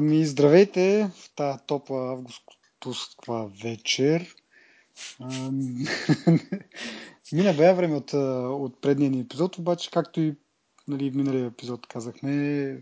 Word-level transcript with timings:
Ми, 0.00 0.26
здравейте 0.26 1.10
в 1.14 1.34
тази 1.34 1.58
топла 1.66 2.12
августовска 2.12 3.46
вечер. 3.62 4.34
Мина 7.32 7.54
бе 7.56 7.74
време 7.74 7.94
от, 7.96 8.12
от 8.62 8.80
предния 8.80 9.10
ни 9.10 9.20
епизод, 9.20 9.58
обаче, 9.58 9.90
както 9.90 10.20
и 10.20 10.34
нали, 10.88 11.10
в 11.10 11.14
миналия 11.14 11.46
епизод 11.46 11.86
казахме, 11.86 12.80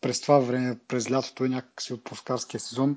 през 0.00 0.20
това 0.20 0.38
време, 0.38 0.78
през 0.88 1.10
лятото 1.10 1.44
е 1.44 1.48
някакси 1.48 1.92
от 1.92 2.04
пускарския 2.04 2.60
сезон, 2.60 2.96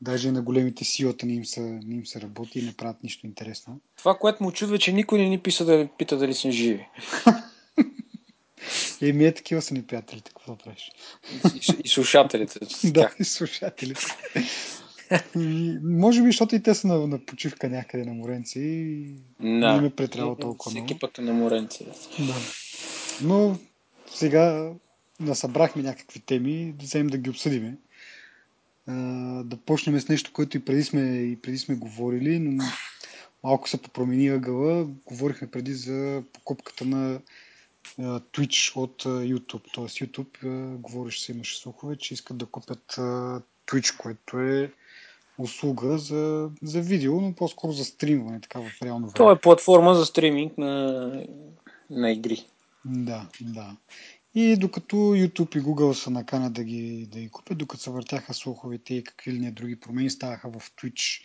даже 0.00 0.32
на 0.32 0.42
големите 0.42 0.84
силата 0.84 1.26
не 1.26 1.32
им, 1.32 1.44
се, 1.44 1.60
не 1.60 1.94
им 1.94 2.06
се 2.06 2.20
работи 2.20 2.58
и 2.58 2.64
не 2.64 2.72
правят 2.72 3.02
нищо 3.02 3.26
интересно. 3.26 3.80
Това, 3.96 4.18
което 4.18 4.42
му 4.42 4.52
чудва, 4.52 4.78
че 4.78 4.92
никой 4.92 5.18
не 5.18 5.28
ни 5.28 5.38
писа 5.38 5.64
да 5.64 5.88
пита 5.98 6.16
дали 6.16 6.34
сме 6.34 6.50
живи. 6.50 6.88
И 9.00 9.12
ми 9.12 9.24
е 9.24 9.34
такива 9.34 9.62
са 9.62 9.74
ни 9.74 9.82
приятелите, 9.82 10.30
какво 10.30 10.56
правиш? 10.56 10.90
И, 11.54 11.60
и 11.84 11.88
слушателите. 11.88 12.58
да, 12.90 13.14
и 13.20 13.24
слушателите. 13.24 14.06
И, 15.38 15.78
може 15.82 16.22
би, 16.22 16.26
защото 16.26 16.54
и 16.54 16.62
те 16.62 16.74
са 16.74 16.86
на, 16.86 17.06
на 17.06 17.18
почивка 17.26 17.68
някъде 17.68 18.04
на 18.04 18.14
моренци 18.14 18.60
и 18.60 19.14
да. 19.40 19.74
не 19.74 19.80
ме 19.80 19.90
претрява 19.90 20.36
толкова 20.36 20.70
Всеки 20.70 20.84
много. 20.84 20.98
път 20.98 21.18
е 21.18 21.22
на 21.22 21.32
моренци. 21.32 21.86
Да. 22.18 22.34
Но 23.22 23.58
сега 24.10 24.72
насъбрахме 25.20 25.82
някакви 25.82 26.20
теми, 26.20 26.74
да 26.78 26.84
вземем 26.84 27.06
да 27.06 27.18
ги 27.18 27.30
обсъдиме. 27.30 27.76
А, 28.86 28.94
да 29.44 29.56
почнем 29.56 30.00
с 30.00 30.08
нещо, 30.08 30.32
което 30.32 30.56
и 30.56 30.64
преди 30.64 30.84
сме, 30.84 31.00
и 31.00 31.36
преди 31.42 31.58
сме 31.58 31.74
говорили, 31.74 32.38
но 32.38 32.64
малко 33.44 33.68
се 33.68 33.82
попромени 33.82 34.28
ъгъла. 34.28 34.84
Говорихме 35.06 35.50
преди 35.50 35.74
за 35.74 36.22
покупката 36.32 36.84
на 36.84 37.20
Twitch 37.98 38.76
от 38.76 39.02
YouTube. 39.04 39.72
Тоест 39.72 39.96
YouTube, 39.96 40.76
говориш 40.76 41.20
се, 41.20 41.32
имаше 41.32 41.58
слухове, 41.58 41.96
че 41.96 42.14
искат 42.14 42.36
да 42.38 42.46
купят 42.46 42.94
Twitch, 43.66 43.96
което 43.96 44.38
е 44.38 44.72
услуга 45.38 45.98
за, 45.98 46.50
за 46.62 46.80
видео, 46.80 47.20
но 47.20 47.34
по-скоро 47.34 47.72
за 47.72 47.84
стримване, 47.84 48.40
така 48.40 48.60
в 48.60 48.82
реално 48.82 49.06
време. 49.06 49.14
Това 49.14 49.32
е 49.32 49.40
платформа 49.40 49.94
за 49.94 50.06
стриминг 50.06 50.58
на, 50.58 51.12
на 51.90 52.12
игри. 52.12 52.46
Да, 52.84 53.28
да. 53.40 53.76
И 54.34 54.56
докато 54.56 54.96
YouTube 54.96 55.58
и 55.58 55.62
Google 55.62 55.92
са 55.92 56.10
накана 56.10 56.50
да 56.50 56.64
ги, 56.64 57.08
да 57.12 57.20
ги 57.20 57.28
купят, 57.28 57.58
докато 57.58 57.82
се 57.82 57.90
въртяха 57.90 58.34
слуховете 58.34 58.94
и 58.94 59.04
какви 59.04 59.32
ли 59.32 59.38
не 59.38 59.50
други 59.50 59.80
промени 59.80 60.10
ставаха 60.10 60.50
в 60.50 60.70
Twitch, 60.70 61.22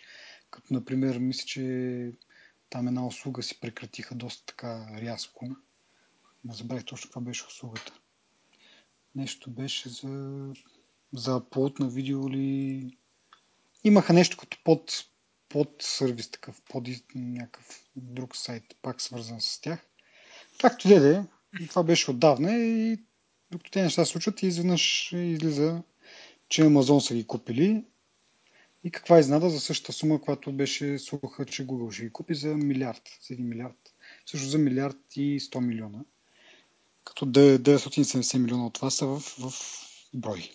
като 0.50 0.74
например, 0.74 1.18
мисля, 1.18 1.46
че 1.46 2.12
там 2.70 2.88
една 2.88 3.06
услуга 3.06 3.42
си 3.42 3.60
прекратиха 3.60 4.14
доста 4.14 4.46
така 4.46 4.86
рязко. 5.00 5.46
Не 6.44 6.54
забравих 6.54 6.84
точно 6.84 7.08
каква 7.08 7.20
беше 7.20 7.46
услугата. 7.46 7.92
Нещо 9.14 9.50
беше 9.50 9.88
за, 9.88 10.44
за 11.12 11.50
плод 11.50 11.78
на 11.78 11.88
видео 11.88 12.28
или... 12.28 12.96
Имаха 13.84 14.12
нещо 14.12 14.36
като 14.36 14.58
под, 14.64 15.04
под 15.48 15.82
сервис 15.82 16.30
такъв, 16.30 16.62
под 16.62 16.88
някакъв 17.14 17.84
друг 17.96 18.36
сайт, 18.36 18.64
пак 18.82 19.00
свързан 19.00 19.40
с 19.40 19.60
тях. 19.60 19.86
Както 20.60 20.88
де, 20.88 21.00
де 21.00 21.22
това 21.68 21.82
беше 21.82 22.10
отдавна 22.10 22.56
и 22.56 22.98
докато 23.50 23.70
тези 23.70 23.84
неща 23.84 24.04
се 24.04 24.12
случват 24.12 24.42
и 24.42 24.46
изведнъж 24.46 25.12
излиза, 25.12 25.82
че 26.48 26.62
Амазон 26.62 27.00
са 27.00 27.14
ги 27.14 27.26
купили 27.26 27.84
и 28.84 28.90
каква 28.90 29.18
изнада 29.18 29.50
за 29.50 29.60
същата 29.60 29.92
сума, 29.92 30.20
която 30.20 30.52
беше 30.52 30.98
слуха, 30.98 31.46
че 31.46 31.66
Google 31.66 31.90
ще 31.90 32.02
ги 32.02 32.12
купи 32.12 32.34
за 32.34 32.56
милиард, 32.56 33.02
за 33.28 33.34
1 33.34 33.40
милиард. 33.40 33.94
Също 34.26 34.48
за 34.48 34.58
милиард 34.58 35.16
и 35.16 35.40
100 35.40 35.60
милиона. 35.60 36.04
Като 37.04 37.26
970 37.26 38.38
милиона 38.38 38.66
от 38.66 38.74
това 38.74 38.90
са 38.90 39.06
в, 39.06 39.20
в 39.20 39.52
брой. 40.14 40.50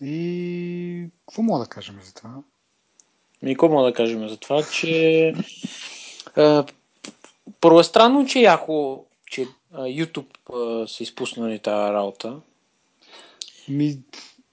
И 0.00 1.08
какво 1.26 1.42
мога 1.42 1.60
да 1.64 1.66
кажем 1.66 2.00
за 2.02 2.14
това? 2.14 2.42
И 3.42 3.54
какво 3.54 3.68
мога 3.68 3.84
да 3.86 3.94
кажем 3.94 4.28
за 4.28 4.36
това, 4.36 4.62
че 4.62 5.34
а, 6.36 6.66
първо 7.60 7.80
е 7.80 7.84
странно, 7.84 8.26
че 8.26 8.40
яко, 8.40 9.04
че 9.26 9.46
а, 9.72 9.80
YouTube 9.80 10.52
а, 10.52 10.88
са 10.88 11.02
изпуснали 11.02 11.58
тази 11.58 11.92
работа. 11.92 12.40
Ми, 13.68 13.98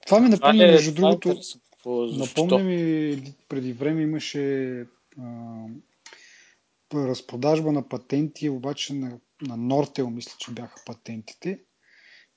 това 0.06 0.20
ми 0.20 0.28
напомня, 0.28 0.64
е- 0.64 0.70
между 0.70 0.90
е 0.90 0.94
другото? 0.94 1.40
Напомня 1.86 2.58
ми, 2.58 3.22
преди 3.48 3.72
време 3.72 4.02
имаше 4.02 4.86
а, 5.20 5.24
разпродажба 6.94 7.72
на 7.72 7.88
патенти, 7.88 8.48
обаче 8.48 8.94
на, 8.94 9.18
на 9.42 9.56
Нортел, 9.56 10.10
мисля, 10.10 10.32
че 10.38 10.50
бяха 10.50 10.82
патентите. 10.86 11.60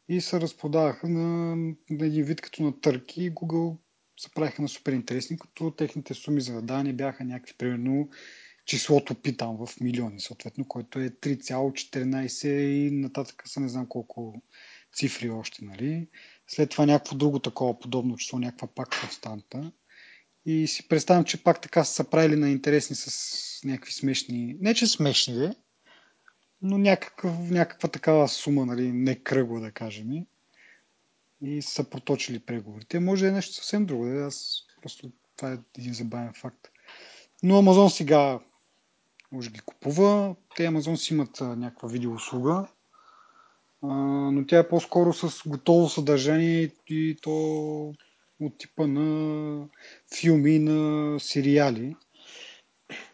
И 0.09 0.21
се 0.21 0.41
разпродаваха 0.41 1.09
на, 1.09 1.55
на 1.89 2.05
един 2.05 2.23
вид 2.23 2.41
като 2.41 2.63
на 2.63 2.81
търки 2.81 3.31
Google 3.31 3.77
се 4.19 4.29
правиха 4.31 4.61
на 4.61 4.67
супер 4.67 4.91
интересни, 4.91 5.39
като 5.39 5.71
техните 5.71 6.13
суми 6.13 6.41
за 6.41 6.61
даване 6.61 6.93
бяха 6.93 7.23
някакви, 7.23 7.53
примерно, 7.57 8.09
числото 8.65 9.15
пи 9.15 9.37
там 9.37 9.57
в 9.65 9.79
милиони, 9.81 10.19
съответно, 10.19 10.67
който 10.67 10.99
е 10.99 11.09
3,14 11.09 12.47
и 12.47 12.91
нататък 12.91 13.43
са 13.45 13.59
не 13.59 13.69
знам 13.69 13.87
колко 13.87 14.41
цифри 14.95 15.29
още, 15.29 15.65
нали. 15.65 16.07
След 16.47 16.69
това 16.69 16.85
някакво 16.85 17.15
друго 17.15 17.39
такова 17.39 17.79
подобно 17.79 18.17
число, 18.17 18.39
някаква 18.39 18.67
пак 18.67 19.01
константа. 19.01 19.71
И 20.45 20.67
си 20.67 20.87
представям, 20.87 21.23
че 21.23 21.43
пак 21.43 21.61
така 21.61 21.83
са 21.83 21.93
се 21.93 22.09
правили 22.09 22.35
на 22.35 22.49
интересни 22.49 22.95
с 22.95 23.61
някакви 23.65 23.91
смешни, 23.91 24.57
не 24.59 24.73
че 24.73 24.87
смешни, 24.87 25.33
де, 25.33 25.55
но 26.61 26.77
някакъв, 26.77 27.51
някаква 27.51 27.89
такава 27.89 28.27
сума, 28.27 28.65
нали, 28.65 28.91
не 28.91 29.15
кръгла 29.15 29.59
да 29.59 29.71
кажем. 29.71 30.25
И 31.41 31.61
са 31.61 31.83
проточили 31.83 32.39
преговорите. 32.39 32.99
Може 32.99 33.23
да 33.23 33.29
е 33.29 33.33
нещо 33.33 33.55
съвсем 33.55 33.85
друго. 33.85 34.05
Де. 34.05 34.21
Аз 34.21 34.63
просто 34.81 35.11
това 35.37 35.51
е 35.51 35.57
един 35.77 35.93
забавен 35.93 36.33
факт. 36.33 36.67
Но 37.43 37.57
Амазон 37.57 37.89
сега 37.89 38.39
може 39.31 39.49
ги 39.49 39.59
купува. 39.59 40.35
Те 40.55 40.65
Амазон 40.65 40.97
си 40.97 41.13
имат 41.13 41.41
а, 41.41 41.55
някаква 41.55 41.89
видеоуслуга, 41.89 42.67
а, 43.81 43.87
но 44.31 44.45
тя 44.45 44.59
е 44.59 44.67
по-скоро 44.67 45.13
с 45.13 45.49
готово 45.49 45.89
съдържание 45.89 46.71
и 46.89 47.17
то 47.21 47.93
от 48.41 48.57
типа 48.57 48.87
на 48.87 49.67
филми, 50.15 50.59
на 50.59 51.19
сериали. 51.19 51.95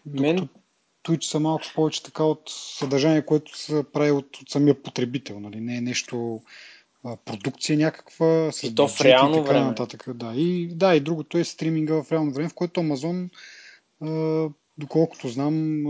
Мен- 0.05 0.35
Докато 0.35 0.59
Twitch 1.03 1.23
са 1.23 1.39
малко 1.39 1.65
повече 1.75 2.03
така 2.03 2.23
от 2.23 2.41
съдържание, 2.49 3.25
което 3.25 3.57
се 3.57 3.83
прави 3.93 4.11
от, 4.11 4.37
от 4.37 4.49
самия 4.49 4.83
потребител. 4.83 5.39
Нали? 5.39 5.59
Не 5.61 5.77
е 5.77 5.81
нещо 5.81 6.41
а, 7.03 7.17
продукция 7.17 7.77
някаква, 7.77 8.51
с 8.51 8.63
И 8.63 8.75
то 8.75 8.87
в 8.87 9.01
реално 9.01 9.35
и 9.35 9.39
така 9.41 9.49
време. 9.51 9.65
нататък. 9.65 10.05
Да. 10.15 10.33
И, 10.35 10.67
да, 10.75 10.95
и 10.95 10.99
другото 10.99 11.37
е 11.37 11.43
стриминга 11.43 12.03
в 12.03 12.11
реално 12.11 12.33
време, 12.33 12.49
в 12.49 12.53
което 12.53 12.79
Амазон, 12.79 13.29
доколкото 14.77 15.27
знам, 15.29 15.83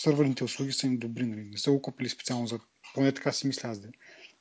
сървърните 0.00 0.44
услуги 0.44 0.72
са 0.72 0.86
им 0.86 0.98
добри. 0.98 1.26
Нали? 1.26 1.44
Не 1.44 1.58
са 1.58 1.70
го 1.70 1.82
купили 1.82 2.08
специално 2.08 2.46
за, 2.46 2.58
поне 2.94 3.12
така 3.12 3.32
си 3.32 3.46
мисля 3.46 3.68
аз, 3.68 3.80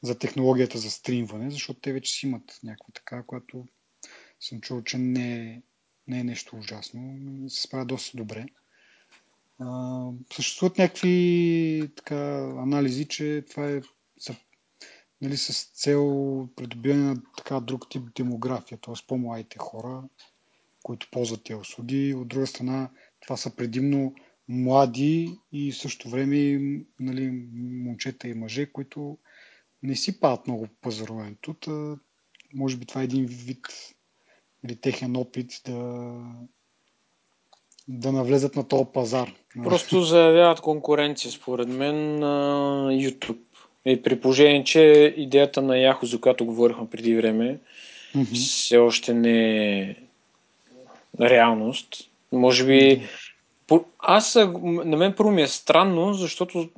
за 0.01 0.17
технологията 0.19 0.77
за 0.77 0.91
стримване, 0.91 1.51
защото 1.51 1.79
те 1.79 1.93
вече 1.93 2.13
си 2.13 2.25
имат 2.27 2.59
някаква 2.63 2.91
така, 2.93 3.23
която 3.23 3.65
съм 4.47 4.61
чул, 4.61 4.81
че 4.81 4.97
не 4.97 5.61
не 6.07 6.19
е 6.19 6.23
нещо 6.23 6.55
ужасно. 6.55 7.19
Се 7.49 7.61
справя 7.61 7.85
доста 7.85 8.17
добре. 8.17 8.45
А, 9.59 10.09
съществуват 10.33 10.77
някакви 10.77 11.91
така, 11.95 12.37
анализи, 12.57 13.07
че 13.07 13.45
това 13.49 13.71
е 13.71 13.81
за, 14.19 14.35
нали, 15.21 15.37
с 15.37 15.71
цел 15.73 16.49
придобиване 16.55 17.03
на 17.03 17.21
така 17.37 17.59
друг 17.59 17.89
тип 17.89 18.03
демография, 18.15 18.77
т.е. 18.77 18.93
по-младите 19.07 19.57
хора, 19.59 20.03
които 20.83 21.07
ползват 21.11 21.43
тези 21.43 21.59
услуги. 21.59 22.13
От 22.13 22.27
друга 22.27 22.47
страна, 22.47 22.89
това 23.21 23.37
са 23.37 23.55
предимно 23.55 24.15
млади 24.47 25.39
и 25.51 25.71
в 25.71 25.77
същото 25.77 26.09
време 26.09 26.59
нали, 26.99 27.49
момчета 27.53 28.27
и 28.27 28.33
мъже, 28.33 28.71
които 28.71 29.17
не 29.83 29.95
си 29.95 30.19
пават 30.19 30.47
много 30.47 30.67
пазаруването. 30.81 31.55
Може 32.53 32.77
би 32.77 32.85
това 32.85 33.01
е 33.01 33.03
един 33.03 33.25
вид 33.25 33.67
или 34.65 34.75
техен 34.75 35.15
опит 35.17 35.61
да, 35.67 36.13
да 37.87 38.11
навлезат 38.11 38.55
на 38.55 38.67
този 38.67 38.85
пазар. 38.93 39.33
Просто 39.63 40.01
заявяват 40.01 40.61
конкуренция, 40.61 41.31
според 41.31 41.67
мен, 41.67 42.19
на 42.19 42.87
YouTube. 42.91 43.37
И 43.85 44.01
при 44.01 44.19
положение, 44.19 44.63
че 44.63 45.13
идеята 45.17 45.61
на 45.61 45.73
Yahoo, 45.73 46.05
за 46.05 46.21
която 46.21 46.45
говорихме 46.45 46.89
преди 46.89 47.15
време, 47.15 47.59
Мгм. 48.15 48.35
все 48.35 48.77
още 48.77 49.13
не 49.13 49.79
е 49.79 49.95
реалност. 51.21 51.87
Може 52.31 52.65
би 52.65 53.07
аз, 53.99 54.35
на 54.63 54.97
мен 54.97 55.13
първо 55.17 55.31
ми 55.31 55.41
е 55.41 55.47
странно, 55.47 56.13
защото 56.13 56.69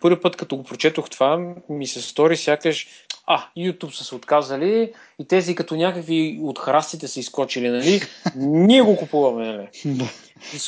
първи 0.00 0.20
път, 0.20 0.36
като 0.36 0.56
го 0.56 0.64
прочетох 0.64 1.10
това, 1.10 1.54
ми 1.68 1.86
се 1.86 2.02
стори 2.02 2.36
сякаш, 2.36 2.86
а, 3.26 3.44
YouTube 3.58 3.90
са 3.90 4.04
се 4.04 4.14
отказали 4.14 4.92
и 5.18 5.24
тези 5.24 5.54
като 5.54 5.76
някакви 5.76 6.38
от 6.42 6.58
храстите 6.58 7.08
са 7.08 7.20
изкочили, 7.20 7.68
нали? 7.68 8.00
Ние 8.36 8.82
го 8.82 8.96
купуваме, 8.96 9.46
нали? 9.46 9.68
Да. 9.84 10.04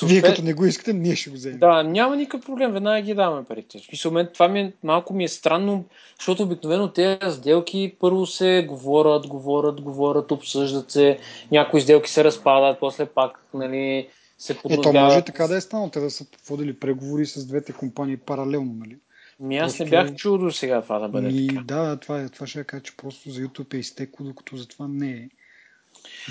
Вие 0.03 0.23
като 0.23 0.43
не 0.43 0.55
го 0.55 0.65
искате, 0.65 0.93
ние 0.93 1.17
ще 1.17 1.31
го 1.31 1.37
вземем. 1.37 1.59
Да, 1.59 1.83
няма 1.83 2.17
никакъв 2.17 2.47
проблем, 2.47 2.73
веднага 2.73 3.03
ги 3.03 3.15
даваме 3.15 3.45
парите. 3.45 3.79
В 4.05 4.11
мен 4.11 4.29
това 4.35 4.49
ми 4.49 4.61
е, 4.61 4.73
малко 4.83 5.15
ми 5.15 5.25
е 5.25 5.29
странно, 5.29 5.85
защото 6.19 6.43
обикновено 6.43 6.89
тези 6.89 7.37
сделки 7.37 7.95
първо 8.01 8.27
се 8.27 8.67
говорят, 8.69 9.27
говорят, 9.27 9.81
говорят, 9.81 10.33
обсъждат 10.33 10.91
се, 10.91 11.19
някои 11.53 11.81
сделки 11.81 12.11
се 12.11 12.25
разпадат, 12.25 12.81
после 12.81 13.07
пак, 13.07 13.45
нали, 13.55 14.09
се 14.43 14.59
подновяват. 14.59 14.87
Ето 14.87 15.15
може 15.15 15.25
така 15.25 15.47
да 15.47 15.57
е 15.57 15.61
станало, 15.61 15.91
те 15.91 16.01
да 16.01 16.11
са 16.11 16.27
водили 16.49 16.73
преговори 16.73 17.27
с 17.27 17.47
двете 17.47 17.73
компании 17.73 18.17
паралелно, 18.17 18.75
нали? 18.79 18.97
Ми 19.41 19.59
аз 19.59 19.77
просто... 19.77 19.85
не 19.85 19.91
бях 19.91 20.15
чул 20.15 20.39
до 20.39 20.51
сега 20.51 20.83
това 20.83 20.99
да 20.99 21.09
бъде 21.09 21.29
ми, 21.29 21.49
така. 21.49 21.63
Да, 21.63 21.97
това, 21.97 22.21
е, 22.21 22.29
това 22.29 22.47
ще 22.47 22.59
я 22.59 22.65
кажа, 22.65 22.83
че 22.83 22.97
просто 22.97 23.31
за 23.31 23.41
YouTube 23.41 23.75
е 23.75 23.79
изтекло, 23.79 24.27
докато 24.27 24.57
за 24.57 24.69
това 24.69 24.89
не 24.89 25.11
е. 25.11 25.29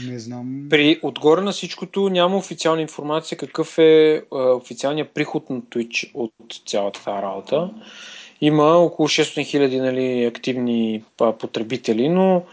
Не 0.08 0.20
знам. 0.20 0.68
При 0.70 1.00
отгоре 1.04 1.42
на 1.42 1.52
всичкото 1.52 2.10
няма 2.10 2.38
официална 2.38 2.82
информация 2.82 3.38
какъв 3.38 3.78
е, 3.78 4.14
е 4.16 4.24
официалният 4.32 5.10
приход 5.14 5.50
на 5.50 5.62
Twitch 5.62 6.12
от 6.14 6.34
цялата 6.66 7.04
тази 7.04 7.22
работа. 7.22 7.74
Има 8.42 8.64
около 8.64 9.08
600 9.08 9.46
хиляди 9.46 9.80
нали, 9.80 10.26
активни 10.26 11.04
потребители, 11.18 12.10
но 12.10 12.44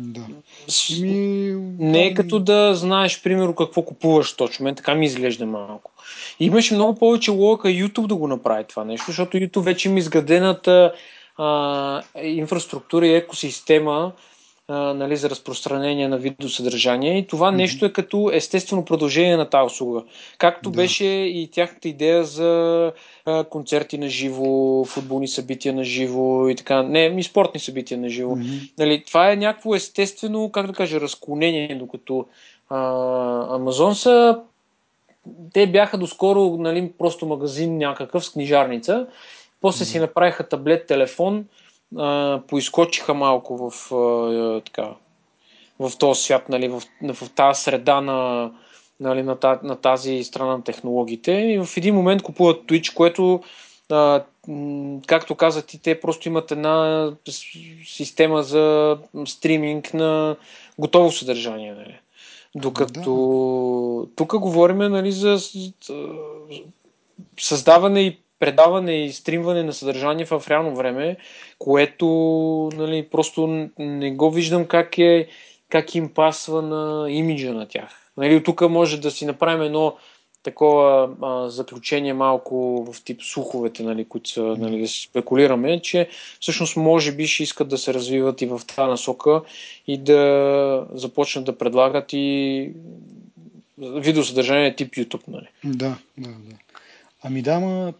да. 0.00 0.20
Ми... 1.00 1.54
Не 1.78 2.06
е 2.06 2.14
като 2.14 2.38
да 2.38 2.74
знаеш, 2.74 3.22
примерно, 3.22 3.54
какво 3.54 3.82
купуваш 3.82 4.36
точно. 4.36 4.64
Мен 4.64 4.74
така 4.74 4.94
ми 4.94 5.06
изглежда 5.06 5.46
малко. 5.46 5.90
Имаше 6.40 6.74
много 6.74 6.98
повече 6.98 7.30
логика 7.30 7.68
YouTube 7.68 8.06
да 8.06 8.14
го 8.14 8.28
направи 8.28 8.64
това 8.64 8.84
нещо, 8.84 9.04
защото 9.06 9.36
YouTube 9.36 9.60
вече 9.60 9.88
има 9.88 9.98
изградената 9.98 10.92
а, 11.36 12.02
инфраструктура 12.22 13.06
и 13.06 13.14
екосистема, 13.14 14.12
а, 14.70 14.94
нали, 14.94 15.16
за 15.16 15.30
разпространение 15.30 16.08
на 16.08 16.18
видеосъдържание 16.18 17.18
и 17.18 17.26
това 17.26 17.52
mm-hmm. 17.52 17.56
нещо 17.56 17.84
е 17.84 17.92
като 17.92 18.30
естествено 18.32 18.84
продължение 18.84 19.36
на 19.36 19.50
тази 19.50 19.66
услуга. 19.66 20.02
Както 20.38 20.70
да. 20.70 20.76
беше 20.76 21.04
и 21.06 21.48
тяхната 21.52 21.88
идея 21.88 22.24
за 22.24 22.92
а, 23.26 23.44
концерти 23.44 23.98
на 23.98 24.08
живо, 24.08 24.84
футболни 24.84 25.28
събития 25.28 25.74
на 25.74 25.84
живо 25.84 26.48
и 26.48 26.56
така, 26.56 26.82
не, 26.82 27.14
и 27.18 27.22
спортни 27.22 27.60
събития 27.60 27.98
на 27.98 28.08
живо. 28.08 28.36
Mm-hmm. 28.36 28.70
Нали, 28.78 29.04
това 29.06 29.32
е 29.32 29.36
някакво 29.36 29.74
естествено, 29.74 30.50
как 30.50 30.66
да 30.66 30.72
кажа, 30.72 31.00
разклонение, 31.00 31.74
докато 31.74 32.26
а, 32.68 33.54
Амазон 33.54 33.94
са 33.94 34.40
те 35.52 35.66
бяха 35.66 35.98
доскоро 35.98 36.56
нали, 36.58 36.92
просто 36.98 37.26
магазин 37.26 37.78
някакъв 37.78 38.24
с 38.24 38.32
книжарница. 38.32 39.06
После 39.60 39.84
mm-hmm. 39.84 39.88
си 39.88 39.98
направиха 39.98 40.48
таблет, 40.48 40.86
телефон, 40.86 41.44
а, 41.98 42.40
поизкочиха 42.46 43.14
малко 43.14 43.70
в, 43.70 43.94
а, 43.94 44.60
така, 44.60 44.94
в 45.78 45.92
този 45.98 46.22
свят, 46.22 46.48
нали, 46.48 46.68
в, 46.68 46.82
в 47.14 47.30
тази 47.30 47.62
среда 47.62 48.00
на, 48.00 48.50
нали, 49.00 49.22
на, 49.22 49.36
тази, 49.36 49.60
на 49.62 49.76
тази 49.76 50.24
страна 50.24 50.56
на 50.56 50.64
технологиите 50.64 51.32
и 51.32 51.58
в 51.58 51.76
един 51.76 51.94
момент 51.94 52.22
купуват 52.22 52.62
Twitch, 52.62 52.94
което 52.94 53.40
а, 53.90 54.24
както 55.06 55.34
каза 55.34 55.62
ти, 55.62 55.78
те 55.78 56.00
просто 56.00 56.28
имат 56.28 56.50
една 56.50 57.10
система 57.86 58.42
за 58.42 58.98
стриминг 59.26 59.94
на 59.94 60.36
готово 60.78 61.12
съдържание. 61.12 61.74
Нали. 61.74 61.98
Докато 62.54 64.06
да. 64.06 64.14
тук 64.16 64.38
говорим 64.38 64.78
нали, 64.78 65.12
за 65.12 65.38
създаване 67.40 68.00
и 68.00 68.18
предаване 68.40 69.04
и 69.04 69.12
стримване 69.12 69.62
на 69.62 69.72
съдържание 69.72 70.24
в 70.24 70.42
реално 70.48 70.76
време, 70.76 71.16
което 71.58 72.06
нали, 72.74 73.08
просто 73.10 73.68
не 73.78 74.10
го 74.10 74.30
виждам 74.30 74.64
как, 74.66 74.98
е, 74.98 75.28
как 75.68 75.94
им 75.94 76.14
пасва 76.14 76.62
на 76.62 77.10
имиджа 77.10 77.52
на 77.52 77.68
тях. 77.68 78.12
Нали, 78.16 78.42
тук 78.42 78.60
може 78.60 79.00
да 79.00 79.10
си 79.10 79.26
направим 79.26 79.62
едно 79.62 79.96
такова 80.42 81.10
а, 81.22 81.48
заключение 81.48 82.14
малко 82.14 82.84
в 82.92 83.04
тип 83.04 83.22
слуховете, 83.22 83.82
нали, 83.82 84.04
които 84.04 84.30
са, 84.30 84.42
нали, 84.42 84.80
да 84.80 84.88
си 84.88 85.02
спекулираме, 85.02 85.82
че 85.82 86.08
всъщност 86.40 86.76
може 86.76 87.12
би 87.12 87.26
ще 87.26 87.42
искат 87.42 87.68
да 87.68 87.78
се 87.78 87.94
развиват 87.94 88.42
и 88.42 88.46
в 88.46 88.60
тази 88.66 88.90
насока 88.90 89.42
и 89.86 89.98
да 89.98 90.86
започнат 90.92 91.44
да 91.44 91.58
предлагат 91.58 92.12
и 92.12 92.72
видеосъдържание 93.78 94.76
тип 94.76 94.94
YouTube. 94.94 95.28
Нали. 95.28 95.48
Да, 95.64 95.96
да, 96.18 96.28
да. 96.28 96.56
Ами 97.22 97.42
да, 97.42 97.60
ма, 97.60 97.92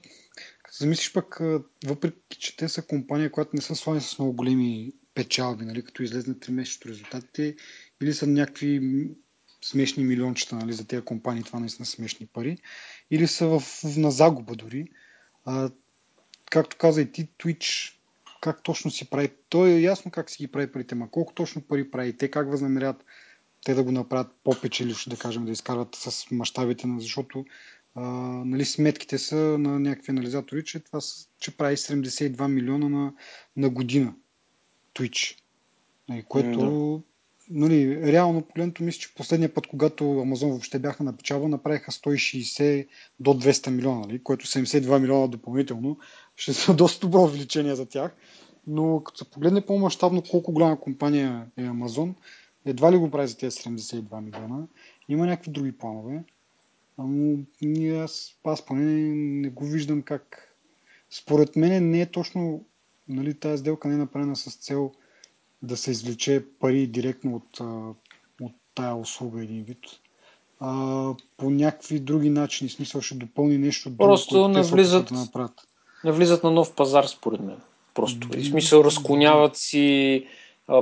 замислиш 0.79 1.13
пък, 1.13 1.39
въпреки 1.87 2.39
че 2.39 2.57
те 2.57 2.69
са 2.69 2.83
компания, 2.83 3.31
която 3.31 3.51
не 3.55 3.63
са 3.63 3.75
слани 3.77 4.01
с 4.01 4.19
много 4.19 4.33
големи 4.33 4.93
печалби, 5.15 5.65
нали, 5.65 5.85
като 5.85 6.03
излезнат 6.03 6.39
3 6.39 6.51
месечето 6.51 6.89
резултатите, 6.89 7.57
или 8.03 8.15
са 8.15 8.27
някакви 8.27 8.81
смешни 9.65 10.05
милиончета 10.05 10.57
нали, 10.57 10.73
за 10.73 10.87
тези 10.87 11.03
компании, 11.03 11.43
това 11.43 11.61
наистина 11.61 11.87
смешни 11.87 12.27
пари, 12.27 12.59
или 13.11 13.27
са 13.27 13.47
в, 13.47 13.63
на 13.97 14.11
загуба 14.11 14.55
дори. 14.55 14.89
А, 15.45 15.71
както 16.51 16.77
каза 16.77 17.03
и 17.03 17.13
ти, 17.13 17.29
Twitch, 17.39 17.95
как 18.41 18.63
точно 18.63 18.91
си 18.91 19.11
прави, 19.11 19.31
то 19.49 19.67
е 19.67 19.81
ясно 19.81 20.11
как 20.11 20.31
си 20.31 20.43
ги 20.43 20.53
прави 20.53 20.73
парите, 20.73 20.95
ма 20.95 21.11
колко 21.11 21.35
точно 21.35 21.63
пари 21.63 21.91
прави, 21.91 22.17
те 22.17 22.31
как 22.31 22.51
възнамерят 22.51 23.05
те 23.65 23.75
да 23.75 23.83
го 23.83 23.93
направят 23.93 24.33
по-печелившо, 24.45 25.11
да 25.11 25.17
кажем, 25.17 25.45
да 25.45 25.53
изкарват 25.53 25.95
с 25.95 26.31
мащабите, 26.31 26.89
защото 26.99 27.45
а, 27.95 28.03
нали, 28.45 28.65
сметките 28.65 29.19
са 29.19 29.37
на 29.37 29.81
някакви 29.81 30.11
анализатори, 30.11 30.65
че 30.65 30.81
това 30.81 31.01
че 31.39 31.57
прави 31.57 31.77
72 31.77 32.49
милиона 32.49 32.89
на, 32.89 33.13
на 33.57 33.71
година 33.71 34.15
Twitch. 34.95 35.37
Нали, 36.09 36.23
което 36.29 37.03
нали, 37.51 38.13
реално 38.13 38.43
погледното 38.43 38.83
мисля, 38.83 39.01
че 39.01 39.15
последния 39.15 39.55
път, 39.55 39.67
когато 39.67 40.21
Амазон 40.21 40.51
въобще 40.51 40.79
бяха 40.79 41.05
на 41.05 41.17
печалба, 41.17 41.49
направиха 41.49 41.93
160 41.93 42.87
до 43.21 43.31
200 43.31 43.71
милиона, 43.71 44.01
нали, 44.01 44.23
което 44.23 44.47
72 44.47 44.99
милиона 44.99 45.27
допълнително 45.27 45.99
ще 46.37 46.53
са 46.53 46.75
доста 46.77 47.07
добро 47.07 47.23
увеличение 47.23 47.75
за 47.75 47.87
тях. 47.87 48.17
Но 48.67 49.03
като 49.05 49.19
се 49.19 49.31
погледне 49.31 49.67
по-масштабно 49.67 50.23
колко 50.31 50.53
голяма 50.53 50.81
компания 50.81 51.47
е 51.57 51.63
Амазон, 51.63 52.15
едва 52.65 52.93
ли 52.93 52.97
го 52.97 53.11
прави 53.11 53.29
за 53.29 53.39
тези 53.39 53.57
72 53.57 54.21
милиона. 54.21 54.67
Има 55.09 55.27
някакви 55.27 55.51
други 55.51 55.73
планове. 55.73 56.25
Но 57.03 57.39
аз, 57.99 58.35
аз 58.45 58.67
поне 58.67 58.85
не 59.15 59.49
го 59.49 59.65
виждам 59.65 60.03
как. 60.03 60.55
Според 61.11 61.57
мен 61.57 61.91
не 61.91 62.01
е 62.01 62.07
точно 62.07 62.65
нали, 63.09 63.35
тази 63.35 63.61
сделка 63.61 63.89
не 63.89 63.95
е 63.95 63.99
направена 63.99 64.37
с 64.37 64.57
цел 64.57 64.93
да 65.63 65.77
се 65.77 65.91
извлече 65.91 66.45
пари 66.61 66.87
директно 66.87 67.35
от, 67.37 67.61
от 68.41 68.53
тая 68.75 68.95
услуга 68.95 69.43
един 69.43 69.63
вид. 69.63 69.79
А, 70.61 71.15
по 71.37 71.51
някакви 71.51 72.01
други 72.01 72.31
начини, 72.31 72.71
смисъл 72.71 73.01
ще 73.01 73.15
допълни 73.15 73.59
нещо 73.59 73.91
друго, 73.91 73.99
Просто 73.99 74.49
не 74.49 74.63
влизат, 74.63 75.09
да 75.09 75.15
направят. 75.15 75.69
не 76.05 76.13
влизат 76.13 76.45
на 76.45 76.51
нов 76.51 76.75
пазар, 76.75 77.05
според 77.05 77.41
мен. 77.41 77.57
Просто. 77.95 78.29
И 78.39 78.45
смисъл 78.45 78.85
разклоняват 78.85 79.57
си 79.57 80.27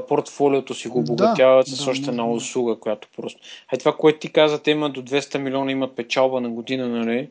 портфолиото 0.09 0.75
си 0.75 0.89
го 0.89 0.99
обогатяват 0.99 1.67
да, 1.67 1.77
с 1.77 1.85
да, 1.85 1.91
още 1.91 2.11
една 2.11 2.31
услуга, 2.31 2.77
която 2.77 3.09
просто... 3.17 3.41
Ай 3.73 3.79
това, 3.79 3.97
което 3.97 4.19
ти 4.19 4.33
каза, 4.33 4.63
те 4.63 4.71
имат 4.71 4.93
до 4.93 5.03
200 5.03 5.39
милиона, 5.39 5.73
имат 5.73 5.97
печалба 5.97 6.41
на 6.41 6.51
година, 6.51 6.89
нали? 6.89 7.29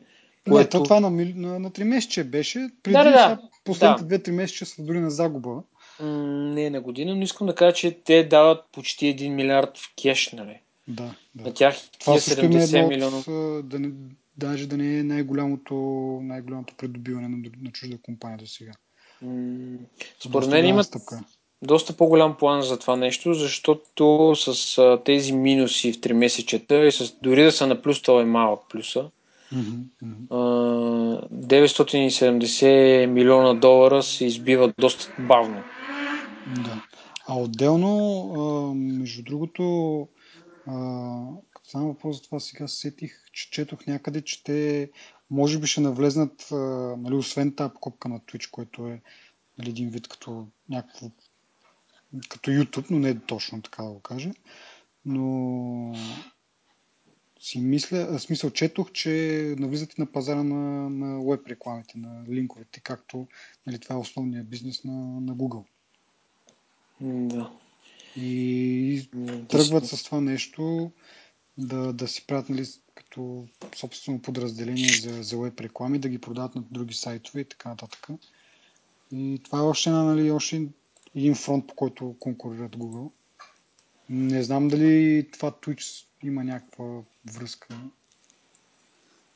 Което... 0.50 0.78
Не, 0.78 0.84
това 0.84 1.00
на, 1.00 1.10
на, 1.10 1.58
на 1.58 1.70
3 1.70 1.84
месече 1.84 2.24
беше. 2.24 2.70
Преди 2.82 2.92
да, 2.92 3.04
да, 3.04 3.10
да. 3.10 3.38
последните 3.64 4.04
да. 4.04 4.18
2-3 4.18 4.30
месеца 4.30 4.66
са 4.66 4.82
дори 4.82 5.00
на 5.00 5.10
загуба 5.10 5.62
не 6.00 6.64
е 6.64 6.70
на 6.70 6.80
година, 6.80 7.14
но 7.14 7.22
искам 7.22 7.46
да 7.46 7.54
кажа, 7.54 7.74
че 7.74 8.00
те 8.04 8.24
дават 8.24 8.64
почти 8.72 9.16
1 9.16 9.28
милиард 9.28 9.78
в 9.78 9.94
кеш, 10.02 10.32
нали? 10.32 10.60
Да, 10.88 11.14
да. 11.34 11.44
На 11.44 11.54
тях 11.54 11.76
Това 12.00 12.14
е 12.14 12.18
70 12.18 12.88
милиона. 12.88 13.22
Да 13.62 13.78
не, 13.78 13.90
даже 14.36 14.66
да 14.66 14.76
не 14.76 14.98
е 14.98 15.02
най-голямото, 15.02 15.74
най-голямото 16.22 16.74
придобиване 16.74 17.28
на, 17.28 17.36
на 17.62 17.70
чужда 17.72 17.98
компания 18.02 18.38
до 18.38 18.46
сега. 18.46 18.72
според 20.20 20.48
мен 20.48 20.66
имат 20.66 20.86
стъпка. 20.86 21.24
Доста 21.62 21.96
по-голям 21.96 22.36
план 22.36 22.62
за 22.62 22.78
това 22.78 22.96
нещо, 22.96 23.34
защото 23.34 24.34
с 24.36 24.78
а, 24.78 25.02
тези 25.04 25.32
минуси 25.32 25.92
в 25.92 25.96
3 25.96 26.12
месечета 26.12 26.86
и 26.86 26.92
с, 26.92 27.14
дори 27.22 27.42
да 27.44 27.52
са 27.52 27.66
на 27.66 27.82
плюс, 27.82 28.02
това 28.02 28.22
е 28.22 28.24
малък 28.24 28.60
плюса. 28.70 29.10
Mm-hmm. 29.54 30.28
970 31.32 33.06
милиона 33.06 33.54
долара 33.54 34.02
се 34.02 34.24
избиват 34.24 34.74
доста 34.78 35.12
бавно. 35.18 35.62
Да. 36.56 36.82
А 37.26 37.36
отделно, 37.38 38.74
между 38.74 39.22
другото, 39.22 39.62
само 41.64 41.88
въпрос 41.88 42.16
за 42.16 42.22
това 42.22 42.40
сега 42.40 42.68
сетих, 42.68 43.12
че 43.32 43.50
четох 43.50 43.86
някъде, 43.86 44.22
че 44.22 44.44
те 44.44 44.90
може 45.30 45.58
би 45.58 45.66
ще 45.66 45.80
навлезнат, 45.80 46.48
нали, 46.98 47.14
освен 47.14 47.54
тази 47.54 47.72
покупка 47.72 48.08
на 48.08 48.20
Twitch, 48.20 48.50
който 48.50 48.86
е 48.86 49.00
нали, 49.58 49.70
един 49.70 49.88
вид 49.88 50.08
като 50.08 50.46
някакво 50.68 51.06
като 52.28 52.50
YouTube, 52.50 52.90
но 52.90 52.98
не 52.98 53.08
е 53.08 53.18
точно 53.18 53.62
така 53.62 53.82
да 53.82 53.90
го 53.90 54.00
кажа. 54.00 54.30
Но 55.04 55.94
си 57.40 57.60
мисля, 57.60 58.18
смисъл 58.18 58.50
четох, 58.50 58.92
че 58.92 59.54
навлизате 59.58 59.94
на 59.98 60.12
пазара 60.12 60.42
на, 60.42 60.90
на 60.90 61.30
веб 61.30 61.46
рекламите, 61.46 61.98
на 61.98 62.24
линковете, 62.30 62.80
както 62.80 63.26
нали, 63.66 63.78
това 63.78 63.94
е 63.94 63.98
основният 63.98 64.48
бизнес 64.48 64.84
на, 64.84 65.20
на 65.20 65.36
Google. 65.36 65.64
Да. 67.00 67.52
И 68.16 69.08
тръгват 69.48 69.86
с 69.86 70.04
това 70.04 70.20
нещо 70.20 70.90
да, 71.58 71.92
да 71.92 72.08
си 72.08 72.26
правят 72.26 72.48
нали, 72.48 72.66
като 72.94 73.46
собствено 73.76 74.22
подразделение 74.22 74.88
за, 74.88 75.22
за 75.22 75.38
веб 75.38 75.60
реклами, 75.60 75.98
да 75.98 76.08
ги 76.08 76.18
продават 76.18 76.54
на 76.54 76.62
други 76.70 76.94
сайтове 76.94 77.40
и 77.40 77.44
така 77.44 77.68
нататък. 77.68 78.08
И 79.12 79.40
това 79.44 79.58
е 79.58 79.62
още, 79.62 79.90
нали, 79.90 80.30
още 80.30 80.66
един 81.16 81.34
фронт, 81.34 81.66
по 81.66 81.74
който 81.74 82.16
конкурират 82.20 82.76
Google. 82.76 83.10
Не 84.10 84.42
знам 84.42 84.68
дали 84.68 85.26
това 85.32 85.50
Twitch 85.50 86.06
има 86.24 86.44
някаква 86.44 86.84
връзка. 87.34 87.78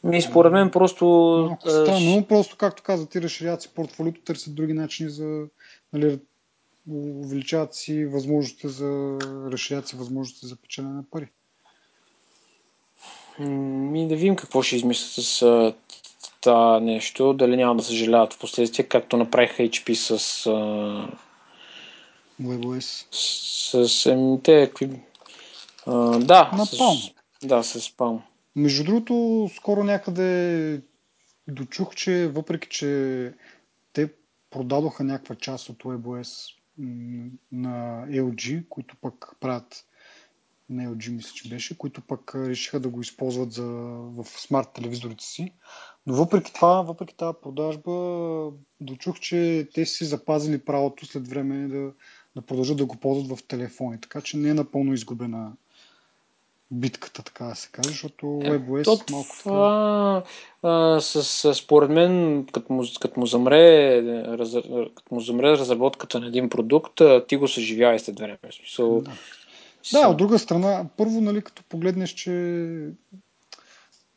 Ми, 0.04 0.22
според 0.22 0.52
мен 0.52 0.70
просто... 0.70 1.06
Малко 1.48 1.70
странно, 1.70 2.16
но 2.16 2.26
просто, 2.26 2.56
както 2.56 2.82
каза, 2.82 3.08
ти 3.08 3.22
разширяват 3.22 3.62
си 3.62 3.68
портфолиото, 3.74 4.20
търсят 4.20 4.54
други 4.54 4.72
начини 4.72 5.10
за... 5.10 5.46
Нали, 5.92 6.20
увеличават 6.90 7.74
си 7.74 8.06
възможностите 8.06 8.68
за... 8.68 9.18
разширяват 9.52 9.88
си 9.88 9.96
възможностите 9.96 10.46
за 10.46 10.56
печелене 10.56 10.94
на 10.94 11.04
пари. 11.10 11.28
Ми 13.38 14.08
да 14.08 14.16
видим 14.16 14.36
какво 14.36 14.62
ще 14.62 14.76
измислят 14.76 15.24
с 15.24 15.74
това 16.40 16.80
нещо, 16.80 17.32
дали 17.32 17.56
няма 17.56 17.76
да 17.76 17.82
съжаляват 17.82 18.32
в 18.32 18.38
последствие, 18.38 18.88
както 18.88 19.16
направиха 19.16 19.62
HP 19.62 19.94
с... 19.94 20.44
WebOS. 22.40 23.06
С, 23.10 23.88
с 23.88 24.06
ами, 24.06 24.42
те, 24.42 24.72
а, 25.86 26.18
да. 26.18 26.50
На 26.56 26.66
с, 26.66 26.78
Palm. 26.78 27.14
Да, 27.44 27.62
с 27.62 27.80
Palm. 27.80 28.20
Между 28.56 28.84
другото, 28.84 29.48
скоро 29.56 29.84
някъде 29.84 30.80
дочух, 31.48 31.94
че 31.94 32.28
въпреки, 32.28 32.68
че 32.68 33.32
те 33.92 34.12
продадоха 34.50 35.04
някаква 35.04 35.34
част 35.34 35.68
от 35.68 35.82
WebOS 35.82 36.54
на 37.52 38.06
LG, 38.08 38.68
които 38.68 38.96
пък 39.00 39.36
правят 39.40 39.84
на 40.70 40.82
LG 40.82 41.10
мисля, 41.10 41.32
че 41.34 41.48
беше, 41.48 41.78
които 41.78 42.00
пък 42.00 42.34
решиха 42.34 42.80
да 42.80 42.88
го 42.88 43.00
използват 43.00 43.52
за, 43.52 43.64
в 43.64 44.24
смарт 44.24 44.68
телевизорите 44.74 45.24
си. 45.24 45.52
Но 46.06 46.14
въпреки 46.14 46.52
това, 46.52 46.82
въпреки 46.82 47.16
тази 47.16 47.36
продажба, 47.42 47.92
дочух, 48.80 49.20
че 49.20 49.68
те 49.74 49.86
си 49.86 50.04
запазили 50.04 50.64
правото 50.64 51.06
след 51.06 51.28
време 51.28 51.68
да, 51.68 51.92
да 52.36 52.42
продължат 52.42 52.76
да 52.76 52.86
го 52.86 52.96
ползват 52.96 53.38
в 53.38 53.42
телефони. 53.42 54.00
Така 54.00 54.20
че 54.20 54.36
не 54.36 54.48
е 54.48 54.54
напълно 54.54 54.92
изгубена 54.92 55.52
битката, 56.72 57.22
така 57.22 57.44
да 57.44 57.54
се 57.54 57.68
каже, 57.72 57.88
защото 57.88 58.26
WebOS 58.26 58.84
То, 58.84 58.98
малко 59.10 59.36
това, 59.38 60.24
а, 60.62 61.00
с, 61.00 61.24
с, 61.24 61.54
според 61.54 61.90
мен, 61.90 62.46
като 62.52 62.72
му, 62.72 62.84
като 63.00 63.20
му, 63.20 63.26
замре, 63.26 64.02
раз, 64.38 64.52
като 64.94 65.14
му 65.14 65.20
замре 65.20 65.50
разработката 65.50 66.20
на 66.20 66.26
един 66.26 66.48
продукт, 66.48 67.00
ти 67.28 67.36
го 67.36 67.48
съживява 67.48 67.98
след 67.98 68.18
време. 68.18 68.38
So, 68.42 69.02
да. 69.02 69.12
да, 69.92 70.08
от 70.08 70.16
друга 70.16 70.38
страна, 70.38 70.86
първо, 70.96 71.20
нали, 71.20 71.42
като 71.42 71.62
погледнеш, 71.68 72.10
че 72.10 72.32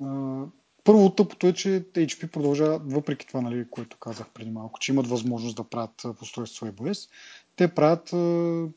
а, 0.04 0.42
първо 0.84 1.10
тъпото 1.10 1.48
е, 1.48 1.54
че 1.54 1.84
HP 1.94 2.28
продължават, 2.28 2.82
въпреки 2.94 3.28
това, 3.28 3.42
нали, 3.42 3.66
което 3.70 3.98
казах 3.98 4.30
преди 4.34 4.52
малко, 4.52 4.80
че 4.80 4.92
имат 4.92 5.08
възможност 5.08 5.56
да 5.56 5.64
правят 5.64 6.06
постройство 6.20 6.66
WebOS, 6.66 7.10
те 7.56 7.68
правят 7.68 8.04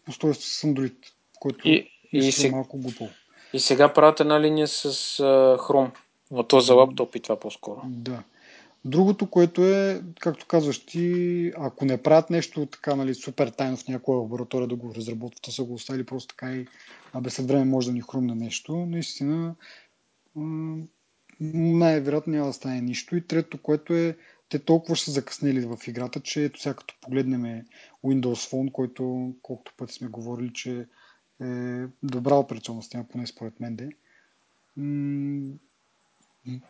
постройство 0.05 0.49
с 0.49 0.63
Android, 0.63 0.95
което 1.41 1.69
и, 1.69 1.91
и 2.13 2.33
сега, 2.33 2.57
малко 2.57 2.79
глупо. 2.79 3.09
И 3.53 3.61
сега 3.61 3.93
правят 3.93 4.21
една 4.21 4.41
линия 4.41 4.69
с 4.69 4.93
uh, 4.93 5.59
Chrome, 5.59 5.91
но 6.31 6.43
то 6.43 6.61
за 6.61 6.75
лаптоп 6.75 7.17
и 7.17 7.21
това 7.21 7.41
по-скоро. 7.41 7.81
Да. 7.85 8.23
Другото, 8.85 9.31
което 9.31 9.65
е, 9.65 10.03
както 10.21 10.47
казваш 10.47 10.79
ти, 10.79 11.53
ако 11.57 11.85
не 11.85 12.03
правят 12.03 12.31
нещо 12.31 12.67
така, 12.67 12.95
нали, 12.97 13.15
супер 13.15 13.49
тайно 13.49 13.77
в 13.77 13.89
някоя 13.89 14.19
лаборатория 14.19 14.69
да 14.69 14.77
го 14.77 14.95
разработват, 14.95 15.49
а 15.49 15.51
са 15.51 15.65
го 15.65 15.75
оставили 15.75 16.07
просто 16.07 16.35
така 16.35 16.53
и 16.53 16.67
абе 17.13 17.31
след 17.31 17.47
време 17.47 17.65
може 17.65 17.87
да 17.87 17.93
ни 17.93 18.01
хрумне 18.01 18.35
нещо, 18.35 18.77
наистина 18.77 19.55
най-вероятно 21.41 22.33
няма 22.33 22.47
да 22.47 22.53
стане 22.53 22.81
нищо. 22.81 23.17
И 23.17 23.27
трето, 23.27 23.63
което 23.63 23.95
е, 23.95 24.17
те 24.49 24.59
толкова 24.59 24.97
ще 24.97 25.05
са 25.05 25.11
закъснели 25.11 25.61
в 25.61 25.79
играта, 25.87 26.21
че 26.21 26.45
ето 26.45 26.61
сега 26.61 26.75
като 26.75 26.95
погледнем 27.01 27.65
Windows 28.05 28.51
Phone, 28.51 28.73
който 28.73 29.35
колкото 29.43 29.75
пъти 29.77 29.95
сме 29.95 30.09
говорили, 30.09 30.53
че 30.53 30.87
е 31.41 31.85
добра 32.03 32.35
операционна 32.35 32.83
система, 32.83 33.05
поне 33.05 33.27
според 33.27 33.61
мен 33.61 33.77
де. 33.77 33.89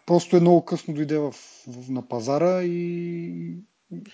просто 0.06 0.36
е 0.36 0.40
много 0.40 0.64
късно 0.64 0.94
дойде 0.94 1.18
в, 1.18 1.32
в, 1.66 1.90
на 1.90 2.08
пазара 2.08 2.62
и, 2.62 3.54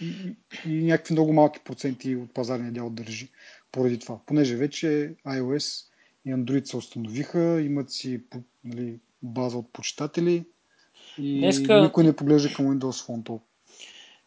и, 0.00 0.36
и 0.66 0.82
някакви 0.82 1.14
много 1.14 1.32
малки 1.32 1.60
проценти 1.64 2.16
от 2.16 2.34
пазарния 2.34 2.72
дял 2.72 2.90
държи 2.90 3.28
поради 3.72 3.98
това. 3.98 4.18
Понеже 4.26 4.56
вече 4.56 5.14
iOS 5.26 5.86
и 6.24 6.34
Android 6.34 6.64
се 6.64 6.76
установиха, 6.76 7.62
имат 7.62 7.90
си 7.90 8.22
нали, 8.64 8.98
база 9.22 9.58
от 9.58 9.72
почитатели 9.72 10.44
и 11.18 11.38
Днеска... 11.38 11.82
никой 11.82 12.04
не 12.04 12.16
поглежда 12.16 12.54
към 12.54 12.66
Windows 12.66 13.06
Phone 13.06 13.24
толкова. 13.24 13.53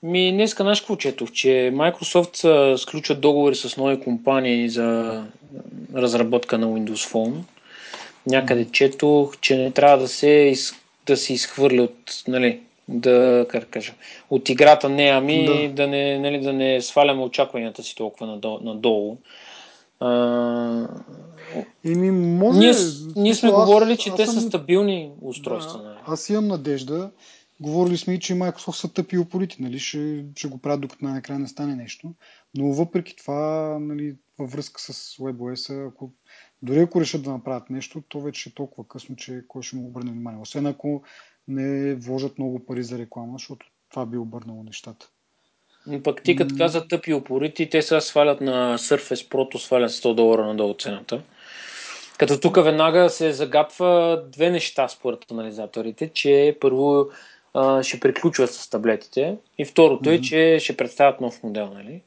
Ми, 0.03 0.31
днеска 0.31 0.63
знаеш 0.63 0.79
какво 0.79 0.95
четох, 0.95 1.31
че 1.31 1.47
Microsoft 1.73 2.75
сключват 2.75 3.21
договори 3.21 3.55
с 3.55 3.77
нови 3.77 3.99
компании 3.99 4.69
за 4.69 5.23
разработка 5.95 6.57
на 6.57 6.67
Windows 6.67 7.11
Phone. 7.11 7.33
Някъде 8.27 8.65
четох, 8.65 9.39
че 9.39 9.57
не 9.57 9.71
трябва 9.71 9.97
да 9.97 10.07
се, 10.07 10.29
из, 10.29 10.73
да 11.05 11.17
се 11.17 11.33
изхвърли 11.33 11.79
от, 11.79 12.23
нали, 12.27 12.59
да, 12.87 13.45
как 13.49 13.69
кажа, 13.69 13.93
от 14.29 14.49
играта 14.49 14.89
не, 14.89 15.07
ами 15.07 15.45
да, 15.45 15.69
да, 15.69 15.87
не, 15.87 16.19
нали, 16.19 16.39
да 16.39 16.53
не 16.53 16.81
сваляме 16.81 17.23
очакванията 17.23 17.83
си 17.83 17.95
толкова 17.95 18.27
надолу. 18.27 18.59
надолу. 18.63 19.17
А, 19.99 20.87
Еми, 21.85 22.11
може. 22.11 22.59
Ние, 22.59 22.73
ние 23.15 23.35
сме 23.35 23.49
аз, 23.49 23.55
говорили, 23.55 23.97
че 23.97 24.15
те 24.15 24.25
са 24.25 24.41
стабилни 24.41 25.09
устройства. 25.21 25.79
Да, 25.79 25.87
нали? 25.87 25.97
аз 26.07 26.29
имам 26.29 26.47
надежда. 26.47 27.09
Говорили 27.59 27.97
сме 27.97 28.13
и, 28.13 28.19
че 28.19 28.33
Microsoft 28.33 28.75
са 28.75 28.93
тъпи 28.93 29.17
упорити, 29.17 29.63
нали? 29.63 29.79
Ще, 29.79 30.25
ще 30.35 30.47
го 30.47 30.57
правят 30.57 30.81
докато 30.81 31.05
най-накрая 31.05 31.39
не 31.39 31.47
стане 31.47 31.75
нещо. 31.75 32.13
Но 32.55 32.73
въпреки 32.73 33.15
това, 33.15 33.77
нали, 33.81 34.15
във 34.39 34.51
връзка 34.51 34.81
с 34.81 35.17
WebOS, 35.17 35.87
ако, 35.87 36.11
дори 36.61 36.79
ако 36.79 37.01
решат 37.01 37.23
да 37.23 37.31
направят 37.31 37.69
нещо, 37.69 38.03
то 38.09 38.21
вече 38.21 38.49
е 38.49 38.53
толкова 38.53 38.87
късно, 38.87 39.15
че 39.15 39.43
кой 39.47 39.63
ще 39.63 39.75
му 39.75 39.87
обърне 39.87 40.11
внимание. 40.11 40.41
Освен 40.41 40.65
ако 40.65 41.03
не 41.47 41.95
вложат 41.95 42.39
много 42.39 42.65
пари 42.65 42.83
за 42.83 42.97
реклама, 42.97 43.33
защото 43.33 43.67
това 43.89 44.05
би 44.05 44.17
обърнало 44.17 44.63
нещата. 44.63 45.09
Но 45.87 46.03
пък 46.03 46.23
ти 46.23 46.35
като 46.35 46.55
каза 46.57 46.87
тъпи 46.87 47.13
упорити, 47.13 47.69
те 47.69 47.81
сега 47.81 48.01
свалят 48.01 48.41
на 48.41 48.77
Surface 48.77 49.29
Pro, 49.29 49.57
свалят 49.57 49.91
100 49.91 50.15
долара 50.15 50.45
надолу 50.47 50.73
цената. 50.79 51.23
Като 52.17 52.39
тук 52.39 52.63
веднага 52.63 53.09
се 53.09 53.31
загатва 53.31 54.23
две 54.31 54.49
неща 54.49 54.87
според 54.87 55.31
анализаторите, 55.31 56.09
че 56.13 56.57
първо 56.61 57.05
а, 57.57 57.83
ще 57.83 57.99
приключват 57.99 58.53
с 58.53 58.69
таблетите 58.69 59.37
и 59.57 59.65
второто 59.65 60.09
mm-hmm. 60.09 60.19
е, 60.19 60.21
че 60.21 60.57
ще 60.63 60.77
представят 60.77 61.21
нов 61.21 61.43
модел, 61.43 61.73
нали? 61.73 62.01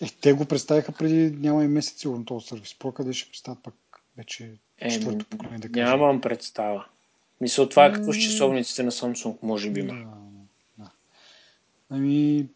Е, 0.00 0.06
те 0.20 0.32
го 0.32 0.44
представиха 0.44 0.92
преди 0.92 1.30
няма 1.30 1.64
и 1.64 1.68
месец 1.68 2.00
сигурно 2.00 2.24
този 2.24 2.46
сервис. 2.46 2.74
Про 2.78 2.92
къде 2.92 3.12
ще 3.12 3.30
представят 3.30 3.62
пък 3.62 3.74
вече 4.16 4.50
е, 4.78 4.90
четвърто 4.90 5.26
поколение 5.26 5.58
да 5.58 5.72
кажем. 5.72 5.98
Нямам 5.98 6.20
представа. 6.20 6.84
Мисля, 7.40 7.68
това 7.68 7.86
е 7.86 7.92
като 7.92 8.12
с 8.12 8.16
часовниците 8.16 8.82
на 8.82 8.90
Samsung, 8.90 9.36
може 9.42 9.70
би. 9.70 9.82
Да, 9.82 9.94
да. 10.78 10.90
Ами, 11.90 12.46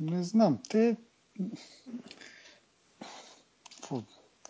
не 0.00 0.22
знам. 0.22 0.58
Те 0.68 0.96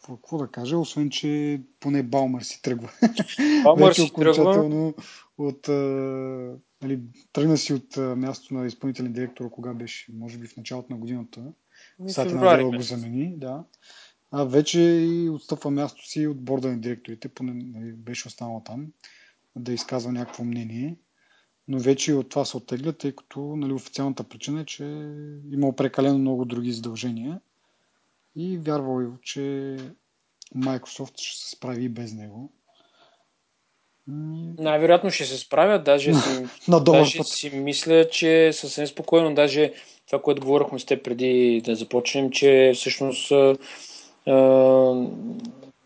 какво 0.02 0.38
да 0.38 0.49
кажа, 0.49 0.78
освен, 0.78 1.11
че 1.11 1.61
поне 1.80 2.02
Баумър 2.02 2.42
си 2.42 2.62
тръгва. 2.62 2.90
Баумър 3.64 3.92
си 3.92 4.02
окончателно 4.02 4.94
от, 5.38 5.68
нали, 6.83 7.00
тръгна 7.33 7.57
си 7.57 7.75
от 7.75 7.97
място 7.97 8.54
на 8.54 8.66
изпълнителен 8.66 9.12
директор, 9.12 9.50
кога 9.50 9.75
беше, 9.75 10.12
може 10.12 10.38
би 10.38 10.47
в 10.47 10.57
началото 10.57 10.92
на 10.92 10.99
годината. 10.99 11.52
Сати 12.09 12.35
на 12.35 12.64
го 12.64 12.83
замени, 12.83 13.37
да. 13.37 13.64
А 14.30 14.45
вече 14.45 14.80
и 14.80 15.28
отстъпва 15.28 15.71
място 15.71 16.09
си 16.09 16.26
от 16.26 16.40
борда 16.40 16.68
на 16.68 16.80
директорите, 16.80 17.28
поне 17.28 17.52
нали, 17.54 17.92
беше 17.92 18.28
останал 18.28 18.62
там, 18.64 18.87
да 19.57 19.73
изказва 19.73 20.12
някакво 20.12 20.45
мнение. 20.45 20.97
Но 21.68 21.78
вече 21.78 22.12
и 22.12 22.14
от 22.14 22.28
това 22.28 22.45
се 22.45 22.57
оттегля, 22.57 22.92
тъй 22.92 23.12
като 23.12 23.40
нали, 23.40 23.73
официалната 23.73 24.25
причина 24.25 24.61
е, 24.61 24.64
че 24.64 24.85
имал 25.52 25.76
прекалено 25.76 26.18
много 26.18 26.45
други 26.45 26.73
задължения 26.73 27.40
и 28.37 28.59
вярвал, 28.59 29.18
че 29.23 29.76
Microsoft 30.57 31.18
ще 31.18 31.45
се 31.45 31.50
справи 31.50 31.85
и 31.85 31.88
без 31.88 32.12
него. 32.12 32.52
Най-вероятно 34.59 35.11
ще 35.11 35.25
се 35.25 35.38
справят, 35.38 35.85
даже, 35.85 36.15
си, 36.15 36.47
на 36.69 36.81
даже 36.81 37.25
си 37.25 37.50
мисля, 37.50 38.09
че 38.09 38.50
съвсем 38.53 38.87
спокойно, 38.87 39.35
даже 39.35 39.73
това, 40.07 40.23
което 40.23 40.43
говорихме 40.43 40.79
с 40.79 40.85
теб 40.85 41.05
преди 41.05 41.62
да 41.65 41.75
започнем, 41.75 42.31
че 42.31 42.73
всъщност 42.75 43.33
а, 44.27 44.95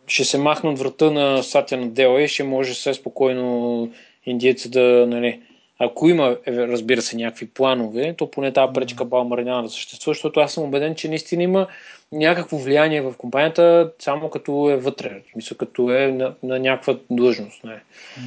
ще 0.06 0.24
се 0.24 0.38
махнат 0.38 0.78
врата 0.78 1.10
на 1.10 1.42
Сатя 1.42 1.76
на 1.76 1.88
Дела 1.88 2.22
и 2.22 2.28
ще 2.28 2.44
може 2.44 2.72
все 2.72 2.94
спокойно 2.94 3.88
индиеца 4.26 4.68
да, 4.68 5.06
нали, 5.08 5.40
ако 5.78 6.08
има, 6.08 6.36
е, 6.46 6.52
разбира 6.52 7.02
се, 7.02 7.16
някакви 7.16 7.48
планове, 7.48 8.14
то 8.18 8.30
поне 8.30 8.52
тази 8.52 8.72
пречка 8.72 9.04
Балмар 9.04 9.38
няма 9.38 9.62
да 9.62 9.68
съществува, 9.68 10.14
защото 10.14 10.40
аз 10.40 10.52
съм 10.52 10.64
убеден, 10.64 10.94
че 10.94 11.08
наистина 11.08 11.42
има 11.42 11.66
някакво 12.12 12.58
влияние 12.58 13.00
в 13.00 13.14
компанията, 13.18 13.92
само 13.98 14.30
като 14.30 14.70
е 14.70 14.76
вътре, 14.76 15.22
мисля, 15.36 15.56
като 15.56 15.90
е 15.90 16.06
на, 16.06 16.34
на 16.42 16.58
някаква 16.58 16.96
длъжност. 17.10 17.64
Не. 17.64 17.82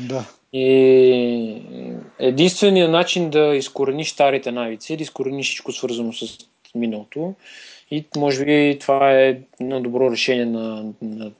Да. 0.07 0.25
И 0.53 1.61
единственият 2.19 2.91
начин 2.91 3.29
да 3.29 3.55
изкорениш 3.55 4.11
старите 4.11 4.51
навици 4.51 4.93
е 4.93 4.97
да 4.97 5.03
изкорениш 5.03 5.45
всичко 5.45 5.71
свързано 5.71 6.13
с 6.13 6.37
миналото. 6.75 7.33
И 7.91 8.05
може 8.17 8.45
би 8.45 8.77
това 8.81 9.11
е 9.11 9.37
едно 9.61 9.81
добро 9.81 10.11
решение 10.11 10.45
на, 10.45 10.85
на, 11.01 11.31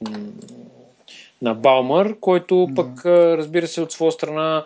на 1.42 1.54
Балмър, 1.54 2.20
който 2.20 2.70
пък, 2.76 3.04
да. 3.04 3.38
разбира 3.38 3.68
се, 3.68 3.82
от 3.82 3.92
своя 3.92 4.12
страна 4.12 4.66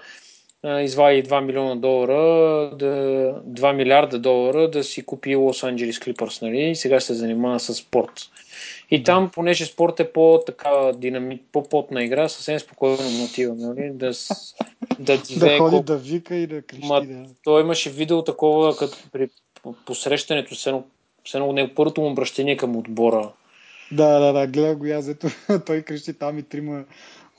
извади 0.63 1.23
2 1.23 1.41
милиона 1.41 1.75
долара, 1.75 2.75
да, 2.75 2.85
2 3.47 3.73
милиарда 3.73 4.19
долара 4.19 4.69
да 4.69 4.83
си 4.83 5.05
купи 5.05 5.35
Лос 5.35 5.63
Анджелис 5.63 5.99
Клипърс, 5.99 6.41
нали? 6.41 6.61
И 6.61 6.75
сега 6.75 6.99
се 6.99 7.13
занимава 7.13 7.59
с 7.59 7.73
спорт. 7.73 8.11
И 8.91 9.03
там, 9.03 9.31
понеже 9.33 9.65
спорт 9.65 9.99
е 9.99 10.11
по-така 10.11 10.91
динамит, 10.95 11.41
по-потна 11.51 12.03
игра, 12.03 12.29
съвсем 12.29 12.59
спокойно 12.59 12.97
му 12.97 13.23
отива, 13.23 13.55
нали? 13.55 13.91
Да, 13.93 14.11
да, 14.99 15.17
да 15.17 15.57
ходи, 15.57 15.57
колко... 15.57 15.83
да 15.83 15.97
вика 15.97 16.35
и 16.35 16.47
да 16.47 16.61
крещи. 16.61 16.87
Ма, 16.87 17.01
да. 17.01 17.25
Той 17.43 17.61
имаше 17.61 17.89
видео 17.89 18.23
такова, 18.23 18.77
като 18.77 18.97
при 19.11 19.29
посрещането, 19.85 20.55
с 20.55 20.67
едно, 20.67 20.83
с 21.27 21.33
едно 21.33 21.53
него 21.53 21.71
първото 21.75 22.01
му 22.01 22.11
обращение 22.11 22.57
към 22.57 22.75
отбора. 22.75 23.31
Да, 23.91 24.19
да, 24.19 24.33
да, 24.33 24.47
гледа 24.47 24.75
го 24.75 24.85
аз, 24.85 25.07
ето, 25.07 25.27
той 25.65 25.81
крещи 25.81 26.13
там 26.13 26.39
и 26.39 26.43
трима... 26.43 26.83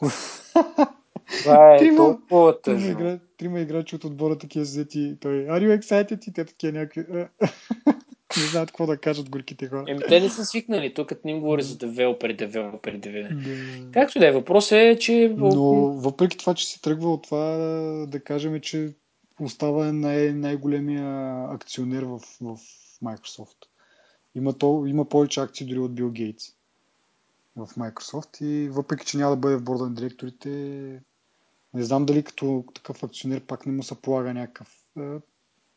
Това 1.42 1.74
е 1.74 1.78
трима, 1.78 1.96
толкова 1.96 2.60
трима, 2.60 2.86
игра, 2.86 3.18
трима 3.38 3.60
играчи 3.60 3.96
от 3.96 4.04
отбора 4.04 4.38
такива 4.38 4.62
взети. 4.62 5.16
Той, 5.20 5.32
are 5.32 5.60
you 5.60 5.80
excited? 5.80 6.28
И 6.28 6.32
те 6.32 6.44
такива 6.44 6.78
някакви... 6.78 7.04
не 8.36 8.46
знаят 8.46 8.70
какво 8.70 8.86
да 8.86 8.96
кажат 8.96 9.30
горките 9.30 9.68
хора. 9.68 9.84
Еми, 9.88 10.00
те 10.08 10.20
не 10.20 10.28
са 10.28 10.44
свикнали. 10.44 10.94
Тук 10.94 11.08
като 11.08 11.20
не 11.24 11.30
им 11.30 11.40
говори 11.40 11.62
за 11.62 11.78
девелопери, 11.78 12.34
девелопери, 12.34 12.98
девелопери. 12.98 13.84
Както 13.92 14.18
да 14.18 14.28
е, 14.28 14.32
въпрос 14.32 14.72
е, 14.72 14.96
че... 15.00 15.34
Но 15.36 15.50
въпреки 15.92 16.38
това, 16.38 16.54
че 16.54 16.66
се 16.66 16.80
тръгва 16.80 17.12
от 17.12 17.22
това, 17.22 17.56
да 18.08 18.20
кажем, 18.20 18.60
че 18.60 18.92
остава 19.40 19.92
най- 19.92 20.32
най-големия 20.32 21.44
акционер 21.54 22.02
в, 22.02 22.18
в 22.40 22.58
Microsoft. 23.04 23.56
Има, 24.34 24.52
то, 24.58 24.84
има 24.86 25.04
повече 25.04 25.40
акции 25.40 25.66
дори 25.66 25.78
от 25.78 25.94
Бил 25.94 26.10
Гейтс 26.10 26.44
в 27.66 27.74
Microsoft 27.76 28.44
и 28.44 28.68
въпреки, 28.68 29.06
че 29.06 29.18
няма 29.18 29.30
да 29.30 29.36
бъде 29.36 29.56
в 29.56 29.62
борда 29.62 29.84
на 29.84 29.94
директорите, 29.94 30.48
не 31.74 31.82
знам 31.82 32.06
дали 32.06 32.22
като 32.22 32.64
такъв 32.74 33.02
акционер 33.02 33.40
пак 33.40 33.66
не 33.66 33.72
му 33.72 33.82
се 33.82 33.94
полага 33.94 34.34
някакъв 34.34 34.76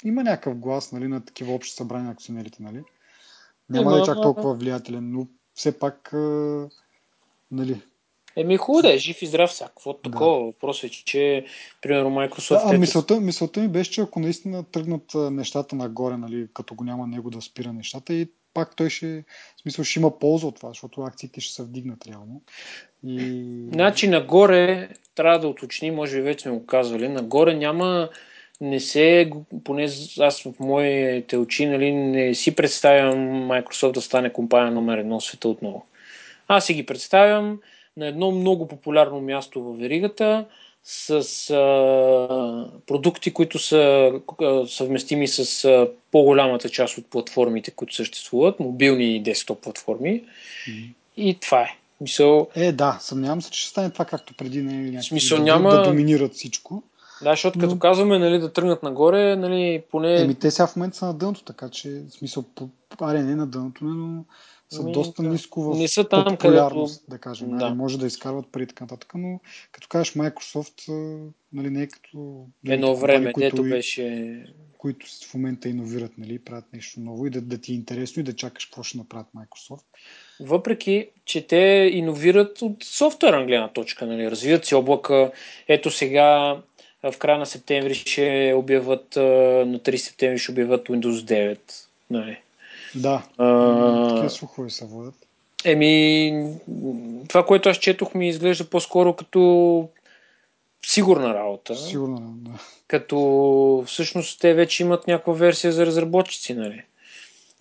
има 0.04 0.24
някакъв 0.24 0.58
глас 0.58 0.92
нали, 0.92 1.08
на 1.08 1.26
такива 1.26 1.54
общи 1.54 1.74
събрания 1.74 2.06
на 2.06 2.12
акционерите. 2.12 2.64
Нали? 2.64 2.84
Няма 3.70 3.92
да 3.92 4.00
е 4.00 4.04
чак 4.04 4.22
толкова 4.22 4.54
влиятелен, 4.54 5.12
но 5.12 5.28
все 5.54 5.80
пак 5.80 6.14
нали, 7.52 7.82
Еми 8.36 8.58
хубаво 8.58 8.82
да 8.82 8.94
е, 8.94 8.98
жив 8.98 9.22
и 9.22 9.28
здрав 9.28 9.54
сега. 9.54 9.68
Какво 9.68 9.94
да. 9.94 10.02
такова? 10.02 10.46
Въпросът 10.46 10.84
е, 10.84 10.90
че, 10.90 11.46
примерно, 11.82 12.10
Microsoft... 12.10 12.70
Да, 12.70 12.76
а 12.76 12.78
мисълта, 12.78 13.20
мисълта 13.22 13.62
ми 13.62 13.68
беше, 13.68 13.92
че 13.92 14.02
ако 14.02 14.20
наистина 14.20 14.64
тръгнат 14.64 15.12
нещата 15.16 15.76
нагоре, 15.76 16.18
нали, 16.18 16.48
като 16.54 16.76
го 16.76 16.84
няма 16.84 17.08
него 17.08 17.30
да 17.30 17.42
спира 17.42 17.74
нещата 17.74 18.14
и 18.14 18.30
пак 18.54 18.76
той 18.76 18.90
ще, 18.90 19.24
в 19.58 19.62
смисъл, 19.62 19.86
ще 19.86 20.00
има 20.00 20.20
полза 20.20 20.48
от 20.48 20.56
това, 20.56 20.70
защото 20.70 21.02
акциите 21.02 21.42
ще 21.42 21.54
се 21.54 21.64
вдигнат 21.64 22.08
реално. 22.08 22.42
И... 23.08 23.44
Значи 23.74 24.08
нагоре, 24.08 24.90
трябва 25.16 25.40
да 25.40 25.48
уточни, 25.48 25.92
може 25.92 26.16
би 26.16 26.22
вече 26.22 26.44
сме 26.44 26.52
го 26.52 26.66
казвали, 26.66 27.10
нагоре 27.10 27.56
няма 27.56 28.10
не 28.62 28.80
се, 28.80 29.32
поне 29.64 29.90
аз 30.20 30.42
в 30.44 30.54
моите 30.60 31.38
очи, 31.38 31.66
нали, 31.66 31.92
не 31.92 32.36
си 32.36 32.56
представям 32.56 33.18
Microsoft 33.50 33.92
да 33.92 34.02
стане 34.02 34.34
компания 34.34 34.72
номер 34.72 34.98
едно 34.98 35.22
света 35.22 35.50
отново. 35.50 35.86
Аз 36.48 36.66
си 36.66 36.74
ги 36.74 36.86
представям 36.86 37.60
на 37.98 38.08
едно 38.08 38.32
много 38.32 38.68
популярно 38.68 39.22
място 39.22 39.64
в 39.64 39.78
веригата, 39.78 40.46
с 40.84 41.10
а, 41.50 42.70
продукти, 42.88 43.34
които 43.34 43.60
са 43.60 44.12
а, 44.42 44.68
съвместими 44.68 45.28
с 45.28 45.66
а, 45.66 45.88
по-голямата 46.12 46.70
част 46.70 46.98
от 46.98 47.06
платформите, 47.06 47.72
които 47.72 47.96
съществуват, 47.96 48.60
мобилни 48.60 49.16
и 49.16 49.24
десктоп 49.24 49.64
платформи. 49.64 50.24
Mm-hmm. 50.24 50.94
И 51.18 51.40
това 51.40 51.62
е. 51.62 51.78
Мисъл... 52.02 52.48
Е, 52.56 52.72
да, 52.72 52.98
съмнявам 53.02 53.42
се, 53.42 53.52
че 53.52 53.62
ще 53.62 53.70
стане 53.70 53.90
това 53.90 54.06
както 54.06 54.34
преди, 54.34 54.62
нали, 54.62 55.04
смисъл, 55.04 55.38
да, 55.38 55.44
няма... 55.44 55.70
да 55.70 55.84
доминират 55.84 56.34
всичко. 56.34 56.84
Да, 57.24 57.30
защото 57.30 57.60
но... 57.60 57.66
като 57.66 57.80
казваме 57.80 58.20
нали, 58.20 58.40
да 58.40 58.54
тръгнат 58.54 58.84
нагоре, 58.84 59.36
нали, 59.36 59.84
поне... 59.92 60.22
Еми, 60.22 60.36
те 60.36 60.52
сега 60.52 60.68
в 60.68 60.76
момента 60.76 60.98
са 60.98 61.06
на 61.06 61.14
дъното, 61.14 61.44
така 61.44 61.70
че, 61.70 61.90
в 61.90 62.14
смисъл, 62.14 62.46
аре, 63.02 63.24
не 63.24 63.36
на 63.36 63.48
дъното, 63.48 63.86
но 63.86 64.24
са 64.74 64.84
Ми, 64.84 64.92
доста 64.92 65.24
да. 65.24 65.30
ниско 65.30 65.62
в 65.64 65.78
не 65.78 65.88
са 65.88 66.10
там, 66.10 66.26
популярност, 66.26 66.96
където... 66.96 67.12
да 67.12 67.18
кажем. 67.18 67.50
Нали, 67.50 67.60
да. 67.60 67.66
Нали, 67.66 67.78
може 67.78 68.00
да 68.00 68.08
изкарват 68.08 68.52
пари 68.52 68.68
така 68.68 68.84
нататък, 68.84 69.12
но 69.16 69.40
като 69.72 69.88
кажеш 69.88 70.14
Microsoft, 70.14 70.92
нали, 71.54 71.70
не 71.70 71.82
е 71.82 71.88
като... 71.88 72.46
Едно 72.68 72.96
време, 72.96 73.34
които, 73.34 73.64
беше... 73.64 74.46
Които 74.78 75.06
в 75.30 75.34
момента 75.34 75.70
иновират, 75.70 76.12
нали, 76.18 76.40
правят 76.40 76.66
нещо 76.74 77.00
ново 77.00 77.26
и 77.26 77.30
да, 77.30 77.42
да 77.42 77.58
ти 77.58 77.72
е 77.72 77.76
интересно 77.76 78.20
и 78.20 78.24
да 78.24 78.36
чакаш 78.36 78.66
какво 78.66 78.84
ще 78.84 78.98
направят 78.98 79.28
Microsoft. 79.36 79.84
Въпреки, 80.40 81.10
че 81.26 81.48
те 81.48 81.90
иновират 81.94 82.62
от 82.62 82.84
софтуерна 82.84 83.46
гледна 83.46 83.68
точка, 83.68 84.06
нали, 84.06 84.32
развиват 84.32 84.66
си 84.66 84.76
облака. 84.76 85.32
Ето 85.68 85.92
сега 85.92 86.58
в 87.12 87.18
края 87.18 87.38
на 87.38 87.46
септември 87.46 87.96
ще 87.96 88.54
обяват, 88.56 89.16
на 89.16 89.80
3 89.80 89.96
септември 89.96 90.40
ще 90.40 90.52
обяват 90.52 90.88
Windows 90.88 91.56
9. 91.56 91.60
Нали. 92.10 92.38
Да, 92.96 93.24
а, 93.38 94.08
такива 94.10 94.30
слухове 94.30 94.70
се 94.70 94.86
водят. 94.86 95.16
Еми, 95.66 96.34
това, 97.28 97.46
което 97.46 97.70
аз 97.70 97.78
четох, 97.78 98.14
ми 98.14 98.30
изглежда 98.30 98.70
по-скоро 98.70 99.14
като 99.14 99.90
сигурна 100.86 101.34
работа. 101.34 101.76
Сигурна, 101.76 102.22
да. 102.22 102.52
Като 102.88 103.84
всъщност 103.88 104.42
те 104.42 104.54
вече 104.54 104.84
имат 104.84 105.08
някаква 105.08 105.34
версия 105.34 105.72
за 105.72 105.86
разработчици, 105.86 106.54
нали? 106.54 106.84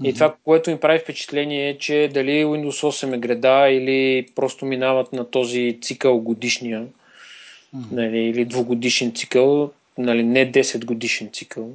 Mm-hmm. 0.03 0.09
И 0.09 0.15
това, 0.15 0.35
което 0.45 0.71
ми 0.71 0.81
прави 0.81 0.99
впечатление 0.99 1.69
е, 1.69 1.79
че 1.79 2.11
дали 2.15 2.45
Windows 2.45 3.07
8 3.07 3.15
е 3.15 3.19
града 3.19 3.69
или 3.71 4.27
просто 4.35 4.67
минават 4.67 5.13
на 5.13 5.31
този 5.31 5.79
цикъл 5.83 6.19
годишния, 6.19 6.83
mm-hmm. 6.83 7.93
нали, 7.93 8.19
или 8.19 8.45
двугодишен 8.45 9.13
цикъл, 9.13 9.71
нали, 9.99 10.23
не 10.23 10.53
10 10.53 10.85
годишен 10.85 11.31
цикъл. 11.33 11.71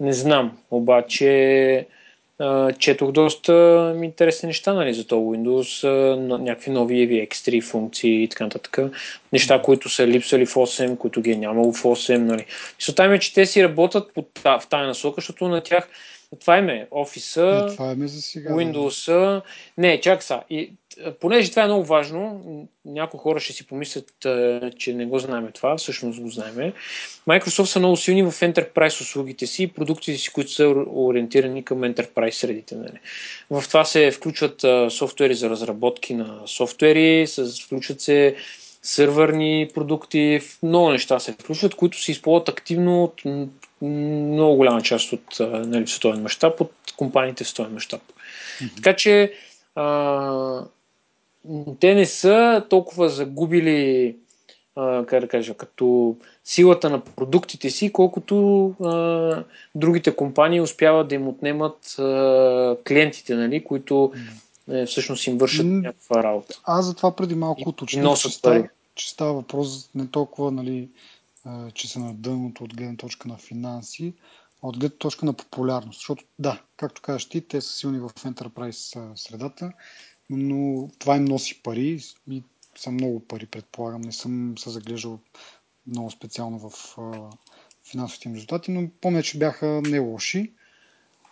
Не 0.00 0.12
знам, 0.12 0.58
обаче 0.70 1.86
четох 2.78 3.12
доста 3.12 3.94
интересни 4.02 4.46
неща 4.46 4.72
нали, 4.72 4.94
за 4.94 5.06
този 5.06 5.20
Windows, 5.20 5.84
някакви 6.38 6.70
нови 6.70 6.94
EVX3 6.94 7.62
функции 7.62 8.22
и 8.22 8.28
така 8.28 8.44
нататък. 8.44 8.78
Неща, 9.32 9.62
които 9.62 9.88
са 9.88 10.06
липсали 10.06 10.46
в 10.46 10.54
8, 10.54 10.98
които 10.98 11.22
ги 11.22 11.32
е 11.32 11.36
нямало 11.36 11.72
в 11.72 11.82
8. 11.82 12.16
Нали. 12.16 12.44
Мисълта 12.78 13.08
ми 13.08 13.16
е, 13.16 13.18
че 13.18 13.34
те 13.34 13.46
си 13.46 13.64
работят 13.64 14.10
в 14.44 14.62
тази 14.70 14.86
насока, 14.86 15.14
защото 15.20 15.48
на 15.48 15.60
тях 15.60 15.88
това 16.40 16.58
е 16.58 16.86
офиса, 16.90 17.66
това 17.70 17.90
е 17.90 18.06
за 18.06 18.22
сега, 18.22 18.50
Windows. 18.50 19.42
Не, 19.78 20.00
чак 20.00 20.22
са. 20.22 20.40
И, 20.50 20.70
понеже 21.20 21.50
това 21.50 21.62
е 21.62 21.66
много 21.66 21.84
важно, 21.84 22.42
някои 22.84 23.20
хора 23.20 23.40
ще 23.40 23.52
си 23.52 23.66
помислят, 23.66 24.12
че 24.76 24.94
не 24.94 25.06
го 25.06 25.18
знаем 25.18 25.48
това, 25.54 25.76
всъщност 25.76 26.20
го 26.20 26.28
знаем. 26.28 26.72
Microsoft 27.28 27.64
са 27.64 27.78
много 27.78 27.96
силни 27.96 28.22
в 28.22 28.32
Enterprise 28.32 29.00
услугите 29.00 29.46
си 29.46 29.62
и 29.62 29.68
продуктите 29.68 30.18
си, 30.18 30.30
които 30.32 30.50
са 30.50 30.66
ориентирани 30.94 31.64
към 31.64 31.78
Enterprise 31.78 32.30
средите. 32.30 32.74
Нали. 32.74 32.98
В 33.50 33.64
това 33.68 33.84
се 33.84 34.10
включват 34.10 34.64
софтуери 34.92 35.34
за 35.34 35.50
разработки 35.50 36.14
на 36.14 36.40
софтуери, 36.46 37.26
включват 37.64 38.00
се 38.00 38.36
сървърни 38.82 39.70
продукти, 39.74 40.40
много 40.62 40.90
неща 40.90 41.18
се 41.18 41.32
включват, 41.32 41.74
които 41.74 42.02
се 42.02 42.12
използват 42.12 42.48
активно 42.48 43.04
от 43.04 43.22
много 43.84 44.56
голяма 44.56 44.82
част 44.82 45.12
от 45.12 45.36
нали, 45.40 45.86
световен 45.86 46.22
мащаб, 46.22 46.60
от 46.60 46.72
компаниите 46.96 47.44
в 47.44 47.48
световен 47.48 47.72
мащаб. 47.72 48.00
Mm-hmm. 48.02 48.76
Така 48.76 48.96
че 48.96 49.32
а, 49.74 50.64
те 51.80 51.94
не 51.94 52.06
са 52.06 52.64
толкова 52.70 53.08
загубили, 53.08 54.16
а, 54.76 55.06
как 55.06 55.20
да 55.20 55.28
кажа, 55.28 55.54
като 55.54 56.16
силата 56.44 56.90
на 56.90 57.00
продуктите 57.00 57.70
си, 57.70 57.92
колкото 57.92 58.66
а, 58.68 59.44
другите 59.74 60.16
компании 60.16 60.60
успяват 60.60 61.08
да 61.08 61.14
им 61.14 61.28
отнемат 61.28 61.98
а, 61.98 62.76
клиентите, 62.88 63.34
нали, 63.34 63.64
които 63.64 63.94
mm-hmm. 64.68 64.86
всъщност 64.86 65.26
им 65.26 65.38
вършат 65.38 65.66
mm-hmm. 65.66 65.82
някаква 65.82 66.22
работа. 66.22 66.60
Аз 66.64 66.86
затова 66.86 67.16
преди 67.16 67.34
малко 67.34 67.68
уточних, 67.68 68.14
че, 68.14 68.28
става, 68.28 68.68
че 68.94 69.10
става 69.10 69.32
въпрос 69.32 69.90
не 69.94 70.06
толкова 70.06 70.50
нали, 70.50 70.88
че 71.74 71.88
са 71.88 72.00
на 72.00 72.14
дъното 72.14 72.64
от 72.64 72.76
гледна 72.76 72.96
точка 72.96 73.28
на 73.28 73.36
финанси, 73.36 74.14
а 74.62 74.68
от 74.68 74.78
гледна 74.78 74.98
точка 74.98 75.26
на 75.26 75.32
популярност. 75.32 75.98
Защото 75.98 76.24
да, 76.38 76.62
както 76.76 77.02
кажеш 77.02 77.28
ти, 77.28 77.48
те 77.48 77.60
са 77.60 77.72
силни 77.72 77.98
в 77.98 78.08
Enterprise 78.08 79.14
средата 79.14 79.72
но 80.30 80.88
това 80.98 81.16
им 81.16 81.24
носи 81.24 81.62
пари 81.62 82.00
и 82.30 82.42
са 82.76 82.90
много 82.90 83.20
пари, 83.20 83.46
предполагам. 83.46 84.00
Не 84.00 84.12
съм 84.12 84.58
се 84.58 84.70
заглеждал 84.70 85.18
много 85.86 86.10
специално 86.10 86.58
в 86.58 86.96
финансовите 87.90 88.28
им 88.28 88.34
резултати, 88.34 88.70
но 88.70 88.90
помня, 89.00 89.22
че 89.22 89.38
бяха 89.38 89.66
не 89.66 89.98
лоши. 89.98 90.52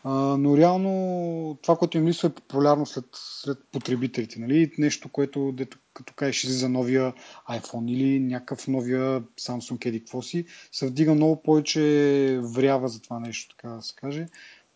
Но 0.05 0.57
реално 0.57 1.59
това, 1.62 1.77
което 1.77 1.99
им 1.99 2.07
липсва 2.07 2.29
е 2.29 2.35
популярно 2.35 2.87
след, 2.87 3.05
след 3.12 3.59
потребителите. 3.73 4.41
Нали? 4.41 4.73
Нещо, 4.79 5.09
което 5.09 5.53
дето, 5.53 5.79
като 5.95 6.12
кажеш 6.15 6.47
за 6.47 6.69
новия 6.69 7.12
iPhone 7.51 7.91
или 7.91 8.21
някакъв 8.21 8.69
новия 8.69 9.23
Samsung 9.23 9.87
еди 9.87 10.01
какво 10.01 10.23
си, 10.23 10.45
се 10.73 10.87
вдига 10.87 11.15
много 11.15 11.43
повече 11.43 12.41
врява 12.43 12.88
за 12.88 13.03
това 13.03 13.21
нещо, 13.21 13.57
така 13.57 13.69
да 13.69 13.83
се 13.83 13.95
каже, 13.97 14.27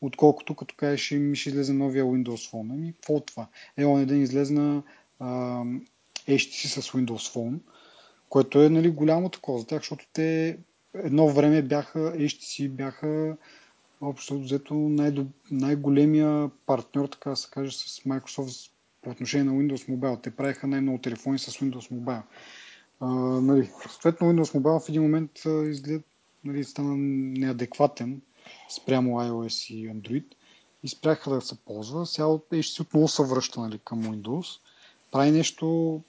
отколкото 0.00 0.54
като 0.54 0.74
кажеш 0.78 1.10
ми 1.10 1.36
ще 1.36 1.48
излезе 1.48 1.72
новия 1.72 2.04
Windows 2.04 2.50
Phone. 2.50 2.72
Ами, 2.72 2.92
какво 2.92 3.14
от 3.14 3.26
това? 3.26 3.46
Е, 3.76 3.84
он 3.84 4.06
ден 4.06 4.22
излезна 4.22 4.82
а, 5.18 5.26
HTC 6.28 6.80
с 6.80 6.90
Windows 6.90 7.34
Phone, 7.34 7.58
което 8.28 8.62
е 8.62 8.68
нали, 8.68 8.90
голямо 8.90 9.28
такова 9.28 9.58
за 9.58 9.66
тях, 9.66 9.80
защото 9.80 10.06
те 10.12 10.58
едно 10.94 11.28
време 11.28 11.62
бяха, 11.62 11.98
HTC 11.98 12.68
бяха 12.68 13.36
общо 14.00 14.40
взето 14.40 14.74
най- 14.74 15.26
най-големия 15.50 16.50
партньор, 16.66 17.08
така 17.08 17.30
да 17.30 17.36
се 17.36 17.50
каже, 17.50 17.78
с 17.78 18.00
Microsoft 18.00 18.70
по 19.02 19.10
отношение 19.10 19.44
на 19.44 19.52
Windows 19.52 19.90
Mobile. 19.90 20.22
Те 20.22 20.30
правиха 20.30 20.66
най-много 20.66 20.98
телефони 20.98 21.38
с 21.38 21.52
Windows 21.52 21.92
Mobile. 21.92 22.22
А, 23.00 23.06
нали, 23.40 23.70
съответно 23.90 24.32
Windows 24.32 24.58
Mobile 24.58 24.86
в 24.86 24.88
един 24.88 25.02
момент 25.02 25.30
изглед, 25.70 26.02
нали, 26.44 26.64
стана 26.64 26.96
неадекватен 26.96 28.20
спрямо 28.76 29.10
iOS 29.10 29.74
и 29.74 29.90
Android 29.90 30.24
и 30.82 30.88
спряха 30.88 31.30
да 31.30 31.40
се 31.40 31.56
ползва. 31.56 32.06
Сега 32.06 32.24
HTC 32.26 32.80
отново 32.80 33.08
се 33.08 33.22
връща 33.22 33.60
нали, 33.60 33.80
към 33.84 34.04
Windows. 34.04 34.60
Прави 35.12 35.30
нещо, 35.30 36.00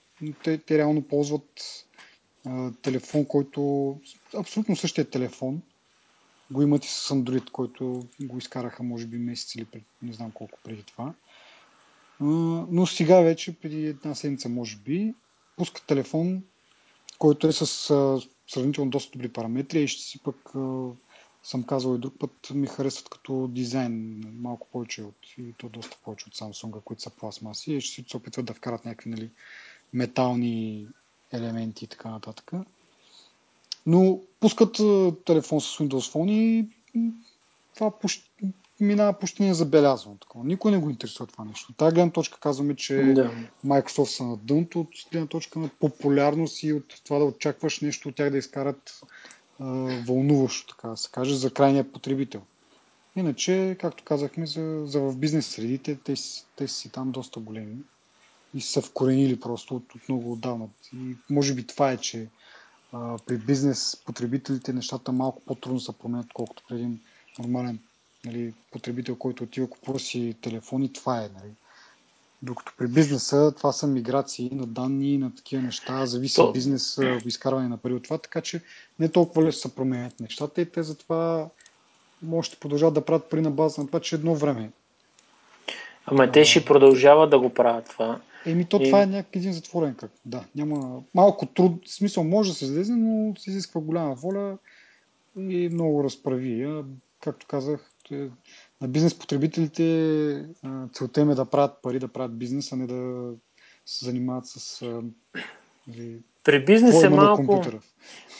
те, 0.44 0.58
те 0.58 0.78
реално 0.78 1.02
ползват 1.02 1.62
а, 2.46 2.72
телефон, 2.82 3.24
който 3.24 3.94
абсолютно 4.36 4.76
същия 4.76 5.10
телефон, 5.10 5.62
го 6.50 6.62
имат 6.62 6.84
и 6.84 6.88
с 6.88 7.14
Android, 7.14 7.50
който 7.50 8.06
го 8.20 8.38
изкараха 8.38 8.82
може 8.82 9.06
би 9.06 9.18
месец 9.18 9.54
или 9.54 9.64
пред, 9.64 9.82
не 10.02 10.12
знам 10.12 10.30
колко 10.30 10.58
преди 10.64 10.82
това. 10.82 11.14
Но 12.70 12.86
сега 12.86 13.20
вече, 13.20 13.60
преди 13.60 13.86
една 13.86 14.14
седмица 14.14 14.48
може 14.48 14.76
би, 14.76 15.14
пускат 15.56 15.86
телефон, 15.86 16.42
който 17.18 17.46
е 17.46 17.52
с 17.52 17.66
сравнително 18.46 18.90
доста 18.90 19.12
добри 19.12 19.28
параметри 19.28 19.82
и 19.82 19.88
ще 19.88 20.02
си 20.02 20.22
пък 20.22 20.36
съм 21.42 21.64
казал 21.64 21.94
и 21.94 21.98
друг 21.98 22.14
път, 22.18 22.50
ми 22.54 22.66
харесват 22.66 23.08
като 23.08 23.48
дизайн 23.48 24.24
малко 24.40 24.68
повече 24.72 25.02
от, 25.02 25.26
и 25.38 25.54
то 25.58 25.68
доста 25.68 25.98
повече 26.04 26.24
от 26.28 26.34
Samsung, 26.34 26.82
които 26.82 27.02
са 27.02 27.10
пластмаси 27.10 27.72
и 27.72 27.80
ще 27.80 28.10
се 28.10 28.16
опитват 28.16 28.46
да 28.46 28.54
вкарат 28.54 28.84
някакви 28.84 29.10
нали, 29.10 29.30
метални 29.92 30.86
елементи 31.32 31.84
и 31.84 31.88
така 31.88 32.10
нататък. 32.10 32.52
Но 33.86 34.20
пускат 34.40 34.76
телефон 35.24 35.60
с 35.60 35.78
Windows 35.78 36.12
Phone 36.12 36.30
и 36.30 36.66
това 37.74 37.90
почти, 37.90 38.30
минава 38.80 39.12
почти 39.12 39.42
незабелязано. 39.42 40.16
Такова. 40.16 40.44
Никой 40.44 40.70
не 40.70 40.78
го 40.78 40.90
интересува 40.90 41.26
това 41.26 41.44
нещо. 41.44 41.72
Тази 41.72 41.94
гледна 41.94 42.12
точка 42.12 42.40
казваме, 42.40 42.76
че 42.76 42.94
да. 42.94 43.30
Microsoft 43.66 44.04
са 44.04 44.24
на 44.24 44.36
дънто 44.36 44.80
от 44.80 44.88
гледна 45.12 45.26
точка 45.26 45.58
на 45.58 45.70
популярност 45.80 46.62
и 46.62 46.72
от 46.72 47.00
това 47.04 47.18
да 47.18 47.24
очакваш 47.24 47.80
нещо 47.80 48.08
от 48.08 48.14
тях 48.14 48.30
да 48.30 48.38
изкарат 48.38 49.00
а, 49.60 49.64
вълнуващо, 50.06 50.74
така 50.74 50.88
да 50.88 50.96
се 50.96 51.10
каже, 51.10 51.36
за 51.36 51.50
крайния 51.50 51.92
потребител. 51.92 52.42
Иначе, 53.16 53.76
както 53.80 54.04
казахме, 54.04 54.46
за, 54.46 54.82
за 54.86 55.00
в 55.00 55.16
бизнес 55.16 55.46
средите, 55.46 55.98
те, 56.04 56.14
те 56.56 56.68
си 56.68 56.88
там 56.88 57.10
доста 57.10 57.40
големи 57.40 57.76
и 58.54 58.60
са 58.60 58.82
вкоренили 58.82 59.40
просто 59.40 59.76
от, 59.76 59.94
от 59.94 60.08
много 60.08 60.32
отдавна. 60.32 60.66
И 60.94 61.16
може 61.30 61.54
би 61.54 61.66
това 61.66 61.92
е, 61.92 61.96
че 61.96 62.26
а, 62.92 63.16
при 63.26 63.36
бизнес 63.36 64.02
потребителите 64.06 64.72
нещата 64.72 65.12
малко 65.12 65.42
по-трудно 65.46 65.80
се 65.80 65.98
променят, 65.98 66.32
колкото 66.34 66.62
при 66.68 66.74
един 66.74 67.00
нормален 67.38 67.78
нали, 68.24 68.54
потребител, 68.72 69.16
който 69.16 69.44
отива 69.44 69.70
купува 69.70 69.98
си 69.98 70.36
телефон 70.40 70.82
и 70.82 70.92
това 70.92 71.18
е. 71.18 71.28
Нали. 71.34 71.52
Докато 72.42 72.72
при 72.78 72.86
бизнеса 72.86 73.52
това 73.56 73.72
са 73.72 73.86
миграции 73.86 74.50
на 74.52 74.66
данни, 74.66 75.18
на 75.18 75.34
такива 75.34 75.62
неща, 75.62 76.06
зависи 76.06 76.36
То... 76.36 76.52
бизнес, 76.52 76.98
изкарване 77.24 77.68
на 77.68 77.76
пари 77.76 77.94
от 77.94 78.02
това, 78.02 78.18
така 78.18 78.40
че 78.40 78.62
не 78.98 79.08
толкова 79.08 79.42
лесно 79.42 79.60
се 79.60 79.74
променят 79.74 80.20
нещата 80.20 80.60
и 80.60 80.70
те 80.70 80.82
затова 80.82 81.48
може 82.22 82.50
да 82.50 82.56
продължават 82.56 82.94
да 82.94 83.04
правят 83.04 83.30
пари 83.30 83.40
на 83.40 83.50
база 83.50 83.80
на 83.80 83.86
това, 83.86 84.00
че 84.00 84.14
едно 84.14 84.34
време. 84.34 84.70
Ама 86.06 86.32
те 86.32 86.44
ще 86.44 86.64
продължават 86.64 87.30
да 87.30 87.38
го 87.38 87.54
правят 87.54 87.88
това. 87.90 88.20
Еми, 88.46 88.64
то 88.64 88.76
и... 88.82 88.84
това 88.84 89.02
е 89.02 89.06
някакъв 89.06 89.36
един 89.36 89.52
затворен 89.52 89.94
кръг. 89.94 90.12
Да, 90.24 90.44
няма 90.54 91.02
малко 91.14 91.46
труд, 91.46 91.88
в 91.88 91.94
смисъл 91.94 92.24
може 92.24 92.50
да 92.50 92.56
се 92.56 92.64
излезе, 92.64 92.92
но 92.96 93.36
се 93.36 93.50
изисква 93.50 93.80
голяма 93.80 94.14
воля 94.14 94.58
и 95.38 95.68
много 95.72 96.04
разправи. 96.04 96.82
Както 97.20 97.46
казах, 97.46 97.90
е, 98.12 98.28
на 98.80 98.88
бизнес 98.88 99.18
потребителите 99.18 100.46
целта 100.92 101.20
им 101.20 101.30
е 101.30 101.34
да 101.34 101.44
правят 101.44 101.82
пари, 101.82 101.98
да 101.98 102.08
правят 102.08 102.38
бизнес, 102.38 102.72
а 102.72 102.76
не 102.76 102.86
да 102.86 103.30
се 103.86 104.04
занимават 104.04 104.46
с 104.46 104.84
нали, 105.88 106.18
при 106.44 106.64
бизнес 106.64 107.02
е 107.02 107.08
малко. 107.08 107.62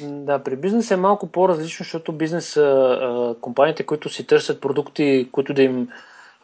Да, 0.00 0.42
при 0.42 0.56
бизнес 0.56 0.90
е 0.90 0.96
малко 0.96 1.26
по-различно, 1.26 1.84
защото 1.84 2.12
бизнес 2.12 2.56
а, 2.56 3.36
компаниите, 3.40 3.86
които 3.86 4.08
си 4.08 4.26
търсят 4.26 4.60
продукти, 4.60 5.28
които 5.32 5.54
да 5.54 5.62
им 5.62 5.88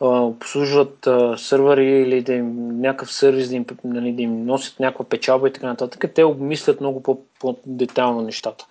обслужват 0.00 1.08
сървъри 1.36 1.86
или 1.86 2.22
да 2.22 2.32
им 2.32 2.80
някакъв 2.80 3.12
сервис, 3.12 3.48
да 3.48 3.56
им, 3.56 3.66
нали, 3.84 4.12
да 4.12 4.22
им 4.22 4.44
носят 4.44 4.80
някаква 4.80 5.04
печалба 5.04 5.48
и 5.48 5.52
така 5.52 5.66
нататък, 5.66 6.04
те 6.14 6.24
обмислят 6.24 6.80
много 6.80 7.24
по-детално 7.40 8.20
нещата. 8.22 8.66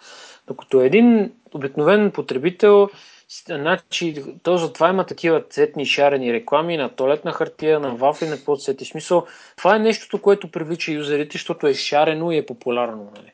Докато 0.48 0.82
един 0.82 1.32
обикновен 1.54 2.12
потребител 2.12 2.90
Значи, 3.48 4.24
то 4.44 4.58
затова 4.58 4.90
има 4.90 5.06
такива 5.06 5.42
цветни 5.42 5.86
шарени 5.86 6.34
реклами 6.34 6.78
на 6.78 6.90
туалетна 6.90 7.32
хартия, 7.32 7.80
на 7.80 7.96
вафли, 7.96 8.28
на 8.28 8.36
какво 8.36 8.56
сети. 8.56 8.86
Смисъл, 8.86 9.26
това 9.58 9.76
е 9.76 9.80
нещото, 9.80 10.22
което 10.22 10.52
привлича 10.52 10.92
юзерите, 10.92 11.38
защото 11.38 11.68
е 11.68 11.74
шарено 11.74 12.32
и 12.32 12.38
е 12.38 12.46
популярно. 12.46 13.12
Нали? 13.16 13.32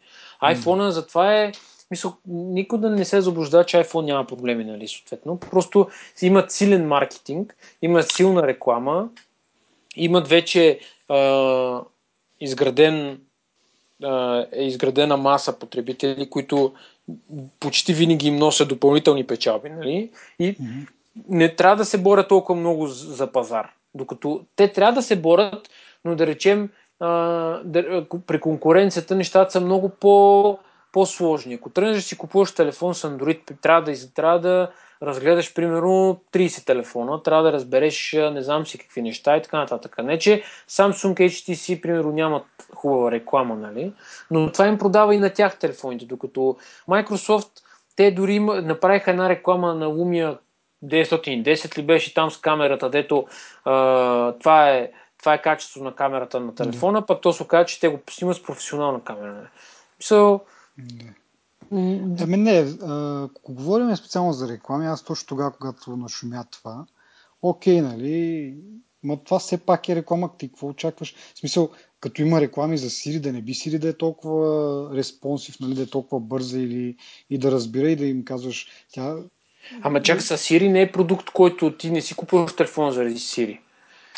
iPhone 0.55 0.87
mm. 0.87 0.89
затова 0.89 1.35
е 1.35 1.51
Мисъл, 1.91 2.13
никой 2.27 2.79
да 2.79 2.89
не 2.89 3.05
се 3.05 3.21
заблуждава, 3.21 3.65
че 3.65 3.77
iPhone 3.77 4.05
няма 4.05 4.27
проблеми, 4.27 4.65
нали, 4.65 4.87
съответно. 4.87 5.39
Просто 5.39 5.87
имат 6.21 6.51
силен 6.51 6.87
маркетинг, 6.87 7.55
имат 7.81 8.11
силна 8.11 8.47
реклама, 8.47 9.09
имат 9.95 10.27
вече 10.27 10.79
а, 11.09 11.81
изграден, 12.39 13.21
а, 14.03 14.45
е 14.51 14.63
изградена 14.63 15.17
маса 15.17 15.59
потребители, 15.59 16.29
които 16.29 16.73
почти 17.59 17.93
винаги 17.93 18.27
им 18.27 18.35
носят 18.35 18.67
допълнителни 18.67 19.27
печалби, 19.27 19.69
нали? 19.69 20.11
И 20.39 20.55
mm-hmm. 20.55 20.87
не 21.29 21.55
трябва 21.55 21.75
да 21.75 21.85
се 21.85 21.97
борят 21.97 22.27
толкова 22.27 22.59
много 22.59 22.87
за 22.87 23.31
пазар. 23.31 23.71
Докато 23.95 24.45
те 24.55 24.71
трябва 24.71 24.93
да 24.93 25.01
се 25.01 25.15
борят, 25.15 25.69
но 26.05 26.15
да 26.15 26.27
речем, 26.27 26.69
а, 26.99 27.09
да, 27.63 28.05
при 28.27 28.39
конкуренцията 28.39 29.15
нещата 29.15 29.51
са 29.51 29.61
много 29.61 29.89
по, 29.89 30.57
по-сложни. 30.91 31.53
Ако 31.53 31.69
тръгнеш 31.69 31.95
да 31.95 32.01
си 32.01 32.17
купуваш 32.17 32.51
телефон 32.51 32.95
с 32.95 33.09
Android, 33.09 33.61
трябва 33.61 33.81
да, 33.81 34.13
трябва 34.15 34.39
да 34.39 34.71
разгледаш 35.03 35.53
примерно 35.53 36.21
30 36.33 36.65
телефона, 36.65 37.23
трябва 37.23 37.43
да 37.43 37.53
разбереш 37.53 38.13
не 38.13 38.41
знам 38.41 38.67
си 38.67 38.77
какви 38.77 39.01
неща 39.01 39.37
и 39.37 39.41
така 39.41 39.57
нататък. 39.57 39.97
Не, 40.03 40.19
че 40.19 40.43
Samsung 40.69 41.13
HTC 41.13 41.81
примерно 41.81 42.11
нямат 42.11 42.45
хубава 42.75 43.11
реклама, 43.11 43.55
нали? 43.55 43.93
но 44.31 44.51
това 44.51 44.67
им 44.67 44.77
продава 44.77 45.15
и 45.15 45.17
на 45.17 45.29
тях 45.29 45.59
телефоните, 45.59 46.05
докато 46.05 46.57
Microsoft 46.89 47.49
те 47.95 48.11
дори 48.11 48.39
направиха 48.39 49.11
една 49.11 49.29
реклама 49.29 49.73
на 49.73 49.85
Lumia 49.85 50.37
910 50.85 51.77
ли 51.77 51.83
беше 51.83 52.13
там 52.13 52.31
с 52.31 52.37
камерата, 52.37 52.89
дето 52.89 53.27
а, 53.65 54.31
това, 54.31 54.69
е, 54.69 54.91
това 55.19 55.33
е 55.33 55.41
качество 55.41 55.83
на 55.83 55.95
камерата 55.95 56.39
на 56.39 56.55
телефона, 56.55 57.05
пък 57.05 57.21
то 57.21 57.33
се 57.33 57.43
оказа, 57.43 57.65
че 57.65 57.79
те 57.79 57.87
го 57.87 57.99
снимат 58.09 58.37
с 58.37 58.43
професионална 58.43 59.03
камера. 59.03 59.49
Нали? 60.79 61.13
So, 61.71 62.23
Ами 62.23 62.37
не, 62.37 62.65
ако 63.25 63.53
говорим 63.53 63.95
специално 63.95 64.33
за 64.33 64.47
реклами, 64.47 64.87
аз 64.87 65.03
точно 65.03 65.27
тогава, 65.27 65.51
когато 65.51 65.97
нашумя 65.97 66.43
това, 66.51 66.85
окей, 67.41 67.81
нали, 67.81 68.55
но 69.03 69.17
това 69.17 69.39
все 69.39 69.57
пак 69.57 69.89
е 69.89 69.95
реклама, 69.95 70.29
ти 70.37 70.47
какво 70.47 70.67
очакваш? 70.67 71.15
В 71.35 71.39
смисъл, 71.39 71.69
като 71.99 72.21
има 72.21 72.41
реклами 72.41 72.77
за 72.77 72.89
Siri, 72.89 73.19
да 73.19 73.33
не 73.33 73.41
би 73.41 73.53
Siri 73.53 73.79
да 73.79 73.89
е 73.89 73.93
толкова 73.93 74.89
респонсив, 74.95 75.59
нали, 75.59 75.73
да 75.73 75.81
е 75.81 75.85
толкова 75.85 76.19
бърза 76.19 76.59
или 76.59 76.95
и 77.29 77.37
да 77.37 77.51
разбира 77.51 77.89
и 77.89 77.95
да 77.95 78.05
им 78.05 78.25
казваш, 78.25 78.67
тя... 78.91 79.17
Ама 79.81 80.01
чак 80.01 80.21
с 80.21 80.37
Siri 80.37 80.67
не 80.67 80.81
е 80.81 80.91
продукт, 80.91 81.29
който 81.29 81.77
ти 81.77 81.91
не 81.91 82.01
си 82.01 82.15
купуваш 82.15 82.55
телефон 82.55 82.91
заради 82.91 83.15
Siri. 83.15 83.59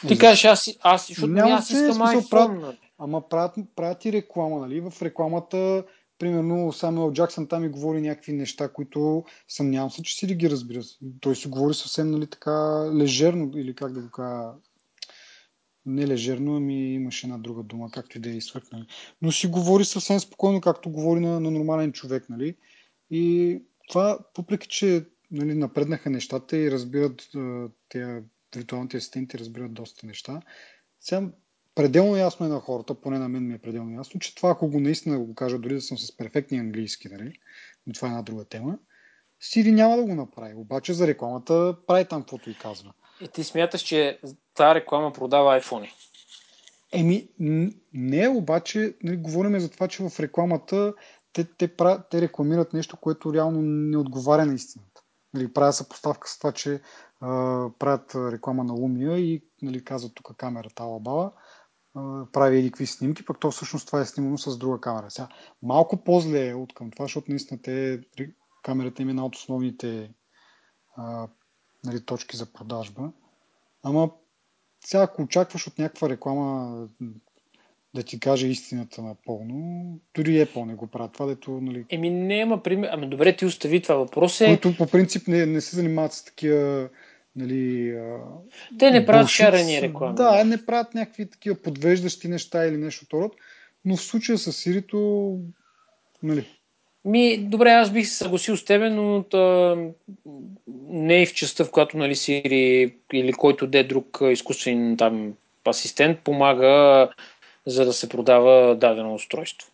Ти 0.07 0.17
кажеш, 0.17 0.45
аз, 0.45 0.69
аз, 0.81 1.07
защото 1.07 1.27
Няма 1.27 1.51
аз 1.51 1.69
искам 1.69 1.97
iPhone. 1.97 2.29
Правят, 2.29 2.61
нали? 2.61 2.77
ама 2.99 3.29
правят, 3.29 3.55
правят 3.75 4.05
и 4.05 4.11
реклама, 4.11 4.59
нали? 4.59 4.81
В 4.81 4.93
рекламата 5.01 5.83
примерно 6.21 6.73
Самуел 6.73 7.11
Джаксън 7.13 7.47
там 7.47 7.63
и 7.63 7.69
говори 7.69 8.01
някакви 8.01 8.33
неща, 8.33 8.73
които 8.73 9.25
съмнявам 9.47 9.91
се, 9.91 10.03
че 10.03 10.15
си 10.15 10.35
ги 10.35 10.49
разбира. 10.49 10.81
Той 11.19 11.35
си 11.35 11.47
говори 11.47 11.73
съвсем 11.73 12.11
нали, 12.11 12.27
така 12.27 12.51
лежерно 12.95 13.51
или 13.55 13.75
как 13.75 13.93
да 13.93 14.01
го 14.01 14.11
кажа 14.11 14.53
не 15.85 16.07
лежерно, 16.07 16.55
ами 16.55 16.93
имаше 16.93 17.27
една 17.27 17.37
друга 17.37 17.63
дума, 17.63 17.91
както 17.91 18.17
и 18.17 18.21
да 18.21 18.37
е 18.37 18.41
свъркнали. 18.41 18.85
Но 19.21 19.31
си 19.31 19.47
говори 19.47 19.85
съвсем 19.85 20.19
спокойно, 20.19 20.61
както 20.61 20.89
говори 20.89 21.19
на, 21.19 21.39
на 21.39 21.51
нормален 21.51 21.91
човек, 21.91 22.29
нали? 22.29 22.55
И 23.11 23.59
това, 23.89 24.19
въпреки 24.37 24.67
че 24.67 25.05
нали, 25.31 25.53
напреднаха 25.53 26.09
нещата 26.09 26.57
и 26.57 26.71
разбират 26.71 27.29
тези 27.89 28.23
виртуалните 28.55 28.97
асистенти 28.97 29.39
разбират 29.39 29.73
доста 29.73 30.07
неща. 30.07 30.41
Сега 30.99 31.29
пределно 31.81 32.15
ясно 32.15 32.45
е 32.45 32.49
на 32.49 32.59
хората, 32.59 32.93
поне 32.93 33.19
на 33.19 33.29
мен 33.29 33.47
ми 33.47 33.53
е 33.53 33.57
пределно 33.57 33.97
ясно, 33.97 34.19
че 34.19 34.35
това, 34.35 34.49
ако 34.49 34.67
го 34.67 34.79
наистина 34.79 35.19
го 35.19 35.35
кажа, 35.35 35.59
дори 35.59 35.73
да 35.73 35.81
съм 35.81 35.97
с 35.97 36.17
перфектния 36.17 36.61
английски, 36.61 37.07
нали, 37.11 37.33
но 37.87 37.93
това 37.93 38.07
е 38.07 38.11
една 38.11 38.21
друга 38.21 38.45
тема, 38.45 38.77
Сири 39.39 39.71
няма 39.71 39.97
да 39.97 40.03
го 40.03 40.15
направи. 40.15 40.53
Обаче 40.55 40.93
за 40.93 41.07
рекламата 41.07 41.75
прави 41.87 42.05
там 42.05 42.21
каквото 42.21 42.49
и 42.49 42.57
казва. 42.57 42.93
И 43.21 43.27
ти 43.27 43.43
смяташ, 43.43 43.81
че 43.81 44.19
тази 44.53 44.75
реклама 44.75 45.13
продава 45.13 45.61
iPhone? 45.61 45.91
Еми, 46.93 47.29
не, 47.93 48.27
обаче, 48.27 48.95
нали, 49.03 49.17
говорим 49.17 49.59
за 49.59 49.69
това, 49.69 49.87
че 49.87 50.09
в 50.09 50.19
рекламата 50.19 50.93
те, 51.33 51.43
те, 51.43 51.75
те 52.11 52.21
рекламират 52.21 52.73
нещо, 52.73 52.97
което 52.97 53.33
реално 53.33 53.61
не 53.61 53.97
отговаря 53.97 54.45
на 54.45 54.53
истината. 54.53 55.01
Нали, 55.33 55.53
правя 55.53 55.73
съпоставка 55.73 56.29
с 56.29 56.37
това, 56.37 56.51
че 56.51 56.81
а, 57.21 57.69
правят 57.79 58.15
реклама 58.15 58.63
на 58.63 58.73
Lumia 58.73 59.15
и 59.15 59.43
нали, 59.61 59.83
казват 59.83 60.15
тук 60.15 60.35
камерата 60.37 60.83
Алабала, 60.83 61.31
прави 62.33 62.57
едни 62.57 62.69
какви 62.69 62.85
снимки, 62.85 63.25
пък 63.25 63.39
то 63.39 63.51
всъщност 63.51 63.87
това 63.87 64.01
е 64.01 64.05
снимано 64.05 64.37
с 64.37 64.57
друга 64.57 64.81
камера. 64.81 65.09
Сега, 65.09 65.27
малко 65.63 66.03
по-зле 66.03 66.47
е 66.47 66.53
от 66.53 66.73
към 66.73 66.91
това, 66.91 67.05
защото 67.05 67.31
наистина 67.31 67.61
те, 67.61 68.01
камерата 68.63 69.01
им 69.01 69.07
е 69.07 69.11
една 69.11 69.25
от 69.25 69.35
основните 69.35 70.11
а, 70.95 71.27
нали, 71.85 72.05
точки 72.05 72.37
за 72.37 72.53
продажба. 72.53 73.11
Ама 73.83 74.11
сега, 74.85 75.03
ако 75.03 75.21
очакваш 75.21 75.67
от 75.67 75.79
някаква 75.79 76.09
реклама 76.09 76.87
да 77.95 78.03
ти 78.03 78.19
каже 78.19 78.47
истината 78.47 79.01
напълно, 79.01 79.99
дори 80.15 80.29
Apple 80.29 80.65
не 80.65 80.75
го 80.75 80.87
правят. 80.87 81.13
Това, 81.13 81.25
дето, 81.25 81.51
нали... 81.51 81.85
Еми, 81.89 82.09
няма 82.09 82.63
пример. 82.63 82.89
Ами, 82.91 83.09
добре, 83.09 83.35
ти 83.35 83.45
остави 83.45 83.81
това 83.81 83.95
въпрос. 83.95 84.41
Е... 84.41 84.45
Които 84.45 84.77
по 84.77 84.87
принцип 84.91 85.27
не, 85.27 85.45
не 85.45 85.61
се 85.61 85.75
занимават 85.75 86.13
с 86.13 86.25
такива 86.25 86.89
нали, 87.35 87.95
Те 88.79 88.91
не 88.91 89.05
правят 89.05 89.29
шарени 89.29 89.81
реклами. 89.81 90.15
Да, 90.15 90.43
не 90.43 90.65
правят 90.65 90.93
някакви 90.93 91.29
такива 91.29 91.55
подвеждащи 91.55 92.27
неща 92.27 92.65
или 92.65 92.77
нещо 92.77 93.05
от 93.05 93.13
род, 93.13 93.35
но 93.85 93.97
в 93.97 94.01
случая 94.01 94.37
с 94.37 94.53
Сирито, 94.53 95.37
нали, 96.23 96.45
ми, 97.05 97.37
добре, 97.37 97.69
аз 97.69 97.91
бих 97.91 98.07
се 98.07 98.15
съгласил 98.15 98.57
с 98.57 98.65
тебе, 98.65 98.89
но 98.89 99.23
та, 99.23 99.75
не 100.87 101.21
и 101.21 101.25
в 101.25 101.33
частта, 101.33 101.65
в 101.65 101.71
която 101.71 101.97
нали, 101.97 102.15
Сири 102.15 102.95
или 103.13 103.33
който 103.33 103.67
де 103.67 103.83
друг 103.83 104.19
изкуствен 104.31 104.97
там 104.97 105.33
асистент 105.67 106.19
помага 106.19 107.09
за 107.65 107.85
да 107.85 107.93
се 107.93 108.09
продава 108.09 108.75
дадено 108.75 109.13
устройство. 109.13 109.71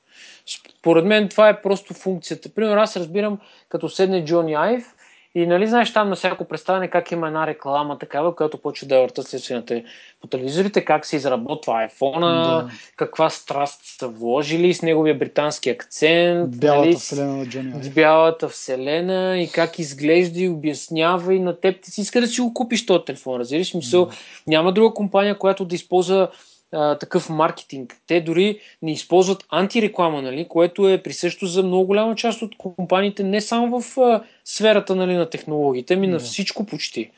Според 0.79 1.05
мен 1.05 1.29
това 1.29 1.49
е 1.49 1.61
просто 1.61 1.93
функцията. 1.93 2.49
Примерно 2.49 2.81
аз 2.81 2.97
разбирам, 2.97 3.39
като 3.69 3.89
седне 3.89 4.25
Джони 4.25 4.53
Айв 4.53 4.95
и 5.35 5.47
нали 5.47 5.67
знаеш 5.67 5.93
там 5.93 6.09
на 6.09 6.15
всяко 6.15 6.45
представяне 6.45 6.87
как 6.87 7.11
има 7.11 7.27
една 7.27 7.47
реклама 7.47 7.97
такава, 7.97 8.35
която 8.35 8.57
почва 8.57 8.87
да 8.87 8.99
върта 8.99 9.23
следствените 9.23 9.85
по 10.21 10.27
телевизорите, 10.27 10.85
как 10.85 11.05
се 11.05 11.15
изработва 11.15 11.73
iPhone, 11.73 12.19
да. 12.19 12.69
каква 12.95 13.29
страст 13.29 13.81
са 13.83 14.07
вложили 14.07 14.73
с 14.73 14.81
неговия 14.81 15.17
британски 15.17 15.69
акцент. 15.69 16.59
Бялата 16.59 16.85
нали, 16.85 16.95
вселена 16.95 17.35
на 17.35 17.45
Джони. 17.45 17.89
Бялата 17.95 18.49
вселена 18.49 19.39
и 19.39 19.49
как 19.51 19.79
изглежда 19.79 20.39
и 20.39 20.49
обяснява 20.49 21.33
и 21.33 21.39
на 21.39 21.59
теб 21.59 21.81
ти 21.81 21.91
си 21.91 22.01
иска 22.01 22.21
да 22.21 22.27
си 22.27 22.41
го 22.41 22.53
купиш 22.53 22.85
този 22.85 23.05
телефон. 23.05 23.39
Разбираш 23.39 23.73
мисъл, 23.73 24.05
да. 24.05 24.11
няма 24.47 24.73
друга 24.73 24.93
компания, 24.93 25.37
която 25.37 25.65
да 25.65 25.75
използва 25.75 26.29
а, 26.73 26.97
такъв 26.97 27.29
маркетинг. 27.29 27.95
Те 28.07 28.21
дори 28.21 28.59
не 28.81 28.91
използват 28.91 29.45
антиреклама, 29.49 30.21
нали, 30.21 30.47
което 30.49 30.89
е 30.89 31.03
присъщо 31.03 31.45
за 31.45 31.63
много 31.63 31.85
голяма 31.85 32.15
част 32.15 32.41
от 32.41 32.57
компаниите, 32.57 33.23
не 33.23 33.41
само 33.41 33.81
в 33.81 33.97
а, 33.97 34.23
сферата 34.45 34.95
нали, 34.95 35.13
на 35.13 35.29
технологиите, 35.29 35.95
ми 35.95 36.07
на 36.07 36.19
всичко 36.19 36.65
почти. 36.65 37.11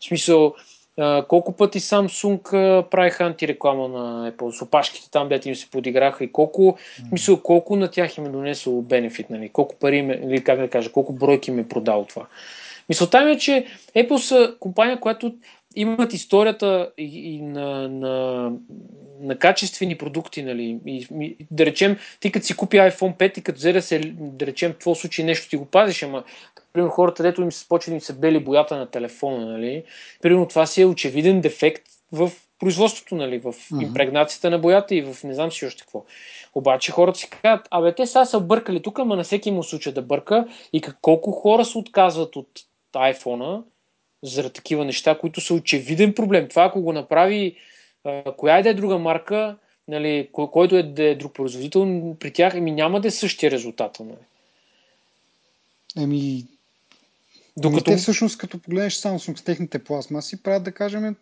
В 0.00 0.04
смисъл, 0.04 0.54
а, 0.98 1.24
колко 1.28 1.52
пъти 1.52 1.80
Samsung 1.80 2.54
а, 2.54 2.90
правиха 2.90 3.24
антиреклама 3.24 3.88
на 3.88 4.32
Apple, 4.32 4.50
с 4.50 4.62
опашките 4.62 5.10
там, 5.10 5.28
дете 5.28 5.48
им 5.48 5.54
се 5.54 5.70
подиграха 5.70 6.24
и 6.24 6.32
колко, 6.32 6.62
mm. 6.62 7.12
мисъл, 7.12 7.40
колко 7.40 7.76
на 7.76 7.90
тях 7.90 8.18
им 8.18 8.26
е 8.26 8.28
донесло 8.28 8.82
бенефит, 8.82 9.30
нали, 9.30 9.48
колко 9.48 9.74
пари, 9.74 10.20
или 10.24 10.44
как 10.44 10.60
да 10.60 10.68
кажа, 10.68 10.92
колко 10.92 11.12
бройки 11.12 11.50
им 11.50 11.58
е 11.58 11.68
продал 11.68 12.06
това. 12.08 12.26
Мисълта 12.88 13.24
ми 13.24 13.30
е, 13.30 13.38
че 13.38 13.66
Apple 13.96 14.16
са 14.16 14.54
компания, 14.60 15.00
която 15.00 15.34
имат 15.76 16.12
историята 16.12 16.90
и, 16.98 17.34
и 17.34 17.42
на, 17.42 17.88
на, 17.88 18.52
на 19.20 19.38
качествени 19.38 19.98
продукти, 19.98 20.42
нали. 20.42 20.78
И, 20.86 21.06
и, 21.20 21.36
да 21.50 21.66
речем, 21.66 21.96
ти 22.20 22.32
като 22.32 22.46
си 22.46 22.56
купи 22.56 22.76
iPhone 22.76 23.16
5 23.16 23.38
и 23.38 23.42
като 23.42 23.56
взе 23.56 23.72
да 23.72 23.82
се, 23.82 23.98
да 24.18 24.46
речем, 24.46 24.72
в 24.72 24.78
твой 24.78 24.94
случай 24.94 25.24
нещо 25.24 25.48
ти 25.48 25.56
го 25.56 25.64
пазиш, 25.64 26.02
ама, 26.02 26.24
примерно, 26.72 26.92
хората, 26.92 27.22
дето 27.22 27.42
им 27.42 27.52
се 27.52 27.68
почва 27.68 27.90
да 27.90 27.94
им 27.94 28.00
се 28.00 28.12
бели 28.12 28.44
боята 28.44 28.76
на 28.76 28.86
телефона, 28.86 29.46
нали. 29.46 29.84
Примерно, 30.22 30.48
това 30.48 30.66
си 30.66 30.82
е 30.82 30.86
очевиден 30.86 31.40
дефект 31.40 31.82
в 32.12 32.30
производството, 32.58 33.14
нали, 33.14 33.38
в 33.38 33.54
импрегнацията 33.82 34.50
на 34.50 34.58
боята 34.58 34.94
и 34.94 35.02
в 35.02 35.24
не 35.24 35.34
знам 35.34 35.52
си 35.52 35.66
още 35.66 35.80
какво. 35.80 36.04
Обаче 36.54 36.92
хората 36.92 37.18
си 37.18 37.30
казват, 37.30 37.68
абе, 37.70 37.94
те 37.94 38.06
сега 38.06 38.24
са 38.24 38.40
бъркали 38.40 38.82
тук, 38.82 38.98
ама 38.98 39.16
на 39.16 39.22
всеки 39.22 39.50
му 39.50 39.62
случай 39.62 39.92
да 39.92 40.02
бърка 40.02 40.46
и 40.72 40.82
колко 41.02 41.32
хора 41.32 41.64
се 41.64 41.78
отказват 41.78 42.36
от 42.36 42.48
iPhone 42.94 43.62
заради 44.24 44.52
такива 44.52 44.84
неща, 44.84 45.18
които 45.18 45.40
са 45.40 45.54
очевиден 45.54 46.14
проблем. 46.14 46.48
Това 46.48 46.64
ако 46.64 46.82
го 46.82 46.92
направи 46.92 47.56
а, 48.04 48.32
коя 48.36 48.58
и 48.58 48.62
да 48.62 48.68
е 48.68 48.74
друга 48.74 48.98
марка, 48.98 49.56
нали, 49.88 50.28
кой, 50.32 50.50
който 50.50 50.76
е 50.76 50.82
да 50.82 51.04
е 51.04 51.14
друг 51.14 51.34
производител, 51.34 52.16
при 52.20 52.32
тях 52.32 52.54
еми, 52.54 52.72
няма 52.72 53.00
да 53.00 53.08
е 53.08 53.10
същия 53.10 53.50
резултат. 53.50 54.00
Нали. 54.00 54.16
Еми, 55.98 56.44
докато... 57.56 57.90
Еми, 57.90 57.96
те 57.96 58.02
всъщност, 58.02 58.38
като 58.38 58.58
погледнеш 58.58 58.94
Samsung 58.94 59.36
с 59.36 59.44
техните 59.44 59.84
пластмаси, 59.84 60.42
правят 60.42 60.64
да 60.64 60.72
кажем 60.72 61.16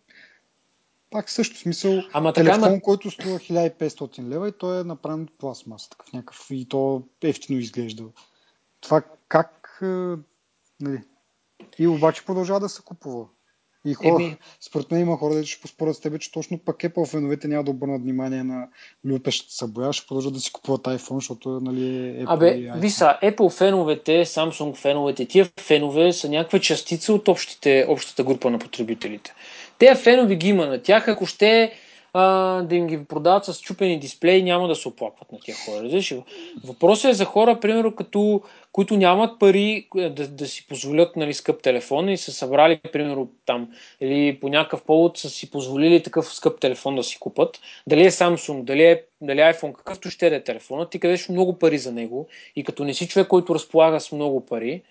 пак 1.10 1.30
също 1.30 1.58
смисъл 1.58 2.02
Ама 2.12 2.32
телефон, 2.32 2.60
така, 2.60 2.80
който 2.80 3.10
струва 3.10 3.38
1500 3.38 4.28
лева 4.28 4.48
и 4.48 4.52
той 4.52 4.80
е 4.80 4.84
направен 4.84 5.22
от 5.22 5.38
пластмаса, 5.38 5.90
такъв 5.90 6.12
някакъв 6.12 6.46
и 6.50 6.68
то 6.68 7.02
ефтино 7.22 7.58
изглежда. 7.58 8.04
Това 8.80 9.02
как 9.28 9.78
нали, 10.80 11.00
и 11.78 11.86
обаче 11.86 12.24
продължава 12.24 12.60
да 12.60 12.68
се 12.68 12.82
купува. 12.82 13.24
И 13.84 13.94
хора, 13.94 14.24
Еми... 14.24 14.36
според 14.60 14.90
мен 14.90 15.00
има 15.00 15.16
хора, 15.16 15.34
да 15.34 15.46
ще 15.46 15.62
поспорят 15.62 15.96
с 15.96 16.00
тебе, 16.00 16.18
че 16.18 16.32
точно 16.32 16.58
пък 16.58 16.76
Apple 16.76 17.06
феновете 17.06 17.48
няма 17.48 17.64
да 17.64 17.70
обърнат 17.70 18.02
внимание 18.02 18.44
на 18.44 18.68
люпещата 19.04 19.54
се 19.54 19.66
боя, 19.66 19.92
ще 19.92 20.06
продължат 20.06 20.34
да 20.34 20.40
си 20.40 20.52
купуват 20.52 20.82
iPhone, 20.82 21.14
защото 21.14 21.60
нали, 21.62 21.80
Apple 22.26 22.34
Абе, 22.34 22.80
виса, 22.80 23.18
Apple 23.22 23.50
феновете, 23.50 24.24
Samsung 24.24 24.76
феновете, 24.76 25.26
тия 25.26 25.48
фенове 25.60 26.12
са 26.12 26.28
някаква 26.28 26.58
частица 26.58 27.12
от 27.12 27.28
общите, 27.28 27.86
общата 27.88 28.24
група 28.24 28.50
на 28.50 28.58
потребителите. 28.58 29.34
Те 29.78 29.94
фенови 29.94 30.36
ги 30.36 30.48
има 30.48 30.66
на 30.66 30.82
тях, 30.82 31.08
ако 31.08 31.26
ще 31.26 31.72
а, 32.12 32.62
да 32.62 32.74
им 32.74 32.86
ги 32.86 33.04
продават 33.04 33.44
с 33.44 33.60
чупени 33.60 33.98
дисплеи, 34.00 34.42
няма 34.42 34.68
да 34.68 34.74
се 34.74 34.88
оплакват 34.88 35.32
на 35.32 35.38
тия 35.40 35.56
хора. 35.56 36.00
Въпросът 36.64 37.10
е 37.10 37.14
за 37.14 37.24
хора, 37.24 37.60
примерно, 37.60 37.94
като, 37.94 38.42
които 38.72 38.96
нямат 38.96 39.38
пари 39.38 39.88
е, 39.98 40.08
да, 40.08 40.28
да 40.28 40.46
си 40.46 40.66
позволят 40.66 41.16
нали, 41.16 41.34
скъп 41.34 41.62
телефон 41.62 42.08
и 42.08 42.16
са 42.16 42.32
събрали, 42.32 42.80
примерно, 42.92 43.30
там, 43.46 43.68
или 44.00 44.40
по 44.40 44.48
някакъв 44.48 44.82
повод 44.82 45.18
са 45.18 45.30
си 45.30 45.50
позволили 45.50 46.02
такъв 46.02 46.34
скъп 46.34 46.60
телефон 46.60 46.96
да 46.96 47.02
си 47.02 47.18
купат. 47.20 47.60
Дали 47.86 48.06
е 48.06 48.10
Samsung, 48.10 48.64
дали 48.64 48.82
е 48.82 49.04
дали 49.20 49.40
е 49.40 49.52
iPhone, 49.52 49.72
какъвто 49.72 50.10
ще 50.10 50.26
е 50.26 50.44
телефонът, 50.44 50.90
ти 50.90 51.00
къдеш 51.00 51.28
много 51.28 51.58
пари 51.58 51.78
за 51.78 51.92
него 51.92 52.28
и 52.56 52.64
като 52.64 52.84
не 52.84 52.94
си 52.94 53.08
човек, 53.08 53.28
който 53.28 53.54
разполага 53.54 54.00
с 54.00 54.12
много 54.12 54.46
пари, 54.46 54.82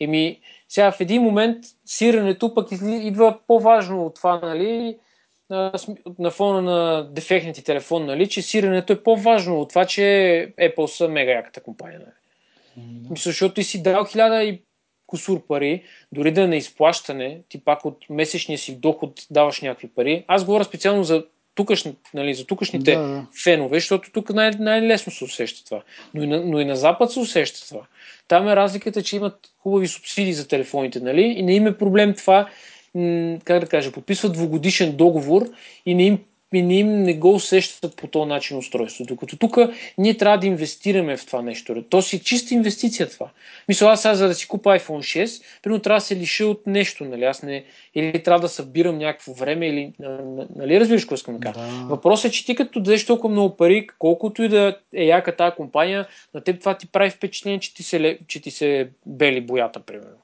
Еми, 0.00 0.40
сега 0.68 0.92
в 0.92 1.00
един 1.00 1.22
момент 1.22 1.64
сирането 1.86 2.54
пък 2.54 2.68
идва 2.82 3.38
по-важно 3.46 4.06
от 4.06 4.14
това, 4.14 4.40
нали, 4.42 4.96
на 6.18 6.30
фона 6.30 6.62
на 6.62 7.08
дефектните 7.12 7.62
телефон, 7.62 8.06
нали, 8.06 8.28
че 8.28 8.42
сиренето 8.42 8.92
е 8.92 9.02
по-важно 9.02 9.60
от 9.60 9.68
това, 9.68 9.84
че 9.84 10.00
Apple 10.60 10.86
са 10.86 11.08
мега 11.08 11.32
яката 11.32 11.60
компания. 11.60 12.00
Нали. 12.00 12.10
Mm-hmm. 12.78 13.10
Мисля, 13.10 13.28
защото 13.28 13.54
ти 13.54 13.64
си 13.64 13.82
дал 13.82 14.04
хиляда 14.04 14.42
и 14.42 14.60
кусур 15.06 15.46
пари, 15.46 15.82
дори 16.12 16.32
да 16.32 16.42
е 16.42 16.46
на 16.46 16.56
изплащане, 16.56 17.40
ти 17.48 17.64
пак 17.64 17.84
от 17.84 18.04
месечния 18.10 18.58
си 18.58 18.76
доход 18.76 19.26
даваш 19.30 19.60
някакви 19.60 19.88
пари. 19.88 20.24
Аз 20.28 20.44
говоря 20.44 20.64
специално 20.64 21.04
за, 21.04 21.24
тукаш, 21.54 21.84
нали, 22.14 22.34
за 22.34 22.46
тукашните 22.46 22.94
да, 22.94 23.02
да. 23.02 23.26
фенове, 23.44 23.76
защото 23.76 24.12
тук 24.12 24.30
най- 24.30 24.50
най-лесно 24.50 25.12
се 25.12 25.24
усеща 25.24 25.64
това. 25.64 25.82
Но 26.14 26.22
и, 26.22 26.26
на, 26.26 26.40
но 26.44 26.60
и 26.60 26.64
на 26.64 26.76
Запад 26.76 27.12
се 27.12 27.20
усеща 27.20 27.68
това. 27.68 27.80
Там 28.28 28.48
е 28.48 28.56
разликата, 28.56 29.02
че 29.02 29.16
имат 29.16 29.38
хубави 29.58 29.88
субсидии 29.88 30.32
за 30.32 30.48
телефоните, 30.48 31.00
нали? 31.00 31.22
И 31.22 31.42
не 31.42 31.54
им 31.54 31.66
е 31.66 31.78
проблем 31.78 32.14
това, 32.14 32.48
как 33.44 33.60
да 33.60 33.66
кажа, 33.66 33.92
подписват 33.92 34.32
двогодишен 34.32 34.96
договор 34.96 35.48
и 35.86 35.94
не 35.94 36.06
им 36.06 36.18
не, 36.52 36.78
им 36.78 37.02
не 37.02 37.14
го 37.14 37.34
усещат 37.34 37.96
по 37.96 38.06
този 38.06 38.28
начин 38.28 38.56
устройство. 38.56 39.04
Докато 39.04 39.36
тук 39.36 39.58
ние 39.98 40.16
трябва 40.16 40.38
да 40.38 40.46
инвестираме 40.46 41.16
в 41.16 41.26
това 41.26 41.42
нещо. 41.42 41.84
То 41.90 42.02
си 42.02 42.20
чиста 42.20 42.54
инвестиция 42.54 43.08
това. 43.08 43.30
Мисля, 43.68 43.86
аз 43.86 44.02
сега 44.02 44.14
за 44.14 44.28
да 44.28 44.34
си 44.34 44.48
купа 44.48 44.78
iPhone 44.78 45.24
6, 45.24 45.42
примерно 45.62 45.82
трябва 45.82 45.96
да 45.96 46.04
се 46.04 46.16
лиша 46.16 46.46
от 46.46 46.66
нещо, 46.66 47.04
нали? 47.04 47.24
Аз 47.24 47.42
не, 47.42 47.64
или 47.94 48.22
трябва 48.22 48.40
да 48.40 48.48
събирам 48.48 48.98
някакво 48.98 49.32
време, 49.32 49.68
или, 49.68 49.92
нали 50.56 50.80
разбираш 50.80 51.02
какво 51.02 51.14
искам 51.14 51.34
да 51.34 51.40
кажа? 51.40 51.60
Да. 51.60 51.86
Въпросът 51.88 52.30
е, 52.30 52.34
че 52.34 52.46
ти 52.46 52.54
като 52.54 52.80
дадеш 52.80 53.06
толкова 53.06 53.32
много 53.32 53.56
пари, 53.56 53.86
колкото 53.98 54.42
и 54.42 54.48
да 54.48 54.78
е 54.94 55.04
яка 55.04 55.36
тази 55.36 55.56
компания, 55.56 56.06
на 56.34 56.40
теб 56.40 56.60
това 56.60 56.76
ти 56.76 56.86
прави 56.86 57.10
впечатление, 57.10 57.60
че 57.60 57.74
ти 57.74 57.82
се, 57.82 58.18
че 58.26 58.40
ти 58.40 58.50
се 58.50 58.88
бели 59.06 59.40
боята, 59.40 59.80
примерно. 59.80 60.16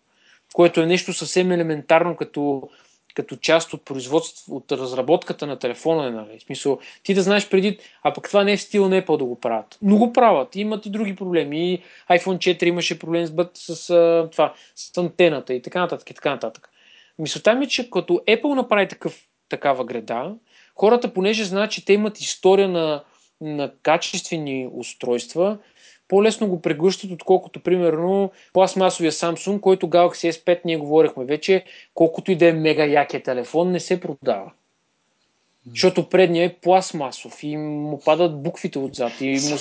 Което 0.54 0.80
е 0.80 0.86
нещо 0.86 1.12
съвсем 1.12 1.52
елементарно, 1.52 2.16
като 2.16 2.68
като 3.14 3.36
част 3.36 3.74
от 3.74 3.84
производство, 3.84 4.56
от 4.56 4.72
разработката 4.72 5.46
на 5.46 5.58
телефона. 5.58 6.10
Нали? 6.10 6.40
Смисъл, 6.40 6.78
ти 7.02 7.14
да 7.14 7.22
знаеш 7.22 7.48
преди, 7.48 7.78
а 8.02 8.12
пък 8.12 8.28
това 8.28 8.44
не 8.44 8.52
е 8.52 8.56
в 8.56 8.62
стил 8.62 8.88
на 8.88 9.02
Apple 9.02 9.18
да 9.18 9.24
го 9.24 9.40
правят. 9.40 9.78
Но 9.82 9.96
го 9.98 10.12
правят. 10.12 10.56
Имат 10.56 10.86
и 10.86 10.90
други 10.90 11.16
проблеми. 11.16 11.72
И 11.72 11.82
iPhone 12.10 12.58
4 12.58 12.64
имаше 12.64 12.98
проблем 12.98 13.26
с, 13.26 13.32
с, 13.54 13.76
с, 13.76 14.28
това, 14.32 14.54
с 14.74 14.98
антената 14.98 15.54
и 15.54 15.62
така 15.62 15.80
нататък. 15.80 16.10
И 16.10 16.14
така 16.14 16.30
нататък. 16.30 16.70
Мисълта 17.18 17.54
ми 17.54 17.64
е, 17.64 17.68
че 17.68 17.90
като 17.90 18.14
Apple 18.28 18.54
направи 18.54 18.88
такъв, 18.88 19.26
такава 19.48 19.84
града, 19.84 20.34
хората, 20.74 21.14
понеже 21.14 21.44
знаят, 21.44 21.70
че 21.70 21.84
те 21.84 21.92
имат 21.92 22.20
история 22.20 22.68
на, 22.68 23.04
на 23.40 23.72
качествени 23.82 24.68
устройства, 24.72 25.58
по-лесно 26.08 26.48
го 26.48 26.62
преглъщат, 26.62 27.10
отколкото 27.10 27.60
примерно 27.60 28.30
пластмасовия 28.52 29.12
Samsung, 29.12 29.60
който 29.60 29.88
Galaxy 29.88 30.30
S5 30.30 30.60
ние 30.64 30.76
говорихме 30.76 31.24
вече, 31.24 31.64
колкото 31.94 32.32
и 32.32 32.36
да 32.36 32.48
е 32.48 32.52
мега 32.52 32.84
якия 32.84 33.22
телефон, 33.22 33.70
не 33.70 33.80
се 33.80 34.00
продава. 34.00 34.52
Защото 35.70 36.08
предния 36.08 36.44
е 36.44 36.54
пластмасов 36.54 37.42
и 37.42 37.56
му 37.56 38.00
падат 38.04 38.42
буквите 38.42 38.78
отзад 38.78 39.12
и 39.20 39.30
му, 39.30 39.56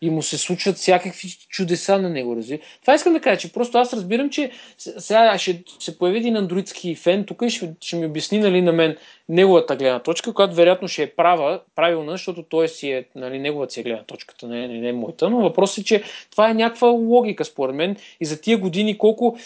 и 0.00 0.10
му 0.10 0.22
се 0.22 0.38
случват 0.38 0.76
всякакви 0.76 1.28
чудеса 1.48 1.98
на 1.98 2.10
него. 2.10 2.36
Рази. 2.36 2.60
Това 2.80 2.94
искам 2.94 3.12
да 3.12 3.20
кажа, 3.20 3.40
че 3.40 3.52
просто 3.52 3.78
аз 3.78 3.92
разбирам, 3.92 4.30
че 4.30 4.50
сега 4.78 5.38
ще 5.38 5.62
се 5.78 5.98
появи 5.98 6.18
един 6.18 6.36
андроидски 6.36 6.94
фен 6.94 7.24
тук 7.24 7.42
и 7.42 7.50
ще, 7.50 7.74
ще 7.80 7.96
ми 7.96 8.06
обясни 8.06 8.38
нали, 8.38 8.62
на 8.62 8.72
мен 8.72 8.96
неговата 9.28 9.76
гледна 9.76 9.98
точка, 9.98 10.32
която 10.32 10.54
вероятно 10.54 10.88
ще 10.88 11.02
е 11.02 11.10
права, 11.10 11.60
правилна, 11.74 12.12
защото 12.12 12.42
той 12.42 12.68
си 12.68 12.90
е, 12.90 13.04
нали, 13.14 13.38
неговата 13.38 13.72
си 13.72 13.80
е 13.80 13.82
гледна 13.82 14.04
точката, 14.04 14.48
не, 14.48 14.68
не, 14.68 14.80
не 14.80 14.88
е 14.88 14.92
моята, 14.92 15.30
но 15.30 15.40
въпросът 15.40 15.78
е, 15.78 15.84
че 15.84 16.02
това 16.30 16.50
е 16.50 16.54
някаква 16.54 16.88
логика 16.88 17.44
според 17.44 17.74
мен 17.74 17.96
и 18.20 18.24
за 18.24 18.40
тия 18.40 18.58
години 18.58 18.98
колко, 18.98 19.38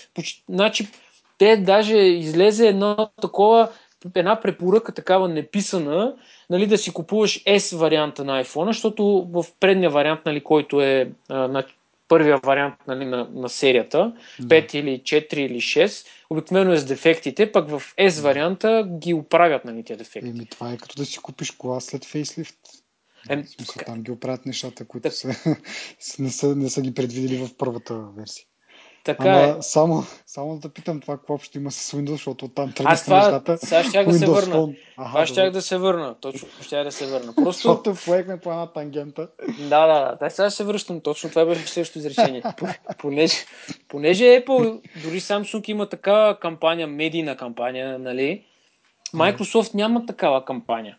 значи, 0.48 0.88
те 1.38 1.56
даже 1.56 1.96
излезе 1.96 2.68
едно 2.68 3.10
такова, 3.22 3.68
една 4.14 4.40
препоръка 4.40 4.92
такава 4.92 5.28
неписана, 5.28 6.14
нали, 6.50 6.66
да 6.66 6.78
си 6.78 6.92
купуваш 6.92 7.44
S 7.44 7.76
варианта 7.76 8.24
на 8.24 8.44
iPhone, 8.44 8.66
защото 8.66 9.28
в 9.32 9.44
предния 9.60 9.90
вариант, 9.90 10.20
нали, 10.26 10.40
който 10.40 10.80
е 10.80 11.12
а, 11.28 11.48
на 11.48 11.64
първия 12.08 12.36
вариант 12.36 12.74
нали, 12.88 13.04
на, 13.04 13.28
на 13.32 13.48
серията, 13.48 14.12
да. 14.40 14.54
5 14.54 14.74
или 14.74 15.00
4 15.00 15.34
или 15.34 15.60
6, 15.60 16.06
обикновено 16.30 16.72
е 16.72 16.78
с 16.78 16.84
дефектите, 16.84 17.52
пък 17.52 17.68
в 17.68 17.82
S 17.98 18.22
варианта 18.22 18.88
ги 18.98 19.14
оправят 19.14 19.64
нали, 19.64 19.84
тези 19.84 19.98
дефекти. 19.98 20.28
Еми, 20.28 20.46
това 20.46 20.72
е 20.72 20.76
като 20.76 20.94
да 20.96 21.04
си 21.04 21.18
купиш 21.18 21.50
кола 21.50 21.80
след 21.80 22.04
фейслифт. 22.04 22.58
Е, 23.30 23.44
смисъл, 23.44 23.82
там 23.86 24.02
ги 24.02 24.10
оправят 24.10 24.46
нещата, 24.46 24.84
които 24.84 25.02
так... 25.02 25.12
са, 25.12 25.28
не, 26.18 26.30
са, 26.30 26.56
не 26.56 26.70
са 26.70 26.82
ги 26.82 26.94
предвидели 26.94 27.36
в 27.36 27.56
първата 27.58 27.94
версия. 28.16 28.46
Така 29.04 29.28
Ама, 29.28 29.58
е. 29.58 29.62
Само, 29.62 30.04
само 30.26 30.58
да 30.58 30.68
питам 30.68 31.00
това, 31.00 31.16
какво 31.16 31.34
общо 31.34 31.58
има 31.58 31.70
с 31.70 31.92
Windows, 31.92 32.10
защото 32.10 32.44
оттам 32.44 32.72
тръгна 32.72 32.92
Аз 32.92 33.04
това, 33.04 33.16
нещата. 33.16 33.58
Сега 33.58 33.84
ще 33.84 34.04
да 34.04 34.12
се 34.12 34.26
върна. 34.26 34.68
Ага, 34.96 35.08
това 35.08 35.26
ще 35.26 35.50
да 35.50 35.62
се 35.62 35.78
върна. 35.78 36.14
Точно 36.20 36.48
ще 36.60 36.84
да 36.84 36.92
се 36.92 37.06
върна. 37.06 37.34
Просто... 37.44 37.52
защото 37.52 37.94
поехме 38.04 38.40
по 38.40 38.50
една 38.50 38.66
тангента. 38.66 39.28
Да, 39.58 39.86
да, 39.86 40.16
да. 40.20 40.30
Сега 40.30 40.50
се 40.50 40.64
връщам. 40.64 41.00
Точно 41.00 41.30
това 41.30 41.44
беше 41.44 41.66
следващото 41.66 41.98
изречение. 41.98 42.42
Понеже, 42.98 43.36
понеже 43.88 44.24
Apple, 44.24 44.80
дори 45.02 45.20
Samsung 45.20 45.70
има 45.70 45.88
такава 45.88 46.38
кампания, 46.38 46.86
медийна 46.86 47.36
кампания, 47.36 47.98
нали? 47.98 48.44
Microsoft 49.14 49.74
няма 49.74 50.06
такава 50.06 50.44
кампания. 50.44 50.96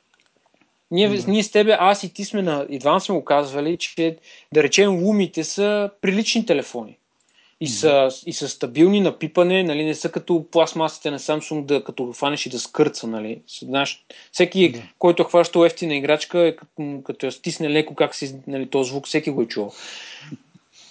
Ние, 0.91 1.09
да. 1.09 1.31
ние 1.31 1.43
с 1.43 1.51
тебе, 1.51 1.77
аз 1.79 2.03
и 2.03 2.13
ти 2.13 2.25
сме 2.25 2.41
на, 2.41 2.65
и 2.69 2.79
двама 2.79 3.01
сме 3.01 3.15
го 3.15 3.25
казвали, 3.25 3.77
че 3.77 4.17
да 4.53 4.63
речем 4.63 5.03
лумите 5.03 5.43
са 5.43 5.89
прилични 6.01 6.45
телефони 6.45 6.97
и 7.61 7.67
са, 7.67 8.09
и 8.25 8.33
са 8.33 8.49
стабилни 8.49 9.01
на 9.01 9.17
пипане, 9.17 9.63
нали, 9.63 9.85
не 9.85 9.95
са 9.95 10.11
като 10.11 10.45
пластмасите 10.51 11.11
на 11.11 11.19
Samsung, 11.19 11.65
да, 11.65 11.83
като 11.83 12.05
го 12.05 12.13
фанеш 12.13 12.45
и 12.45 12.49
да 12.49 12.59
скърца. 12.59 13.07
Нали. 13.07 13.41
Знаеш, 13.61 14.05
всеки, 14.31 14.71
да. 14.71 14.79
който 14.99 15.21
е 15.21 15.25
хващал 15.25 15.65
ефтина 15.65 15.95
играчка, 15.95 16.39
е 16.39 16.55
като, 16.55 17.01
като 17.03 17.25
я 17.25 17.31
стисне 17.31 17.69
леко 17.69 17.95
как 17.95 18.15
си, 18.15 18.35
нали, 18.47 18.69
този 18.69 18.89
звук, 18.89 19.07
всеки 19.07 19.29
го 19.29 19.41
е 19.41 19.47
чувал. 19.47 19.73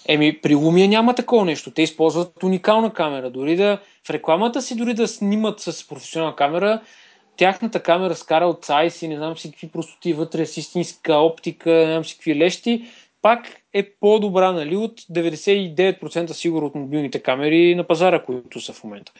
Еми, 0.07 0.41
при 0.41 0.55
Lumia 0.55 0.87
няма 0.87 1.15
такова 1.15 1.45
нещо. 1.45 1.71
Те 1.71 1.81
използват 1.81 2.43
уникална 2.43 2.93
камера. 2.93 3.29
Дори 3.29 3.55
да 3.55 3.79
в 4.07 4.09
рекламата 4.09 4.61
си, 4.61 4.75
дори 4.75 4.93
да 4.93 5.07
снимат 5.07 5.59
с 5.59 5.87
професионална 5.87 6.35
камера, 6.35 6.81
тяхната 7.37 7.83
камера 7.83 8.15
скара 8.15 8.45
от 8.45 8.65
сайси, 8.65 9.07
не 9.07 9.17
знам 9.17 9.37
си 9.37 9.51
какви 9.51 9.67
простоти 9.67 10.13
вътре, 10.13 10.45
с 10.45 10.57
истинска 10.57 11.13
оптика, 11.13 11.69
не 11.71 11.85
знам 11.85 12.05
си 12.05 12.15
какви 12.15 12.35
лещи, 12.35 12.85
пак 13.21 13.61
е 13.73 13.89
по-добра 13.99 14.51
нали, 14.51 14.75
от 14.75 15.01
99% 15.01 16.31
сигурно 16.31 16.67
от 16.67 16.75
мобилните 16.75 17.19
камери 17.19 17.75
на 17.75 17.83
пазара, 17.83 18.23
които 18.23 18.61
са 18.61 18.73
в 18.73 18.83
момента. 18.83 19.11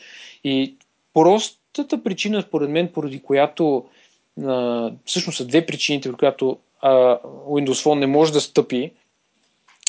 И 0.43 0.75
простата 1.13 2.03
причина, 2.03 2.41
според 2.41 2.69
мен, 2.69 2.91
поради 2.93 3.21
която 3.21 3.85
а, 4.45 4.91
всъщност 5.05 5.37
са 5.37 5.47
две 5.47 5.65
причините, 5.65 6.09
при 6.09 6.17
която 6.17 6.57
а, 6.81 7.19
Windows 7.47 7.85
Phone 7.85 7.99
не 7.99 8.07
може 8.07 8.33
да 8.33 8.41
стъпи 8.41 8.91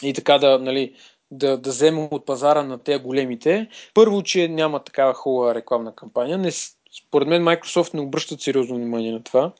и 0.02 0.12
така 0.12 0.38
да, 0.38 0.58
нали, 0.58 0.94
да, 1.30 1.58
да 1.58 1.70
вземе 1.70 2.08
от 2.10 2.26
пазара 2.26 2.62
на 2.62 2.78
тези 2.78 3.02
големите. 3.02 3.68
Първо, 3.94 4.22
че 4.22 4.48
няма 4.48 4.84
такава 4.84 5.14
хубава 5.14 5.54
рекламна 5.54 5.94
кампания. 5.94 6.38
Не, 6.38 6.50
според 6.98 7.28
мен 7.28 7.44
Microsoft 7.44 7.94
не 7.94 8.00
обръщат 8.00 8.40
сериозно 8.40 8.76
внимание 8.76 9.12
на 9.12 9.22
това. 9.22 9.52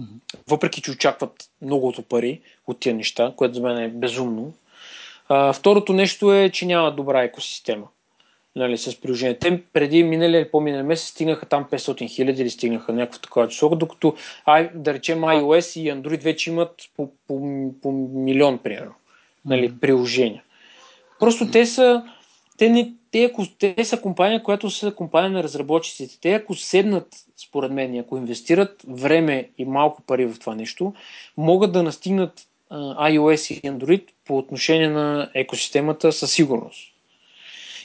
Mm-hmm. 0.00 0.38
Въпреки, 0.48 0.82
че 0.82 0.90
очакват 0.90 1.50
многото 1.62 2.02
пари 2.02 2.40
от 2.66 2.80
тия 2.80 2.94
неща, 2.94 3.32
което 3.36 3.54
за 3.54 3.60
мен 3.60 3.78
е 3.78 3.88
безумно. 3.88 4.52
А, 5.28 5.52
второто 5.52 5.92
нещо 5.92 6.32
е, 6.32 6.50
че 6.50 6.66
няма 6.66 6.94
добра 6.94 7.22
екосистема 7.22 7.86
нали, 8.56 8.78
с 8.78 9.00
приложение. 9.00 9.38
Те 9.38 9.62
преди 9.72 10.04
миналия 10.04 10.40
или 10.40 10.50
по-миналия 10.50 10.84
месец 10.84 11.08
стигнаха 11.08 11.46
там 11.46 11.64
500 11.64 12.08
хиляди 12.08 12.42
или 12.42 12.50
стигнаха 12.50 12.92
някакво 12.92 13.20
такова 13.20 13.48
число, 13.48 13.68
докато 13.68 14.14
да 14.74 14.94
речем 14.94 15.20
iOS 15.20 15.80
и 15.80 15.92
Android 15.92 16.22
вече 16.22 16.50
имат 16.50 16.74
по, 16.96 17.10
по, 17.28 17.40
по 17.82 17.92
милион, 17.92 18.58
примерно, 18.58 18.94
нали, 19.44 19.72
приложения. 19.80 20.42
Просто 21.18 21.50
те 21.50 21.66
са, 21.66 22.04
те, 22.56 22.68
не, 22.68 22.92
те, 23.10 23.24
ако, 23.24 23.46
те 23.58 23.84
са 23.84 24.00
компания, 24.00 24.42
която 24.42 24.70
са 24.70 24.94
компания 24.94 25.30
на 25.30 25.42
разработчиците. 25.42 26.18
Те 26.20 26.32
ако 26.32 26.54
седнат, 26.54 27.08
според 27.36 27.72
мен, 27.72 27.98
ако 27.98 28.16
инвестират 28.16 28.82
време 28.88 29.50
и 29.58 29.64
малко 29.64 30.02
пари 30.02 30.26
в 30.26 30.38
това 30.38 30.54
нещо, 30.54 30.94
могат 31.36 31.72
да 31.72 31.82
настигнат 31.82 32.48
iOS 32.72 33.54
и 33.54 33.60
Android 33.60 34.04
по 34.24 34.38
отношение 34.38 34.88
на 34.88 35.30
екосистемата 35.34 36.12
със 36.12 36.32
сигурност. 36.32 36.94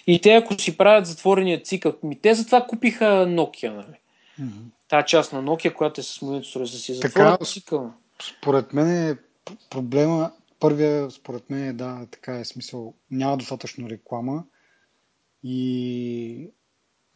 И 0.07 0.21
те, 0.21 0.35
ако 0.35 0.59
си 0.59 0.77
правят 0.77 1.05
затворения 1.05 1.61
цикъл, 1.61 1.93
ми 2.03 2.19
те 2.19 2.33
затова 2.33 2.67
купиха 2.67 3.05
Nokia, 3.05 3.69
нали? 3.69 3.97
Mm-hmm. 4.41 4.63
Та 4.87 5.03
част 5.03 5.33
на 5.33 5.43
Nokia, 5.43 5.73
която 5.73 6.01
е 6.01 6.03
с 6.03 6.21
моето 6.21 6.47
устройство, 6.47 6.77
да 6.77 6.81
си 6.81 6.93
затворят 6.93 7.47
цикъл. 7.47 7.91
Според 8.21 8.73
мен 8.73 9.09
е 9.09 9.17
проблема, 9.69 10.31
първия, 10.59 11.11
според 11.11 11.49
мен 11.49 11.67
е 11.67 11.73
да, 11.73 12.05
така 12.11 12.39
е 12.39 12.45
смисъл, 12.45 12.93
няма 13.11 13.37
достатъчно 13.37 13.89
реклама 13.89 14.43
и 15.43 16.51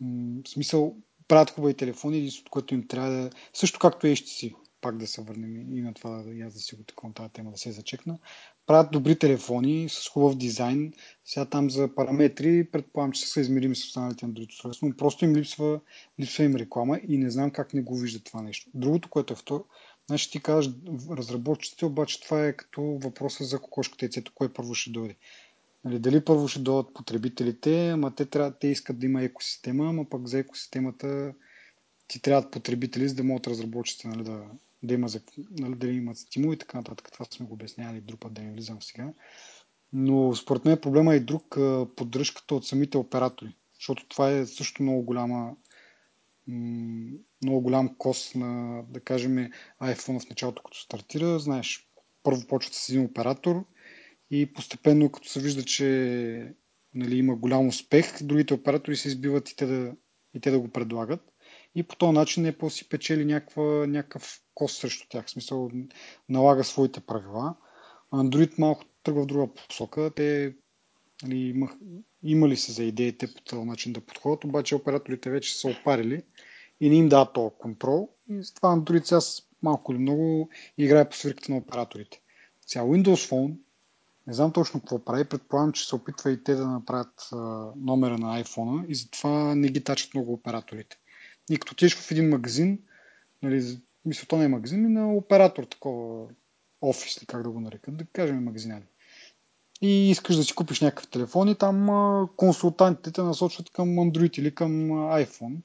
м- 0.02 0.42
смисъл 0.48 0.96
правят 1.28 1.50
хубави 1.50 1.74
телефони, 1.74 2.32
от 2.42 2.50
което 2.50 2.74
им 2.74 2.88
трябва 2.88 3.10
да... 3.10 3.30
Също 3.54 3.80
както 3.80 4.08
е 4.08 4.12
HTC, 4.12 4.56
пак 4.82 4.98
да 4.98 5.08
се 5.08 5.22
върнем 5.22 5.78
и 5.78 5.82
на 5.82 5.94
това, 5.94 6.24
и 6.34 6.42
аз 6.42 6.54
да 6.54 6.60
си 6.60 6.76
го 6.76 6.84
такова 6.84 7.14
тази 7.14 7.30
тема 7.30 7.52
да 7.52 7.58
се 7.58 7.72
зачекна. 7.72 8.20
Правят 8.66 8.92
добри 8.92 9.20
телефони 9.20 9.90
с 9.90 10.10
хубав 10.10 10.38
дизайн. 10.38 10.94
Сега 11.26 11.46
там 11.46 11.70
за 11.70 11.96
параметри, 11.96 12.72
предполагам, 12.72 13.12
че 13.12 13.28
са 13.28 13.42
измерими 13.42 13.76
с 13.76 13.86
останалите 13.86 14.26
Android 14.26 14.50
устройства, 14.50 14.88
но 14.88 14.98
просто 14.98 15.26
им 15.26 15.36
липсва, 15.36 15.80
липсва 16.20 16.44
им 16.44 16.56
реклама 16.56 17.00
и 17.08 17.18
не 17.18 17.30
знам 17.30 17.52
как 17.52 17.74
не 17.74 17.82
го 17.82 17.98
виждат 17.98 18.24
това 18.24 18.42
нещо. 18.42 18.72
Другото, 18.74 19.10
което 19.10 19.34
е 19.34 19.36
второ, 19.36 19.66
значи 20.08 20.32
ти 20.32 20.40
казваш 20.40 20.74
разработчиците, 21.12 21.86
обаче 21.86 22.22
това 22.22 22.46
е 22.46 22.54
като 22.54 22.82
въпроса 22.82 23.44
за 23.44 23.60
кокошката 23.60 24.06
и 24.06 24.08
яйцето, 24.08 24.32
кое 24.36 24.54
първо 24.54 24.74
ще 24.74 24.90
дойде. 24.90 25.16
Нали, 25.86 26.00
дали 26.00 26.26
първо 26.26 26.48
ще 26.48 26.60
дойдат 26.60 26.93
потребителите, 26.93 27.89
ама 27.89 28.15
те, 28.15 28.26
трябва, 28.26 28.60
те 28.60 28.67
искат 28.67 29.00
да 29.00 29.06
има 29.06 29.24
екосистема, 29.24 29.89
ама 29.89 30.10
пък 30.10 30.28
за 30.28 30.39
екосистемата 30.39 31.34
ти 32.08 32.22
трябват 32.22 32.52
потребители, 32.52 33.10
за 33.10 33.15
да 33.15 33.24
могат 33.24 33.48
разработчиците 33.48 34.08
нали, 34.08 34.24
да, 34.24 34.46
да, 34.84 34.93
има, 34.93 35.08
нали, 35.52 35.76
да 35.76 35.88
имат 35.88 36.17
стимул 36.17 36.54
и 36.54 36.58
така 36.58 36.78
нататък. 36.78 37.12
Това 37.12 37.26
сме 37.26 37.46
го 37.46 37.54
обяснявали 37.54 38.02
друг 38.02 38.19
път, 38.19 38.34
да 38.34 38.41
не 38.41 38.52
влизам 38.52 38.82
сега. 38.82 39.13
Но 39.93 40.36
според 40.36 40.65
мен 40.65 40.82
проблема 40.82 41.13
е 41.13 41.17
и 41.17 41.19
друг 41.19 41.58
поддръжката 41.96 42.56
от 42.56 42.67
самите 42.67 42.98
оператори. 42.98 43.56
Защото 43.76 44.08
това 44.08 44.32
е 44.32 44.46
също 44.46 44.84
много 44.84 45.04
голяма 45.04 45.56
много 47.44 47.62
голям 47.62 47.96
кост 47.98 48.36
на, 48.36 48.84
да 48.90 49.00
кажем, 49.00 49.50
iPhone 49.81 50.25
в 50.25 50.29
началото, 50.29 50.63
като 50.63 50.79
стартира. 50.79 51.40
Знаеш, 51.40 51.90
първо 52.23 52.48
почват 52.48 52.73
с 52.73 52.90
един 52.90 53.06
оператор 53.06 53.65
и 54.36 54.54
постепенно, 54.54 55.12
като 55.12 55.29
се 55.29 55.40
вижда, 55.40 55.63
че 55.63 56.56
нали, 56.94 57.17
има 57.17 57.36
голям 57.36 57.67
успех, 57.67 58.23
другите 58.23 58.54
оператори 58.54 58.96
се 58.96 59.08
избиват 59.08 59.50
и 59.50 59.56
те 59.56 59.65
да, 59.65 59.96
и 60.34 60.40
те 60.40 60.52
да 60.52 60.60
го 60.60 60.67
предлагат. 60.67 61.21
И 61.75 61.84
по 61.84 61.96
този 61.96 62.12
начин 62.12 62.46
Apple 62.46 62.69
си 62.69 62.90
печели 62.90 63.25
някаква, 63.25 63.63
някакъв 63.88 64.42
кост 64.54 64.77
срещу 64.77 65.08
тях. 65.10 65.25
В 65.25 65.29
смисъл, 65.29 65.71
налага 66.29 66.63
своите 66.63 67.00
правила. 67.00 67.56
Android 68.13 68.60
малко 68.60 68.86
тръгва 69.04 69.23
в 69.23 69.25
друга 69.25 69.54
посока. 69.54 70.12
Те 70.15 70.56
нали, 71.23 71.38
имах, 71.38 71.71
имали 72.23 72.58
се 72.58 72.71
за 72.71 72.84
идеите 72.84 73.34
по 73.34 73.42
този 73.42 73.65
начин 73.65 73.94
да 73.94 74.02
подходят, 74.02 74.44
обаче 74.44 74.75
операторите 74.75 75.29
вече 75.29 75.56
са 75.56 75.67
опарили 75.67 76.23
и 76.79 76.90
не 76.90 76.96
им 76.96 77.10
дават 77.10 77.34
този 77.34 77.56
контрол. 77.60 78.10
И 78.29 78.44
с 78.44 78.54
това 78.54 78.77
Android 78.77 79.04
сега 79.04 79.48
малко 79.62 79.92
или 79.92 80.00
много 80.00 80.50
играе 80.77 81.10
по 81.10 81.15
свирката 81.15 81.52
на 81.52 81.58
операторите. 81.58 82.21
Сега 82.67 82.84
Windows 82.84 83.29
Phone, 83.29 83.56
не 84.28 84.34
знам 84.34 84.52
точно 84.52 84.80
какво 84.80 85.06
прави, 85.06 85.26
предполагам, 85.26 85.71
че 85.71 85.88
се 85.88 85.96
опитва 85.96 86.32
и 86.32 86.44
те 86.44 86.56
да 86.56 86.67
направят 86.67 87.30
а, 87.32 87.38
номера 87.76 88.17
на 88.17 88.44
iPhone 88.44 88.86
и 88.88 88.96
затова 88.96 89.56
не 89.56 89.67
ги 89.67 89.84
тачат 89.84 90.13
много 90.13 90.34
операторите. 90.34 90.98
И 91.50 91.58
като 91.58 91.71
отидеш 91.71 91.96
в 91.96 92.12
един 92.12 92.30
магазин, 92.30 92.80
нали, 93.42 93.78
мисля, 94.06 94.26
то 94.28 94.38
не 94.38 94.46
е 94.46 94.48
магазин, 94.48 94.86
и 94.86 94.88
на 94.88 95.13
оператор 95.13 95.63
такова 95.63 96.28
офис, 96.82 97.21
ли 97.21 97.26
как 97.26 97.44
да 97.44 97.50
го 97.50 97.60
нарекат, 97.60 97.98
да 97.98 98.06
кажем 98.06 98.44
магазинали. 98.44 98.84
И 99.82 100.10
искаш 100.10 100.36
да 100.36 100.44
си 100.44 100.56
купиш 100.56 100.82
някакъв 100.82 101.08
телефон 101.08 101.50
и 101.50 101.56
там 101.56 101.88
консултантите 102.38 103.12
те 103.12 103.21
насочват 103.21 103.69
към 103.69 103.88
Android 103.90 104.40
или 104.40 104.56
към 104.56 104.71
iPhone. 104.92 105.56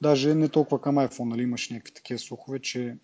Даже 0.00 0.34
не 0.34 0.48
толкова 0.48 0.80
към 0.80 0.96
iPhone, 0.96 1.24
нали 1.24 1.42
имаш 1.42 1.70
някакви 1.70 1.94
такива 1.94 2.18
слухове, 2.18 2.58
че 2.58 2.96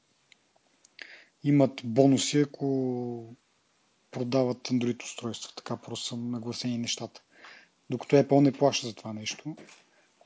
имат 1.44 1.80
бонуси, 1.84 2.40
ако 2.40 3.36
продават 4.10 4.68
Android 4.68 5.02
устройства. 5.02 5.52
Така 5.56 5.76
просто 5.76 6.06
са 6.06 6.16
нагласени 6.16 6.78
нещата. 6.78 7.22
Докато 7.90 8.16
Apple 8.16 8.40
не 8.40 8.52
плаща 8.52 8.86
за 8.86 8.94
това 8.94 9.12
нещо. 9.12 9.56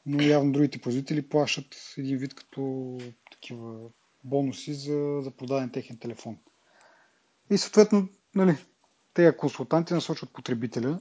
Но 0.07 0.23
явно 0.23 0.53
другите 0.53 0.81
производители 0.81 1.29
плащат 1.29 1.95
един 1.99 2.19
вид 2.19 2.35
като 2.35 2.99
такива 3.31 3.91
бонуси 4.25 4.75
за, 4.75 5.21
за 5.23 5.31
продаден 5.31 5.71
техен 5.71 5.99
телефон. 5.99 6.39
И 7.51 7.59
съответно, 7.59 8.09
нали, 8.35 8.57
тези 9.15 9.37
консултанти 9.37 9.95
насочват 9.95 10.33
потребителя, 10.33 11.01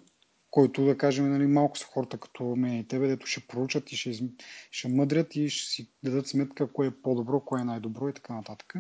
който 0.52 0.86
да 0.86 0.98
кажем, 0.98 1.32
нали, 1.32 1.48
малко 1.48 1.78
са 1.78 1.86
хората 1.86 2.18
като 2.18 2.44
мен 2.44 2.80
и 2.80 2.88
тебе, 2.88 3.08
дето 3.08 3.26
ще 3.26 3.48
проучат 3.48 3.92
и 3.92 3.98
ще, 3.98 4.30
ще 4.72 4.88
мъдрят 4.88 5.36
и 5.36 5.50
ще 5.50 5.72
си 5.72 5.90
дадат 6.04 6.28
сметка 6.28 6.74
кое 6.74 6.88
е 6.88 7.02
по-добро, 7.02 7.40
кое 7.40 7.62
е 7.62 7.64
най-добро 7.64 8.10
и 8.10 8.14
така 8.14 8.34
нататък. 8.34 8.74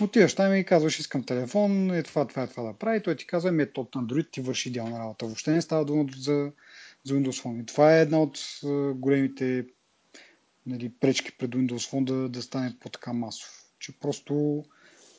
Отиваш 0.00 0.34
там 0.34 0.56
и 0.56 0.64
казваш, 0.64 0.98
искам 0.98 1.24
телефон, 1.24 1.94
е 1.94 2.02
това, 2.02 2.26
това, 2.26 2.42
е 2.42 2.46
това 2.46 2.62
да 2.62 2.72
прави. 2.72 3.02
Той 3.02 3.16
ти 3.16 3.26
казва, 3.26 3.48
ами 3.48 3.62
от 3.62 3.92
Android 3.94 4.30
ти 4.30 4.40
върши 4.40 4.68
идеална 4.68 4.98
работа. 4.98 5.26
Въобще 5.26 5.50
не 5.50 5.62
става 5.62 5.84
дума 5.84 6.04
за, 6.16 6.52
за 7.04 7.14
Windows 7.14 7.42
Phone. 7.42 7.62
И 7.62 7.66
това 7.66 7.96
е 7.96 8.02
една 8.02 8.22
от 8.22 8.38
големите 8.94 9.66
нали, 10.66 10.92
пречки 11.00 11.38
пред 11.38 11.50
Windows 11.50 11.90
Phone 11.90 12.04
да, 12.04 12.28
да 12.28 12.42
стане 12.42 12.76
по-така 12.80 13.12
масов. 13.12 13.64
Че 13.78 13.98
просто 14.00 14.64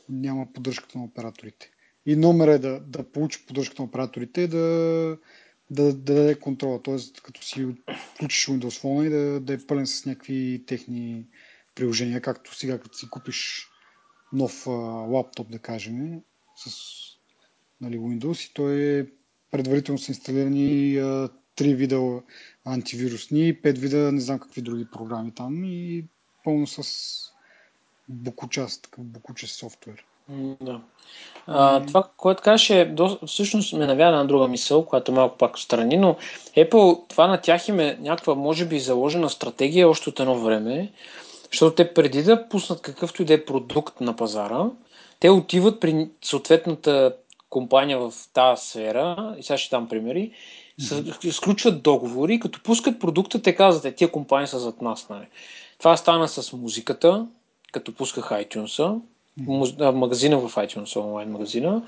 няма 0.09 0.53
поддръжката 0.53 0.97
на 0.97 1.03
операторите. 1.03 1.71
И 2.05 2.15
номер 2.15 2.47
е 2.47 2.59
да, 2.59 2.79
да 2.79 3.11
получи 3.11 3.45
поддръжката 3.45 3.81
на 3.81 3.85
операторите, 3.85 4.47
да, 4.47 4.57
да, 5.71 5.83
да 5.83 6.13
даде 6.13 6.39
контрола. 6.39 6.81
Тоест, 6.83 7.21
като 7.21 7.43
си 7.43 7.67
включиш 8.13 8.45
Windows 8.45 8.81
Phone 8.81 9.07
и 9.07 9.09
да, 9.09 9.39
да 9.39 9.53
е 9.53 9.65
пълен 9.67 9.87
с 9.87 10.05
някакви 10.05 10.63
техни 10.67 11.25
приложения, 11.75 12.21
както 12.21 12.55
сега, 12.55 12.79
като 12.79 12.97
си 12.97 13.09
купиш 13.09 13.69
нов 14.33 14.67
а, 14.67 14.71
лаптоп, 14.71 15.51
да 15.51 15.59
кажем, 15.59 16.21
с 16.55 16.71
нали, 17.81 17.97
Windows 17.97 18.49
и 18.49 18.53
той 18.53 18.99
е 18.99 19.05
предварително 19.51 19.99
са 19.99 20.11
инсталирани 20.11 20.97
а, 20.97 21.29
три 21.55 21.75
вида 21.75 22.21
антивирусни, 22.65 23.61
пет 23.61 23.77
вида 23.77 24.11
не 24.11 24.21
знам 24.21 24.39
какви 24.39 24.61
други 24.61 24.85
програми 24.91 25.31
там 25.31 25.63
и 25.63 26.05
пълно 26.43 26.67
с 26.67 26.83
букучаст, 28.09 28.83
такъв 28.83 29.05
букучест 29.05 29.55
софтуер. 29.55 30.05
Да. 30.61 30.81
А, 31.47 31.85
това, 31.85 32.09
което 32.17 32.43
кажеш, 32.43 32.69
е, 32.69 32.85
до, 32.85 33.19
всъщност 33.27 33.73
ме 33.73 33.85
навява 33.85 34.17
на 34.17 34.27
друга 34.27 34.47
мисъл, 34.47 34.85
която 34.85 35.11
малко 35.11 35.37
пак 35.37 35.59
страни, 35.59 35.97
но 35.97 36.15
Apple, 36.57 37.09
това 37.09 37.27
на 37.27 37.41
тях 37.41 37.67
им 37.67 37.79
е 37.79 37.97
някаква, 38.01 38.35
може 38.35 38.65
би, 38.65 38.79
заложена 38.79 39.29
стратегия 39.29 39.89
още 39.89 40.09
от 40.09 40.19
едно 40.19 40.39
време, 40.39 40.91
защото 41.51 41.75
те 41.75 41.93
преди 41.93 42.23
да 42.23 42.49
пуснат 42.49 42.81
какъвто 42.81 43.21
и 43.21 43.25
да 43.25 43.33
е 43.33 43.45
продукт 43.45 44.01
на 44.01 44.15
пазара, 44.15 44.65
те 45.19 45.29
отиват 45.29 45.79
при 45.79 46.09
съответната 46.21 47.15
компания 47.49 47.99
в 47.99 48.13
тази 48.33 48.65
сфера, 48.65 49.35
и 49.39 49.43
сега 49.43 49.57
ще 49.57 49.75
дам 49.75 49.87
примери, 49.87 50.31
сключват 51.31 51.83
договори, 51.83 52.39
като 52.39 52.63
пускат 52.63 52.99
продукта, 52.99 53.41
те 53.41 53.55
казват, 53.55 53.85
е, 53.85 53.95
тия 53.95 54.11
компании 54.11 54.47
са 54.47 54.59
зад 54.59 54.81
нас. 54.81 55.09
Нали. 55.09 55.25
Това 55.77 55.97
стана 55.97 56.27
с 56.27 56.53
музиката, 56.53 57.27
като 57.71 57.95
пусках 57.95 58.29
iTunes, 58.29 58.99
магазина 59.93 60.37
в 60.37 60.55
iTunes, 60.55 60.99
онлайн 60.99 61.31
магазина. 61.31 61.81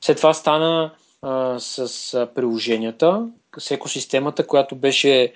След 0.00 0.16
това 0.16 0.34
стана 0.34 0.90
а, 1.22 1.60
с 1.60 2.28
приложенията, 2.34 3.28
с 3.58 3.70
екосистемата, 3.70 4.46
която 4.46 4.76
беше 4.76 5.32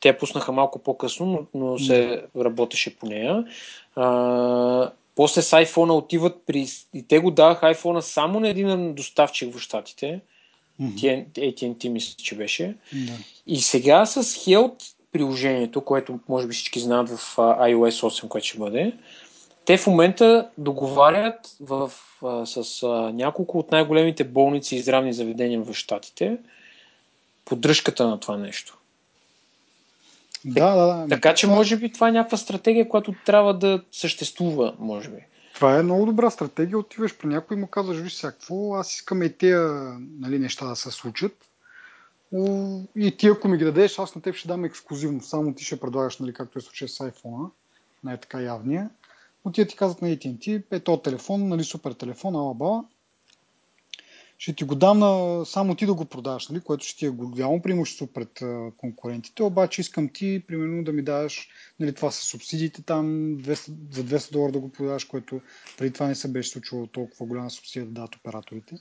те 0.00 0.18
пуснаха 0.18 0.52
малко 0.52 0.78
по-късно, 0.78 1.26
но, 1.26 1.60
но 1.60 1.78
се 1.78 2.22
работеше 2.36 2.96
по 2.96 3.06
нея. 3.06 3.44
А, 3.96 4.90
после 5.16 5.42
с 5.42 5.50
iPhone 5.50 5.90
отиват 5.90 6.42
при... 6.46 6.66
И 6.94 7.02
те 7.08 7.18
го 7.18 7.30
даваха 7.30 7.74
iPhone 7.74 8.00
само 8.00 8.40
на 8.40 8.48
един 8.48 8.94
доставчик 8.94 9.54
в 9.54 9.60
Штатите. 9.60 10.20
Mm-hmm. 10.82 11.28
AT&T 11.28 11.88
мисля, 11.88 12.14
че 12.22 12.36
беше. 12.36 12.76
Да. 12.92 13.12
И 13.46 13.60
сега 13.60 14.06
с 14.06 14.24
Health 14.24 14.94
приложението, 15.12 15.80
което 15.80 16.18
може 16.28 16.46
би 16.46 16.54
всички 16.54 16.80
знаят 16.80 17.08
в 17.08 17.36
iOS 17.36 18.08
8, 18.08 18.28
което 18.28 18.46
ще 18.46 18.58
бъде, 18.58 18.92
те 19.64 19.76
в 19.76 19.86
момента 19.86 20.48
договарят 20.58 21.56
в, 21.60 21.92
а, 22.22 22.46
с 22.46 22.82
а, 22.82 22.86
няколко 23.12 23.58
от 23.58 23.70
най-големите 23.72 24.24
болници 24.24 24.76
и 24.76 24.80
здравни 24.80 25.12
заведения 25.12 25.62
в 25.62 25.74
Штатите 25.74 26.38
поддръжката 27.44 28.08
на 28.08 28.20
това 28.20 28.36
нещо. 28.36 28.78
Да, 30.44 30.74
да, 30.74 30.86
да. 30.86 31.08
Така 31.08 31.34
че, 31.34 31.46
може 31.46 31.76
би, 31.76 31.92
това 31.92 32.08
е 32.08 32.12
някаква 32.12 32.38
стратегия, 32.38 32.88
която 32.88 33.14
трябва 33.26 33.58
да 33.58 33.82
съществува, 33.92 34.74
може 34.78 35.10
би. 35.10 35.16
Това 35.54 35.78
е 35.78 35.82
много 35.82 36.06
добра 36.06 36.30
стратегия. 36.30 36.78
Отиваш 36.78 37.18
при 37.18 37.28
някой 37.28 37.56
и 37.56 37.60
му 37.60 37.66
казваш, 37.66 37.96
виж 37.96 38.14
сега 38.14 38.30
какво, 38.30 38.74
аз 38.74 38.94
искам 38.94 39.22
и 39.22 39.32
тия 39.32 39.60
нали, 40.20 40.38
неща 40.38 40.66
да 40.66 40.76
се 40.76 40.90
случат. 40.90 41.32
И 42.96 43.16
ти, 43.18 43.28
ако 43.28 43.48
ми 43.48 43.58
ги 43.58 43.64
дадеш, 43.64 43.98
аз 43.98 44.14
на 44.14 44.22
теб 44.22 44.34
ще 44.34 44.48
дам 44.48 44.64
ексклюзивно. 44.64 45.20
Само 45.20 45.54
ти 45.54 45.64
ще 45.64 45.80
предлагаш, 45.80 46.18
нали, 46.18 46.32
както 46.32 46.58
е 46.58 46.62
случай 46.62 46.88
с 46.88 46.98
iPhone, 46.98 47.50
най-така 48.04 48.40
явния 48.40 48.90
отиват 49.44 49.68
ти 49.68 49.76
казват 49.76 50.02
на 50.02 50.08
AT&T, 50.08 50.62
е 50.70 50.80
то 50.80 50.96
телефон, 50.96 51.48
нали, 51.48 51.64
супер 51.64 51.92
телефон, 51.92 52.34
ала 52.34 52.54
бала. 52.54 52.84
Ще 54.44 54.52
ти 54.52 54.64
го 54.64 54.74
дам 54.74 54.98
на, 54.98 55.44
само 55.46 55.74
ти 55.74 55.86
да 55.86 55.94
го 55.94 56.04
продаваш, 56.04 56.48
нали, 56.48 56.60
което 56.60 56.84
ще 56.84 56.98
ти 56.98 57.06
е 57.06 57.10
голямо 57.10 57.62
преимущество 57.62 58.06
пред 58.06 58.42
конкурентите, 58.76 59.42
обаче 59.42 59.80
искам 59.80 60.08
ти, 60.08 60.44
примерно, 60.48 60.84
да 60.84 60.92
ми 60.92 61.02
даш, 61.02 61.48
нали, 61.80 61.94
това 61.94 62.10
са 62.10 62.22
субсидиите 62.22 62.82
там, 62.82 63.06
200, 63.06 63.72
за 63.90 64.04
200 64.04 64.32
долара 64.32 64.52
да 64.52 64.60
го 64.60 64.72
продаваш, 64.72 65.04
което 65.04 65.40
преди 65.78 65.92
това 65.92 66.06
не 66.06 66.14
се 66.14 66.28
беше 66.28 66.50
случило 66.50 66.86
толкова 66.86 67.26
голяма 67.26 67.50
субсидия 67.50 67.86
да 67.86 67.92
дадат 67.92 68.16
операторите. 68.16 68.76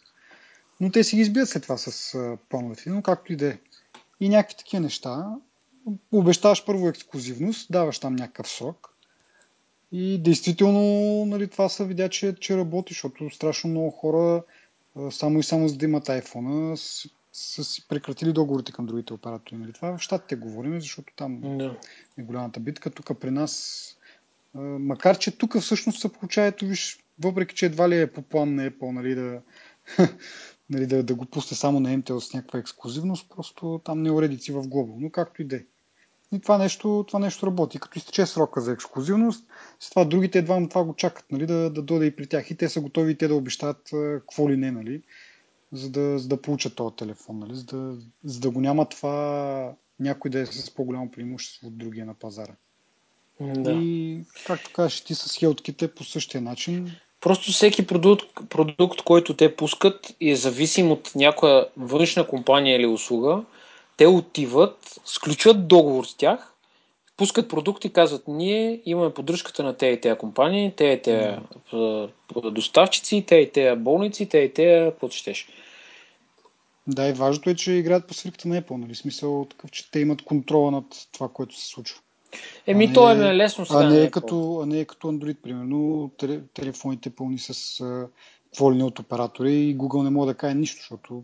Но 0.80 0.92
те 0.92 1.04
си 1.04 1.16
ги 1.16 1.22
избият 1.22 1.50
след 1.50 1.64
това 1.64 1.78
с 1.78 2.18
плановете, 2.50 2.90
но 2.90 3.02
както 3.02 3.34
и 3.34 3.36
да 3.36 3.48
е. 3.48 3.58
И 4.20 4.30
някакви 4.30 4.58
такива 4.58 4.82
неща. 4.82 5.36
Обещаваш 6.12 6.66
първо 6.66 6.88
ексклюзивност, 6.88 7.72
даваш 7.72 8.00
там 8.00 8.16
някакъв 8.16 8.48
срок, 8.48 8.94
и 9.92 10.18
действително 10.18 11.26
нали, 11.26 11.48
това 11.48 11.70
се 11.70 11.86
видя, 11.86 12.10
че, 12.10 12.36
че 12.36 12.58
работи, 12.58 12.94
защото 12.94 13.30
страшно 13.30 13.70
много 13.70 13.92
хора 13.92 14.44
само 15.12 15.40
и 15.40 15.44
само 15.44 15.68
за 15.68 15.78
да 15.78 15.86
имат 15.86 16.06
iPhone 16.06 16.76
са, 17.34 17.64
си 17.64 17.88
прекратили 17.88 18.34
договорите 18.34 18.72
към 18.72 18.86
другите 18.86 19.14
оператори. 19.14 19.56
Нали? 19.58 19.74
Това 19.74 19.98
в 19.98 20.02
щатите 20.02 20.36
говорим, 20.36 20.82
защото 20.82 21.14
там 21.16 21.58
да. 21.58 21.78
е 22.18 22.24
голямата 22.24 22.60
битка. 22.60 22.90
Тук 22.90 23.20
при 23.20 23.32
нас, 23.32 23.84
макар 24.80 25.18
че 25.18 25.38
тук 25.38 25.58
всъщност 25.58 26.02
се 26.02 26.14
получава, 26.14 26.48
ето 26.48 26.66
виж, 26.66 27.00
въпреки 27.20 27.56
че 27.56 27.66
едва 27.66 27.90
ли 27.90 28.02
е 28.02 28.12
по 28.12 28.22
план 28.22 28.56
на 28.56 28.72
Apple 28.72 28.92
нали, 28.92 29.16
да, 29.16 29.42
нали, 30.70 30.88
да, 30.88 31.04
да 31.04 31.16
го 31.16 31.26
пусне 31.26 31.58
само 31.58 31.80
на 31.80 31.90
MTL 31.90 32.20
с 32.20 32.34
някаква 32.34 32.60
ексклюзивност, 32.60 33.30
просто 33.36 33.82
там 33.84 34.02
не 34.02 34.12
уредици 34.12 34.52
в 34.52 34.68
глобал. 34.68 34.98
Но 35.00 35.10
както 35.10 35.42
и 35.42 35.46
да 35.46 35.56
е. 35.56 35.62
И 36.32 36.40
това 36.40 36.58
нещо, 36.58 37.06
това 37.08 37.20
нещо 37.20 37.48
работи. 37.48 37.80
Като 37.80 38.00
изтече 38.00 38.26
срока 38.26 38.62
за 38.62 38.72
ексклюзивност, 38.72 39.48
с 39.84 39.90
това 39.90 40.06
другите 40.06 40.40
едва 40.40 40.68
това 40.70 40.84
го 40.84 40.94
чакат, 40.94 41.26
нали, 41.32 41.46
да, 41.46 41.70
да 41.70 41.82
дойде 41.82 42.06
и 42.06 42.16
при 42.16 42.28
тях. 42.28 42.52
И 42.52 42.58
те 42.58 42.70
са 42.70 42.82
готови 42.82 43.12
и 43.12 43.16
те 43.16 43.28
да 43.28 43.36
обещат 43.36 43.90
какво 43.92 44.50
ли 44.50 44.58
не, 44.58 44.72
нали, 44.72 45.02
за 45.72 45.90
да, 45.90 46.20
за 46.20 46.28
да 46.28 46.42
получат 46.42 46.76
този 46.76 46.96
телефон, 46.96 47.40
нали, 47.40 47.56
за, 47.56 47.64
да, 47.64 47.96
за 48.24 48.40
да 48.40 48.50
го 48.50 48.62
няма 48.62 48.90
това 48.90 49.74
някой 50.00 50.32
да 50.32 50.40
е 50.40 50.46
с 50.46 50.72
по-голямо 50.72 51.12
преимущество 51.12 51.68
от 51.68 51.78
другия 51.78 52.06
на 52.06 52.14
пазара. 52.14 52.54
Да. 53.42 53.72
И, 53.72 54.22
както 54.48 54.72
кажеш, 54.74 55.02
ти 55.02 55.16
с 55.16 55.38
хелтките 55.38 55.88
по 55.88 56.04
същия 56.04 56.42
начин. 56.42 56.92
Просто 57.22 57.52
всеки 57.52 57.88
продукт, 57.88 58.50
продукт, 58.50 59.02
който 59.02 59.36
те 59.36 59.56
пускат 59.56 60.16
и 60.20 60.32
е 60.32 60.36
зависим 60.36 60.92
от 60.92 61.12
някоя 61.16 61.68
външна 61.78 62.28
компания 62.28 62.78
или 62.78 62.86
услуга, 62.86 63.44
те 63.98 64.08
отиват, 64.08 65.00
сключват 65.06 65.68
договор 65.68 66.06
с 66.06 66.16
тях, 66.16 66.53
пускат 67.18 67.50
продукти 67.50 67.94
казват, 67.94 68.24
ние 68.28 68.82
имаме 68.86 69.14
поддръжката 69.14 69.64
на 69.64 69.78
те 69.78 69.88
и 69.88 70.02
тези 70.02 70.18
компании, 70.18 70.74
те 70.78 70.86
и 70.86 71.02
тези 71.02 71.38
доставчици, 72.52 73.26
те 73.28 73.36
и 73.36 73.52
тези 73.52 73.80
болници, 73.80 74.30
те 74.30 74.38
и 74.38 74.54
тези, 74.54 74.92
какво 74.92 75.10
щеш. 75.10 75.48
Да, 76.88 77.10
и 77.10 77.14
важното 77.14 77.50
е, 77.50 77.56
че 77.56 77.72
играят 77.72 78.08
по 78.08 78.14
свирката 78.14 78.48
на 78.48 78.62
Apple, 78.62 78.78
нали? 78.78 78.96
Смисъл 78.96 79.46
такъв, 79.50 79.72
че 79.72 79.92
те 79.92 80.00
имат 80.00 80.22
контрола 80.22 80.72
над 80.72 80.86
това, 81.12 81.30
което 81.30 81.60
се 81.60 81.68
случва. 81.68 82.00
Еми, 82.68 82.88
не, 82.88 82.94
то 82.94 83.12
е 83.12 83.36
лесно 83.36 83.66
сега. 83.66 83.80
А 83.80 83.90
не, 83.90 84.04
е 84.04 84.12
като, 84.12 84.60
а 84.64 84.66
не 84.66 84.80
е 84.80 84.86
като 84.86 85.08
Android, 85.08 85.36
примерно. 85.36 86.12
Телефоните 86.54 87.10
пълни 87.10 87.40
с 87.40 87.82
волни 88.60 88.84
от 88.84 89.00
оператори 89.00 89.54
и 89.54 89.78
Google 89.78 90.04
не 90.04 90.10
може 90.10 90.28
да 90.28 90.38
каже 90.38 90.56
нищо, 90.56 90.78
защото 90.78 91.24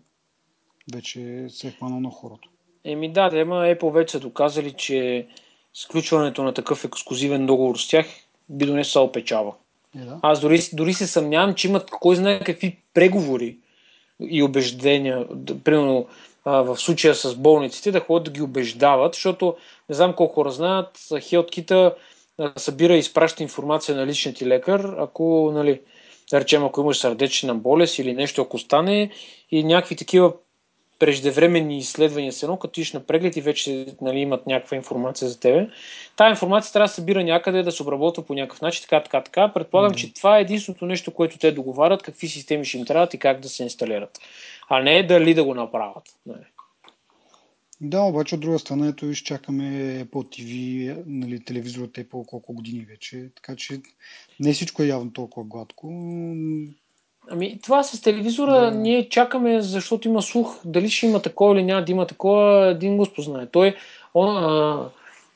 вече 0.94 1.46
се 1.50 1.68
е 1.68 1.72
хванал 1.72 2.00
на 2.00 2.10
хората. 2.10 2.48
Еми 2.84 3.12
да, 3.12 3.30
да, 3.30 3.40
ема 3.40 3.56
Apple 3.56 3.94
вече 3.94 4.12
са 4.12 4.20
доказали, 4.20 4.72
че 4.72 5.28
сключването 5.74 6.44
на 6.44 6.54
такъв 6.54 6.86
ексклюзивен 6.86 7.46
договор 7.46 7.78
с 7.78 7.88
тях 7.88 8.06
би 8.50 8.66
донесъл 8.66 9.12
печава. 9.12 9.54
Е, 10.00 10.06
да. 10.06 10.20
Аз 10.22 10.40
дори, 10.40 10.62
дори 10.74 10.94
се 10.94 11.08
съмнявам, 11.08 11.56
че 11.56 11.68
имат 11.68 11.90
кой 11.90 12.16
знае 12.16 12.40
какви 12.40 12.78
преговори 12.94 13.58
и 14.20 14.44
убеждения, 14.44 15.28
примерно 15.64 16.08
в 16.46 16.78
случая 16.78 17.16
с 17.16 17.36
болниците, 17.36 17.92
да 17.92 18.00
ходят 18.00 18.24
да 18.24 18.32
ги 18.32 18.42
убеждават, 18.42 19.14
защото 19.14 19.56
не 19.90 19.96
знам 19.96 20.14
колко 20.14 20.34
хора 20.34 20.52
знаят, 20.52 21.00
хелткита 21.22 21.96
събира 22.58 22.96
и 22.96 23.00
изпраща 23.00 23.44
информация 23.44 23.96
на 23.96 24.08
личния 24.08 24.36
ти 24.36 24.48
лекар, 24.48 24.96
ако, 24.98 25.52
нали, 25.54 25.82
да 26.32 26.40
речем, 26.40 26.66
ако 26.66 26.82
имаш 26.82 27.00
сърдечна 27.00 27.56
болест 27.56 28.00
или 28.00 28.14
нещо, 28.14 28.42
ако 28.42 28.60
стане 28.60 29.12
и 29.52 29.64
някакви 29.64 29.96
такива 29.96 30.34
преждевременни 31.00 31.78
изследвания 31.78 32.34
с 32.34 32.44
едно, 32.44 32.58
като 32.58 32.82
иш 32.82 32.94
на 32.94 33.00
преглед 33.00 33.38
и 33.38 33.42
вече 33.42 33.86
нали, 34.02 34.20
имат 34.20 34.48
някаква 34.48 34.78
информация 34.78 35.28
за 35.28 35.40
тебе. 35.40 35.70
Тая 36.16 36.30
информация 36.30 36.74
трябва 36.74 36.86
да 36.86 36.90
се 36.90 36.96
събира 36.96 37.24
някъде, 37.24 37.64
да 37.64 37.72
се 37.72 37.84
обработва 37.84 38.26
по 38.26 38.34
някакъв 38.34 38.62
начин, 38.62 38.82
така, 38.82 39.04
така, 39.04 39.24
така. 39.24 39.54
Предполагам, 39.54 39.92
mm-hmm. 39.92 39.96
че 39.96 40.14
това 40.14 40.38
е 40.38 40.42
единственото 40.42 40.86
нещо, 40.86 41.14
което 41.14 41.38
те 41.38 41.52
договарят, 41.52 42.04
какви 42.04 42.28
системи 42.28 42.66
ще 42.66 42.78
им 42.78 42.86
трябват 42.86 43.14
и 43.14 43.18
как 43.20 43.40
да 43.40 43.50
се 43.50 43.64
инсталират. 43.64 44.20
А 44.70 44.82
не 44.82 45.04
дали 45.04 45.34
да 45.34 45.44
го 45.44 45.54
направят. 45.54 46.04
Не. 46.26 46.36
Да, 47.82 48.02
обаче 48.02 48.36
от 48.36 48.42
друга 48.42 48.60
страна, 48.60 48.88
ето 48.88 49.06
изчакаме 49.06 49.64
Apple 50.06 50.08
TV, 50.10 51.04
нали, 51.08 51.44
телевизор 51.44 51.84
от 51.84 51.92
Apple 51.92 52.26
колко 52.26 52.54
години 52.54 52.86
вече, 52.90 53.30
така 53.36 53.56
че 53.56 53.82
не 54.40 54.54
всичко 54.54 54.84
е 54.84 54.88
явно 54.88 55.14
толкова 55.14 55.48
гладко. 55.48 55.88
Ами, 57.32 57.60
това 57.64 57.84
с 57.84 58.02
телевизора 58.02 58.60
да. 58.60 58.72
ние 58.72 59.10
чакаме, 59.10 59.62
защото 59.62 60.08
има 60.08 60.22
слух. 60.22 60.56
Дали 60.66 60.90
ще 60.90 61.06
има 61.06 61.22
такова 61.22 61.56
или 61.56 61.64
няма 61.64 61.86
да 61.86 61.92
има 61.92 62.08
такова, 62.08 62.68
един 62.68 62.98
го 62.98 63.06
спознае. 63.06 63.46
Той, 63.46 63.76
он, 64.14 64.38
а, 64.38 64.80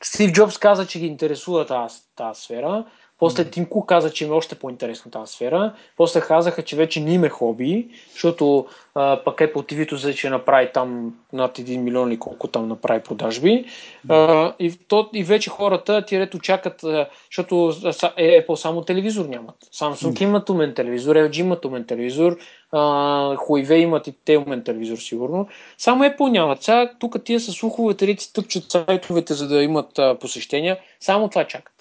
Стив 0.02 0.32
Джобс 0.32 0.58
каза, 0.58 0.86
че 0.86 0.98
ги 0.98 1.06
интересува 1.06 1.66
тази, 1.66 1.96
тази 2.16 2.42
сфера. 2.42 2.84
После 3.24 3.50
Тим 3.50 3.66
Кук 3.66 3.88
каза, 3.88 4.10
че 4.10 4.24
им 4.24 4.30
е 4.30 4.34
още 4.34 4.54
по-интересна 4.54 5.10
тази 5.10 5.32
сфера. 5.32 5.72
После 5.96 6.20
казаха, 6.20 6.62
че 6.62 6.76
вече 6.76 7.00
не 7.00 7.14
им 7.14 7.24
е 7.24 7.28
хоби, 7.28 7.88
защото 8.12 8.66
а, 8.94 9.20
пък 9.24 9.38
Apple 9.38 9.54
TV 9.54 9.94
за 9.94 10.14
че 10.14 10.30
направи 10.30 10.70
там 10.74 11.14
над 11.32 11.58
1 11.58 11.76
милион 11.76 12.08
или 12.08 12.18
колко 12.18 12.48
там 12.48 12.68
направи 12.68 13.02
продажби. 13.02 13.64
А, 14.08 14.52
и, 14.58 14.72
то, 14.88 15.10
и 15.12 15.24
вече 15.24 15.50
хората 15.50 16.04
ти 16.04 16.28
чакат, 16.42 16.84
а, 16.84 17.08
защото 17.30 17.72
е, 18.16 18.42
Apple 18.42 18.54
само 18.54 18.82
телевизор 18.82 19.24
нямат. 19.24 19.56
Samsung 19.74 20.22
имат 20.22 20.50
умен 20.50 20.74
телевизор, 20.74 21.16
LG 21.16 21.40
имат 21.40 21.64
умен 21.64 21.84
телевизор, 21.84 22.36
Huawei 22.72 23.74
имат 23.74 24.06
и 24.06 24.14
те 24.24 24.36
умен 24.36 24.64
телевизор 24.64 24.98
сигурно. 24.98 25.48
Само 25.78 26.04
Apple 26.04 26.30
нямат. 26.30 26.62
Сега 26.62 26.90
тук 26.98 27.24
тия 27.24 27.40
с 27.40 27.52
слуховете 27.52 28.06
рици 28.06 28.32
тъпчат 28.32 28.70
сайтовете, 28.70 29.34
за 29.34 29.48
да 29.48 29.62
имат 29.62 29.98
а, 29.98 30.18
посещения. 30.18 30.78
Само 31.00 31.28
това 31.28 31.44
чакат. 31.44 31.73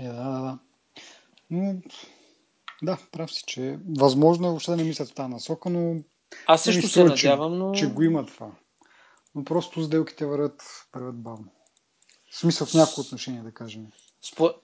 Е, 0.00 0.08
да, 0.08 0.12
да, 0.12 0.40
да. 0.40 0.58
Но, 1.50 1.74
да, 2.82 2.98
прав 3.12 3.32
си, 3.32 3.42
че 3.46 3.78
възможно 3.98 4.46
е 4.46 4.50
въобще 4.50 4.70
да 4.70 4.76
не 4.76 4.84
мислят 4.84 5.08
в 5.08 5.14
тази 5.14 5.28
насока, 5.28 5.70
но... 5.70 5.96
Аз 6.46 6.62
също 6.62 6.88
се 6.88 7.04
надявам, 7.04 7.58
но... 7.58 7.72
Че 7.72 7.86
го 7.86 8.02
има 8.02 8.26
това. 8.26 8.50
Но 9.34 9.44
просто 9.44 9.82
сделките 9.82 10.26
вървят, 10.26 10.62
вървят 10.94 11.22
бавно. 11.22 11.46
В 12.30 12.38
смисъл 12.38 12.66
в 12.66 12.74
някои 12.74 13.02
отношения, 13.02 13.42
да 13.42 13.52
кажем. 13.52 13.86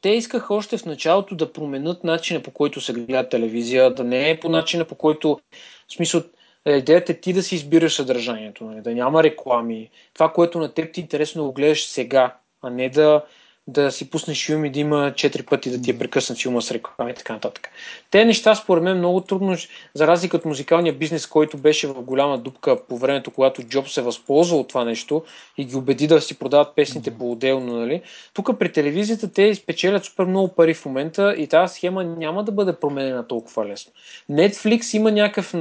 Те 0.00 0.08
искаха 0.08 0.54
още 0.54 0.78
в 0.78 0.84
началото 0.84 1.34
да 1.36 1.52
променят 1.52 2.04
начина 2.04 2.42
по 2.42 2.50
който 2.50 2.80
се 2.80 2.92
гледа 2.92 3.28
телевизия, 3.28 3.94
да 3.94 4.04
не 4.04 4.30
е 4.30 4.40
по 4.40 4.48
начина 4.48 4.84
по 4.84 4.94
който, 4.94 5.40
в 5.88 5.92
смисъл, 5.92 6.22
идеята 6.66 7.12
е 7.12 7.20
ти 7.20 7.32
да 7.32 7.42
си 7.42 7.54
избираш 7.54 7.94
съдържанието, 7.94 8.64
нали? 8.64 8.80
да 8.80 8.94
няма 8.94 9.22
реклами. 9.22 9.90
Това, 10.14 10.32
което 10.32 10.58
на 10.58 10.74
теб 10.74 10.94
ти 10.94 11.00
е 11.00 11.02
интересно 11.02 11.42
да 11.42 11.48
го 11.48 11.54
гледаш 11.54 11.86
сега, 11.86 12.38
а 12.62 12.70
не 12.70 12.90
да 12.90 13.24
да 13.68 13.90
си 13.90 14.10
пуснеш 14.10 14.46
филм 14.46 14.64
и 14.64 14.70
да 14.70 14.80
има 14.80 15.12
четири 15.16 15.42
пъти 15.42 15.70
да 15.70 15.82
ти 15.82 15.90
е 15.90 15.98
прекъснат 15.98 16.38
филма 16.38 16.60
с 16.60 16.70
реклами 16.70 17.10
и 17.10 17.14
така 17.14 17.32
нататък. 17.32 17.68
Те 18.10 18.24
неща, 18.24 18.54
според 18.54 18.82
мен, 18.82 18.98
много 18.98 19.20
трудно, 19.20 19.56
за 19.94 20.06
разлика 20.06 20.36
от 20.36 20.44
музикалния 20.44 20.94
бизнес, 20.94 21.26
който 21.26 21.58
беше 21.58 21.86
в 21.86 22.02
голяма 22.02 22.38
дупка 22.38 22.86
по 22.88 22.98
времето, 22.98 23.30
когато 23.30 23.62
Джоб 23.62 23.88
се 23.88 24.02
възползва 24.02 24.56
от 24.56 24.68
това 24.68 24.84
нещо 24.84 25.24
и 25.58 25.64
ги 25.64 25.76
убеди 25.76 26.06
да 26.06 26.20
си 26.20 26.38
продават 26.38 26.76
песните 26.76 27.10
mm-hmm. 27.10 27.18
по-отделно. 27.18 27.76
Нали? 27.76 28.02
Тук 28.34 28.58
при 28.58 28.72
телевизията 28.72 29.32
те 29.32 29.54
спечелят 29.54 30.04
супер 30.04 30.24
много 30.24 30.54
пари 30.54 30.74
в 30.74 30.86
момента 30.86 31.34
и 31.38 31.46
тази 31.46 31.74
схема 31.74 32.04
няма 32.04 32.44
да 32.44 32.52
бъде 32.52 32.72
променена 32.72 33.26
толкова 33.26 33.66
лесно. 33.66 33.92
Netflix 34.30 34.96
има 34.96 35.12
някакъв, 35.12 35.54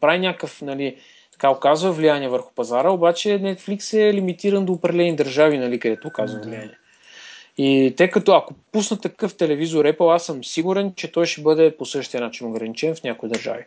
прави 0.00 0.18
някакъв, 0.18 0.62
нали, 0.62 0.96
така 1.32 1.50
оказва 1.50 1.92
влияние 1.92 2.28
върху 2.28 2.54
пазара, 2.54 2.90
обаче 2.90 3.28
Netflix 3.28 4.08
е 4.08 4.14
лимитиран 4.14 4.64
до 4.64 4.72
определени 4.72 5.16
държави, 5.16 5.58
нали, 5.58 5.80
където 5.80 6.08
оказва 6.08 6.40
влияние. 6.40 6.78
И 7.58 7.94
тъй 7.96 8.10
като 8.10 8.32
ако 8.32 8.54
пуснат 8.72 9.02
такъв 9.02 9.36
телевизор 9.36 9.84
Apple, 9.84 10.14
аз 10.14 10.26
съм 10.26 10.44
сигурен, 10.44 10.92
че 10.96 11.12
той 11.12 11.26
ще 11.26 11.42
бъде 11.42 11.76
по 11.76 11.86
същия 11.86 12.20
начин 12.20 12.46
ограничен 12.46 12.94
в 12.94 13.02
някои 13.02 13.28
държави. 13.28 13.64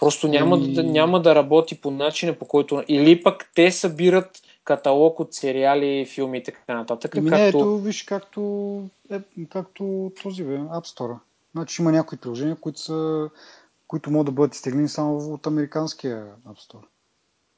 Просто 0.00 0.28
няма, 0.28 0.56
и... 0.56 0.74
да, 0.74 0.82
няма 0.82 1.22
да 1.22 1.34
работи 1.34 1.80
по 1.80 1.90
начина 1.90 2.32
по 2.32 2.44
който... 2.44 2.84
Или 2.88 3.22
пък 3.22 3.50
те 3.54 3.72
събират 3.72 4.42
каталог 4.64 5.20
от 5.20 5.34
сериали, 5.34 6.06
филми 6.06 6.38
и 6.38 6.42
така 6.42 6.74
нататък. 6.74 7.16
Ами 7.16 7.30
както... 7.30 7.42
не, 7.42 7.48
ето, 7.48 7.78
виж, 7.78 8.02
както, 8.02 8.82
е, 9.10 9.20
както 9.50 10.12
този 10.22 10.44
бе, 10.44 10.56
App 10.56 10.98
Store. 10.98 11.16
Значи 11.52 11.82
има 11.82 11.92
някои 11.92 12.18
приложения, 12.18 12.56
които, 12.56 12.80
са, 12.80 13.28
които 13.86 14.10
могат 14.10 14.26
да 14.26 14.32
бъдат 14.32 14.54
изтеглени 14.54 14.88
само 14.88 15.16
от 15.16 15.46
американския 15.46 16.26
App 16.48 16.68
Store. 16.68 16.84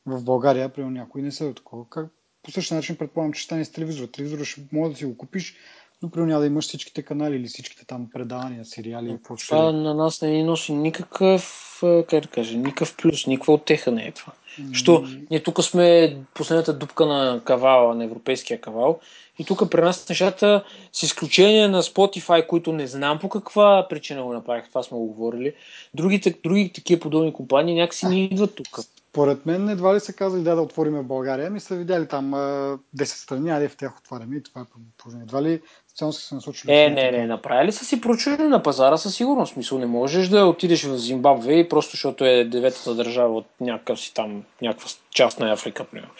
В 0.07 0.25
България, 0.25 0.69
примерно, 0.69 0.97
някои 0.97 1.23
не 1.23 1.33
са 1.33 1.55
такова. 1.55 1.85
Как, 1.91 2.07
по 2.45 2.51
същия 2.51 2.77
начин 2.77 2.97
предполагам, 2.97 3.33
че 3.33 3.41
ще 3.41 3.47
стане 3.47 3.65
с 3.65 3.73
телевизора. 3.73 4.07
Телевизора 4.07 4.45
ще 4.45 4.61
може 4.73 4.93
да 4.93 4.99
си 4.99 5.05
го 5.05 5.17
купиш, 5.17 5.55
но 6.03 6.11
при 6.11 6.21
няма 6.21 6.41
да 6.41 6.47
имаш 6.47 6.65
всичките 6.65 7.03
канали 7.03 7.37
или 7.37 7.49
всичките 7.49 7.87
там 7.87 8.09
предавания, 8.13 8.65
сериали. 8.65 9.19
Това 9.25 9.39
ще... 9.39 9.55
на 9.55 9.95
нас 9.95 10.23
не 10.23 10.31
ни 10.31 10.43
носи 10.43 10.73
никакъв, 10.73 11.79
как 11.81 12.23
да 12.23 12.29
кажа, 12.29 12.57
никакъв 12.59 12.97
плюс, 12.97 13.27
никаква 13.27 13.55
отеха 13.55 13.91
не 13.91 14.07
е 14.07 14.13
това. 14.13 14.33
Mm. 14.61 14.75
Що 14.75 15.05
ние 15.31 15.43
тук 15.43 15.63
сме 15.63 16.17
последната 16.35 16.79
дупка 16.79 17.07
на 17.07 17.41
кавала, 17.45 17.95
на 17.95 18.05
европейския 18.05 18.61
кавал. 18.61 19.01
И 19.39 19.45
тук 19.45 19.71
при 19.71 19.81
нас 19.81 20.09
нещата, 20.09 20.65
с 20.93 21.03
изключение 21.03 21.69
на 21.69 21.83
Spotify, 21.83 22.47
които 22.47 22.73
не 22.73 22.87
знам 22.87 23.19
по 23.19 23.29
каква 23.29 23.87
причина 23.91 24.23
го 24.23 24.33
направих, 24.33 24.69
това 24.69 24.83
сме 24.83 24.99
го 24.99 25.07
говорили, 25.07 25.53
другите, 25.95 26.35
други 26.45 26.73
такива 26.75 27.01
подобни 27.01 27.33
компании 27.33 27.75
някакси 27.75 28.07
не 28.07 28.25
идват 28.25 28.55
тук. 28.55 28.81
Поред 29.15 29.47
мен 29.47 29.69
едва 29.69 29.95
ли 29.95 30.01
са 30.01 30.13
казали 30.13 30.43
да, 30.43 30.55
да 30.55 30.63
отвориме 30.63 31.01
в 31.01 31.07
България, 31.07 31.51
ми 31.51 31.61
са 31.61 31.77
видяли 31.77 32.09
там 32.09 32.33
10 32.33 32.79
страни, 33.05 33.51
айде 33.51 33.69
в 33.69 33.77
тях 33.77 33.99
отваряме 33.99 34.37
и 34.37 34.43
това 34.43 34.61
е 34.61 34.65
положение. 34.99 35.25
Едва 35.25 35.43
ли 35.43 35.61
специално 35.89 36.13
са 36.13 36.21
се 36.21 36.35
насочили? 36.35 36.73
Е, 36.73 36.91
не, 36.91 37.11
не, 37.11 37.27
направили 37.27 37.73
са 37.73 37.85
си 37.85 38.01
проучване 38.01 38.49
на 38.49 38.63
пазара 38.63 38.97
със 38.97 39.17
сигурност. 39.17 39.53
Смисъл, 39.53 39.79
не 39.79 39.87
можеш 39.87 40.29
да 40.29 40.47
отидеш 40.47 40.85
в 40.85 40.97
Зимбабве 40.97 41.55
и 41.55 41.69
просто 41.69 41.91
защото 41.91 42.25
е 42.25 42.45
деветата 42.45 42.95
държава 42.95 43.37
от 43.37 43.47
някакъв 43.61 44.01
си 44.01 44.15
там, 44.15 44.45
някаква 44.63 44.89
част 45.11 45.41
на 45.41 45.53
Африка, 45.53 45.85
примерно. 45.85 46.13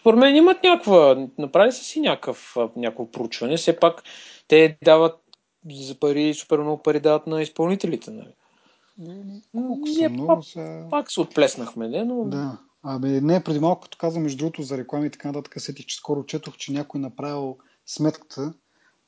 Според 0.00 0.18
мен 0.18 0.36
имат 0.36 0.62
някаква, 0.62 1.26
направили 1.38 1.72
са 1.72 1.84
си 1.84 2.00
някакъв, 2.00 2.56
някакво 2.76 3.10
проучване, 3.10 3.56
все 3.56 3.76
пак 3.76 4.02
те 4.48 4.76
дават 4.82 5.20
за 5.72 5.94
пари, 5.94 6.34
супер 6.34 6.58
много 6.58 6.82
пари 6.82 7.00
дават 7.00 7.26
на 7.26 7.42
изпълнителите, 7.42 8.10
нали? 8.10 8.34
Колко 9.52 9.86
са 9.86 10.08
много 10.08 10.42
са... 10.42 10.86
Пак 10.90 11.12
се 11.12 11.20
отплеснахме, 11.20 11.88
не? 11.88 12.04
Но... 12.04 12.24
Да. 12.24 12.58
Абе, 12.82 13.20
не, 13.20 13.44
преди 13.44 13.60
малко, 13.60 13.82
като 13.82 13.98
каза 13.98 14.20
между 14.20 14.38
другото 14.38 14.62
за 14.62 14.78
реклами 14.78 15.06
и 15.06 15.10
така 15.10 15.28
нататък, 15.28 15.60
сетих, 15.60 15.86
че 15.86 15.96
скоро 15.96 16.26
четох, 16.26 16.56
че 16.56 16.72
някой 16.72 17.00
направил 17.00 17.58
сметката, 17.86 18.54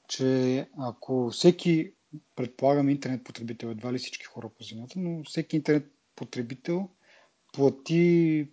че 0.08 0.68
ако 0.78 1.30
всеки, 1.30 1.92
предполагам, 2.36 2.88
интернет 2.88 3.24
потребител, 3.24 3.68
едва 3.68 3.92
ли 3.92 3.98
всички 3.98 4.24
хора 4.24 4.48
по 4.48 4.64
земята, 4.64 4.94
но 4.96 5.24
всеки 5.24 5.56
интернет 5.56 5.92
потребител 6.16 6.88
плати 7.52 8.48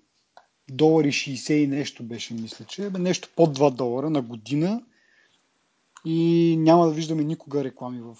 долари 0.71 1.07
60 1.07 1.53
и 1.53 1.67
нещо 1.67 2.03
беше, 2.03 2.33
мисля, 2.33 2.65
че 2.65 2.89
нещо 2.89 3.29
под 3.35 3.57
2 3.57 3.71
долара 3.71 4.09
на 4.09 4.21
година 4.21 4.83
и 6.05 6.55
няма 6.59 6.85
да 6.85 6.91
виждаме 6.91 7.23
никога 7.23 7.63
реклами 7.63 8.01
в, 8.01 8.17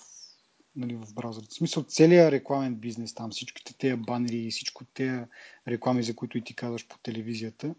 нали, 0.76 0.96
в 0.96 1.14
браузърите. 1.14 1.52
В 1.52 1.58
смисъл 1.58 1.84
целият 1.84 2.32
рекламен 2.32 2.76
бизнес 2.76 3.14
там, 3.14 3.32
всичките 3.32 3.74
тези 3.78 3.96
банери 3.96 4.38
и 4.38 4.52
всичко 4.52 4.86
тези 4.86 5.20
реклами, 5.68 6.04
за 6.04 6.16
които 6.16 6.38
и 6.38 6.42
ти 6.42 6.56
казваш 6.56 6.88
по 6.88 6.98
телевизията, 6.98 7.76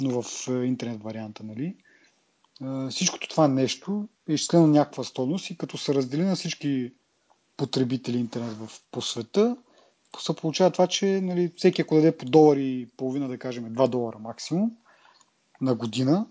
но 0.00 0.22
в 0.22 0.48
интернет 0.64 1.02
варианта, 1.02 1.44
нали? 1.44 1.76
Всичкото 2.90 3.28
това 3.28 3.48
нещо 3.48 4.08
е 4.28 4.32
изчислено 4.32 4.66
някаква 4.66 5.04
стойност 5.04 5.50
и 5.50 5.58
като 5.58 5.78
се 5.78 5.94
раздели 5.94 6.22
на 6.22 6.36
всички 6.36 6.92
потребители 7.56 8.18
интернет 8.18 8.52
в, 8.52 8.70
по 8.90 9.02
света, 9.02 9.56
се 10.20 10.36
получава 10.36 10.70
това, 10.70 10.86
че 10.86 11.20
нали, 11.20 11.52
всеки 11.56 11.82
ако 11.82 11.94
даде 11.94 12.16
по 12.16 12.24
долар 12.24 12.56
и 12.56 12.88
половина, 12.96 13.28
да 13.28 13.38
кажем 13.38 13.64
2 13.64 13.88
долара 13.88 14.18
максимум 14.18 14.76
на 15.60 15.74
година 15.74 16.26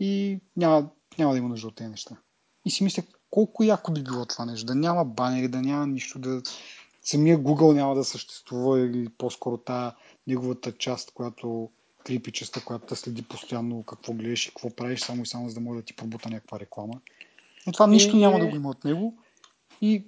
и 0.00 0.40
няма, 0.56 0.90
няма 1.18 1.32
да 1.32 1.38
има 1.38 1.48
нужда 1.48 1.68
от 1.68 1.74
тези 1.74 1.90
неща. 1.90 2.16
И 2.64 2.70
си 2.70 2.84
мисля, 2.84 3.02
колко 3.30 3.64
яко 3.64 3.92
би 3.92 4.02
било 4.02 4.26
това 4.26 4.44
нещо. 4.44 4.66
Да 4.66 4.74
няма 4.74 5.04
банери, 5.04 5.48
да 5.48 5.62
няма 5.62 5.86
нищо, 5.86 6.18
да 6.18 6.42
самия 7.02 7.38
Google 7.38 7.74
няма 7.74 7.94
да 7.94 8.04
съществува 8.04 8.80
или 8.80 9.08
по-скоро 9.18 9.56
тази 9.56 9.94
неговата 10.26 10.72
част, 10.72 11.10
която 11.10 11.70
крипичеста, 12.04 12.64
която 12.64 12.86
те 12.86 12.96
следи 12.96 13.22
постоянно 13.22 13.82
какво 13.82 14.12
гледаш 14.12 14.46
и 14.46 14.48
какво 14.48 14.70
правиш, 14.70 15.00
само 15.00 15.22
и 15.22 15.26
само 15.26 15.48
за 15.48 15.54
да 15.54 15.60
може 15.60 15.80
да 15.80 15.84
ти 15.84 15.96
пробута 15.96 16.30
някаква 16.30 16.60
реклама. 16.60 17.00
И 17.68 17.72
това 17.72 17.86
нищо 17.86 18.16
и... 18.16 18.20
няма 18.20 18.38
да 18.38 18.46
го 18.46 18.56
има 18.56 18.70
от 18.70 18.84
него. 18.84 19.18
И 19.80 20.06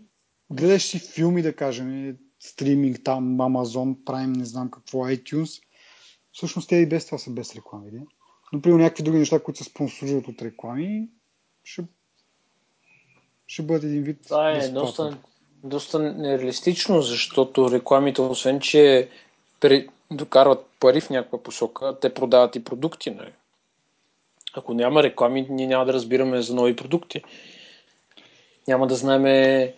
гледаш 0.53 0.83
си 0.83 0.99
филми, 0.99 1.43
да 1.43 1.57
кажем, 1.57 2.17
стриминг 2.41 3.05
там, 3.05 3.39
Amazon 3.39 4.05
Prime, 4.05 4.37
не 4.37 4.45
знам 4.45 4.71
какво, 4.71 4.99
iTunes. 4.99 5.63
Всъщност 6.33 6.69
те 6.69 6.77
и 6.77 6.89
без 6.89 7.07
това 7.07 7.19
са 7.19 7.31
без 7.31 7.55
реклами. 7.55 7.91
Да? 7.91 8.01
Но 8.53 8.63
при 8.63 8.73
някакви 8.73 9.03
други 9.03 9.19
неща, 9.19 9.43
които 9.43 9.65
се 9.65 9.71
спонсорират 9.71 10.29
от 10.29 10.43
реклами, 10.43 11.09
ще, 11.65 11.85
ще 13.51 13.63
бъде 13.63 13.87
един 13.87 14.03
вид. 14.03 14.19
Това 14.25 14.51
е 14.51 14.69
доста, 14.69 15.17
доста 15.65 15.99
нереалистично, 15.99 17.03
защото 17.03 17.71
рекламите, 17.71 18.23
освен 18.23 18.61
че 18.61 19.09
докарват 20.11 20.67
пари 20.81 21.01
в 21.01 21.11
някаква 21.11 21.43
посока, 21.43 21.97
те 22.01 22.15
продават 22.15 22.57
и 22.57 22.65
продукти. 22.65 23.11
Нали? 23.11 23.33
Ако 24.55 24.75
няма 24.75 25.03
реклами, 25.03 25.47
ние 25.51 25.67
няма 25.67 25.85
да 25.85 25.93
разбираме 25.93 26.43
за 26.43 26.55
нови 26.55 26.77
продукти. 26.77 27.23
Няма 28.69 28.87
да 28.87 28.95
знаем 28.95 29.69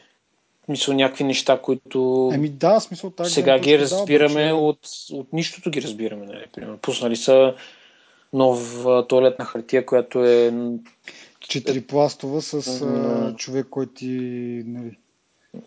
мисъл, 0.68 0.94
някакви 0.94 1.24
неща, 1.24 1.60
които 1.62 2.30
Еми 2.34 2.48
да, 2.48 2.80
смисъл, 2.80 3.10
тази 3.10 3.34
сега 3.34 3.58
ги 3.58 3.78
разбираме 3.78 4.48
да, 4.48 4.54
от, 4.54 4.78
от 5.12 5.32
нищото 5.32 5.70
ги 5.70 5.82
разбираме. 5.82 6.26
Нали? 6.26 6.44
Примерно, 6.52 6.78
пуснали 6.78 7.16
са 7.16 7.54
нов 8.32 8.86
туалетна 9.08 9.44
хартия, 9.44 9.86
която 9.86 10.24
е 10.24 10.52
четирипластова 11.52 12.42
с 12.42 12.82
а, 12.82 13.34
човек, 13.36 13.66
който 13.70 13.92
ти 13.92 14.06
нали, 14.66 14.96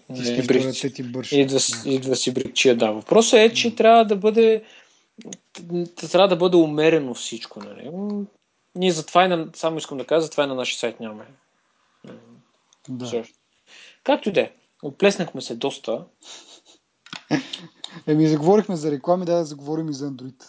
ти 0.09 0.47
брик... 0.47 0.95
ти 0.95 1.03
бърши. 1.03 1.39
Идва, 1.39 1.59
да. 1.83 1.89
идва 1.89 2.15
си 2.15 2.33
брикчия, 2.33 2.77
да. 2.77 2.91
Въпросът 2.91 3.39
е, 3.39 3.53
че 3.53 3.75
трябва 3.75 4.05
да 4.05 4.15
бъде 4.15 4.63
трябва 6.11 6.27
да 6.27 6.36
бъде 6.36 6.57
умерено 6.57 7.13
всичко. 7.13 7.59
Нали? 7.59 7.91
Ние 8.75 8.91
затова 8.91 9.25
и 9.25 9.27
на, 9.27 9.47
само 9.55 9.77
искам 9.77 9.97
да 9.97 10.05
кажа, 10.05 10.21
затова 10.21 10.43
и 10.43 10.47
на 10.47 10.55
нашия 10.55 10.79
сайт 10.79 10.99
нямаме. 10.99 11.25
Да. 12.89 13.23
Както 14.03 14.29
и 14.29 14.31
да 14.31 14.41
е. 14.41 14.51
Отплеснахме 14.83 15.41
се 15.41 15.55
доста. 15.55 16.05
Еми, 18.07 18.27
заговорихме 18.27 18.75
за 18.75 18.91
реклами, 18.91 19.25
да, 19.25 19.36
да 19.36 19.45
заговорим 19.45 19.89
и 19.89 19.93
за 19.93 20.11
Android. 20.11 20.43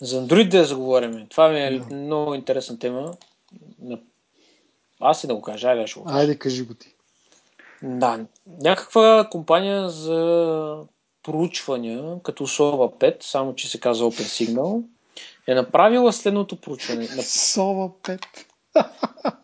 За 0.00 0.26
Android 0.26 0.48
да 0.48 0.64
заговорим. 0.64 1.26
Това 1.28 1.48
ми 1.48 1.60
е 1.60 1.78
да. 1.78 1.94
много 1.94 2.34
интересна 2.34 2.78
тема. 2.78 3.14
Аз 5.00 5.24
и 5.24 5.26
да 5.26 5.34
го 5.34 5.42
кажа, 5.42 5.68
айде 5.68 5.86
ще 5.86 6.00
го 6.00 6.06
кажа. 6.06 6.18
Айде, 6.18 6.38
кажи 6.38 6.62
го 6.62 6.74
ти. 6.74 6.94
Да, 7.82 8.20
някаква 8.46 9.28
компания 9.30 9.88
за 9.88 10.76
проучвания, 11.22 12.16
като 12.22 12.46
Sova 12.46 12.94
5, 12.98 13.16
само 13.20 13.54
че 13.54 13.70
се 13.70 13.80
казва 13.80 14.10
Open 14.10 14.46
Signal, 14.46 14.82
е 15.46 15.54
направила 15.54 16.12
следното 16.12 16.60
проучване. 16.60 17.06
Sova 17.06 17.92
5. 18.02 18.26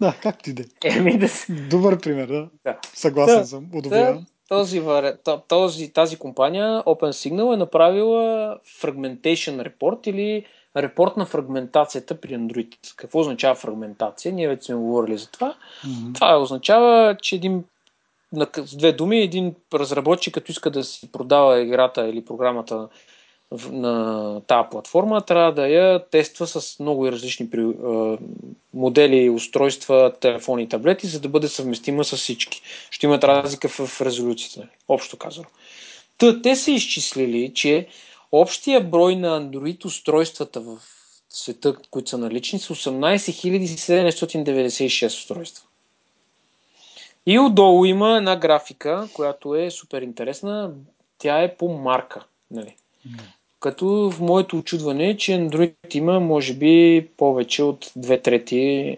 да, 0.00 0.14
как 0.22 0.42
ти 0.42 0.52
де? 0.52 0.64
Еми 0.84 1.18
да 1.18 1.28
Добър 1.70 2.00
пример, 2.00 2.26
да. 2.26 2.48
да. 2.64 2.78
Съгласен 2.94 3.40
да, 3.40 3.46
съм, 3.46 3.68
одобрявам. 3.74 4.26
Този, 4.48 4.82
този, 5.48 5.92
тази 5.92 6.16
компания, 6.16 6.82
Open 6.82 7.10
Signal, 7.10 7.54
е 7.54 7.56
направила 7.56 8.58
Fragmentation 8.80 9.68
Report 9.68 10.08
или 10.08 10.46
репорт 10.76 11.16
на 11.16 11.26
фрагментацията 11.26 12.20
при 12.20 12.34
Android. 12.34 12.74
Какво 12.96 13.20
означава 13.20 13.54
фрагментация? 13.54 14.32
Ние 14.32 14.48
вече 14.48 14.64
сме 14.64 14.74
говорили 14.74 15.18
за 15.18 15.30
това. 15.30 15.54
Mm-hmm. 15.86 16.14
Това 16.14 16.38
означава, 16.38 17.16
че 17.22 17.34
един 17.34 17.64
с 18.56 18.76
две 18.76 18.92
думи, 18.92 19.20
един 19.20 19.54
разработчик, 19.74 20.34
като 20.34 20.52
иска 20.52 20.70
да 20.70 20.84
си 20.84 21.12
продава 21.12 21.60
играта 21.60 22.08
или 22.08 22.24
програмата 22.24 22.88
на 23.70 24.40
тази 24.40 24.68
платформа, 24.70 25.20
трябва 25.20 25.52
да 25.52 25.68
я 25.68 26.04
тества 26.10 26.46
с 26.46 26.80
много 26.80 27.12
различни 27.12 27.48
модели, 28.74 29.30
устройства, 29.30 30.12
телефони 30.20 30.62
и 30.62 30.68
таблети, 30.68 31.06
за 31.06 31.20
да 31.20 31.28
бъде 31.28 31.48
съвместима 31.48 32.04
с 32.04 32.16
всички. 32.16 32.62
Ще 32.90 33.06
имат 33.06 33.24
разлика 33.24 33.68
в 33.68 34.00
резолюцията, 34.00 34.68
общо 34.88 35.16
казано. 35.16 35.46
Та, 36.18 36.42
те 36.42 36.56
са 36.56 36.70
изчислили, 36.70 37.52
че 37.54 37.86
общия 38.40 38.84
брой 38.84 39.16
на 39.16 39.40
Android 39.40 39.84
устройствата 39.84 40.60
в 40.60 40.78
света, 41.28 41.76
които 41.90 42.10
са 42.10 42.18
налични, 42.18 42.58
са 42.58 42.74
18 42.74 43.16
796 44.10 45.06
устройства. 45.06 45.64
И 47.26 47.38
отдолу 47.38 47.84
има 47.84 48.16
една 48.16 48.36
графика, 48.36 49.08
която 49.12 49.54
е 49.54 49.70
супер 49.70 50.02
интересна. 50.02 50.72
Тя 51.18 51.42
е 51.42 51.56
по 51.56 51.68
марка. 51.68 52.24
Нали? 52.50 52.76
Mm. 53.08 53.20
Като 53.60 53.86
в 53.86 54.20
моето 54.20 54.58
очудване 54.58 55.10
е, 55.10 55.16
че 55.16 55.32
Android 55.32 55.94
има, 55.94 56.20
може 56.20 56.54
би, 56.54 57.08
повече 57.16 57.62
от 57.62 57.92
две 57.96 58.22
трети. 58.22 58.96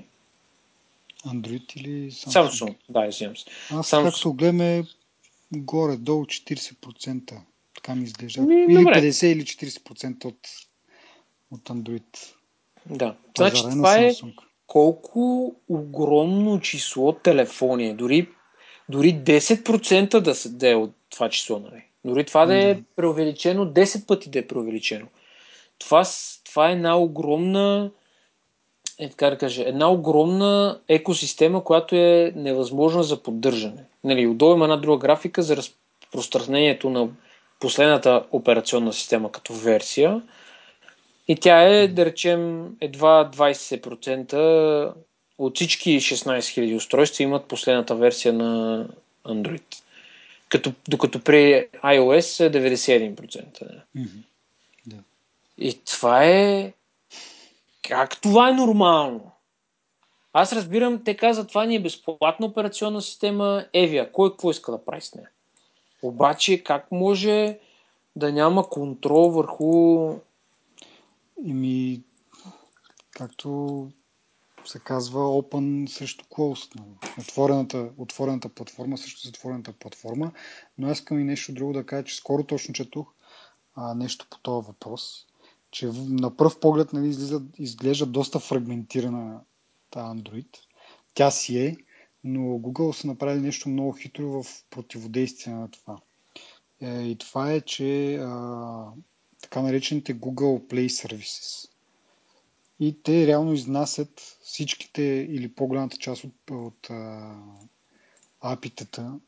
Android 1.27 1.77
или 1.77 2.11
Samsung? 2.11 2.49
Samsung, 2.49 2.75
да, 2.89 3.07
извинявам 3.07 3.37
се. 3.37 3.45
Аз 3.71 3.91
Samsung... 3.91 4.05
както 4.05 4.33
гледаме 4.33 4.85
горе-долу 5.53 6.25
40%. 6.25 7.39
Така 7.77 7.95
ми 7.95 8.05
изглежда. 8.05 8.43
Ми, 8.43 8.55
или 8.55 8.75
добре. 8.75 9.03
50 9.03 9.27
или 9.27 9.43
40% 9.43 10.25
от, 10.25 10.49
от 11.51 11.61
Android. 11.61 12.35
Да. 12.87 13.17
Значи 13.37 13.63
това 13.63 13.99
е 13.99 14.13
колко 14.67 15.55
огромно 15.69 16.61
число 16.61 17.13
телефони 17.13 17.89
е. 17.89 17.95
Дори, 17.95 18.29
дори 18.89 19.15
10% 19.15 20.21
да, 20.21 20.35
се, 20.35 20.49
да 20.49 20.71
е 20.71 20.75
от 20.75 20.95
това 21.11 21.29
число. 21.29 21.59
Нали? 21.59 21.83
Дори 22.05 22.25
това 22.25 22.47
да 22.47 22.57
е 22.57 22.79
преувеличено, 22.97 23.67
10 23.67 24.07
пъти 24.07 24.31
да 24.31 24.39
е 24.39 24.47
преувеличено. 24.47 25.07
Това, 25.79 26.05
това 26.45 26.69
е 26.69 26.73
една 26.73 26.99
огромна 26.99 27.91
е, 28.99 29.11
така 29.11 29.31
да 29.31 29.39
кажа, 29.39 29.63
една 29.67 29.91
огромна 29.91 30.81
екосистема, 30.89 31.65
която 31.65 31.97
е 31.97 32.33
невъзможна 32.37 33.03
за 33.03 33.23
поддържане. 33.23 33.85
Нали, 34.05 34.27
отдолу 34.27 34.55
има 34.55 34.65
една 34.65 34.77
друга 34.77 34.99
графика 34.99 35.43
за 35.43 35.57
разпространението 35.57 36.91
на 36.91 37.09
последната 37.61 38.27
операционна 38.33 38.93
система 38.93 39.33
като 39.33 39.55
версия. 39.55 40.23
И 41.29 41.37
тя 41.37 41.63
е, 41.63 41.89
да 41.89 42.07
речем, 42.07 42.71
едва 42.81 43.31
20% 43.35 44.93
от 45.39 45.55
всички 45.57 46.01
16 46.01 46.39
000 46.39 46.77
устройства 46.77 47.25
имат 47.25 47.49
последната 47.49 47.95
версия 47.95 48.33
на 48.33 48.85
Android. 49.25 49.63
Като, 50.49 50.73
докато 50.89 51.21
при 51.21 51.69
iOS 51.85 52.47
е 52.47 52.53
91%. 52.53 53.83
Mm-hmm. 53.97 54.09
Да. 54.87 54.97
И 55.59 55.81
това 55.85 56.25
е... 56.25 56.73
Как 57.89 58.21
това 58.21 58.49
е 58.49 58.53
нормално? 58.53 59.33
Аз 60.33 60.53
разбирам, 60.53 61.05
те 61.05 61.17
казват, 61.17 61.49
това 61.49 61.65
ни 61.65 61.77
е 61.77 61.81
безплатна 61.81 62.47
операционна 62.47 63.03
система, 63.03 63.65
Евия, 63.73 64.13
кой 64.13 64.31
какво 64.31 64.51
иска 64.51 64.73
да 64.73 64.85
прави 64.85 65.01
с 65.01 65.15
нея? 65.15 65.29
Обаче 66.03 66.65
как 66.65 66.93
може 66.93 67.59
да 68.17 68.33
няма 68.33 68.69
контрол 68.69 69.31
върху... 69.31 70.13
Ими, 71.45 72.03
както 73.11 73.91
се 74.65 74.79
казва 74.79 75.21
open 75.21 75.87
срещу 75.89 76.25
closed. 76.25 76.77
Нали? 76.77 76.89
Отворената, 77.21 77.91
отворената 77.99 78.49
платформа 78.49 78.99
срещу 78.99 79.27
затворената 79.27 79.73
платформа. 79.73 80.33
Но 80.79 80.89
аз 80.89 80.99
искам 80.99 81.21
и 81.21 81.25
нещо 81.25 81.55
друго 81.55 81.73
да 81.73 81.87
кажа, 81.87 82.05
че 82.05 82.17
скоро 82.17 82.45
точно 82.45 82.75
четох 82.75 83.13
а, 83.75 83.95
нещо 83.95 84.27
по 84.31 84.39
този 84.39 84.67
въпрос. 84.67 85.27
Че 85.71 85.91
на 85.95 86.37
пръв 86.37 86.61
поглед 86.61 86.93
нали, 86.93 87.09
излиза, 87.09 87.43
изглежда 87.59 88.07
доста 88.07 88.39
фрагментирана 88.39 89.41
тази 89.91 90.07
Android. 90.07 90.57
Тя 91.15 91.31
си 91.31 91.59
е, 91.59 91.77
но 92.27 92.41
Google 92.41 92.93
са 92.93 93.07
направили 93.07 93.41
нещо 93.41 93.69
много 93.69 93.93
хитро 93.93 94.43
в 94.43 94.65
противодействие 94.71 95.55
на 95.55 95.71
това. 95.71 95.99
Е, 96.81 97.03
и 97.03 97.17
това 97.17 97.53
е, 97.53 97.61
че 97.61 98.17
а, 98.17 98.85
така 99.43 99.63
наречените 99.63 100.15
Google 100.15 100.67
Play 100.67 100.87
Services. 100.87 101.71
и 102.81 103.03
те 103.03 103.27
реално 103.27 103.53
изнасят 103.53 104.39
всичките 104.43 105.03
или 105.03 105.55
по-голямата 105.55 105.97
част 105.97 106.25
от, 106.25 106.51
от 106.51 106.91
апитата 108.41 109.21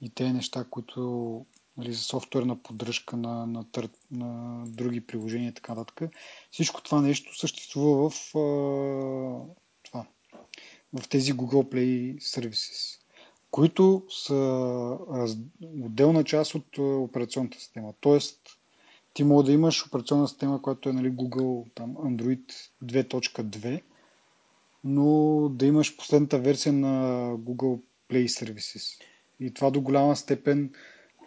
и 0.00 0.10
те 0.10 0.32
неща, 0.32 0.64
които 0.70 1.46
нали, 1.76 1.92
за 1.92 2.02
софтуерна 2.02 2.62
поддръжка 2.62 3.16
на, 3.16 3.46
на, 3.46 3.70
тър, 3.70 3.88
на 4.10 4.62
други 4.66 5.00
приложения 5.00 5.48
и 5.48 5.54
така 5.54 5.74
нататък. 5.74 6.12
Всичко 6.50 6.82
това 6.82 7.00
нещо 7.00 7.38
съществува 7.38 8.10
в, 8.10 8.36
а, 8.36 8.40
в 10.92 11.08
тези 11.08 11.34
Google 11.34 11.74
Play 11.74 12.18
Services, 12.18 13.00
които 13.50 14.02
са 14.08 14.34
отделна 15.84 16.24
част 16.24 16.54
от 16.54 16.78
операционната 16.78 17.58
система. 17.58 17.92
Тоест, 18.00 18.40
ти 19.14 19.24
може 19.24 19.46
да 19.46 19.52
имаш 19.52 19.86
операционна 19.86 20.28
система, 20.28 20.62
която 20.62 20.88
е 20.88 20.92
нали, 20.92 21.12
Google 21.12 21.64
там, 21.74 21.94
Android 21.94 22.52
2.2, 22.84 23.82
но 24.84 25.48
да 25.48 25.66
имаш 25.66 25.96
последната 25.96 26.38
версия 26.38 26.72
на 26.72 27.26
Google 27.36 27.80
Play 28.10 28.26
Services. 28.26 29.02
И 29.40 29.54
това 29.54 29.70
до 29.70 29.80
голяма 29.80 30.16
степен 30.16 30.70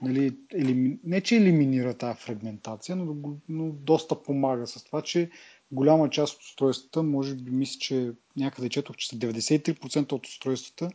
нали, 0.02 0.38
елими... 0.54 1.00
не 1.04 1.22
че 1.22 1.36
елиминира 1.36 1.94
тази 1.94 2.20
фрагментация, 2.20 2.96
но, 2.96 3.16
но 3.50 3.72
доста 3.72 4.24
помага 4.24 4.68
с 4.68 4.84
това, 4.84 5.02
че 5.02 5.30
голяма 5.74 6.10
част 6.10 6.36
от 6.36 6.42
устройствата, 6.42 7.04
може 7.04 7.36
би 7.36 7.52
мисля, 7.52 7.80
че 7.80 8.12
някъде 8.38 8.70
четох, 8.70 8.96
че 8.96 9.08
са 9.08 9.16
93% 9.16 10.14
от 10.14 10.28
устройствата 10.28 10.90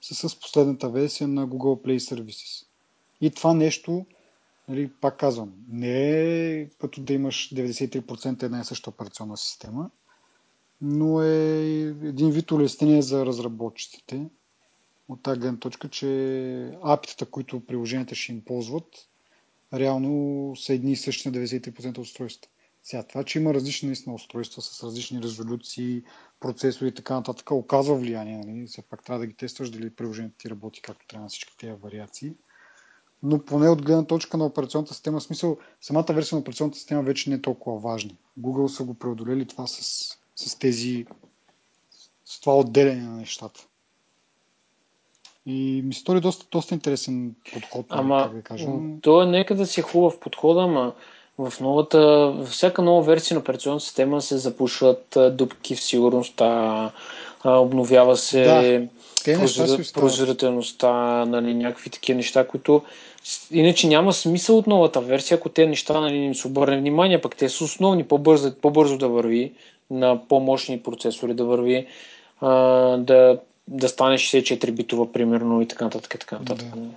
са 0.00 0.28
с 0.28 0.40
последната 0.40 0.90
версия 0.90 1.28
на 1.28 1.48
Google 1.48 1.86
Play 1.86 1.98
Services. 1.98 2.66
И 3.20 3.30
това 3.30 3.54
нещо, 3.54 4.06
нали, 4.68 4.90
пак 5.00 5.18
казвам, 5.18 5.52
не 5.68 6.10
е 6.50 6.68
като 6.68 7.00
да 7.00 7.12
имаш 7.12 7.50
93% 7.54 8.42
една 8.42 8.60
и 8.60 8.64
съща 8.64 8.90
операционна 8.90 9.36
система, 9.36 9.90
но 10.80 11.22
е 11.22 11.60
един 12.02 12.30
вид 12.30 12.50
улеснение 12.50 13.02
за 13.02 13.26
разработчиците 13.26 14.26
от 15.08 15.22
тази 15.22 15.40
гледна 15.40 15.58
точка, 15.58 15.88
че 15.88 16.78
апитата, 16.82 17.26
които 17.26 17.66
приложенията 17.66 18.14
ще 18.14 18.32
им 18.32 18.44
ползват, 18.44 19.08
реално 19.74 20.52
са 20.56 20.74
едни 20.74 20.92
и 20.92 20.96
същи 20.96 21.28
на 21.28 21.34
93% 21.34 21.88
от 21.88 21.98
устройствата. 21.98 22.48
Сега 22.86 23.02
това, 23.02 23.24
че 23.24 23.38
има 23.38 23.54
различни 23.54 23.86
наистина 23.86 24.14
устройства 24.14 24.62
с 24.62 24.82
различни 24.82 25.22
резолюции, 25.22 26.02
процесори 26.40 26.88
и 26.88 26.94
така 26.94 27.14
нататък, 27.14 27.50
оказва 27.50 27.94
влияние. 27.94 28.38
Нали? 28.38 28.66
Все 28.66 28.82
пак 28.82 29.04
трябва 29.04 29.20
да 29.20 29.26
ги 29.26 29.34
тестваш 29.34 29.70
дали 29.70 29.90
приложението 29.90 30.36
ти 30.38 30.50
работи 30.50 30.82
както 30.82 31.06
трябва 31.06 31.22
на 31.22 31.28
всички 31.28 31.56
тези 31.56 31.72
вариации. 31.72 32.32
Но 33.22 33.44
поне 33.44 33.68
от 33.68 33.82
гледна 33.82 34.04
точка 34.04 34.36
на 34.36 34.46
операционната 34.46 34.94
система, 34.94 35.20
смисъл, 35.20 35.58
самата 35.80 36.06
версия 36.10 36.36
на 36.36 36.40
операционната 36.40 36.78
система 36.78 37.02
вече 37.02 37.30
не 37.30 37.36
е 37.36 37.42
толкова 37.42 37.78
важна. 37.78 38.10
Google 38.40 38.66
са 38.66 38.84
го 38.84 38.94
преодолели 38.94 39.46
това 39.46 39.66
с, 39.66 40.08
с 40.36 40.58
тези 40.58 41.06
с 42.24 42.40
това 42.40 42.56
отделяне 42.56 43.02
на 43.02 43.16
нещата. 43.16 43.66
И 45.46 45.82
ми 45.84 45.94
стори 45.94 46.20
доста, 46.20 46.46
доста 46.50 46.74
интересен 46.74 47.34
подход. 47.52 47.90
Нали, 47.90 48.00
ама, 48.00 48.30
да 48.34 48.42
кажа. 48.42 48.66
то 49.02 49.22
е 49.22 49.26
нека 49.26 49.54
да 49.54 49.66
си 49.66 49.82
хубав 49.82 50.20
подход, 50.20 50.56
ама 50.58 50.94
в 51.38 51.52
новата, 51.60 51.98
във 52.36 52.48
всяка 52.48 52.82
нова 52.82 53.02
версия 53.02 53.34
на 53.34 53.40
операционна 53.40 53.80
система 53.80 54.22
се 54.22 54.38
запушват 54.38 55.18
дупки 55.32 55.76
в 55.76 55.82
сигурността, 55.82 56.90
обновява 57.44 58.16
се 58.16 58.44
да, 58.44 58.88
прозирателността, 59.94 60.92
нали, 61.24 61.54
някакви 61.54 61.90
такива 61.90 62.16
неща, 62.16 62.46
които 62.46 62.82
иначе 63.50 63.88
няма 63.88 64.12
смисъл 64.12 64.58
от 64.58 64.66
новата 64.66 65.00
версия, 65.00 65.36
ако 65.36 65.48
те 65.48 65.66
неща 65.66 66.00
нали, 66.00 66.16
им 66.16 66.34
се 66.34 66.48
обърне 66.48 66.78
внимание, 66.78 67.20
пък 67.20 67.36
те 67.36 67.48
са 67.48 67.64
основни, 67.64 68.04
по-бързо, 68.04 68.54
по-бързо 68.54 68.98
да 68.98 69.08
върви, 69.08 69.52
на 69.90 70.28
по-мощни 70.28 70.82
процесори 70.82 71.34
да 71.34 71.44
върви, 71.44 71.86
а, 72.40 72.50
да 72.96 73.38
да 73.68 73.88
стане 73.88 74.18
64 74.18 74.70
битова, 74.70 75.12
примерно, 75.12 75.62
и 75.62 75.68
така 75.68 75.84
нататък. 75.84 76.16
Така 76.20 76.38
нататък. 76.38 76.68
Да. 76.76 76.88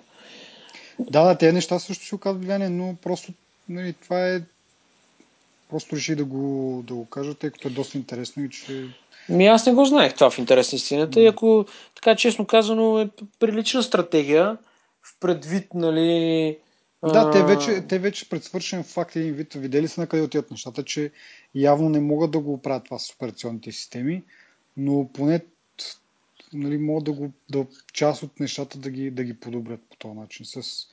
да, 1.00 1.24
да, 1.24 1.36
тези 1.38 1.54
неща 1.54 1.80
също 1.80 2.06
ще 2.06 2.16
оказват 2.16 2.44
влияние, 2.44 2.70
но 2.70 2.96
просто 3.04 3.32
нали, 3.70 3.94
това 3.94 4.28
е 4.28 4.42
просто 5.70 5.96
реши 5.96 6.16
да 6.16 6.26
го, 6.26 6.84
да 6.88 6.94
го 6.94 7.06
кажа, 7.06 7.36
тъй 7.36 7.50
като 7.50 7.68
е 7.68 7.72
доста 7.72 7.98
интересно 7.98 8.44
и 8.44 8.50
че... 8.50 8.88
Ми 9.30 9.48
аз 9.48 9.66
не 9.66 9.74
го 9.74 9.86
знаех 9.86 10.14
това 10.14 10.30
в 10.30 10.38
интерес 10.38 10.72
на 10.72 10.76
истината. 10.76 11.22
И 11.22 11.28
ако, 11.28 11.66
така 11.96 12.16
честно 12.16 12.46
казано, 12.46 13.00
е 13.00 13.10
прилична 13.40 13.84
стратегия 13.84 14.58
в 15.02 15.20
предвид, 15.20 15.74
нали... 15.74 16.58
Да, 17.04 17.32
те 17.32 17.44
вече, 17.44 17.82
те 17.88 18.00
вече 18.00 18.30
пред 18.30 18.44
свършен 18.44 18.84
факт 18.84 19.16
един 19.16 19.34
вид 19.34 19.54
видели 19.54 19.88
са 19.88 20.02
на 20.02 20.08
къде 20.08 20.24
отиват 20.24 20.52
нещата, 20.52 20.84
че 20.84 21.12
явно 21.56 21.90
не 21.90 22.00
могат 22.00 22.32
да 22.32 22.40
го 22.40 22.62
правят 22.62 22.84
това 22.84 23.00
с 23.00 23.14
операционните 23.14 23.72
системи, 23.72 24.24
но 24.78 25.10
поне 25.14 25.42
нали, 26.54 26.78
могат 26.78 27.04
да 27.04 27.12
го, 27.12 27.32
да, 27.50 27.66
част 27.94 28.24
от 28.24 28.40
нещата 28.40 28.78
да 28.78 28.90
ги, 28.90 29.12
да 29.12 29.24
ги 29.24 29.40
подобрят 29.40 29.80
по 29.90 29.96
този 29.96 30.14
начин 30.14 30.46
с 30.46 30.88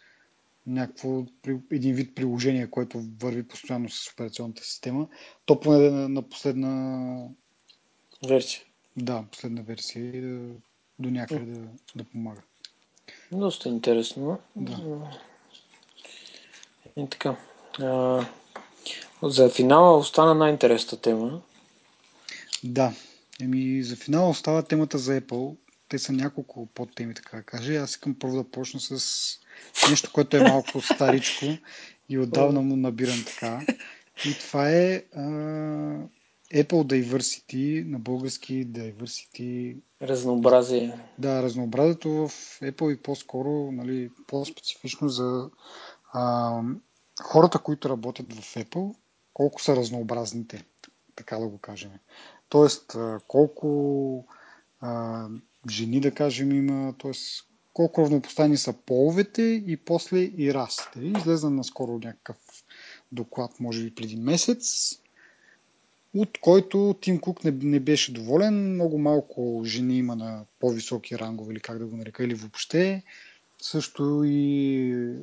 някакво 0.66 1.24
един 1.70 1.94
вид 1.94 2.14
приложение, 2.14 2.70
което 2.70 3.02
върви 3.20 3.48
постоянно 3.48 3.90
с 3.90 4.12
операционната 4.12 4.64
система. 4.64 5.08
То 5.44 5.60
поне 5.60 5.86
е 5.86 5.90
на, 5.90 6.08
на 6.08 6.22
последна 6.22 7.28
версия. 8.28 8.62
Да, 8.96 9.24
последна 9.32 9.62
версия 9.62 10.04
и 10.04 10.20
да, 10.20 10.54
до 10.98 11.10
някъде 11.10 11.44
да, 11.44 11.68
да 11.96 12.04
помага. 12.04 12.42
Доста 13.32 13.68
интересно. 13.68 14.38
Да. 14.56 15.10
И 16.96 17.08
така. 17.10 17.36
А, 17.80 18.24
за 19.22 19.50
финала 19.50 19.98
остана 19.98 20.34
най-интересната 20.34 21.00
тема. 21.00 21.40
Да, 22.64 22.92
Еми, 23.40 23.82
за 23.82 23.96
финал 23.96 24.30
остава 24.30 24.62
темата 24.62 24.98
за 24.98 25.20
Apple. 25.20 25.56
Те 25.88 25.98
са 25.98 26.12
няколко 26.12 26.66
подтеми, 26.66 27.14
така 27.14 27.36
да 27.36 27.42
кажа. 27.42 27.74
Аз 27.74 27.90
искам 27.90 28.14
първо 28.18 28.36
да 28.36 28.50
почна 28.50 28.80
с 28.80 29.38
нещо, 29.90 30.10
което 30.12 30.36
е 30.36 30.42
малко 30.42 30.80
старичко 30.94 31.46
и 32.08 32.18
отдавна 32.18 32.62
му 32.62 32.76
набирам 32.76 33.24
така. 33.26 33.66
И 34.24 34.34
това 34.38 34.70
е 34.70 35.04
а, 35.14 35.20
Apple 36.54 37.02
Diversity, 37.02 37.84
на 37.84 37.98
български 37.98 38.66
Diversity. 38.66 39.76
Разнообразие. 40.02 40.98
Да, 41.18 41.42
разнообразието 41.42 42.08
в 42.08 42.28
Apple 42.60 42.94
и 42.94 43.02
по-скоро, 43.02 43.72
нали, 43.72 44.10
по-специфично 44.26 45.08
за 45.08 45.50
а, 46.12 46.60
хората, 47.22 47.58
които 47.58 47.88
работят 47.88 48.32
в 48.32 48.54
Apple, 48.54 48.94
колко 49.34 49.62
са 49.62 49.76
разнообразните, 49.76 50.64
така 51.16 51.38
да 51.38 51.48
го 51.48 51.58
кажем. 51.58 51.90
Тоест, 52.48 52.96
колко 53.28 54.26
а, 54.80 55.26
жени, 55.70 56.00
да 56.00 56.10
кажем, 56.10 56.52
има, 56.52 56.94
т.е. 57.02 57.12
колко 57.72 58.02
равнопоставени 58.02 58.56
са 58.56 58.72
половете 58.72 59.42
и 59.42 59.76
после 59.76 60.18
и 60.18 60.54
расите. 60.54 61.00
Излезна 61.00 61.50
наскоро 61.50 61.92
някакъв 61.92 62.36
доклад, 63.12 63.60
може 63.60 63.84
би 63.84 63.94
преди 63.94 64.16
месец, 64.16 64.94
от 66.14 66.38
който 66.38 66.96
Тим 67.00 67.20
Кук 67.20 67.44
не, 67.44 67.50
не 67.50 67.80
беше 67.80 68.12
доволен. 68.12 68.74
Много 68.74 68.98
малко 68.98 69.62
жени 69.64 69.98
има 69.98 70.16
на 70.16 70.44
по-високи 70.60 71.18
рангове, 71.18 71.52
или 71.52 71.60
как 71.60 71.78
да 71.78 71.86
го 71.86 71.96
нарека, 71.96 72.24
или 72.24 72.34
въобще. 72.34 73.02
Също 73.62 74.22
и 74.24 75.14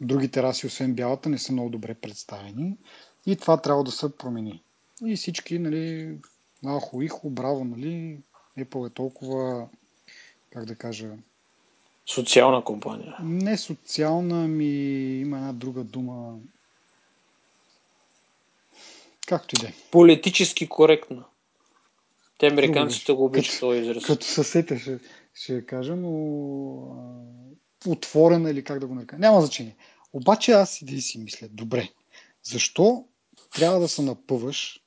другите 0.00 0.42
раси, 0.42 0.66
освен 0.66 0.94
бялата, 0.94 1.28
не 1.28 1.38
са 1.38 1.52
много 1.52 1.70
добре 1.70 1.94
представени. 1.94 2.76
И 3.26 3.36
това 3.36 3.60
трябва 3.60 3.84
да 3.84 3.90
се 3.90 4.16
промени. 4.16 4.62
И 5.06 5.16
всички, 5.16 5.58
нали, 5.58 6.14
ахо, 6.66 7.02
ихо, 7.02 7.30
браво, 7.30 7.64
нали, 7.64 8.18
Apple 8.58 8.86
е 8.86 8.90
толкова, 8.90 9.68
как 10.50 10.64
да 10.64 10.76
кажа... 10.76 11.10
Социална 12.06 12.64
компания. 12.64 13.16
Не 13.22 13.58
социална, 13.58 14.48
ми 14.48 14.64
има 15.20 15.36
една 15.36 15.52
друга 15.52 15.84
дума. 15.84 16.38
Както 19.26 19.54
и 19.54 19.60
да 19.60 19.68
е. 19.68 19.72
Политически 19.90 20.68
коректна. 20.68 21.24
Те 22.38 22.46
американците 22.46 23.12
го 23.12 23.24
обичат 23.24 23.60
този 23.60 23.80
израз. 23.80 24.04
Като 24.04 24.26
съсете 24.26 24.78
ще, 24.78 24.98
ще 25.34 25.66
кажа, 25.66 25.96
но 25.96 26.10
а, 27.86 27.90
отворена 27.90 28.50
или 28.50 28.64
как 28.64 28.78
да 28.78 28.86
го 28.86 28.94
нарека. 28.94 29.18
Няма 29.18 29.40
значение. 29.40 29.76
Обаче 30.12 30.52
аз 30.52 30.82
и 30.82 30.84
да 30.84 31.00
си 31.00 31.18
мисля, 31.18 31.48
добре, 31.50 31.88
защо 32.42 33.04
трябва 33.54 33.80
да 33.80 33.88
се 33.88 34.02
напъваш 34.02 34.80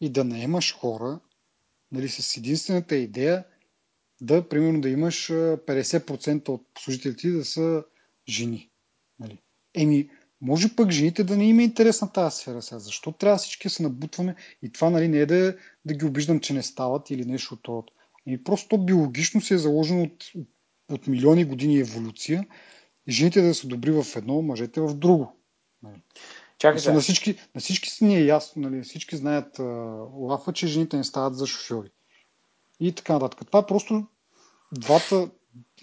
и 0.00 0.08
да 0.08 0.24
наемаш 0.24 0.74
хора 0.74 1.20
нали, 1.92 2.08
с 2.08 2.36
единствената 2.36 2.96
идея 2.96 3.44
да, 4.20 4.48
примерно, 4.48 4.80
да 4.80 4.88
имаш 4.88 5.28
50% 5.28 6.48
от 6.48 6.66
служителите 6.78 7.30
да 7.30 7.44
са 7.44 7.84
жени. 8.28 8.70
Нали. 9.18 9.38
Еми, 9.74 10.10
може 10.40 10.76
пък 10.76 10.90
жените 10.90 11.24
да 11.24 11.36
не 11.36 11.48
има 11.48 11.62
интерес 11.62 12.02
на 12.02 12.12
тази 12.12 12.36
сфера 12.36 12.62
сега. 12.62 12.78
Защо 12.78 13.12
трябва 13.12 13.38
всички 13.38 13.68
да 13.68 13.70
се 13.70 13.82
набутваме? 13.82 14.34
И 14.62 14.72
това 14.72 14.90
нали, 14.90 15.08
не 15.08 15.18
е 15.18 15.26
да, 15.26 15.56
да 15.84 15.94
ги 15.94 16.04
обиждам, 16.04 16.40
че 16.40 16.54
не 16.54 16.62
стават 16.62 17.10
или 17.10 17.24
нещо 17.24 17.54
от 17.54 17.62
това. 17.62 17.82
Еми, 18.26 18.44
просто 18.44 18.84
биологично 18.84 19.40
се 19.40 19.54
е 19.54 19.58
заложено 19.58 20.02
от, 20.02 20.24
от 20.90 21.06
милиони 21.06 21.44
години 21.44 21.80
еволюция. 21.80 22.46
Жените 23.08 23.42
да 23.42 23.54
са 23.54 23.66
добри 23.66 23.90
в 23.90 24.06
едно, 24.16 24.42
мъжете 24.42 24.80
в 24.80 24.94
друго. 24.94 25.36
Нали. 25.82 26.02
Чакай 26.62 26.94
на, 26.94 27.00
всички, 27.00 27.34
на 27.54 27.60
всички 27.60 27.90
си 27.90 28.04
ни 28.04 28.16
е 28.16 28.24
ясно, 28.24 28.62
нали, 28.62 28.82
всички 28.82 29.16
знаят 29.16 29.58
а, 29.58 29.62
лафа, 30.14 30.52
че 30.52 30.66
жените 30.66 30.96
не 30.96 31.04
стават 31.04 31.36
за 31.36 31.46
шофьори. 31.46 31.90
И 32.80 32.92
така 32.92 33.12
нататък. 33.12 33.46
Това 33.46 33.58
е 33.58 33.66
просто 33.66 34.06
двата, 34.72 35.30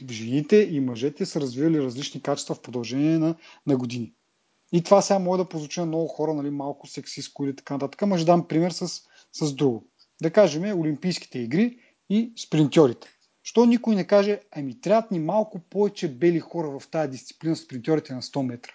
жените 0.10 0.56
и 0.72 0.80
мъжете 0.80 1.26
са 1.26 1.42
развивали 1.42 1.82
различни 1.82 2.22
качества 2.22 2.56
в 2.56 2.62
продължение 2.62 3.18
на, 3.18 3.36
на 3.68 3.78
години. 3.78 4.14
И 4.72 4.84
това 4.84 5.02
сега 5.02 5.20
може 5.20 5.44
да 5.44 5.50
прозвучи 5.50 5.80
на 5.80 5.86
много 5.86 6.08
хора, 6.08 6.34
нали, 6.34 6.50
малко 6.50 6.88
сексистко 6.88 7.46
или 7.46 7.56
така 7.56 7.74
нататък. 7.74 8.02
Ама 8.02 8.18
ще 8.18 8.26
дам 8.26 8.48
пример 8.48 8.72
с, 8.72 9.02
с 9.32 9.54
друго. 9.54 9.88
Да 10.22 10.32
кажем 10.32 10.80
Олимпийските 10.80 11.40
игри 11.40 11.80
и 12.10 12.34
спринтьорите. 12.38 13.08
Що 13.44 13.66
никой 13.66 13.96
не 13.96 14.08
каже, 14.08 14.40
ами 14.52 14.82
трябват 14.82 15.12
ни 15.12 15.20
малко 15.20 15.60
повече 15.60 16.08
бели 16.08 16.40
хора 16.40 16.80
в 16.80 16.88
тази 16.88 17.12
дисциплина 17.12 17.56
спринтьорите 17.56 18.14
на 18.14 18.22
100 18.22 18.42
метра. 18.42 18.72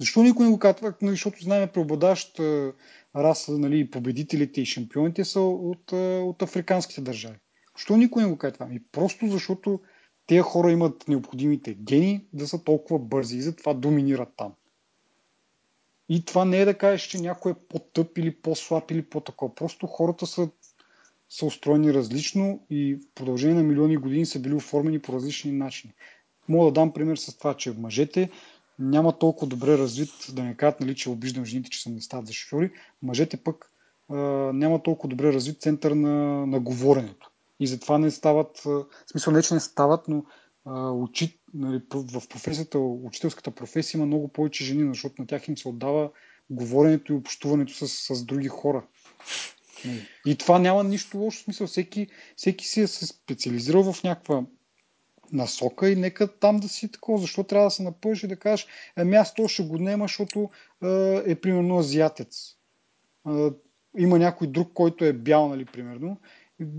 Защо 0.00 0.22
никой 0.22 0.46
не 0.46 0.52
го 0.52 0.58
казва? 0.58 0.94
Нали, 1.02 1.12
защото 1.12 1.42
знаем 1.42 1.68
преобладаща 1.74 2.72
раса, 3.16 3.58
нали, 3.58 3.90
победителите 3.90 4.60
и 4.60 4.66
шампионите 4.66 5.24
са 5.24 5.40
от, 5.40 5.92
от 6.22 6.42
африканските 6.42 7.00
държави. 7.00 7.38
Защо 7.76 7.96
никой 7.96 8.22
не 8.22 8.28
го 8.28 8.38
казва 8.38 8.52
това? 8.52 8.66
Ами 8.66 8.80
просто 8.92 9.26
защото 9.26 9.80
тези 10.26 10.40
хора 10.40 10.72
имат 10.72 11.08
необходимите 11.08 11.74
гени 11.74 12.26
да 12.32 12.48
са 12.48 12.64
толкова 12.64 12.98
бързи 12.98 13.36
и 13.36 13.42
затова 13.42 13.74
доминират 13.74 14.28
там. 14.36 14.52
И 16.08 16.24
това 16.24 16.44
не 16.44 16.60
е 16.60 16.64
да 16.64 16.78
кажеш, 16.78 17.02
че 17.02 17.20
някой 17.20 17.52
е 17.52 17.54
по-тъп 17.68 18.18
или 18.18 18.34
по-слаб 18.34 18.90
или 18.90 19.02
по-такова. 19.02 19.54
Просто 19.54 19.86
хората 19.86 20.26
са, 20.26 20.48
са 21.28 21.46
устроени 21.46 21.94
различно 21.94 22.66
и 22.70 22.94
в 22.94 23.14
продължение 23.14 23.54
на 23.54 23.62
милиони 23.62 23.96
години 23.96 24.26
са 24.26 24.40
били 24.40 24.54
оформени 24.54 24.98
по 24.98 25.12
различни 25.12 25.52
начини. 25.52 25.92
Мога 26.48 26.64
да 26.64 26.72
дам 26.72 26.92
пример 26.92 27.16
с 27.16 27.38
това, 27.38 27.56
че 27.56 27.72
мъжете 27.72 28.30
няма 28.78 29.18
толкова 29.18 29.46
добре 29.46 29.78
развит, 29.78 30.10
да 30.32 30.42
не 30.42 30.56
кажат, 30.56 30.80
нали, 30.80 30.94
че 30.94 31.10
обиждам 31.10 31.44
жените, 31.44 31.70
че 31.70 31.82
са 31.82 31.90
не 31.90 32.00
стават 32.00 32.26
за 32.26 32.32
шофьори, 32.32 32.70
мъжете 33.02 33.36
пък 33.36 33.70
а, 34.08 34.16
няма 34.52 34.82
толкова 34.82 35.08
добре 35.08 35.32
развит 35.32 35.62
център 35.62 35.92
на, 35.92 36.46
на 36.46 36.60
говоренето. 36.60 37.30
И 37.60 37.66
затова 37.66 37.98
не 37.98 38.10
стават, 38.10 38.58
в 38.58 38.86
смисъл 39.10 39.32
не, 39.32 39.42
че 39.42 39.54
не 39.54 39.60
стават, 39.60 40.08
но 40.08 40.24
а, 40.64 40.90
учи, 40.90 41.38
нали, 41.54 41.82
в 41.92 42.28
професията, 42.28 42.78
учителската 42.78 43.50
професия 43.50 43.98
има 43.98 44.06
много 44.06 44.28
повече 44.28 44.64
жени, 44.64 44.88
защото 44.88 45.22
на 45.22 45.26
тях 45.26 45.48
им 45.48 45.58
се 45.58 45.68
отдава 45.68 46.10
говоренето 46.50 47.12
и 47.12 47.16
общуването 47.16 47.72
с, 47.72 47.88
с 47.88 48.24
други 48.24 48.48
хора. 48.48 48.84
И 50.26 50.36
това 50.36 50.58
няма 50.58 50.84
нищо 50.84 51.18
лошо 51.18 51.42
смисъл. 51.42 51.66
Всеки, 51.66 52.06
всеки 52.36 52.66
си 52.66 52.80
е 52.80 52.86
се 52.86 53.06
специализирал 53.06 53.92
в 53.92 54.02
някаква 54.02 54.42
насока 55.32 55.90
и 55.90 55.96
нека 55.96 56.38
там 56.38 56.56
да 56.56 56.68
си 56.68 56.90
такова. 56.90 57.18
Защо 57.18 57.44
трябва 57.44 57.66
да 57.66 57.70
се 57.70 57.82
напъжи 57.82 58.26
и 58.26 58.28
да 58.28 58.36
кажеш, 58.36 58.66
ами 58.96 59.16
аз 59.16 59.34
то 59.34 59.48
ще 59.48 59.62
го 59.62 59.78
нема, 59.78 60.04
защото 60.04 60.50
е, 60.82 61.22
е 61.26 61.34
примерно 61.34 61.78
азиатец. 61.78 62.56
Е, 63.28 63.48
има 63.98 64.18
някой 64.18 64.46
друг, 64.46 64.70
който 64.74 65.04
е 65.04 65.12
бял, 65.12 65.48
нали, 65.48 65.64
примерно, 65.64 66.20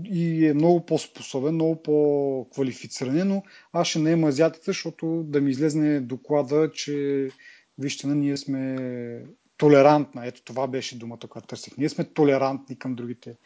и 0.04 0.46
е 0.46 0.54
много 0.54 0.86
по-способен, 0.86 1.54
много 1.54 1.82
по-квалифициран, 1.82 3.28
но 3.28 3.42
аз 3.72 3.88
ще 3.88 3.98
не 3.98 4.10
имам 4.10 4.28
азиатица, 4.28 4.64
защото 4.66 5.22
да 5.26 5.40
ми 5.40 5.50
излезне 5.50 6.00
доклада, 6.00 6.70
че 6.72 7.28
вижте, 7.78 8.06
ние 8.06 8.36
сме 8.36 9.22
толерантна. 9.56 10.26
Ето 10.26 10.44
това 10.44 10.66
беше 10.66 10.98
думата, 10.98 11.18
която 11.28 11.48
търсих. 11.48 11.76
Ние 11.76 11.88
сме 11.88 12.04
толерантни 12.04 12.78
към 12.78 12.94
другите 12.94 13.36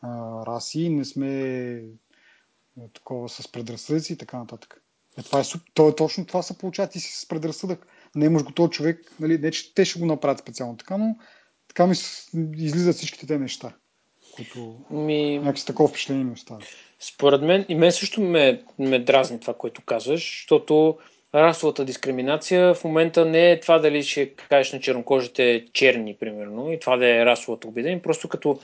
а, 0.00 0.08
раси, 0.46 0.88
не 0.88 1.04
сме 1.04 1.84
такова 2.94 3.28
с 3.28 3.52
предразсъдъци 3.52 4.12
и 4.12 4.16
така 4.16 4.38
нататък. 4.38 4.82
Е, 5.18 5.22
това 5.22 5.40
е, 5.40 5.42
то, 5.74 5.88
е 5.88 5.94
точно 5.94 6.26
това 6.26 6.42
се 6.42 6.58
получава 6.58 6.88
ти 6.88 7.00
си 7.00 7.20
с 7.20 7.28
предразсъдък. 7.28 7.86
Не 8.14 8.24
имаш 8.24 8.42
го 8.42 8.52
този 8.52 8.70
човек, 8.70 9.12
нали, 9.20 9.38
не 9.38 9.50
че 9.50 9.74
те 9.74 9.84
ще 9.84 9.98
го 9.98 10.06
направят 10.06 10.38
специално 10.38 10.76
така, 10.76 10.96
но 10.96 11.16
така 11.68 11.86
ми 11.86 11.94
излизат 12.56 12.94
всичките 12.94 13.26
те 13.26 13.38
неща 13.38 13.74
които 14.34 14.76
ми... 14.90 15.38
някакси 15.38 15.66
такова 15.66 15.88
впечатление 15.88 16.24
ми 16.24 16.32
остава. 16.32 16.60
Според 17.00 17.42
мен, 17.42 17.64
и 17.68 17.74
мен 17.74 17.92
също 17.92 18.20
ме, 18.20 18.62
ме 18.78 18.98
дразни 18.98 19.40
това, 19.40 19.54
което 19.54 19.82
казваш, 19.82 20.20
защото 20.20 20.98
расовата 21.34 21.84
дискриминация 21.84 22.74
в 22.74 22.84
момента 22.84 23.24
не 23.24 23.50
е 23.50 23.60
това 23.60 23.78
дали 23.78 24.02
ще 24.02 24.34
кажеш 24.34 24.72
на 24.72 24.80
чернокожите 24.80 25.66
черни, 25.72 26.16
примерно, 26.20 26.72
и 26.72 26.80
това 26.80 26.96
да 26.96 27.08
е 27.08 27.26
расовата 27.26 27.68
обида, 27.68 28.00
просто 28.02 28.28
като, 28.28 28.58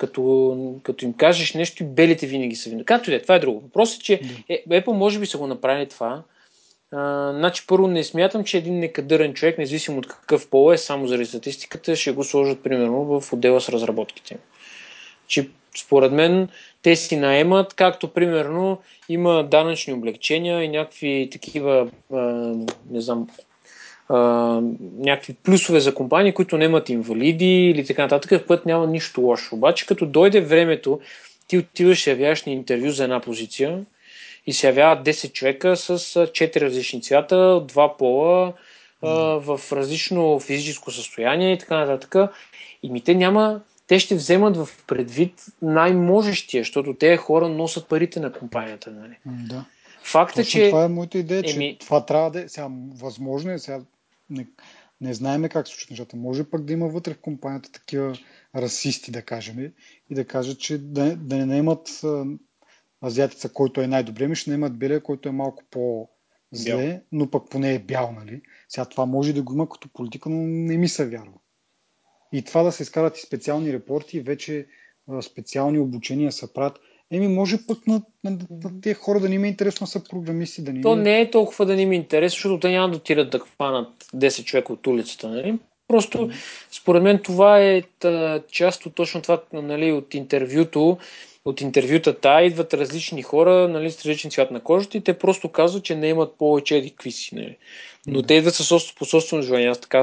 като, 0.00 0.80
като 0.82 1.04
им 1.04 1.12
кажеш 1.12 1.54
нещо 1.54 1.82
и 1.82 1.86
белите 1.86 2.26
винаги 2.26 2.56
са 2.56 2.70
винаги. 2.70 2.84
Както 2.84 3.10
и 3.10 3.12
да 3.12 3.16
е, 3.16 3.22
това 3.22 3.34
е 3.34 3.38
друго. 3.38 3.60
Въпросът 3.60 4.00
е, 4.00 4.04
че 4.04 4.20
е, 4.48 4.62
Apple 4.68 4.92
може 4.92 5.18
би 5.18 5.26
са 5.26 5.38
го 5.38 5.46
направили 5.46 5.88
това. 5.88 6.22
А, 6.92 7.32
значи, 7.32 7.64
първо 7.66 7.88
не 7.88 8.04
смятам, 8.04 8.44
че 8.44 8.58
един 8.58 8.78
некадърен 8.78 9.34
човек, 9.34 9.58
независимо 9.58 9.98
от 9.98 10.08
какъв 10.08 10.50
пол 10.50 10.72
е, 10.72 10.78
само 10.78 11.06
заради 11.06 11.26
статистиката, 11.26 11.96
ще 11.96 12.12
го 12.12 12.24
сложат, 12.24 12.62
примерно, 12.62 13.20
в 13.20 13.32
отдела 13.32 13.60
с 13.60 13.68
разработките 13.68 14.38
че 15.30 15.48
според 15.76 16.12
мен 16.12 16.48
те 16.82 16.96
си 16.96 17.16
наемат, 17.16 17.74
както 17.74 18.08
примерно 18.08 18.78
има 19.08 19.44
данъчни 19.44 19.92
облегчения 19.92 20.62
и 20.62 20.68
някакви 20.68 21.28
такива, 21.32 21.90
а, 22.12 22.18
не 22.90 23.00
знам, 23.00 23.28
а, 24.10 24.18
някакви 24.98 25.34
плюсове 25.34 25.80
за 25.80 25.94
компании, 25.94 26.32
които 26.32 26.58
немат 26.58 26.88
инвалиди 26.88 27.70
или 27.70 27.86
така 27.86 28.02
нататък, 28.02 28.40
в 28.40 28.46
което 28.46 28.68
няма 28.68 28.86
нищо 28.86 29.20
лошо. 29.20 29.54
Обаче 29.54 29.86
като 29.86 30.06
дойде 30.06 30.40
времето, 30.40 31.00
ти 31.48 31.58
отиваш 31.58 32.06
и 32.06 32.10
явяваш 32.10 32.44
на 32.44 32.52
интервю 32.52 32.90
за 32.90 33.04
една 33.04 33.20
позиция 33.20 33.84
и 34.46 34.52
се 34.52 34.66
явяват 34.66 35.06
10 35.06 35.32
човека 35.32 35.76
с 35.76 35.98
4 35.98 36.60
различни 36.60 37.02
цвята, 37.02 37.64
два 37.68 37.96
пола, 37.96 38.52
а, 39.02 39.10
в 39.18 39.60
различно 39.72 40.40
физическо 40.40 40.90
състояние 40.90 41.52
и 41.52 41.58
така 41.58 41.76
нататък. 41.76 42.30
И 42.82 42.90
ми 42.90 43.00
те 43.00 43.14
няма, 43.14 43.60
те 43.86 43.98
ще 43.98 44.14
вземат 44.14 44.56
в 44.56 44.68
предвид 44.86 45.44
най-можещия, 45.62 46.60
защото 46.60 46.94
те 46.94 47.16
хора 47.16 47.48
носят 47.48 47.88
парите 47.88 48.20
на 48.20 48.32
компанията. 48.32 48.90
Нали? 48.90 49.14
Да. 49.26 49.64
Факт 50.02 50.38
е, 50.38 50.44
че... 50.44 50.68
Това 50.68 50.84
е 50.84 50.88
моята 50.88 51.18
идея, 51.18 51.42
че 51.42 51.56
Еми... 51.56 51.76
това 51.80 52.06
трябва 52.06 52.30
да 52.30 52.40
е... 52.40 52.48
Сега, 52.48 52.68
възможно 52.94 53.50
е, 53.50 53.58
сега 53.58 53.80
не, 54.30 54.46
не 55.00 55.14
знаеме 55.14 55.48
как 55.48 55.68
се 55.68 55.72
случват 55.72 55.90
нещата. 55.90 56.16
Може 56.16 56.50
пък 56.50 56.64
да 56.64 56.72
има 56.72 56.88
вътре 56.88 57.14
в 57.14 57.20
компанията 57.20 57.72
такива 57.72 58.18
расисти, 58.56 59.10
да 59.10 59.22
кажем, 59.22 59.72
и 60.10 60.14
да 60.14 60.24
кажат, 60.24 60.58
че 60.58 60.78
да, 60.78 61.16
да 61.16 61.36
не 61.36 61.46
наемат 61.46 62.02
азиатица, 63.04 63.52
който 63.52 63.80
е 63.80 63.86
най-добре, 63.86 64.28
ми 64.28 64.36
ще 64.36 64.50
наемат 64.50 64.78
белия, 64.78 65.02
който 65.02 65.28
е 65.28 65.32
малко 65.32 65.62
по-зле, 65.70 66.86
бял. 66.86 67.00
но 67.12 67.30
пък 67.30 67.50
поне 67.50 67.74
е 67.74 67.78
бял, 67.78 68.12
нали? 68.12 68.42
Сега 68.68 68.84
това 68.84 69.06
може 69.06 69.32
да 69.32 69.42
го 69.42 69.54
има 69.54 69.68
като 69.68 69.88
политика, 69.88 70.30
но 70.30 70.46
не 70.46 70.76
ми 70.76 70.88
се 70.88 71.08
вярва. 71.08 71.38
И 72.32 72.42
това 72.42 72.62
да 72.62 72.72
се 72.72 72.82
изкарат 72.82 73.18
и 73.18 73.20
специални 73.20 73.72
репорти, 73.72 74.20
вече 74.20 74.66
специални 75.22 75.78
обучения 75.78 76.32
се 76.32 76.52
правят. 76.52 76.78
Еми, 77.12 77.28
може 77.28 77.66
пък 77.66 77.86
на, 77.86 78.02
на, 78.24 78.30
на 78.30 78.80
тези 78.80 78.94
хора 78.94 79.20
да 79.20 79.28
не 79.28 79.34
има 79.34 79.46
интересно 79.46 79.86
са 79.86 80.04
програмисти. 80.04 80.62
Да 80.62 80.72
не 80.72 80.80
То 80.80 80.96
не 80.96 81.20
е 81.20 81.30
толкова 81.30 81.66
да 81.66 81.76
не 81.76 81.82
има 81.82 81.94
интерес, 81.94 82.32
защото 82.32 82.60
те 82.60 82.70
няма 82.70 82.90
да 82.90 82.96
отидат 82.96 83.30
да 83.30 83.38
хванат 83.38 83.88
10 84.14 84.44
човека 84.44 84.72
от 84.72 84.86
улицата. 84.86 85.28
Нали? 85.28 85.58
Просто, 85.88 86.30
според 86.70 87.02
мен, 87.02 87.18
това 87.18 87.60
е 87.60 87.82
та, 87.98 88.42
част 88.50 88.86
от 88.86 88.94
точно 88.94 89.22
това, 89.22 89.42
нали, 89.52 89.92
от 89.92 90.14
интервюто, 90.14 90.98
от 91.44 91.60
интервютата 91.60 92.42
идват 92.42 92.74
различни 92.74 93.22
хора, 93.22 93.68
нали, 93.68 93.90
с 93.90 93.96
различен 93.96 94.30
цвят 94.30 94.50
на 94.50 94.60
кожата 94.60 94.98
и 94.98 95.00
те 95.00 95.18
просто 95.18 95.48
казват, 95.48 95.84
че 95.84 95.96
не 95.96 96.08
имат 96.08 96.38
повече 96.38 96.76
еди 96.76 96.90
какви 96.90 97.12
си. 97.12 97.34
Нали. 97.34 97.56
Но 98.06 98.22
те 98.22 98.34
идват 98.34 98.54
с 98.54 98.94
по 98.94 99.04
собствено 99.04 99.42
желание. 99.42 99.68
Аз 99.68 99.80
така 99.80 100.02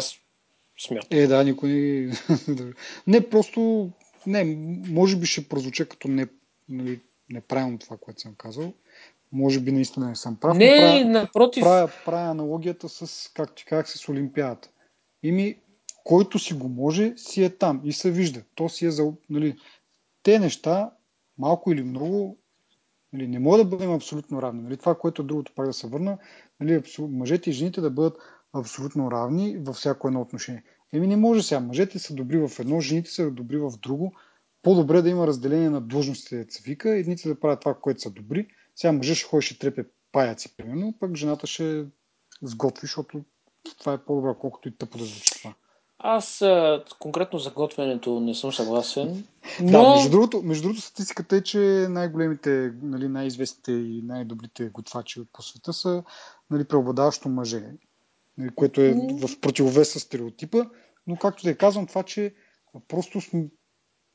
смятам. 0.79 1.19
Е, 1.19 1.27
да, 1.27 1.43
никой 1.43 1.69
не... 3.07 3.29
просто... 3.29 3.89
Не, 4.27 4.57
може 4.89 5.15
би 5.15 5.25
ще 5.25 5.47
прозвуча 5.47 5.85
като 5.85 6.07
не, 6.07 6.27
нали, 6.69 7.01
неправилно 7.29 7.77
това, 7.77 7.97
което 7.97 8.21
съм 8.21 8.35
казал. 8.37 8.73
Може 9.31 9.59
би 9.59 9.71
наистина 9.71 10.09
не 10.09 10.15
съм 10.15 10.35
прав. 10.35 10.57
Не, 10.57 10.77
правя, 10.77 11.05
напротив. 11.05 11.63
Правя, 11.63 11.91
правя 12.05 12.29
аналогията 12.29 12.89
с, 12.89 13.31
как 13.33 13.55
ти 13.55 13.65
казах, 13.65 13.89
с 13.89 14.09
Олимпиадата. 14.09 14.69
Ими, 15.23 15.59
който 16.03 16.39
си 16.39 16.53
го 16.53 16.69
може, 16.69 17.13
си 17.17 17.43
е 17.43 17.49
там 17.49 17.81
и 17.83 17.91
се 17.91 18.11
вижда. 18.11 18.41
То 18.55 18.69
си 18.69 18.85
е 18.85 18.91
за... 18.91 19.13
Нали, 19.29 19.57
те 20.23 20.39
неща, 20.39 20.91
малко 21.37 21.71
или 21.71 21.83
много, 21.83 22.37
нали, 23.13 23.27
не 23.27 23.39
може 23.39 23.63
да 23.63 23.69
бъдем 23.69 23.91
абсолютно 23.91 24.41
равни. 24.41 24.61
Нали, 24.61 24.77
това, 24.77 24.95
което 24.95 25.23
другото 25.23 25.51
пак 25.55 25.65
да 25.65 25.73
се 25.73 25.87
върна, 25.87 26.17
нали, 26.59 26.83
мъжете 26.99 27.49
и 27.49 27.53
жените 27.53 27.81
да 27.81 27.89
бъдат 27.89 28.17
абсолютно 28.53 29.11
равни 29.11 29.57
във 29.57 29.75
всяко 29.75 30.07
едно 30.07 30.21
отношение. 30.21 30.63
Еми 30.93 31.07
не 31.07 31.15
може 31.15 31.43
сега. 31.43 31.59
Мъжете 31.59 31.99
са 31.99 32.13
добри 32.13 32.47
в 32.47 32.59
едно, 32.59 32.79
жените 32.79 33.11
са 33.11 33.31
добри 33.31 33.57
в 33.57 33.71
друго. 33.81 34.13
По-добре 34.67 35.01
да 35.01 35.09
има 35.09 35.27
разделение 35.27 35.69
на 35.69 35.81
длъжностите, 35.81 36.45
се 36.49 36.61
вика, 36.63 36.89
едните 36.89 37.27
да 37.29 37.39
правят 37.39 37.59
това, 37.59 37.73
което 37.73 38.01
са 38.01 38.09
добри. 38.09 38.47
Сега 38.75 38.91
мъжът 38.91 39.17
ще 39.17 39.27
ходи, 39.27 39.45
ще 39.45 39.59
трепе 39.59 39.85
паяци, 40.11 40.57
примерно, 40.57 40.93
пък 40.99 41.15
жената 41.15 41.47
ще 41.47 41.85
сготви, 42.41 42.81
защото 42.81 43.21
това 43.79 43.93
е 43.93 43.97
по-добро, 43.97 44.35
колкото 44.35 44.67
и 44.67 44.71
тъпо 44.71 44.97
да 44.97 45.03
звучи 45.03 45.31
това. 45.41 45.53
Аз 45.99 46.41
а, 46.41 46.83
конкретно 46.99 47.39
за 47.39 47.51
готвенето 47.51 48.19
не 48.19 48.35
съм 48.35 48.53
съгласен. 48.53 49.23
Но... 49.61 49.71
Да, 49.71 49.95
между 49.95 50.09
другото, 50.09 50.41
между 50.43 50.63
другото 50.63 50.81
статистиката 50.81 51.35
е, 51.35 51.41
че 51.41 51.59
най-големите, 51.89 52.73
нали, 52.81 53.07
най-известните 53.07 53.71
и 53.71 54.01
най-добрите 54.05 54.69
готвачи 54.69 55.21
по 55.33 55.41
света 55.41 55.73
са 55.73 56.03
нали, 56.51 56.63
преобладаващо 56.63 57.29
мъже. 57.29 57.63
Нали, 58.37 58.49
което 58.55 58.81
е 58.81 58.93
в 58.93 59.39
противовес 59.41 59.93
с 59.93 59.99
стереотипа. 59.99 60.65
но 61.07 61.15
както 61.15 61.43
да 61.43 61.49
я 61.49 61.57
казвам, 61.57 61.87
това, 61.87 62.03
че 62.03 62.33
просто 62.87 63.21
сме, 63.21 63.47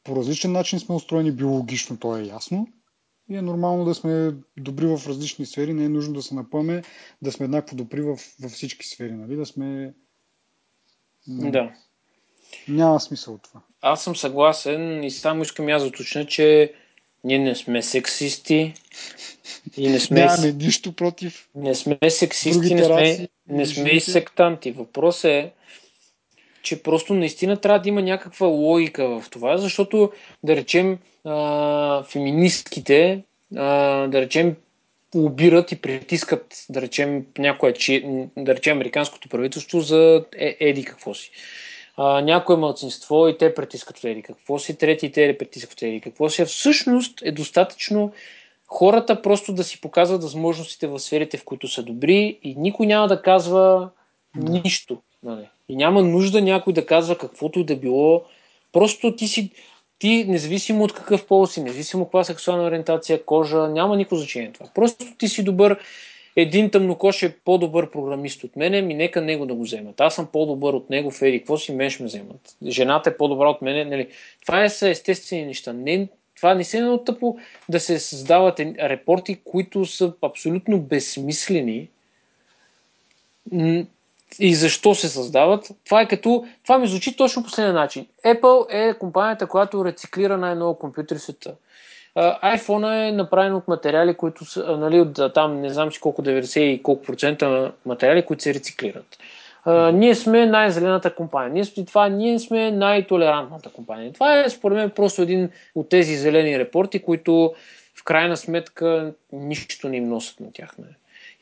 по 0.04 0.16
различен 0.16 0.52
начин 0.52 0.80
сме 0.80 0.94
устроени 0.94 1.32
биологично, 1.32 1.96
то 1.96 2.16
е 2.16 2.22
ясно. 2.22 2.68
И 3.30 3.36
е 3.36 3.42
нормално 3.42 3.84
да 3.84 3.94
сме 3.94 4.34
добри 4.56 4.86
в 4.86 5.00
различни 5.08 5.46
сфери, 5.46 5.74
не 5.74 5.84
е 5.84 5.88
нужно 5.88 6.14
да 6.14 6.22
се 6.22 6.34
напъме 6.34 6.82
да 7.22 7.32
сме 7.32 7.44
еднакво 7.44 7.76
добри 7.76 8.02
в, 8.02 8.18
във 8.40 8.52
всички 8.52 8.86
сфери, 8.86 9.12
нали? 9.12 9.36
Да 9.36 9.46
сме... 9.46 9.94
Да. 11.28 11.72
Няма 12.68 13.00
смисъл 13.00 13.34
от 13.34 13.42
това. 13.42 13.60
Аз 13.80 14.04
съм 14.04 14.16
съгласен 14.16 15.04
и 15.04 15.10
само 15.10 15.42
искам 15.42 15.68
аз 15.68 15.82
да 15.82 15.88
уточня, 15.88 16.26
че 16.26 16.74
ние 17.24 17.38
не 17.38 17.54
сме 17.54 17.82
сексисти 17.82 18.74
и 19.76 19.88
не 19.88 20.00
сме... 20.00 20.20
Нямаме 20.20 20.52
нищо 20.52 20.92
против. 20.92 21.48
Не 21.54 21.74
сме 21.74 21.98
сексисти, 22.08 22.74
не 22.74 22.84
сме, 22.84 23.28
не 23.48 23.66
сме 23.66 23.90
и 23.90 24.00
сектанти. 24.00 24.72
Въпрос 24.72 25.24
е, 25.24 25.52
че 26.62 26.82
просто 26.82 27.14
наистина 27.14 27.56
трябва 27.56 27.78
да 27.78 27.88
има 27.88 28.02
някаква 28.02 28.46
логика 28.46 29.20
в 29.20 29.30
това, 29.30 29.56
защото, 29.56 30.12
да 30.42 30.56
речем, 30.56 30.98
а, 31.24 32.02
феминистките, 32.02 33.22
а, 33.56 33.66
да 34.06 34.20
речем, 34.20 34.56
лобират 35.14 35.72
и 35.72 35.80
притискат, 35.80 36.64
да 36.70 36.80
речем, 36.80 37.26
някое, 37.38 37.72
да 38.36 38.54
речем, 38.54 38.76
американското 38.76 39.28
правителство 39.28 39.80
за 39.80 40.24
е, 40.38 40.56
еди 40.60 40.84
какво 40.84 41.14
си 41.14 41.30
а, 41.96 42.20
някое 42.20 42.56
мълцинство 42.56 43.28
и 43.28 43.38
те 43.38 43.54
притискат 43.54 44.04
еди 44.04 44.22
какво 44.22 44.58
си, 44.58 44.78
трети 44.78 45.06
и 45.06 45.12
те 45.12 45.38
притискат 45.38 45.82
еди 45.82 46.00
какво 46.00 46.28
си. 46.28 46.42
А 46.42 46.46
всъщност 46.46 47.22
е 47.22 47.32
достатъчно 47.32 48.12
хората 48.66 49.22
просто 49.22 49.52
да 49.52 49.64
си 49.64 49.80
показват 49.80 50.22
възможностите 50.22 50.86
в 50.86 50.98
сферите, 50.98 51.36
в 51.36 51.44
които 51.44 51.68
са 51.68 51.82
добри 51.82 52.38
и 52.42 52.54
никой 52.54 52.86
няма 52.86 53.08
да 53.08 53.22
казва 53.22 53.90
нищо. 54.36 55.02
Нали? 55.22 55.48
И 55.68 55.76
няма 55.76 56.02
нужда 56.02 56.42
някой 56.42 56.72
да 56.72 56.86
казва 56.86 57.18
каквото 57.18 57.58
и 57.58 57.64
да 57.64 57.76
било. 57.76 58.24
Просто 58.72 59.16
ти 59.16 59.28
си, 59.28 59.50
ти, 59.98 60.24
независимо 60.28 60.84
от 60.84 60.92
какъв 60.92 61.26
пол 61.26 61.46
си, 61.46 61.62
независимо 61.62 62.04
каква 62.04 62.24
сексуална 62.24 62.64
ориентация, 62.64 63.24
кожа, 63.24 63.68
няма 63.68 63.96
никакво 63.96 64.16
значение 64.16 64.52
това. 64.52 64.66
Просто 64.74 65.04
ти 65.18 65.28
си 65.28 65.44
добър 65.44 65.78
един 66.36 66.70
тъмнокош 66.70 67.22
е 67.22 67.36
по-добър 67.44 67.90
програмист 67.90 68.44
от 68.44 68.56
мене, 68.56 68.82
ми 68.82 68.94
нека 68.94 69.20
него 69.20 69.46
да 69.46 69.54
го 69.54 69.62
вземат. 69.62 70.00
Аз 70.00 70.14
съм 70.14 70.28
по-добър 70.32 70.72
от 70.74 70.90
него 70.90 71.10
в 71.10 71.22
Еди, 71.22 71.38
какво 71.38 71.56
си 71.56 71.72
мен 71.72 71.90
ще 71.90 72.02
ме 72.02 72.06
вземат? 72.06 72.56
Жената 72.66 73.10
е 73.10 73.16
по-добра 73.16 73.48
от 73.48 73.62
мене. 73.62 73.84
Нали? 73.84 74.08
Това 74.46 74.64
е 74.64 74.68
са 74.68 74.88
естествени 74.88 75.46
неща. 75.46 75.72
Не, 75.72 76.08
това 76.36 76.54
не 76.54 76.64
се 76.64 76.78
е 76.78 77.04
тъпо 77.04 77.38
да 77.68 77.80
се 77.80 77.98
създават 77.98 78.60
репорти, 78.60 79.40
които 79.44 79.86
са 79.86 80.12
абсолютно 80.22 80.80
безсмислени. 80.80 81.88
И 84.38 84.54
защо 84.54 84.94
се 84.94 85.08
създават? 85.08 85.68
Това 85.84 86.00
е 86.00 86.08
като. 86.08 86.46
Това 86.62 86.78
ми 86.78 86.86
звучи 86.86 87.16
точно 87.16 87.42
последния 87.42 87.74
начин. 87.74 88.06
Apple 88.24 88.66
е 88.70 88.98
компанията, 88.98 89.46
която 89.46 89.84
рециклира 89.84 90.38
най-много 90.38 90.78
компютри 90.78 91.18
в 91.18 91.22
света 91.22 91.54
iPhone 92.16 93.08
е 93.08 93.12
направен 93.12 93.54
от 93.54 93.68
материали, 93.68 94.14
които 94.14 94.44
са, 94.44 94.76
нали, 94.76 95.00
от 95.00 95.34
там 95.34 95.60
не 95.60 95.70
знам 95.70 95.92
си 95.92 96.00
колко 96.00 96.22
90 96.22 96.60
и 96.60 96.82
колко 96.82 97.02
процента 97.02 97.72
материали, 97.86 98.26
които 98.26 98.42
се 98.42 98.54
рециклират. 98.54 99.18
Uh, 99.66 99.90
ние 99.90 100.14
сме 100.14 100.46
най-зелената 100.46 101.14
компания. 101.14 101.52
Ние 101.52 101.64
сме, 101.64 101.84
това, 101.84 102.08
ние 102.08 102.38
сме 102.38 102.70
най-толерантната 102.70 103.68
компания. 103.68 104.12
Това 104.12 104.40
е, 104.40 104.50
според 104.50 104.76
мен, 104.76 104.90
просто 104.90 105.22
един 105.22 105.50
от 105.74 105.88
тези 105.88 106.16
зелени 106.16 106.58
репорти, 106.58 107.02
които 107.02 107.54
в 107.94 108.04
крайна 108.04 108.36
сметка 108.36 109.12
нищо 109.32 109.88
не 109.88 109.96
им 109.96 110.08
носят 110.08 110.40
на 110.40 110.52
тях. 110.52 110.78
Не. 110.78 110.84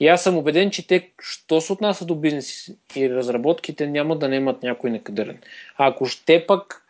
И 0.00 0.08
аз 0.08 0.22
съм 0.22 0.36
убеден, 0.36 0.70
че 0.70 0.86
те, 0.86 1.10
що 1.22 1.60
се 1.60 1.72
отнася 1.72 2.04
до 2.04 2.14
бизнес 2.14 2.70
и 2.96 3.10
разработките, 3.10 3.86
няма 3.86 4.18
да 4.18 4.28
немат 4.28 4.62
някой 4.62 4.90
некадърен. 4.90 5.38
А 5.76 5.86
ако 5.86 6.06
ще 6.06 6.46
пък, 6.46 6.86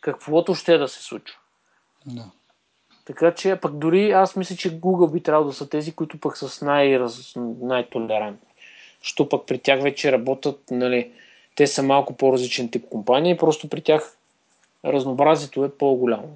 каквото 0.00 0.54
ще 0.54 0.78
да 0.78 0.88
се 0.88 1.02
случва. 1.02 1.36
Да. 2.06 2.24
Така 3.04 3.34
че, 3.34 3.56
пък 3.56 3.78
дори 3.78 4.10
аз 4.10 4.36
мисля, 4.36 4.56
че 4.56 4.80
Google 4.80 5.12
би 5.12 5.22
трябвало 5.22 5.48
да 5.48 5.54
са 5.54 5.68
тези, 5.68 5.92
които 5.92 6.20
пък 6.20 6.36
са 6.36 6.64
най- 6.64 7.00
най-толерантни. 7.60 8.48
Що 9.02 9.28
пък 9.28 9.46
при 9.46 9.58
тях 9.58 9.82
вече 9.82 10.12
работят, 10.12 10.60
нали, 10.70 11.12
те 11.54 11.66
са 11.66 11.82
малко 11.82 12.16
по-различен 12.16 12.70
тип 12.70 12.88
компания 12.88 13.34
и 13.34 13.38
просто 13.38 13.68
при 13.68 13.80
тях 13.80 14.16
разнообразието 14.84 15.64
е 15.64 15.76
по-голямо. 15.76 16.28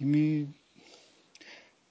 Ими, 0.00 0.46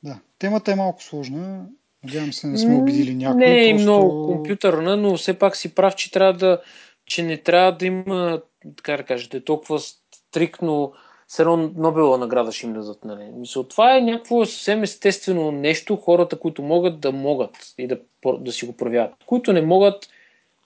да, 0.04 0.20
темата 0.40 0.72
е 0.72 0.76
малко 0.76 1.04
сложна. 1.04 1.66
Надявам 2.06 2.34
се, 2.34 2.48
не 2.48 2.58
сме 2.58 2.76
обидили 2.76 3.16
някой. 3.16 3.40
Не 3.40 3.70
е 3.70 3.72
просто... 3.72 3.84
много 3.84 4.28
компютърна, 4.28 4.98
но 4.98 5.18
все 5.18 5.34
пак 5.34 5.56
си 5.56 5.76
прав, 5.76 5.96
че 5.96 6.12
трябва 6.12 6.34
да, 6.34 6.62
че 7.06 7.24
не 7.24 7.38
трябва 7.38 7.72
да 7.72 7.86
има, 7.86 8.42
така 8.78 8.98
да 8.98 9.04
кажете, 9.04 9.44
толкова 9.44 9.80
стрикно 9.80 10.94
все 11.28 11.42
едно 11.42 11.58
Нобела 11.58 12.18
награда 12.18 12.52
ще 12.52 12.66
им 12.66 12.74
дадат. 12.74 13.06
Нали. 13.06 13.24
Мисъл, 13.24 13.64
това 13.64 13.98
е 13.98 14.02
някакво 14.02 14.46
съвсем 14.46 14.84
естествено 14.84 15.52
нещо, 15.52 15.96
хората, 15.96 16.40
които 16.40 16.62
могат 16.62 17.00
да 17.00 17.12
могат 17.12 17.74
и 17.78 17.88
да, 17.88 18.00
да 18.40 18.52
си 18.52 18.66
го 18.66 18.78
проявяват. 18.78 19.14
Които 19.26 19.54
не 19.54 19.62
могат, 19.62 20.10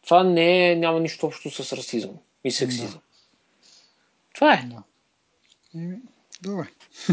това 0.03 0.23
не 0.23 0.71
е, 0.71 0.75
няма 0.75 0.99
нищо 0.99 1.25
общо 1.25 1.63
с 1.63 1.73
расизъм 1.73 2.11
и 2.43 2.51
сексизъм. 2.51 2.91
Да. 2.91 2.99
Това 4.33 4.53
е. 4.53 4.65
Да. 4.65 4.83
Добре. 6.41 6.67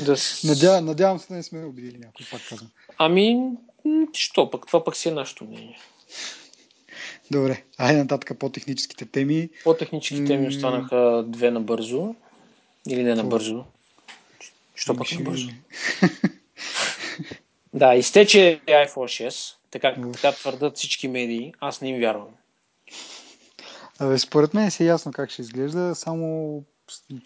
Да... 0.05 0.17
Надя, 0.45 0.81
надявам 0.81 1.19
се 1.19 1.29
да 1.29 1.35
не 1.35 1.43
сме 1.43 1.65
обидили 1.65 1.99
някой, 1.99 2.27
пак 2.31 2.41
казвам. 2.49 2.71
Ами, 2.99 3.51
що 4.13 4.51
пък? 4.51 4.67
Това 4.67 4.85
пък 4.85 4.97
си 4.97 5.09
е 5.09 5.13
нашето 5.13 5.45
мнение. 5.45 5.79
Добре, 7.31 7.63
айде 7.79 7.99
нататък 7.99 8.39
по 8.39 8.49
техническите 8.49 9.07
теми. 9.07 9.49
По 9.65 9.75
техническите 9.75 10.27
теми 10.27 10.49
останаха 10.49 11.25
две 11.27 11.51
набързо. 11.51 12.15
Или 12.89 13.03
не 13.03 13.15
набързо. 13.15 13.65
Що 14.75 14.97
пък 14.97 15.13
набързо? 15.13 15.49
да, 17.75 17.95
изтече 17.95 18.61
iPhone 18.67 19.29
6, 19.29 19.55
така, 19.71 19.97
така 20.13 20.33
твърдат 20.33 20.77
всички 20.77 21.09
медии. 21.09 21.55
Аз 21.61 21.81
не 21.81 21.89
им 21.89 22.01
вярвам. 22.01 22.29
Абе, 23.99 24.19
според 24.19 24.55
мен 24.55 24.71
си 24.71 24.83
е 24.83 24.87
ясно 24.87 25.13
как 25.13 25.31
ще 25.31 25.43
изглежда, 25.43 25.95
само, 25.95 26.63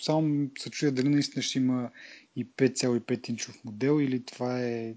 само 0.02 0.48
се 0.58 0.70
чуя 0.70 0.92
дали 0.92 1.08
наистина 1.08 1.42
ще 1.42 1.58
има 1.58 1.90
и 2.36 2.46
5,5 2.46 3.30
инчов 3.30 3.54
модел 3.64 4.00
или 4.00 4.24
това 4.24 4.60
е 4.60 4.94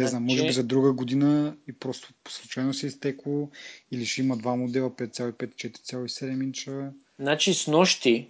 не 0.00 0.06
знам, 0.06 0.22
може 0.24 0.34
би 0.36 0.40
значи- 0.40 0.52
за 0.52 0.64
друга 0.64 0.92
година 0.92 1.56
и 1.68 1.72
просто 1.72 2.08
по 2.24 2.30
случайно 2.30 2.74
се 2.74 2.86
изтекло 2.86 3.48
или 3.92 4.06
ще 4.06 4.20
има 4.20 4.36
два 4.36 4.56
модела 4.56 4.90
5,5 4.90 5.54
4,7 5.54 6.44
инча. 6.44 6.90
Значи 7.18 7.54
с 7.54 7.66
нощи 7.66 8.28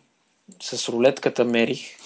с 0.62 0.88
рулетката 0.88 1.44
мерих. 1.44 1.96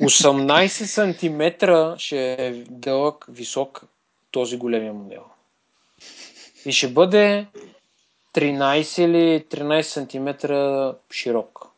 18 0.00 0.68
см 0.68 1.98
ще 1.98 2.32
е 2.32 2.52
дълъг, 2.70 3.26
висок 3.28 3.84
този 4.30 4.56
големия 4.56 4.92
модел. 4.92 5.24
И 6.66 6.72
ще 6.72 6.88
бъде 6.88 7.46
13 8.34 9.04
или 9.04 9.44
13 9.44 9.82
см 9.82 10.52
широк. 11.10 11.71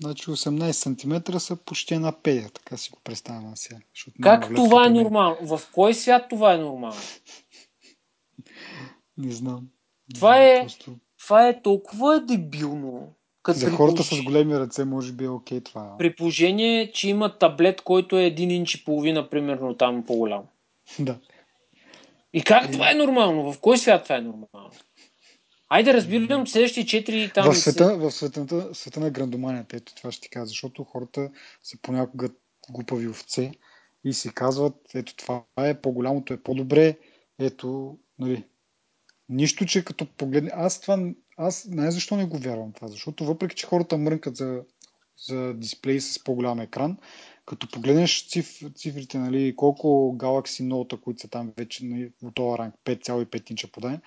Значи 0.00 0.30
18 0.30 0.72
см 0.72 1.38
са 1.38 1.56
почти 1.56 1.94
една 1.94 2.22
пея, 2.22 2.50
така 2.54 2.76
си 2.76 2.90
го 2.90 2.98
представям 3.04 3.56
сега. 3.56 3.78
Как 4.22 4.54
това 4.54 4.86
е 4.86 4.90
нормално? 4.90 5.56
В 5.56 5.60
кой 5.72 5.94
свят 5.94 6.26
това 6.30 6.54
е 6.54 6.58
нормално? 6.58 7.00
Не 9.16 9.32
знам. 9.32 9.68
Това 10.14 10.44
е, 10.44 10.60
просто... 10.60 10.96
това 11.18 11.48
е 11.48 11.62
толкова 11.62 12.20
дебилно. 12.20 13.14
Като 13.42 13.58
За 13.58 13.70
хората 13.70 14.02
с 14.02 14.22
големи 14.22 14.58
ръце 14.58 14.84
може 14.84 15.12
би 15.12 15.24
е 15.24 15.28
окей 15.28 15.60
това. 15.60 15.94
При 15.98 16.14
положение, 16.14 16.92
че 16.92 17.08
има 17.08 17.38
таблет, 17.38 17.80
който 17.80 18.18
е 18.18 18.24
един 18.24 18.50
инч 18.50 18.74
и 18.74 18.84
половина, 18.84 19.30
примерно 19.30 19.74
там 19.74 20.04
по-голям. 20.06 20.42
Да. 20.98 21.18
И 22.32 22.42
как 22.42 22.68
и... 22.68 22.72
това 22.72 22.90
е 22.90 22.94
нормално? 22.94 23.52
В 23.52 23.60
кой 23.60 23.78
свят 23.78 24.02
това 24.02 24.16
е 24.16 24.20
нормално? 24.20 24.70
Айде 25.68 25.94
разбирам 25.94 26.46
следващите 26.46 26.86
четири 26.86 27.30
там. 27.34 27.52
В 27.52 27.58
света, 27.58 27.96
в 27.96 28.10
света, 28.10 28.68
света 28.74 29.00
на 29.00 29.10
грандоманията, 29.10 29.76
ето 29.76 29.94
това 29.94 30.12
ще 30.12 30.22
ти 30.22 30.30
кажа, 30.30 30.46
защото 30.46 30.84
хората 30.84 31.30
са 31.62 31.78
понякога 31.82 32.28
глупави 32.70 33.08
овце 33.08 33.52
и 34.04 34.12
си 34.12 34.34
казват, 34.34 34.74
ето 34.94 35.16
това 35.16 35.42
е, 35.60 35.80
по-голямото 35.80 36.32
е 36.32 36.42
по-добре, 36.42 36.98
ето, 37.38 37.98
нали, 38.18 38.44
нищо, 39.28 39.66
че 39.66 39.84
като 39.84 40.06
погледне, 40.06 40.50
аз 40.54 40.80
това 40.80 40.98
аз 41.36 41.66
най 41.70 41.90
защо 41.90 42.16
не 42.16 42.24
го 42.24 42.38
вярвам 42.38 42.72
това, 42.72 42.88
защото 42.88 43.24
въпреки, 43.24 43.56
че 43.56 43.66
хората 43.66 43.98
мрънкат 43.98 44.36
за, 44.36 44.62
за 45.28 45.54
дисплей 45.54 46.00
с 46.00 46.24
по-голям 46.24 46.60
екран, 46.60 46.96
като 47.46 47.70
погледнеш 47.70 48.28
циф, 48.28 48.60
цифрите, 48.74 49.18
нали, 49.18 49.56
колко 49.56 50.14
Galaxy 50.18 50.68
Note, 50.68 51.00
които 51.00 51.20
са 51.20 51.28
там 51.28 51.52
вече 51.56 51.84
нали, 51.84 52.12
в 52.22 52.32
този 52.34 52.58
ранг 52.58 52.74
5,5 52.84 53.50
инча 53.50 53.68
подание, 53.68 54.00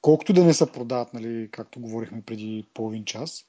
колкото 0.00 0.32
да 0.32 0.44
не 0.44 0.54
се 0.54 0.72
продават, 0.72 1.14
нали, 1.14 1.48
както 1.50 1.80
говорихме 1.80 2.22
преди 2.22 2.66
половин 2.74 3.04
час, 3.04 3.46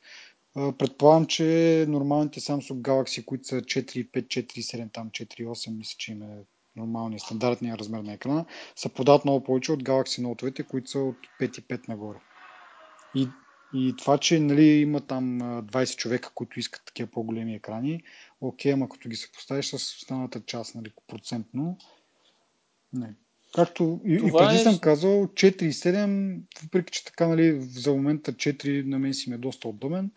предполагам, 0.53 1.25
че 1.25 1.85
нормалните 1.89 2.39
Samsung 2.39 2.81
Galaxy, 2.81 3.25
които 3.25 3.47
са 3.47 3.55
4,5, 3.55 4.27
4,7, 4.27 4.93
там 4.93 5.09
4,8, 5.09 5.77
мисля, 5.77 5.95
че 5.97 6.11
им 6.11 6.21
е 6.21 6.37
нормалния, 6.75 7.19
стандартния 7.19 7.77
размер 7.77 7.99
на 7.99 8.13
екрана, 8.13 8.45
са 8.75 8.89
продават 8.89 9.25
много 9.25 9.43
повече 9.43 9.71
от 9.71 9.83
Galaxy 9.83 10.21
Note, 10.21 10.67
които 10.67 10.89
са 10.89 10.99
от 10.99 11.17
5,5 11.41 11.87
нагоре. 11.89 12.17
И 13.15 13.27
И 13.73 13.95
това, 13.97 14.17
че 14.17 14.39
нали, 14.39 14.65
има 14.65 15.01
там 15.01 15.39
20 15.41 15.95
човека, 15.95 16.31
които 16.35 16.59
искат 16.59 16.85
такива 16.85 17.11
по-големи 17.11 17.55
екрани, 17.55 18.03
окей, 18.41 18.73
ама 18.73 18.89
като 18.89 19.09
ги 19.09 19.15
се 19.15 19.31
поставиш 19.31 19.69
с 19.69 19.75
останалата 19.75 20.41
част, 20.45 20.75
нали, 20.75 20.93
процентно, 21.07 21.77
не. 22.93 23.15
Както 23.55 23.99
и, 24.05 24.13
и 24.13 24.31
преди 24.37 24.55
е... 24.55 24.59
съм 24.59 24.79
казал, 24.79 25.11
4,7, 25.11 26.39
въпреки 26.63 26.91
че 26.91 27.05
така, 27.05 27.27
нали, 27.27 27.61
за 27.61 27.91
момента 27.91 28.33
4 28.33 28.85
на 28.85 28.99
мен 28.99 29.13
си 29.13 29.29
ми 29.29 29.35
е 29.35 29.39
доста 29.39 29.67
удобен. 29.67 30.11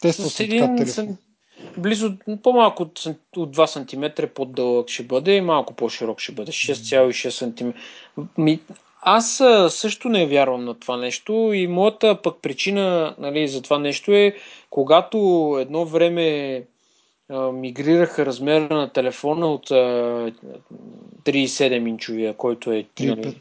Тества 0.00 0.30
съм 0.30 0.48
така 0.48 0.76
телефон. 0.76 1.16
Близо, 1.78 2.16
по-малко 2.42 2.82
от, 2.82 3.04
от 3.36 3.56
2 3.56 3.66
см 3.66 4.26
по-дълъг 4.34 4.88
ще 4.88 5.02
бъде 5.02 5.36
и 5.36 5.40
малко 5.40 5.74
по-широк 5.74 6.20
ще 6.20 6.32
бъде. 6.32 6.52
6,6 6.52 7.30
см. 7.30 7.68
Ми, 8.38 8.60
аз 9.02 9.42
също 9.68 10.08
не 10.08 10.26
вярвам 10.26 10.64
на 10.64 10.74
това 10.74 10.96
нещо 10.96 11.32
и 11.54 11.66
моята 11.66 12.22
пък 12.22 12.42
причина 12.42 13.14
нали, 13.18 13.48
за 13.48 13.62
това 13.62 13.78
нещо 13.78 14.12
е, 14.12 14.36
когато 14.70 15.18
едно 15.60 15.86
време 15.86 16.62
мигрираха 17.52 18.26
размера 18.26 18.74
на 18.74 18.88
телефона 18.88 19.46
от 19.46 19.70
3,7 19.70 21.88
инчовия, 21.88 22.34
който 22.34 22.72
е... 22.72 22.86
3,5. 22.96 23.16
Нали, 23.16 23.36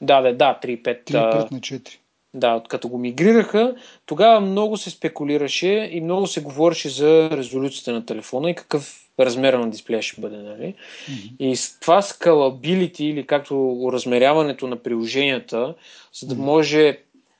да, 0.00 0.20
да, 0.20 0.32
да, 0.32 0.58
3,5. 0.62 1.10
3,5 1.10 1.52
на 1.52 1.60
4. 1.60 1.96
Да, 2.34 2.62
като 2.68 2.88
го 2.88 2.98
мигрираха, 2.98 3.74
тогава 4.06 4.40
много 4.40 4.76
се 4.76 4.90
спекулираше 4.90 5.90
и 5.92 6.00
много 6.00 6.26
се 6.26 6.42
говореше 6.42 6.88
за 6.88 7.30
резолюцията 7.30 7.92
на 7.92 8.06
телефона 8.06 8.50
и 8.50 8.54
какъв 8.54 9.06
размер 9.20 9.54
на 9.54 9.70
дисплея 9.70 10.02
ще 10.02 10.20
бъде. 10.20 10.36
Нали? 10.36 10.74
Mm-hmm. 10.74 11.36
И 11.38 11.56
с 11.56 11.80
това 11.80 12.02
scalability 12.02 13.00
или 13.00 13.26
както 13.26 13.88
размеряването 13.92 14.66
на 14.66 14.76
приложенията, 14.76 15.74
за 16.12 16.26
да 16.26 16.34
може 16.34 16.98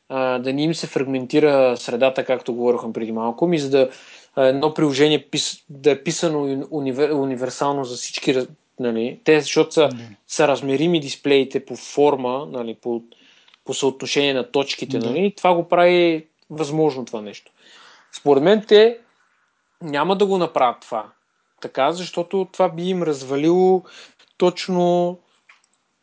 а, 0.09 0.39
да 0.39 0.53
не 0.53 0.63
им 0.63 0.75
се 0.75 0.87
фрагментира 0.87 1.77
средата, 1.77 2.25
както 2.25 2.55
говорихме 2.55 2.93
преди 2.93 3.13
малко, 3.13 3.47
ми 3.47 3.59
за 3.59 3.71
да 3.71 3.91
едно 4.37 4.75
приложение 4.75 5.27
пис, 5.31 5.65
да 5.71 5.91
е 5.91 6.03
писано 6.03 6.67
универ, 6.71 7.11
универсално 7.11 7.85
за 7.85 7.97
всички, 7.97 8.47
нали? 8.81 9.21
те, 9.25 9.41
защото 9.41 9.73
са, 9.73 9.89
са 10.27 10.49
размерими 10.49 11.01
дисплеите 11.01 11.65
по 11.65 11.77
форма, 11.77 12.47
нали? 12.51 12.75
по 12.75 13.03
по 13.67 13.75
съотношение 13.75 14.35
на 14.35 14.51
точките. 14.51 14.99
Нали? 14.99 15.35
Това 15.37 15.55
го 15.55 15.69
прави 15.69 16.27
възможно 16.51 17.05
това 17.05 17.21
нещо. 17.21 17.53
Според 18.13 18.43
мен 18.43 18.65
те 18.69 18.99
няма 19.83 20.17
да 20.17 20.27
го 20.27 20.39
направят 20.39 20.81
това. 20.81 21.13
Така, 21.61 21.93
защото 21.93 22.49
това 22.53 22.69
би 22.69 22.83
им 22.83 23.03
развалило 23.03 23.83
точно, 24.37 25.19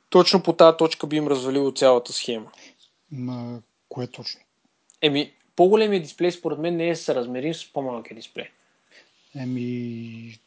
точно 0.09 0.43
по 0.43 0.53
тази 0.53 0.77
точка 0.77 1.07
би 1.07 1.15
им 1.15 1.27
развалило 1.27 1.71
цялата 1.71 2.13
схема. 2.13 2.51
Кое 3.93 4.07
точно? 4.07 4.41
Еми, 5.01 5.33
по-големия 5.55 6.01
дисплей 6.01 6.31
според 6.31 6.59
мен 6.59 6.75
не 6.75 6.89
е 6.89 6.95
съразмерим 6.95 7.53
с 7.53 7.73
по-малкия 7.73 8.15
дисплей. 8.15 8.49
Еми... 9.35 10.39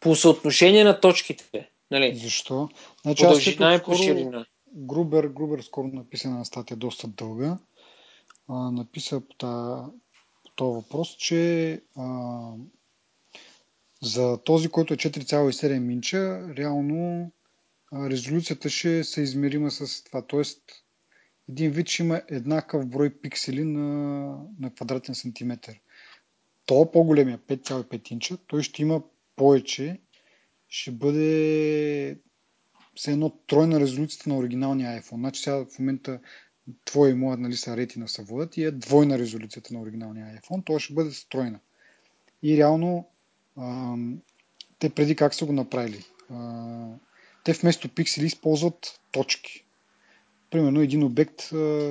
По 0.00 0.14
съотношение 0.14 0.84
на 0.84 1.00
точките. 1.00 1.70
Нали? 1.90 2.16
Защо? 2.16 2.68
Значи, 3.02 3.22
по 3.22 3.30
дължина 3.30 3.74
и 3.74 3.82
по 3.82 3.94
ширина. 3.94 4.46
Грубер, 4.74 5.24
Грубер 5.24 5.60
скоро 5.60 5.86
написа 5.86 6.30
на 6.30 6.44
статия 6.44 6.76
доста 6.76 7.08
дълга. 7.08 7.58
А, 8.48 8.70
написа 8.70 9.20
по, 9.20 9.34
та, 9.34 9.84
по 10.44 10.50
този 10.56 10.74
въпрос, 10.74 11.16
че 11.16 11.72
а, 11.96 12.50
за 14.02 14.38
този, 14.44 14.68
който 14.68 14.94
е 14.94 14.96
4,7 14.96 15.92
инча, 15.92 16.48
реално 16.56 17.30
а, 17.92 18.10
резолюцията 18.10 18.70
ще 18.70 19.04
се 19.04 19.20
измерима 19.22 19.70
с 19.70 20.04
това. 20.04 20.22
Тоест, 20.22 20.85
един 21.48 21.70
вид 21.70 21.88
ще 21.88 22.02
има 22.02 22.22
еднакъв 22.28 22.86
брой 22.86 23.10
пиксели 23.10 23.64
на, 23.64 23.84
на 24.60 24.74
квадратен 24.74 25.14
сантиметр. 25.14 25.72
То 26.66 26.90
по-големия 26.92 27.38
5,5 27.38 28.12
инча, 28.12 28.36
той 28.46 28.62
ще 28.62 28.82
има 28.82 29.02
повече, 29.36 30.00
ще 30.68 30.90
бъде 30.90 32.18
все 32.94 33.12
едно 33.12 33.30
тройна 33.30 33.80
резолюцията 33.80 34.28
на 34.28 34.38
оригиналния 34.38 35.02
iPhone. 35.02 35.16
Значи 35.16 35.42
сега 35.42 35.64
в 35.64 35.78
момента 35.78 36.20
твоя 36.84 37.10
и 37.10 37.14
моят 37.14 37.40
нали, 37.40 37.56
са 37.56 37.76
ретина 37.76 38.08
са 38.08 38.22
водят 38.22 38.56
и 38.56 38.64
е 38.64 38.70
двойна 38.70 39.18
резолюцията 39.18 39.74
на 39.74 39.80
оригиналния 39.80 40.40
iPhone. 40.40 40.64
Това 40.64 40.80
ще 40.80 40.94
бъде 40.94 41.10
стройна. 41.10 41.60
И 42.42 42.56
реално 42.56 43.08
а, 43.56 43.96
те 44.78 44.90
преди 44.90 45.16
как 45.16 45.34
са 45.34 45.46
го 45.46 45.52
направили? 45.52 46.04
А, 46.30 46.86
те 47.44 47.52
вместо 47.52 47.94
пиксели 47.94 48.26
използват 48.26 49.00
точки. 49.12 49.65
Примерно 50.50 50.80
един 50.80 51.04
обект, 51.04 51.48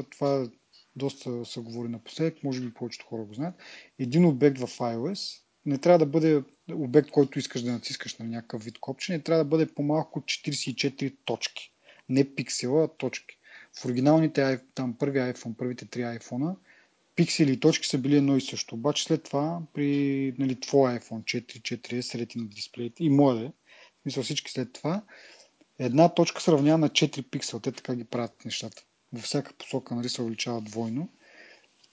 това 0.09 0.47
доста 0.95 1.45
се 1.45 1.59
говори 1.59 1.89
напоследък, 1.89 2.43
може 2.43 2.61
би 2.61 2.73
повечето 2.73 3.05
хора 3.05 3.23
го 3.23 3.33
знаят. 3.33 3.55
Един 3.99 4.25
обект 4.25 4.59
в 4.59 4.67
iOS 4.67 5.41
не 5.65 5.77
трябва 5.77 5.99
да 5.99 6.05
бъде 6.05 6.43
обект, 6.73 7.11
който 7.11 7.39
искаш 7.39 7.61
да 7.61 7.71
натискаш 7.71 8.17
на 8.17 8.25
някакъв 8.25 8.63
вид 8.63 8.79
копче, 8.79 9.11
не 9.11 9.19
трябва 9.19 9.43
да 9.43 9.49
бъде 9.49 9.73
по-малко 9.73 10.19
от 10.19 10.25
44 10.25 11.15
точки. 11.25 11.71
Не 12.09 12.35
пиксела, 12.35 12.83
а 12.83 12.87
точки. 12.87 13.37
В 13.79 13.85
оригиналните, 13.85 14.59
там 14.75 14.97
първи 14.97 15.19
iPhone, 15.19 15.57
първите 15.57 15.85
три 15.85 16.01
iPhone, 16.01 16.55
пиксели 17.15 17.51
и 17.51 17.59
точки 17.59 17.87
са 17.87 17.97
били 17.97 18.17
едно 18.17 18.37
и 18.37 18.41
също. 18.41 18.75
Обаче 18.75 19.03
след 19.03 19.23
това 19.23 19.61
при 19.73 20.33
нали, 20.39 20.59
твоя 20.59 20.99
iPhone 20.99 21.23
4, 21.23 21.77
4S, 21.77 22.19
рети 22.19 22.37
на 22.37 22.45
дисплеите 22.45 23.03
и 23.03 23.09
моя, 23.09 23.53
мисля 24.05 24.23
всички 24.23 24.51
след 24.51 24.73
това, 24.73 25.03
една 25.79 26.09
точка 26.09 26.41
се 26.41 26.51
равнява 26.51 26.77
на 26.77 26.89
4 26.89 27.29
пиксела. 27.29 27.61
Те 27.61 27.71
така 27.71 27.95
ги 27.95 28.03
правят 28.03 28.45
нещата. 28.45 28.83
Във 29.13 29.23
всяка 29.23 29.53
посока 29.53 29.95
нали, 29.95 30.09
се 30.09 30.21
увеличава 30.21 30.61
двойно 30.61 31.09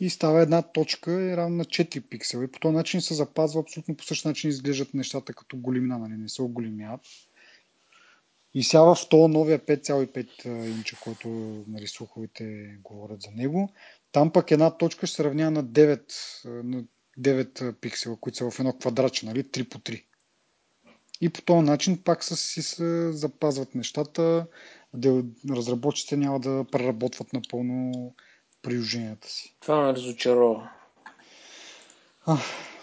и 0.01 0.11
става 0.11 0.43
една 0.43 0.63
точка 0.63 1.13
е 1.13 1.37
равна 1.37 1.57
на 1.57 1.65
4 1.65 2.01
пиксела. 2.01 2.45
И 2.45 2.49
по 2.49 2.61
този 2.61 2.75
начин 2.75 3.01
се 3.01 3.15
запазва 3.15 3.61
абсолютно 3.61 3.97
по 3.97 4.05
същия 4.05 4.29
начин 4.29 4.51
изглеждат 4.51 4.95
нещата 4.95 5.35
като 5.35 5.57
големина, 5.57 5.99
нали? 5.99 6.13
не 6.13 6.29
се 6.29 6.43
оголемяват. 6.43 7.01
И 8.55 8.63
сега 8.63 8.83
в 8.83 9.09
този 9.11 9.33
новия 9.33 9.59
5,5 9.59 10.67
инча, 10.77 10.97
който 11.05 11.29
нали, 11.69 11.87
слуховете 11.87 12.77
говорят 12.83 13.23
за 13.23 13.31
него, 13.31 13.73
там 14.13 14.33
пък 14.33 14.51
една 14.51 14.77
точка 14.77 15.07
ще 15.07 15.17
се 15.17 15.25
равнява 15.25 15.51
на 15.51 15.65
9, 15.65 16.13
на 16.45 16.85
9 17.19 17.73
пиксела, 17.73 18.17
които 18.17 18.39
са 18.39 18.51
в 18.51 18.59
едно 18.59 18.73
квадратче, 18.73 19.27
нали, 19.27 19.45
3 19.45 19.69
по 19.69 19.79
3. 19.79 20.05
И 21.23 21.29
по 21.29 21.43
този 21.43 21.67
начин 21.67 21.99
пак 22.05 22.25
са, 22.25 22.37
си 22.37 22.63
се 22.63 23.13
запазват 23.13 23.75
нещата, 23.75 24.47
разработчиците 25.51 26.17
няма 26.17 26.41
да 26.41 26.65
преработват 26.73 27.33
напълно 27.33 27.93
приложенията 28.63 29.29
си. 29.29 29.57
Това 29.61 29.81
ме 29.81 29.93
разочарова. 29.93 30.71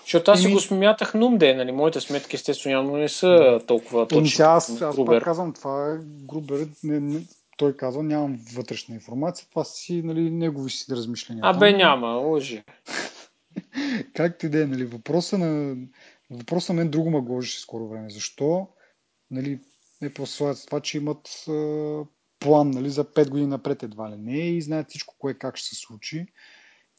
Защото 0.02 0.32
аз 0.32 0.42
си 0.42 0.52
го 0.52 0.60
смятах 0.60 1.14
нумде, 1.14 1.54
нали? 1.54 1.72
Моите 1.72 2.02
сметки 2.02 2.36
естествено 2.36 2.76
явно 2.76 2.98
не 2.98 3.10
са 3.10 3.62
толкова 3.68 4.08
точни. 4.08 4.44
Аз, 4.46 4.82
аз 4.82 4.96
пак 5.06 5.24
казвам, 5.24 5.54
това 5.54 5.94
е 5.94 5.98
Грубер, 6.04 6.68
не, 6.84 7.00
не, 7.00 7.22
той 7.58 7.78
казва, 7.78 8.04
нямам 8.04 8.40
вътрешна 8.54 8.96
информация, 8.96 9.48
това 9.50 9.64
си 9.64 10.02
нали, 10.04 10.32
негови 10.32 10.70
си 10.70 10.92
размишления. 10.92 11.42
Абе 11.46 11.74
няма, 11.74 12.08
лъжи. 12.08 12.64
Както 14.16 14.46
и 14.46 14.50
да 14.50 14.62
е, 14.62 14.66
нали, 14.66 14.86
въпроса 14.86 15.38
на, 15.38 15.76
въпроса 16.30 16.74
на 16.74 16.78
мен 16.78 16.92
друго 16.92 17.12
ме 17.12 17.22
гложеше 17.22 17.62
скоро 17.62 17.88
време. 17.88 18.10
Защо 18.10 18.68
нали, 19.32 19.60
е 20.02 20.14
послат 20.14 20.66
това, 20.66 20.80
че 20.82 20.98
имат 20.98 21.46
план 22.40 22.72
нали, 22.72 22.90
за 22.90 23.06
5 23.06 23.30
години 23.30 23.48
напред 23.48 23.84
едва 23.84 24.12
ли 24.12 24.18
не 24.18 24.50
и 24.50 24.62
знаят 24.62 24.90
всичко 24.90 25.16
кое 25.20 25.34
как 25.34 25.58
ще 25.58 25.70
се 25.70 25.76
случи. 25.76 26.26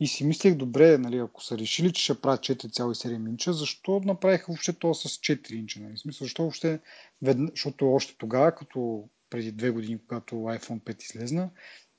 И 0.00 0.06
си 0.06 0.24
мислех, 0.24 0.54
добре, 0.54 0.98
нали, 0.98 1.18
ако 1.18 1.42
са 1.42 1.58
решили, 1.58 1.92
че 1.92 2.04
ще 2.04 2.20
правят 2.20 2.40
4,7 2.40 3.28
инча, 3.28 3.52
защо 3.52 4.00
направиха 4.04 4.44
въобще 4.48 4.72
това 4.72 4.94
с 4.94 5.08
4 5.08 5.52
инча? 5.52 5.80
Нали? 5.80 5.98
Смисъл, 5.98 6.24
защо 6.24 6.42
въобще, 6.42 6.80
ведна... 7.22 7.48
защото 7.50 7.92
още 7.92 8.14
тогава, 8.18 8.54
като 8.54 9.08
преди 9.30 9.52
две 9.52 9.70
години, 9.70 9.98
когато 9.98 10.34
iPhone 10.34 10.80
5 10.80 11.02
излезна, 11.02 11.50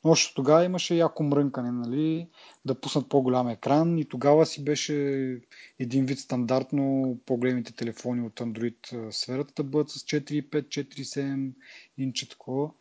още 0.04 0.34
тогава 0.36 0.66
имаше 0.66 0.95
яко 0.95 1.24
мрънкане, 1.24 1.72
нали, 1.72 2.28
да 2.66 2.82
пуснат 2.82 3.10
по-голям 3.10 3.47
екран 3.47 3.97
и 3.97 4.06
тогава 4.06 4.45
си 4.45 4.64
беше 4.64 4.93
един 5.80 6.05
вид 6.05 6.20
стандартно 6.20 7.17
по-големите 7.25 7.74
телефони 7.74 8.28
от 8.28 8.34
Android 8.34 9.09
сферата 9.12 9.63
да 9.63 9.63
бъдат 9.63 9.89
с 9.89 10.00
4,5, 10.00 10.63
4,7 10.63 11.51
инча 11.97 12.30
такова. 12.30 12.71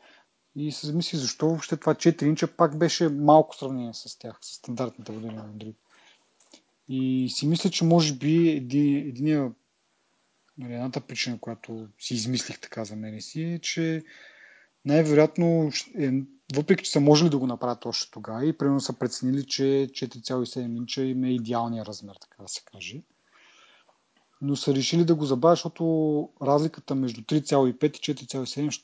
И 0.56 0.72
се 0.72 0.86
замисли 0.86 1.18
защо 1.18 1.48
въобще 1.48 1.76
това 1.76 1.94
4 1.94 2.22
инча 2.24 2.56
пак 2.56 2.78
беше 2.78 3.08
малко 3.08 3.56
сравнение 3.56 3.94
с 3.94 4.18
тях, 4.18 4.38
с 4.40 4.54
стандартните 4.54 5.12
модели 5.12 5.34
на 5.34 5.44
Android. 5.44 5.74
И 6.88 7.28
си 7.30 7.46
мисля, 7.46 7.70
че 7.70 7.84
може 7.84 8.14
би 8.14 8.48
един, 8.48 8.96
единия, 8.96 9.52
нали, 10.58 10.74
едната 10.74 11.00
причина, 11.00 11.38
която 11.38 11.88
си 11.98 12.14
измислих 12.14 12.60
така 12.60 12.84
за 12.84 12.96
мен 12.96 13.20
си, 13.20 13.42
е, 13.42 13.58
че 13.58 14.02
най-вероятно, 14.84 15.70
въпреки 16.56 16.84
че 16.84 16.90
са 16.90 17.00
можели 17.00 17.30
да 17.30 17.38
го 17.38 17.46
направят 17.46 17.86
още 17.86 18.10
тогава 18.10 18.46
и 18.46 18.58
примерно 18.58 18.80
са 18.80 18.92
преценили, 18.92 19.46
че 19.46 19.62
4,7 19.62 20.76
инча 20.76 21.02
им 21.02 21.24
е 21.24 21.30
идеалния 21.30 21.86
размер, 21.86 22.14
така 22.20 22.42
да 22.42 22.48
се 22.48 22.62
каже. 22.64 23.02
Но 24.42 24.56
са 24.56 24.74
решили 24.74 25.04
да 25.04 25.14
го 25.14 25.24
забавят, 25.24 25.56
защото 25.56 26.28
разликата 26.42 26.94
между 26.94 27.20
3,5 27.20 27.84
и 27.84 28.14
4,7 28.14 28.82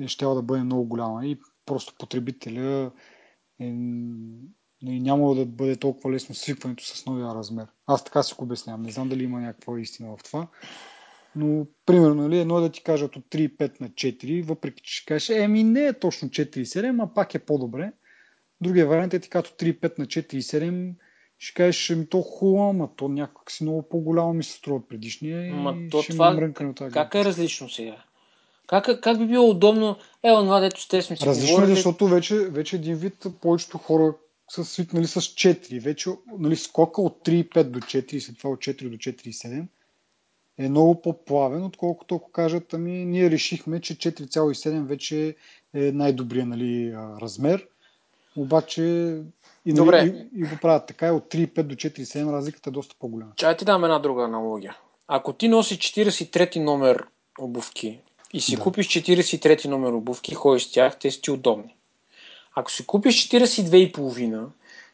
е 0.00 0.08
ще 0.08 0.24
да 0.24 0.42
бъде 0.42 0.62
много 0.62 0.84
голяма 0.84 1.26
и 1.26 1.40
просто 1.66 1.94
потребителя 1.98 2.90
е, 3.60 3.66
и 4.80 5.00
няма 5.00 5.34
да 5.34 5.46
бъде 5.46 5.76
толкова 5.76 6.10
лесно 6.10 6.34
свикването 6.34 6.84
с 6.84 7.06
новия 7.06 7.34
размер. 7.34 7.66
Аз 7.86 8.04
така 8.04 8.22
си 8.22 8.34
го 8.34 8.44
обяснявам. 8.44 8.82
Не 8.82 8.90
знам 8.90 9.08
дали 9.08 9.24
има 9.24 9.40
някаква 9.40 9.80
истина 9.80 10.16
в 10.16 10.22
това. 10.22 10.46
Но, 11.36 11.66
примерно, 11.86 12.14
нали, 12.14 12.38
едно 12.38 12.58
е 12.58 12.60
да 12.60 12.68
ти 12.68 12.82
кажат 12.82 13.16
от 13.16 13.24
3,5 13.24 13.80
на 13.80 13.88
4, 13.88 14.42
въпреки 14.44 14.82
че 14.82 14.94
ще 14.94 15.06
кажеш, 15.06 15.28
еми 15.28 15.64
не 15.64 15.86
е 15.86 15.92
точно 15.92 16.28
4,7, 16.28 17.04
а 17.04 17.14
пак 17.14 17.34
е 17.34 17.38
по-добре. 17.38 17.92
Другия 18.60 18.86
вариант 18.86 19.14
е 19.14 19.20
ти 19.20 19.28
като 19.28 19.50
3,5 19.50 19.98
на 19.98 20.06
4,7, 20.06 20.94
ще 21.38 21.54
кажеш, 21.54 21.90
ами 21.90 22.08
то 22.08 22.22
хубаво, 22.22 22.70
ама 22.70 22.88
то 22.96 23.08
някак 23.08 23.50
си 23.50 23.64
много 23.64 23.88
по-голямо 23.88 24.32
ми 24.32 24.44
се 24.44 24.52
струва 24.52 24.88
предишния 24.88 25.54
Ма 25.54 25.74
и 25.78 25.90
то 25.90 26.02
ще 26.02 26.12
това, 26.12 26.52
тази 26.76 26.92
как 26.92 27.14
е 27.14 27.24
различно 27.24 27.68
сега? 27.68 27.96
Как, 28.66 29.00
как 29.00 29.18
би 29.18 29.26
било 29.26 29.50
удобно? 29.50 29.96
Е, 30.22 30.32
онова, 30.32 30.60
дето 30.60 30.80
сте 30.80 31.02
сме 31.02 31.16
си 31.16 31.26
Различно 31.26 31.52
е, 31.52 31.54
говорили. 31.54 31.74
защото 31.74 32.06
вече, 32.06 32.36
вече 32.36 32.76
един 32.76 32.94
вид 32.94 33.26
повечето 33.40 33.78
хора 33.78 34.14
са 34.48 34.64
свикнали 34.64 35.06
с 35.06 35.20
4. 35.20 35.80
Вече 35.80 36.10
нали, 36.38 36.56
скока 36.56 37.02
от 37.02 37.26
3,5 37.26 37.62
до 37.62 37.80
4 37.80 38.14
и 38.14 38.20
след 38.20 38.38
това 38.38 38.50
от 38.50 38.58
4 38.58 38.88
до 38.88 38.96
4,7 38.96 39.66
е 40.58 40.68
много 40.68 41.02
по-плавен, 41.02 41.64
отколкото 41.64 42.14
ако 42.14 42.30
кажат, 42.30 42.74
ами 42.74 43.04
ние 43.04 43.30
решихме, 43.30 43.80
че 43.80 43.94
4,7 43.94 44.82
вече 44.82 45.36
е 45.74 45.92
най-добрия 45.92 46.46
нали, 46.46 46.94
размер, 47.20 47.66
обаче 48.36 48.82
и, 49.66 49.72
нали, 49.72 49.76
Добре. 49.76 50.26
и, 50.34 50.40
и 50.40 50.42
го 50.42 50.56
правят 50.62 50.86
така, 50.86 51.06
и 51.06 51.10
от 51.10 51.24
3,5 51.24 51.62
до 51.62 51.74
4,7 51.74 52.32
разликата 52.32 52.70
е 52.70 52.72
доста 52.72 52.94
по-голяма. 52.98 53.32
Чай 53.36 53.56
ти 53.56 53.64
дам 53.64 53.84
една 53.84 53.98
друга 53.98 54.24
аналогия. 54.24 54.76
Ако 55.08 55.32
ти 55.32 55.48
носиш 55.48 55.78
43 55.78 56.58
номер 56.58 57.04
обувки 57.40 58.00
и 58.32 58.40
си 58.40 58.56
Да. 58.56 58.62
купиш 58.62 58.88
43 58.88 59.66
номер 59.68 59.92
обувки, 59.92 60.34
ходиш 60.34 60.66
с 60.66 60.72
тях, 60.72 60.98
те 60.98 61.10
са 61.10 61.20
ти 61.20 61.30
удобни. 61.30 61.76
Ако 62.54 62.70
си 62.70 62.86
купиш 62.86 63.28
42,5, 63.28 64.46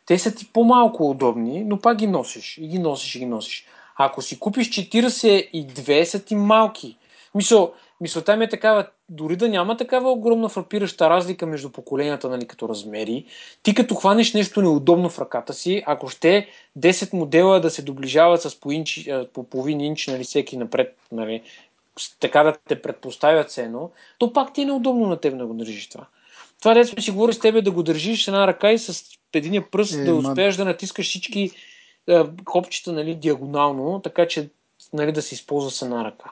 те 0.07 0.19
са 0.19 0.35
ти 0.35 0.53
по-малко 0.53 1.11
удобни, 1.11 1.65
но 1.65 1.81
пак 1.81 1.99
ги 1.99 2.07
носиш. 2.07 2.59
И 2.59 2.69
ги 2.69 2.79
носиш, 2.79 3.15
и 3.15 3.19
ги 3.19 3.27
носиш. 3.27 3.67
Ако 3.97 4.23
си 4.23 4.39
купиш 4.39 4.71
42, 4.71 6.05
са 6.05 6.25
ти 6.25 6.35
малки. 6.35 6.97
Мисъл, 7.35 7.73
мисълта 8.01 8.37
ми 8.37 8.45
е 8.45 8.49
такава, 8.49 8.87
дори 9.09 9.37
да 9.37 9.49
няма 9.49 9.77
такава 9.77 10.11
огромна 10.11 10.49
фрапираща 10.49 11.11
разлика 11.11 11.47
между 11.47 11.71
поколенията, 11.71 12.29
нали, 12.29 12.47
като 12.47 12.69
размери, 12.69 13.25
ти 13.63 13.75
като 13.75 13.95
хванеш 13.95 14.35
нещо 14.35 14.63
неудобно 14.63 15.11
в 15.11 15.19
ръката 15.19 15.53
си, 15.53 15.83
ако 15.87 16.09
ще 16.09 16.49
10 16.79 17.13
модела 17.13 17.61
да 17.61 17.71
се 17.71 17.83
доближават 17.83 18.43
с 18.43 18.61
по, 18.61 18.73
инч, 18.73 19.09
по 19.33 19.45
половин 19.45 19.81
инч, 19.81 20.07
нали, 20.07 20.25
всеки 20.25 20.57
напред, 20.57 20.97
нали, 21.13 21.43
така 22.21 22.43
да 22.43 22.57
те 22.69 22.83
предпоставят 22.83 23.51
се 23.51 23.63
едно, 23.63 23.91
то 24.19 24.33
пак 24.33 24.55
ти 24.55 24.63
е 24.63 24.65
неудобно 24.65 25.07
на 25.07 25.17
теб 25.17 25.39
да 25.39 25.47
го 25.47 25.55
държиш 25.55 25.89
това. 25.89 26.07
Това 26.61 26.75
дето 26.75 26.89
сме 26.89 27.03
си 27.03 27.11
говорили 27.11 27.35
с 27.35 27.39
тебе 27.39 27.63
да 27.63 27.71
го 27.71 27.83
държиш 27.83 28.25
с 28.25 28.29
една 28.29 28.47
ръка 28.47 28.73
и 28.73 28.79
с 28.79 29.05
единия 29.33 29.71
пръст 29.71 29.95
Е, 29.95 30.05
да 30.05 30.13
ма- 30.13 30.31
успееш 30.31 30.57
да 30.57 30.65
натискаш 30.65 31.07
всички 31.09 31.51
копчета 32.45 32.93
нали, 32.93 33.15
диагонално, 33.15 34.01
така 34.01 34.29
че 34.29 34.51
нали, 34.93 35.13
да 35.13 35.23
се 35.23 35.35
използва 35.35 35.71
с 35.71 35.83
една 35.83 36.05
ръка. 36.05 36.31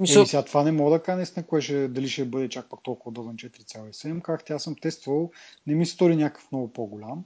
Мисъл, 0.00 0.22
Е, 0.22 0.26
сега 0.26 0.42
това 0.42 0.62
не 0.62 0.72
мога 0.72 0.90
да 0.90 1.02
кажа 1.02 1.16
наистина, 1.16 1.46
кое 1.46 1.60
ще, 1.60 1.88
дали 1.88 2.08
ще 2.08 2.24
бъде 2.24 2.48
чак 2.48 2.68
пак 2.70 2.80
толкова 2.82 3.08
удобен 3.08 3.36
4,7. 3.36 4.22
Как 4.22 4.44
тя 4.44 4.58
съм 4.58 4.76
тествал, 4.80 5.30
не 5.66 5.74
ми 5.74 5.86
стори 5.86 6.16
някакъв 6.16 6.52
много 6.52 6.68
по-голям. 6.68 7.24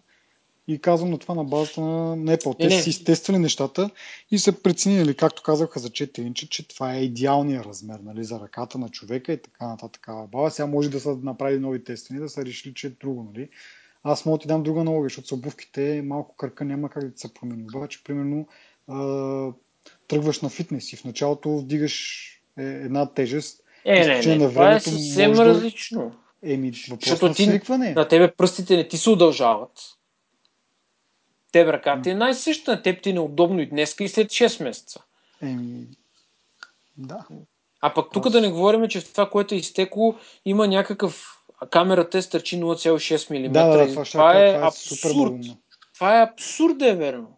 И 0.69 0.79
казвам 0.79 1.11
на 1.11 1.19
това 1.19 1.35
на 1.35 1.45
базата 1.45 1.81
на 1.81 2.37
Apple. 2.37 2.59
Те 2.59 2.83
са 2.83 2.91
изтествали 2.91 3.39
нещата 3.39 3.91
и 4.31 4.39
са 4.39 4.63
преценили, 4.63 5.17
както 5.17 5.43
казаха 5.43 5.81
за 5.81 5.91
4 5.91 6.19
инча, 6.21 6.47
че 6.47 6.69
това 6.69 6.95
е 6.95 7.03
идеалният 7.03 7.67
размер 7.67 7.99
нали, 8.05 8.25
за 8.25 8.41
ръката 8.41 8.79
на 8.79 8.89
човека 8.89 9.33
и 9.33 9.43
така 9.43 9.67
нататък. 9.67 10.07
Баба, 10.09 10.51
сега 10.51 10.67
може 10.67 10.91
да 10.91 11.01
са 11.01 11.17
направили 11.23 11.61
нови 11.61 11.85
тествания, 11.85 12.23
да 12.23 12.29
са 12.29 12.45
решили, 12.45 12.75
че 12.75 12.87
е 12.87 12.91
друго. 12.91 13.33
Нали. 13.35 13.49
Аз 14.09 14.27
мога 14.27 14.39
да 14.39 14.43
ти 14.43 14.49
дам 14.49 14.63
друга 14.63 14.81
аналогия, 14.81 15.05
защото 15.05 15.29
с 15.29 15.33
обувките 15.33 16.03
малко 16.05 16.37
кръка 16.37 16.65
няма 16.65 16.89
как 16.89 17.11
да 17.11 17.19
се 17.19 17.35
промени. 17.35 17.65
Обаче, 17.75 18.05
примерно, 18.05 18.47
а, 18.89 18.97
тръгваш 20.09 20.41
на 20.41 20.49
фитнес 20.49 20.93
и 20.93 20.97
в 20.97 21.05
началото 21.05 21.59
вдигаш 21.59 22.27
е, 22.59 22.63
една 22.63 23.07
тежест. 23.07 23.63
е, 23.85 24.07
не, 24.07 24.21
не, 24.21 24.37
на 24.37 24.49
това 24.49 24.65
е 24.65 24.67
времето 24.67 24.91
съвсем 24.91 25.33
да- 25.33 25.45
различно. 25.45 26.17
Еми, 26.43 26.73
Защото 26.73 27.29
на 27.29 27.35
ти- 27.35 27.45
свикване. 27.45 27.93
На 27.93 28.09
тебе 28.09 28.33
пръстите 28.33 28.77
не 28.77 28.89
ти 28.89 28.99
се 28.99 29.11
удължават. 29.11 29.71
Тебе 31.53 31.73
ръката 31.73 32.03
ти 32.03 32.11
е 32.11 32.15
най-съща, 32.15 32.71
на 32.71 32.83
теб 32.83 33.03
ти 33.03 33.11
е 33.11 33.13
неудобно 33.13 33.61
и 33.61 33.67
днеска 33.67 34.05
и 34.05 34.09
след 34.09 34.29
6 34.29 34.65
месеца. 34.65 35.01
Еми, 35.43 35.87
да. 36.97 37.27
А 37.81 37.95
пък 37.95 38.13
тук 38.13 38.29
да 38.29 38.41
не 38.41 38.49
говорим, 38.49 38.89
че 38.89 39.01
в 39.01 39.13
това, 39.13 39.31
което 39.31 39.55
е 39.55 39.59
изтекло, 39.59 40.15
има 40.45 40.69
някакъв 40.69 41.39
камерата 41.71 42.23
стърчи 42.23 42.57
0,6 42.57 43.31
мм. 43.39 43.53
Да, 43.53 43.67
да, 43.67 43.79
да, 43.79 43.87
това, 43.87 44.05
ще 44.05 44.19
кажа, 44.19 44.33
това 44.33 44.41
е 44.41 44.61
абсурд. 44.63 45.35
Това 45.95 46.21
е 46.21 46.25
абсурд 46.25 46.79
да 46.79 46.89
е 46.89 46.95
верно. 46.95 47.29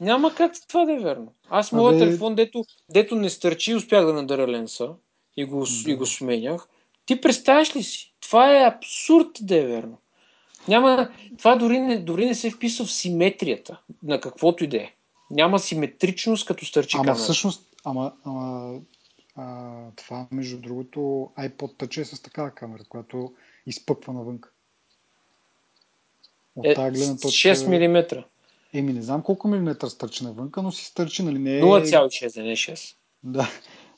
Няма 0.00 0.34
как 0.34 0.52
това 0.68 0.84
да 0.84 0.92
е 0.92 0.98
верно. 0.98 1.32
Аз 1.50 1.72
моят 1.72 1.96
Абе- 1.96 1.98
телефон, 1.98 2.34
дето, 2.34 2.64
дето 2.90 3.14
не 3.14 3.30
стърчи, 3.30 3.74
успях 3.74 4.06
да 4.06 4.12
надъра 4.12 4.48
ленса 4.48 4.88
и 5.36 5.44
го, 5.44 5.64
Да. 5.84 5.90
и 5.90 5.94
го 5.94 6.06
сменях. 6.06 6.68
Ти 7.06 7.20
представяш 7.20 7.76
ли 7.76 7.82
си? 7.82 8.14
Това 8.20 8.56
е 8.56 8.66
абсурд 8.66 9.28
да 9.40 9.56
е 9.56 9.66
верно. 9.66 9.98
Няма, 10.68 11.08
това 11.38 11.56
дори 11.56 11.80
не, 11.80 11.98
дори 11.98 12.26
не 12.26 12.34
се 12.34 12.50
вписва 12.50 12.84
в 12.84 12.92
симетрията 12.92 13.80
на 14.02 14.20
каквото 14.20 14.64
и 14.64 14.66
да 14.66 14.76
е. 14.76 14.90
Няма 15.30 15.58
симетричност, 15.58 16.46
като 16.46 16.64
стърчи 16.66 16.96
Ама 16.96 17.04
камера. 17.04 17.22
всъщност, 17.22 17.68
ама, 17.84 18.12
ама 18.24 18.74
а, 19.36 19.90
това, 19.96 20.26
между 20.30 20.60
другото, 20.60 21.00
iPod 21.38 21.74
Touch 21.76 22.00
е 22.00 22.04
с 22.04 22.22
такава 22.22 22.50
камера, 22.50 22.84
която 22.84 23.34
изпъква 23.66 24.12
навън. 24.12 24.40
От 26.56 26.66
Е, 26.66 26.74
тази 26.74 26.98
гледна 26.98 27.16
точка... 27.16 27.48
6 27.48 27.88
мм. 27.88 28.24
Еми, 28.72 28.92
не 28.92 29.02
знам 29.02 29.22
колко 29.22 29.48
милиметра 29.48 29.88
стърчи 29.88 30.24
навънка, 30.24 30.62
но 30.62 30.72
си 30.72 30.84
стърчи, 30.84 31.22
нали? 31.22 31.38
Не 31.38 31.58
е... 31.58 31.62
0,6, 31.62 32.34
да 32.34 32.42
не 32.42 32.52
е 32.52 32.56
6. 32.56 32.96
Да, 33.24 33.50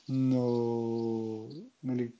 но... 0.09 1.49
Нали, 1.83 2.13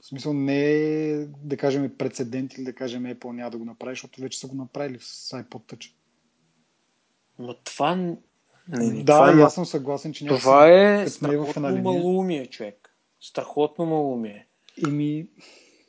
в 0.00 0.06
смисъл 0.06 0.32
не 0.32 0.70
е, 0.70 1.26
да 1.26 1.56
кажем, 1.56 1.94
прецедент 1.98 2.54
или 2.54 2.64
да 2.64 2.72
кажем 2.72 3.04
Apple 3.04 3.32
няма 3.32 3.50
да 3.50 3.58
го 3.58 3.64
направи, 3.64 3.92
защото 3.92 4.20
вече 4.20 4.38
са 4.38 4.46
го 4.46 4.54
направили 4.54 4.98
с 5.00 5.30
iPod 5.30 5.74
Touch. 5.74 5.92
Но 7.38 7.54
това... 7.54 8.16
Не, 8.68 8.86
не, 8.86 9.02
да, 9.02 9.12
това, 9.12 9.32
и 9.36 9.40
е, 9.40 9.42
аз 9.42 9.54
съм 9.54 9.66
съгласен, 9.66 10.12
че 10.12 10.26
това 10.26 10.68
е 10.68 11.02
е 11.02 11.08
страхотно 11.08 11.68
линия. 11.68 11.82
малумие, 11.82 12.46
човек. 12.46 12.96
Страхотно 13.20 13.86
малумие. 13.86 14.46
Еми, 14.88 15.26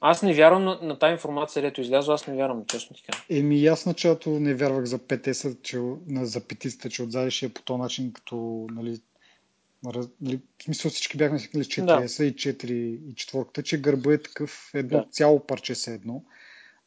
Аз 0.01 0.21
не 0.23 0.33
вярвам 0.33 0.63
на, 0.63 0.79
на 0.81 0.99
тази 0.99 1.11
информация, 1.11 1.61
дето 1.61 1.81
излязла, 1.81 2.13
аз 2.13 2.27
не 2.27 2.35
вярвам, 2.35 2.65
честно 2.65 2.95
ти 2.95 3.03
кажа. 3.03 3.23
Еми, 3.29 3.65
аз 3.65 3.85
началото 3.85 4.29
не 4.29 4.53
вярвах 4.53 4.85
за 4.85 4.99
5S, 4.99 5.61
че, 5.61 5.79
за 6.25 6.41
петицата, 6.41 6.89
че 6.89 7.03
отзади 7.03 7.31
ще 7.31 7.45
е 7.45 7.49
по 7.49 7.61
този 7.61 7.81
начин, 7.81 8.13
като, 8.13 8.67
нали, 8.71 9.01
раз, 9.85 10.07
нали, 10.21 10.39
в 10.59 10.63
смисъл 10.63 10.91
всички 10.91 11.17
бяхме 11.17 11.39
свикнали 11.39 11.63
с 11.63 11.67
4S 11.67 12.23
и 12.23 12.35
4 12.35 12.71
и 12.71 13.15
четворката, 13.15 13.63
че 13.63 13.81
гърба 13.81 14.13
е 14.13 14.17
такъв 14.17 14.71
едно 14.73 14.97
Да. 14.97 15.05
цяло 15.11 15.39
парче 15.39 15.75
се 15.75 15.93
едно. 15.93 16.23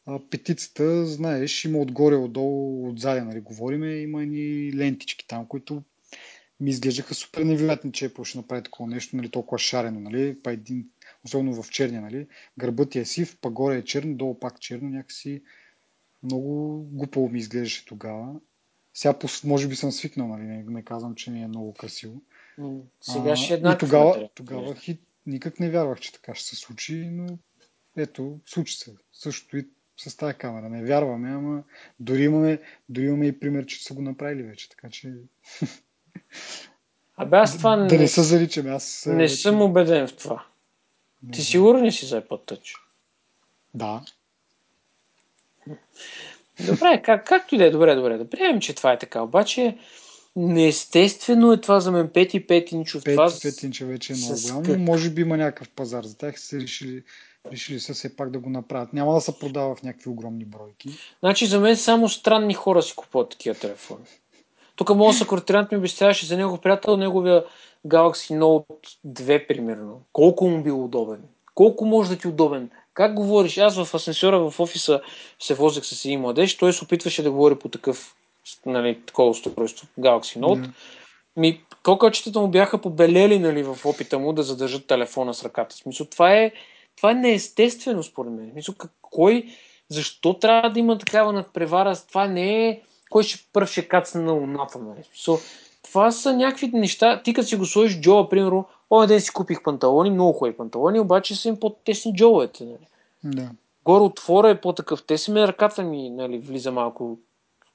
А 0.06 0.20
петицата, 0.30 1.06
знаеш, 1.06 1.64
има 1.64 1.78
отгоре, 1.78 2.14
отдолу, 2.14 2.88
отзади, 2.90 3.20
нали, 3.20 3.40
говориме, 3.40 3.96
има 3.96 4.22
едни 4.22 4.72
лентички 4.76 5.26
там, 5.28 5.46
които 5.46 5.82
ми 6.60 6.70
изглеждаха 6.70 7.14
супер 7.14 7.42
невероятни, 7.42 7.92
че 7.92 8.10
Apple 8.10 8.24
ще 8.24 8.38
направи 8.38 8.62
такова 8.62 8.90
нещо, 8.90 9.16
нали, 9.16 9.28
толкова 9.28 9.58
шарено, 9.58 10.00
нали, 10.00 10.38
па 10.42 10.52
един, 10.52 10.88
особено 11.24 11.62
в 11.62 11.70
черния, 11.70 12.00
нали, 12.00 12.26
гърбът 12.58 12.90
ти 12.90 12.98
е 12.98 13.04
сив, 13.04 13.38
па 13.40 13.50
горе 13.50 13.76
е 13.76 13.84
черно, 13.84 14.14
долу 14.14 14.38
пак 14.38 14.60
черно, 14.60 14.88
някакси 14.88 15.42
много 16.22 16.82
глупаво 16.92 17.28
ми 17.28 17.38
изглеждаше 17.38 17.84
тогава. 17.84 18.34
Сега 18.94 19.14
може 19.44 19.68
би 19.68 19.76
съм 19.76 19.92
свикнал, 19.92 20.28
нали, 20.28 20.42
не, 20.42 20.64
не 20.68 20.82
казвам, 20.82 21.14
че 21.14 21.30
не 21.30 21.42
е 21.42 21.48
много 21.48 21.74
красиво. 21.74 22.22
Сега 23.00 23.36
ще 23.36 23.52
е 23.52 23.56
и 23.56 23.58
еднакъв 23.58 23.88
тогава, 23.88 24.28
тогава 24.34 24.74
хит, 24.74 25.00
никак 25.26 25.60
не 25.60 25.70
вярвах, 25.70 26.00
че 26.00 26.12
така 26.12 26.34
ще 26.34 26.48
се 26.48 26.56
случи, 26.56 27.08
но 27.12 27.38
ето, 27.96 28.40
случи 28.46 28.76
се. 28.76 28.94
Същото 29.12 29.56
и 29.56 29.68
с 29.96 30.16
тази 30.16 30.34
камера. 30.34 30.68
Не 30.68 30.84
вярваме, 30.84 31.30
ама 31.30 31.62
дори 32.00 32.22
имаме, 32.22 32.60
дори 32.88 33.04
имаме 33.04 33.26
и 33.26 33.40
пример, 33.40 33.66
че 33.66 33.84
са 33.84 33.94
го 33.94 34.02
направили 34.02 34.42
вече, 34.42 34.68
така 34.68 34.90
че 34.90 35.12
Абе 37.16 37.36
аз 37.36 37.56
това 37.58 37.76
да 37.76 37.84
не, 37.84 37.98
не 37.98 38.08
се 38.08 38.22
заричаме. 38.22 38.70
Аз 38.70 39.06
не 39.06 39.14
вече- 39.14 39.36
съм 39.36 39.62
убеден 39.62 40.08
в 40.08 40.16
това. 40.16 40.46
не 41.22 41.32
Ти 41.32 41.42
сигурен 41.42 41.84
ли 41.84 41.92
си 41.92 42.06
за 42.06 42.22
iPod 42.22 42.52
Touch? 42.52 42.76
Да. 43.74 44.02
Добре, 46.66 47.02
как, 47.04 47.26
както 47.26 47.54
и 47.54 47.58
да 47.58 47.64
е, 47.64 47.70
добре, 47.70 47.94
добре. 47.94 48.18
Да 48.18 48.30
приемем, 48.30 48.60
че 48.60 48.74
това 48.74 48.92
е 48.92 48.98
така. 48.98 49.22
Обаче, 49.22 49.78
неестествено 50.36 51.52
е 51.52 51.60
това 51.60 51.80
за 51.80 51.92
мен 51.92 52.08
5 52.08 52.36
и 52.36 52.46
5 52.46 52.72
инчов. 52.72 53.02
5, 53.02 53.12
това 53.12 53.30
5 53.30 53.64
инча 53.64 53.84
вече 53.86 54.12
е 54.12 54.16
много 54.16 54.34
голям, 54.42 54.62
как- 54.62 54.78
но 54.78 54.84
може 54.84 55.10
би 55.10 55.22
има 55.22 55.36
някакъв 55.36 55.68
пазар 55.70 56.04
за 56.04 56.18
тях. 56.18 56.40
Са 56.40 56.60
решили, 56.60 57.02
решили 57.52 57.80
са 57.80 57.94
все 57.94 58.16
пак 58.16 58.30
да 58.30 58.38
го 58.38 58.50
направят. 58.50 58.92
Няма 58.92 59.14
да 59.14 59.20
се 59.20 59.38
продава 59.38 59.74
в 59.74 59.82
някакви 59.82 60.10
огромни 60.10 60.44
бройки. 60.44 60.88
Значи 61.20 61.46
за 61.46 61.60
мен 61.60 61.76
само 61.76 62.08
странни 62.08 62.54
хора 62.54 62.82
си 62.82 62.96
купуват 62.96 63.30
такива 63.30 63.54
телефони. 63.54 64.04
Тук 64.76 64.94
моят 64.94 65.16
съкратирант 65.16 65.72
ми 65.72 65.78
обясняваше 65.78 66.26
за 66.26 66.36
негов 66.36 66.60
приятел, 66.60 66.96
неговия 66.96 67.44
Galaxy 67.86 68.38
Note 68.38 68.64
2, 69.06 69.46
примерно. 69.46 70.00
Колко 70.12 70.48
му 70.48 70.62
бил 70.62 70.84
удобен? 70.84 71.22
Колко 71.54 71.84
може 71.84 72.10
да 72.10 72.16
ти 72.16 72.26
е 72.26 72.30
удобен 72.30 72.70
Как 72.94 73.14
говориш? 73.14 73.58
Аз 73.58 73.84
в 73.84 73.94
асансьора 73.94 74.50
в 74.50 74.60
офиса 74.60 75.00
се 75.38 75.54
возех 75.54 75.84
с 75.84 76.04
един 76.04 76.20
младеж, 76.20 76.56
той 76.56 76.72
се 76.72 76.84
опитваше 76.84 77.22
да 77.22 77.30
говори 77.30 77.58
по 77.58 77.68
такъв 77.68 78.16
нали, 78.66 79.00
такова 79.06 79.30
устройство, 79.30 79.86
Galaxy 80.00 80.38
Note. 80.38 80.66
Yeah. 80.66 80.70
Ми, 81.36 81.60
кокълчетата 81.82 82.40
му 82.40 82.48
бяха 82.48 82.80
побелели 82.80 83.38
нали, 83.38 83.62
в 83.62 83.78
опита 83.84 84.18
му 84.18 84.32
да 84.32 84.42
задържат 84.42 84.86
телефона 84.86 85.34
с 85.34 85.44
ръката. 85.44 85.74
В 85.74 85.78
смисъл, 85.78 86.06
това 86.06 86.32
е, 86.34 86.52
това 86.96 87.10
е 87.10 87.14
неестествено 87.14 88.02
според 88.02 88.32
мен. 88.32 88.50
Смисъл, 88.52 88.74
кой, 89.02 89.44
защо 89.88 90.34
трябва 90.34 90.70
да 90.70 90.80
има 90.80 90.98
такава 90.98 91.32
надпревара? 91.32 91.96
Това 92.08 92.26
не 92.26 92.68
е 92.68 92.80
кой 93.10 93.22
ще 93.22 93.44
първ 93.52 93.66
ще 93.66 93.88
кацне 93.88 94.20
на 94.20 94.32
луната. 94.32 94.78
Нали? 94.78 95.04
Смисъл, 95.04 95.38
това 95.82 96.10
са 96.10 96.36
някакви 96.36 96.70
неща. 96.72 97.22
Ти 97.22 97.34
като 97.34 97.48
си 97.48 97.56
го 97.56 97.66
сложиш 97.66 98.00
джоба, 98.00 98.28
примерно, 98.28 98.66
Оня 98.90 99.06
ден 99.06 99.20
си 99.20 99.30
купих 99.30 99.62
панталони, 99.62 100.10
много 100.10 100.32
хубави 100.32 100.56
панталони, 100.56 101.00
обаче 101.00 101.36
са 101.36 101.48
им 101.48 101.60
по-тесни 101.60 102.14
джоловете. 102.14 102.64
Нали? 102.64 102.86
Да. 103.24 103.50
Горе 103.84 104.02
отвора 104.02 104.50
е 104.50 104.60
по-такъв. 104.60 105.02
Те 105.06 105.18
си 105.18 105.30
ме 105.30 105.48
ръката 105.48 105.82
ми 105.82 106.10
нали, 106.10 106.38
влиза 106.38 106.72
малко 106.72 107.18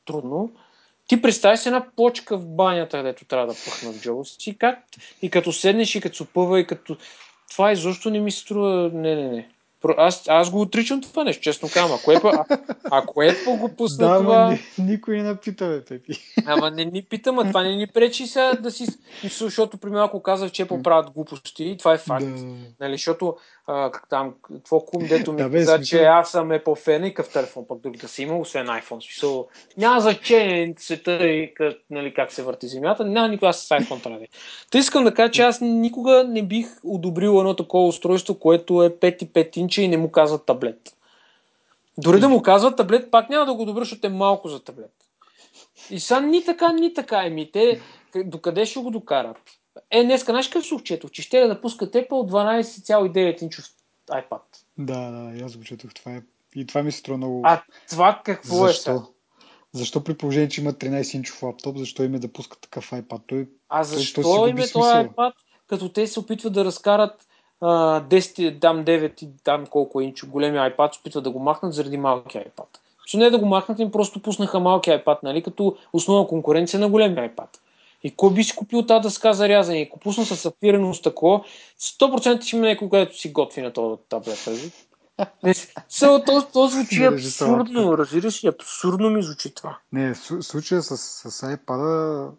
трудно. 0.05 0.51
Ти 1.07 1.21
представи 1.21 1.57
си 1.57 1.69
една 1.69 1.85
почка 1.95 2.37
в 2.37 2.47
банята, 2.47 2.97
където 2.97 3.25
трябва 3.25 3.47
да 3.47 3.53
пъхна 3.53 3.91
в 3.91 4.01
джоба 4.01 4.25
си. 4.25 4.57
Как? 4.57 4.79
И 5.21 5.29
като 5.29 5.51
седнеш, 5.51 5.95
и 5.95 6.01
като 6.01 6.15
се 6.17 6.23
опъва, 6.23 6.59
и 6.59 6.67
като... 6.67 6.97
Това 7.51 7.71
изобщо 7.71 8.09
не 8.09 8.19
ми 8.19 8.31
струва... 8.31 8.89
Не, 8.93 9.15
не, 9.15 9.29
не. 9.29 9.49
Аз, 9.97 10.23
аз 10.27 10.51
го 10.51 10.61
отричам 10.61 11.01
това 11.01 11.23
нещо, 11.23 11.41
честно 11.41 11.69
казвам. 11.73 11.99
Ако 12.01 12.11
е, 12.11 12.15
а, 12.23 12.57
ако 12.91 13.21
е 13.21 13.35
по 13.45 13.57
го 13.57 13.75
пусна 13.75 14.07
да, 14.07 14.19
това... 14.19 14.49
Ни, 14.49 14.59
никой 14.79 15.17
не 15.17 15.23
напита, 15.23 15.67
бе, 15.67 15.85
Пепи. 15.85 16.13
Ама 16.45 16.71
не 16.71 16.85
ни 16.85 17.01
питам, 17.01 17.39
а 17.39 17.43
това 17.43 17.63
не 17.63 17.75
ни 17.75 17.87
пречи 17.87 18.27
сега 18.27 18.53
да 18.53 18.71
си... 18.71 18.85
Защото, 19.23 19.77
примерно, 19.77 20.03
ако 20.03 20.23
казах, 20.23 20.51
че 20.51 20.67
поправят 20.67 21.11
глупости, 21.11 21.75
това 21.79 21.93
е 21.93 21.97
факт. 21.97 22.25
Да. 22.25 22.45
Нали, 22.79 22.93
защото 22.93 23.35
а, 23.67 23.91
там, 24.09 24.33
твой 24.63 24.79
кум, 24.87 25.07
дето 25.07 25.33
ми 25.33 25.37
да, 25.37 25.43
каза, 25.43 25.75
смисъл... 25.75 25.99
че 25.99 26.03
аз 26.03 26.31
съм 26.31 26.51
е 26.51 26.63
по-фен 26.63 27.05
и 27.05 27.13
къв 27.13 27.29
телефон, 27.29 27.65
пък 27.67 27.79
друг 27.81 27.97
да 27.97 28.07
си 28.07 28.23
има, 28.23 28.37
освен 28.37 28.67
iPhone. 28.67 29.05
Смисъл, 29.05 29.47
няма 29.77 30.01
значение 30.01 30.73
света 30.77 31.27
и 31.27 31.53
как, 31.53 31.77
нали, 31.89 32.13
как 32.13 32.31
се 32.31 32.43
върти 32.43 32.67
земята, 32.67 33.05
няма 33.05 33.27
никога 33.27 33.53
с 33.53 33.69
iPhone 33.69 34.03
трябва. 34.03 34.25
Та 34.71 34.77
искам 34.77 35.03
да 35.03 35.13
кажа, 35.13 35.31
че 35.31 35.41
аз 35.41 35.61
никога 35.61 36.23
не 36.27 36.43
бих 36.43 36.67
одобрил 36.83 37.37
едно 37.39 37.55
такова 37.55 37.87
устройство, 37.87 38.39
което 38.39 38.83
е 38.83 38.89
5 38.89 39.23
и 39.23 39.29
5 39.29 39.57
инча 39.57 39.81
и 39.81 39.87
не 39.87 39.97
му 39.97 40.11
казват 40.11 40.45
таблет. 40.45 40.95
Дори 41.97 42.19
да 42.19 42.29
му 42.29 42.41
казват 42.41 42.77
таблет, 42.77 43.11
пак 43.11 43.29
няма 43.29 43.45
да 43.45 43.53
го 43.53 43.65
добра, 43.65 43.81
защото 43.81 44.07
е 44.07 44.09
малко 44.09 44.47
за 44.47 44.63
таблет. 44.63 44.93
И 45.89 45.99
са 45.99 46.21
ни 46.21 46.45
така, 46.45 46.71
ни 46.71 46.93
така. 46.93 47.25
Еми, 47.25 47.51
те 47.51 47.81
докъде 48.15 48.65
ще 48.65 48.79
го 48.79 48.91
докарат? 48.91 49.37
Е, 49.91 50.03
днеска, 50.03 50.31
знаеш 50.31 50.47
какво 50.47 50.61
слух 50.67 50.83
четох? 50.83 51.11
Че 51.11 51.21
ще 51.21 51.47
да 51.47 51.61
пускат 51.61 51.93
Apple 51.93 52.09
12,9 52.09 53.43
инчов 53.43 53.65
iPad. 54.09 54.41
Да, 54.77 55.11
да, 55.11 55.45
аз 55.45 55.57
го 55.57 55.63
четох. 55.63 55.93
Това 55.93 56.11
е... 56.11 56.21
И 56.55 56.67
това 56.67 56.83
ми 56.83 56.91
се 56.91 56.97
струва 56.97 57.17
много... 57.17 57.41
А 57.45 57.61
това 57.89 58.21
какво 58.25 58.55
защо? 58.55 58.91
е 58.91 58.93
сега? 58.93 59.05
Защо 59.73 60.03
при 60.03 60.17
положение, 60.17 60.49
че 60.49 60.61
има 60.61 60.73
13 60.73 61.15
инчов 61.15 61.43
лаптоп, 61.43 61.77
защо 61.77 62.03
им 62.03 62.15
е 62.15 62.19
да 62.19 62.27
пускат 62.27 62.61
такъв 62.61 62.91
iPad? 62.91 63.21
Той, 63.27 63.49
а 63.69 63.83
защо 63.83 64.21
той, 64.21 64.49
им 64.49 64.57
е 64.57 64.67
този 64.67 64.89
iPad, 64.89 65.33
като 65.67 65.89
те 65.89 66.07
се 66.07 66.19
опитват 66.19 66.53
да 66.53 66.65
разкарат 66.65 67.27
а, 67.61 68.01
10, 68.01 68.59
дам 68.59 68.85
9 68.85 69.23
и 69.23 69.29
дам 69.45 69.65
колко 69.67 70.01
инчо 70.01 70.27
големи 70.27 70.57
iPad, 70.57 70.93
се 70.93 70.99
опитват 70.99 71.23
да 71.23 71.31
го 71.31 71.39
махнат 71.39 71.73
заради 71.73 71.97
малки 71.97 72.37
iPad. 72.37 72.77
Че 73.05 73.17
не 73.17 73.29
да 73.29 73.39
го 73.39 73.45
махнат, 73.45 73.79
им 73.79 73.91
просто 73.91 74.21
пуснаха 74.21 74.59
малки 74.59 74.89
iPad, 74.89 75.17
нали, 75.23 75.43
като 75.43 75.77
основна 75.93 76.27
конкуренция 76.27 76.79
на 76.79 76.89
големи 76.89 77.15
iPad. 77.15 77.57
И 78.03 78.15
кой 78.15 78.33
би 78.33 78.43
си 78.43 78.55
купил 78.55 78.85
тази 78.85 79.03
дъска 79.03 79.33
за 79.33 79.49
рязане? 79.49 79.81
Ако 79.81 79.99
пусна 79.99 80.25
с 80.25 80.35
сапирено 80.35 80.93
стъкло, 80.93 81.43
100% 81.79 82.41
ще 82.41 82.55
има 82.55 82.65
някой, 82.65 82.89
където 82.89 83.17
си 83.17 83.31
готви 83.31 83.61
на 83.61 83.73
този 83.73 84.01
таблет. 84.09 84.47
То, 85.99 86.23
то, 86.25 86.47
то 86.53 86.67
звучи 86.67 87.03
абсурдно, 87.03 87.97
разбираш 87.97 88.43
ли? 88.43 88.47
Абсурдно 88.47 89.09
ми 89.09 89.23
звучи 89.23 89.53
това. 89.53 89.79
Не, 89.91 90.15
случая 90.15 90.81
с, 90.81 90.97
с 90.97 91.41
iPad 91.41 92.31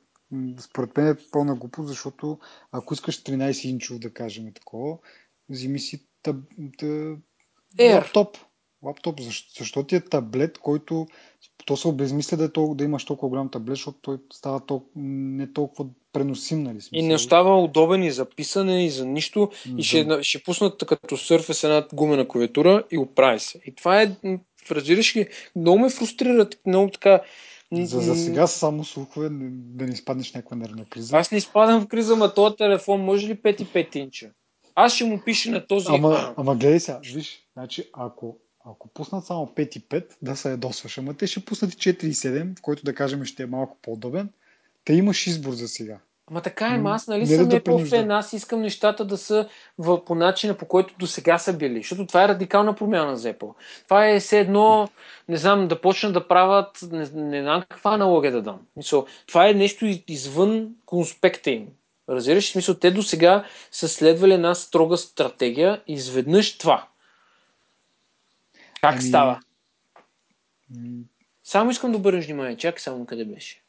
според 0.60 0.96
мен 0.96 1.08
е 1.08 1.16
пълна 1.32 1.54
глупост, 1.54 1.88
защото 1.88 2.38
ако 2.72 2.94
искаш 2.94 3.22
13 3.22 3.68
инчов, 3.68 3.98
да 3.98 4.14
кажем 4.14 4.52
такова, 4.54 4.98
вземи 5.48 5.78
си 5.78 6.06
таб, 6.22 6.36
таб, 6.78 7.18
лаптоп. 7.80 8.36
Лаптоп, 8.82 9.20
защо, 9.20 9.58
защо 9.58 9.82
ти 9.82 9.96
е 9.96 10.00
таблет, 10.00 10.58
който 10.58 11.06
то 11.66 11.76
се 11.76 11.88
обезмисля 11.88 12.36
да, 12.36 12.44
е 12.44 12.48
толкова, 12.48 12.76
да 12.76 12.84
имаш 12.84 13.04
толкова 13.04 13.28
голям 13.28 13.48
таблет, 13.48 13.76
защото 13.76 13.98
той 14.02 14.18
става 14.32 14.60
толкова, 14.60 14.90
не 14.96 15.52
толкова 15.52 15.88
преносим. 16.12 16.62
Нали, 16.62 16.78
и 16.92 17.02
не 17.02 17.14
остава 17.14 17.58
удобен 17.58 18.02
и 18.02 18.10
за 18.10 18.24
писане, 18.24 18.86
и 18.86 18.90
за 18.90 19.06
нищо. 19.06 19.50
Да. 19.66 19.80
И 19.80 19.82
ще, 19.82 20.22
ще 20.22 20.42
пуснат 20.42 20.84
като 20.86 21.16
с 21.16 21.64
една 21.64 21.86
гумена 21.94 22.28
клавиатура 22.28 22.84
и 22.90 22.98
оправи 22.98 23.40
се. 23.40 23.60
И 23.66 23.74
това 23.74 24.02
е, 24.02 24.10
разбираш 24.70 25.16
ли, 25.16 25.28
много 25.56 25.78
ме 25.78 25.90
фрустрира, 25.90 26.48
много 26.66 26.90
така... 26.90 27.20
За, 27.72 28.00
за 28.00 28.16
сега 28.16 28.46
само 28.46 28.84
слухове 28.84 29.28
да 29.52 29.84
не 29.84 29.92
изпаднеш 29.92 30.34
някаква 30.34 30.56
нервна 30.56 30.84
криза. 30.84 31.16
Аз 31.16 31.30
не 31.30 31.38
изпадам 31.38 31.80
в 31.80 31.86
криза, 31.86 32.16
ма 32.16 32.34
този 32.34 32.56
телефон 32.56 33.00
може 33.00 33.26
ли 33.26 33.34
5 33.34 33.62
и 33.62 33.66
5 33.66 33.96
инча? 33.96 34.30
Аз 34.74 34.94
ще 34.94 35.04
му 35.04 35.20
пише 35.24 35.50
на 35.50 35.66
този... 35.66 35.86
Ама, 35.88 36.34
ама 36.36 36.56
гледай 36.56 36.80
сега, 36.80 37.00
виж, 37.14 37.42
значи 37.52 37.90
ако 37.92 38.36
ако 38.64 38.88
пуснат 38.88 39.24
само 39.24 39.46
5 39.46 39.76
и 39.76 39.80
5, 39.80 40.04
да 40.22 40.36
се 40.36 40.50
ядосваш, 40.50 40.98
ама 40.98 41.14
те 41.14 41.26
ще 41.26 41.44
пуснат 41.44 41.74
и 41.74 41.76
4 41.76 42.04
и 42.04 42.14
7, 42.14 42.58
в 42.58 42.62
който 42.62 42.84
да 42.84 42.94
кажем 42.94 43.24
ще 43.24 43.42
е 43.42 43.46
малко 43.46 43.78
по-удобен. 43.82 44.28
Те 44.84 44.92
имаш 44.92 45.26
избор 45.26 45.52
за 45.52 45.68
сега. 45.68 45.98
Ама 46.30 46.42
така 46.42 46.66
е, 46.66 46.82
аз 46.84 47.08
нали 47.08 47.26
съм 47.26 47.48
да 47.48 47.64
по-фен, 47.64 48.10
аз 48.10 48.32
искам 48.32 48.60
нещата 48.60 49.04
да 49.04 49.16
са 49.18 49.48
в, 49.78 50.04
по 50.04 50.14
начина, 50.14 50.54
по 50.54 50.66
който 50.66 50.94
до 50.98 51.06
сега 51.06 51.38
са 51.38 51.52
били. 51.52 51.76
Защото 51.76 52.06
това 52.06 52.24
е 52.24 52.28
радикална 52.28 52.74
промяна 52.74 53.16
за 53.16 53.34
Apple. 53.34 53.54
Това 53.84 54.08
е 54.08 54.20
все 54.20 54.40
едно, 54.40 54.88
не 55.28 55.36
знам, 55.36 55.68
да 55.68 55.80
почнат 55.80 56.12
да 56.12 56.28
правят, 56.28 56.78
не, 56.92 57.08
не 57.14 57.42
знам 57.42 57.62
каква 57.68 57.94
аналогия 57.94 58.32
да 58.32 58.42
дам. 58.42 58.60
Мисъл, 58.76 59.06
това 59.26 59.48
е 59.48 59.54
нещо 59.54 59.86
извън 60.08 60.68
конспекта 60.86 61.50
им. 61.50 61.68
Разбираш? 62.08 62.50
Смисъл, 62.50 62.74
те 62.74 62.90
до 62.90 63.02
сега 63.02 63.44
са 63.70 63.88
следвали 63.88 64.34
една 64.34 64.54
строга 64.54 64.96
стратегия 64.96 65.82
изведнъж 65.86 66.58
това. 66.58 66.88
Как 68.82 68.92
ами... 68.92 69.02
става? 69.02 69.40
Само 71.44 71.70
искам 71.70 71.92
да 71.92 71.98
обърнеш 71.98 72.26
внимание. 72.26 72.56
Чакай 72.56 72.80
само 72.80 73.06
къде 73.06 73.24
беше. 73.24 73.62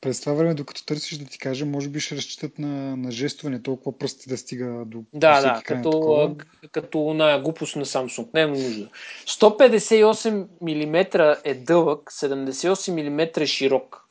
През 0.00 0.20
това 0.20 0.32
време, 0.32 0.54
докато 0.54 0.84
търсиш 0.84 1.18
да 1.18 1.24
ти 1.24 1.38
кажа, 1.38 1.66
може 1.66 1.88
би 1.88 2.00
ще 2.00 2.16
разчитат 2.16 2.58
на, 2.58 2.96
на 2.96 3.10
жестове, 3.10 3.62
толкова 3.62 3.98
пръсти 3.98 4.28
да 4.28 4.38
стига 4.38 4.84
до 4.86 5.04
Да, 5.14 5.40
да, 5.40 5.62
като, 5.64 6.36
като 6.72 7.14
на 7.14 7.40
глупост 7.40 7.76
на 7.76 7.84
Samsung. 7.84 8.34
Не 8.34 8.40
е 8.40 8.46
нужда. 8.46 8.88
158 9.26 10.46
мм 10.60 11.36
е 11.44 11.54
дълъг, 11.54 12.12
78 12.12 13.10
мм 13.10 13.42
е 13.42 13.46
широк. 13.46 14.04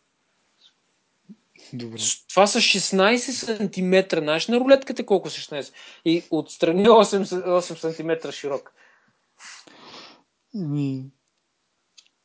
Добре. 1.73 1.97
Това 2.29 2.47
са 2.47 2.59
16 2.59 4.07
см. 4.09 4.19
Знаеш 4.19 4.47
на 4.47 4.59
рулетката 4.59 5.05
колко 5.05 5.29
са 5.29 5.39
16? 5.39 5.73
И 6.05 6.23
отстрани 6.31 6.85
8, 6.85 7.45
8 7.45 8.21
см 8.21 8.31
широк. 8.31 8.73
Ми... 10.57 11.05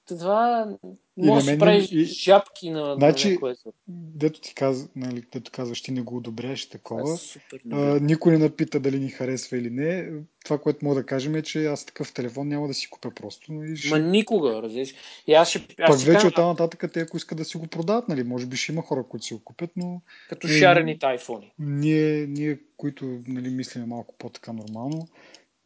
Това 0.09 0.77
може 1.17 1.53
да 1.53 1.59
правиш 1.59 1.93
и... 1.93 2.05
жабки 2.05 2.71
на, 2.71 2.95
значи, 2.95 3.29
на 3.29 3.33
някое. 3.33 3.55
Дето 3.89 4.41
ти 4.41 4.55
казва, 4.55 4.89
нали, 4.97 5.23
дето 5.33 5.51
казваш, 5.55 5.83
ти 5.83 5.93
не 5.93 6.03
го 6.03 6.17
одобряваш 6.17 6.69
такова. 6.69 7.17
Супер, 7.17 7.61
а, 7.73 7.77
никой 8.01 8.33
не 8.33 8.39
напита 8.39 8.81
дали 8.81 8.99
ни 8.99 9.09
харесва 9.09 9.59
или 9.59 9.71
не. 9.71 10.11
Това, 10.45 10.59
което 10.59 10.85
мога 10.85 10.95
да 10.95 11.07
кажем 11.07 11.35
е, 11.35 11.43
че 11.43 11.67
аз 11.67 11.85
такъв 11.85 12.13
телефон 12.13 12.49
няма 12.49 12.69
да 12.69 12.75
си 12.75 12.91
купя 12.91 13.11
просто. 13.15 13.53
И 13.53 13.77
ще... 13.77 13.91
Ма 13.91 13.99
никога, 13.99 14.63
разбираш. 14.63 14.95
И 15.27 15.35
аз 15.35 15.49
ще, 15.49 15.59
аз 15.79 16.05
Пак 16.05 16.15
вече 16.15 16.27
от 16.27 16.37
нататък 16.37 16.93
те, 16.93 17.01
ако 17.01 17.17
искат 17.17 17.39
да 17.39 17.45
си 17.45 17.57
го 17.57 17.67
продават, 17.67 18.09
нали, 18.09 18.25
може 18.25 18.47
би 18.47 18.57
ще 18.57 18.73
има 18.73 18.83
хора, 18.83 19.05
които 19.09 19.27
си 19.27 19.35
го 19.35 19.41
купят, 19.45 19.71
но... 19.77 20.01
Като 20.29 20.49
шарените 20.49 21.07
айфони. 21.07 21.53
Ние, 21.59 22.27
ние 22.27 22.59
които 22.77 23.21
нали, 23.27 23.51
мислиме 23.51 23.87
малко 23.87 24.15
по-така 24.19 24.53
нормално, 24.53 25.09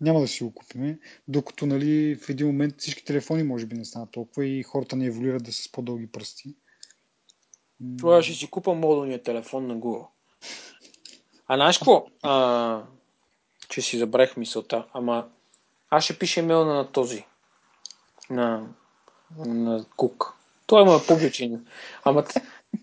няма 0.01 0.20
да 0.20 0.28
си 0.28 0.44
го 0.44 0.55
купиме, 0.55 0.98
докато 1.28 1.66
нали, 1.66 2.16
в 2.16 2.28
един 2.28 2.47
момент 2.47 2.74
всички 2.78 3.05
телефони 3.05 3.43
може 3.43 3.66
би 3.66 3.77
не 3.77 3.85
станат 3.85 4.10
толкова 4.10 4.47
и 4.47 4.62
хората 4.62 4.97
не 4.97 5.06
еволюират 5.06 5.44
да 5.44 5.52
са 5.52 5.62
с 5.62 5.73
по-дълги 5.73 6.06
пръсти. 6.06 6.56
Тогава 7.98 8.23
ще 8.23 8.35
си 8.35 8.51
купа 8.51 8.74
модулния 8.74 9.23
телефон 9.23 9.66
на 9.66 9.77
Google. 9.77 10.06
А 11.47 11.56
знаеш 11.56 11.78
какво? 11.78 12.06
А, 12.23 12.82
че 13.68 13.82
си 13.82 13.98
забрах 13.98 14.36
мисълта. 14.36 14.86
Ама 14.93 15.28
аз 15.90 16.05
ще 16.05 16.18
пиша 16.18 16.40
имейл 16.40 16.64
на 16.64 16.93
този. 16.93 17.24
На, 18.31 18.68
на 19.39 19.85
Кук. 19.97 20.35
Той 20.66 20.82
има 20.82 21.01
публичен. 21.09 21.66
Ама 22.05 22.24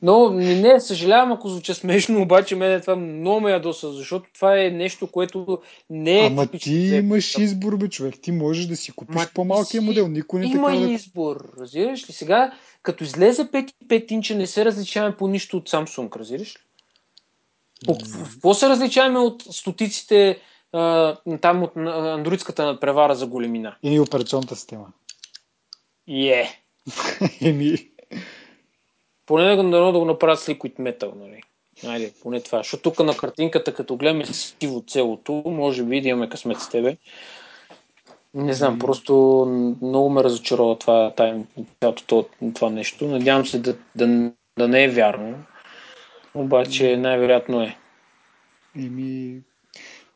но 0.02 0.30
не, 0.30 0.80
съжалявам 0.80 1.32
ако 1.32 1.50
звуча 1.50 1.74
смешно, 1.74 2.22
обаче 2.22 2.56
мен 2.56 2.82
това 2.82 2.96
много 2.96 3.42
ме 3.42 3.52
ядоса, 3.52 3.92
защото 3.92 4.30
това 4.34 4.64
е 4.64 4.70
нещо, 4.70 5.08
което 5.08 5.60
не 5.90 6.26
е. 6.26 6.28
Ама 6.28 6.48
ти 6.48 6.74
имаш 6.74 7.38
избор, 7.38 7.78
бе, 7.78 7.90
човек. 7.90 8.16
Ти 8.22 8.32
можеш 8.32 8.66
да 8.66 8.76
си 8.76 8.92
купиш 8.92 9.16
Ма 9.16 9.28
по-малкия 9.34 9.66
си... 9.66 9.80
модел. 9.80 10.08
Никой 10.08 10.40
не 10.40 10.46
Има 10.46 10.68
така 10.68 10.80
избор, 10.80 11.54
разбираш 11.60 12.10
ли? 12.10 12.14
Сега, 12.14 12.54
като 12.82 13.04
излезе 13.04 13.46
5 13.46 14.12
инча, 14.12 14.36
не 14.36 14.48
се 14.48 14.66
различаваме 14.66 15.16
по 15.16 15.28
нищо 15.28 15.58
от 15.58 15.70
Samsung, 15.70 16.20
разбираш 16.20 16.56
ли? 16.56 16.60
Какво 17.88 18.54
се 18.54 18.70
различаваме 18.70 19.20
от 19.20 19.44
стотиците 19.52 20.40
там 21.42 21.64
от 21.64 21.78
андроидската 21.78 22.66
надпревара 22.66 23.16
за 23.16 23.28
големина. 23.28 23.76
И 23.84 24.00
операционната 24.00 24.56
система. 24.56 24.86
Е. 26.08 26.50
Еми. 27.42 27.93
Поне 29.26 29.56
да, 29.56 29.92
да, 29.92 30.00
го 30.00 30.06
направят 30.06 30.40
с 30.40 30.48
Liquid 30.48 30.76
Metal, 30.76 31.16
нали? 31.16 31.42
Айде, 31.88 32.14
поне 32.22 32.42
това. 32.42 32.58
Защото 32.58 32.84
тук 32.84 33.00
на 33.00 33.18
картинката, 33.18 33.74
като 33.74 33.98
гледаме 33.98 34.26
сиво 34.26 34.84
целото, 34.88 35.44
може 35.46 35.84
би 35.84 36.02
да 36.02 36.10
имаме 36.10 36.30
късмет 36.30 36.60
с 36.60 36.70
тебе. 36.70 36.98
Не 38.34 38.54
знам, 38.54 38.80
просто 38.80 39.14
много 39.82 40.10
ме 40.10 40.24
разочарова 40.24 40.78
това, 40.78 41.14
това, 41.16 42.24
това 42.54 42.70
нещо. 42.70 43.08
Надявам 43.08 43.46
се 43.46 43.60
да, 43.60 43.78
да, 43.96 44.32
да 44.58 44.68
не 44.68 44.84
е 44.84 44.90
вярно. 44.90 45.44
Обаче 46.36 46.98
най-вероятно 46.98 47.62
е. 47.62 47.78
Еми, 48.76 49.42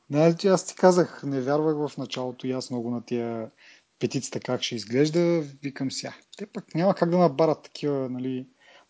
Нали, 0.10 0.36
аз 0.46 0.66
ти 0.66 0.76
казах, 0.76 1.22
не 1.24 1.42
вярвах 1.42 1.90
в 1.90 1.98
началото 1.98 2.48
и 2.48 2.52
аз 2.52 2.72
много 2.72 2.90
на 2.90 3.06
тия 3.06 3.52
петицата 4.00 4.40
как 4.40 4.64
ще 4.64 4.76
изглежда. 4.76 5.42
Викам 5.64 5.92
сега, 5.92 6.14
те 6.38 6.46
пък 6.46 6.76
няма 6.76 6.96
как 6.96 7.10
да 7.10 7.18
набарат 7.18 7.64
такива 7.64 8.10
нали, 8.10 8.46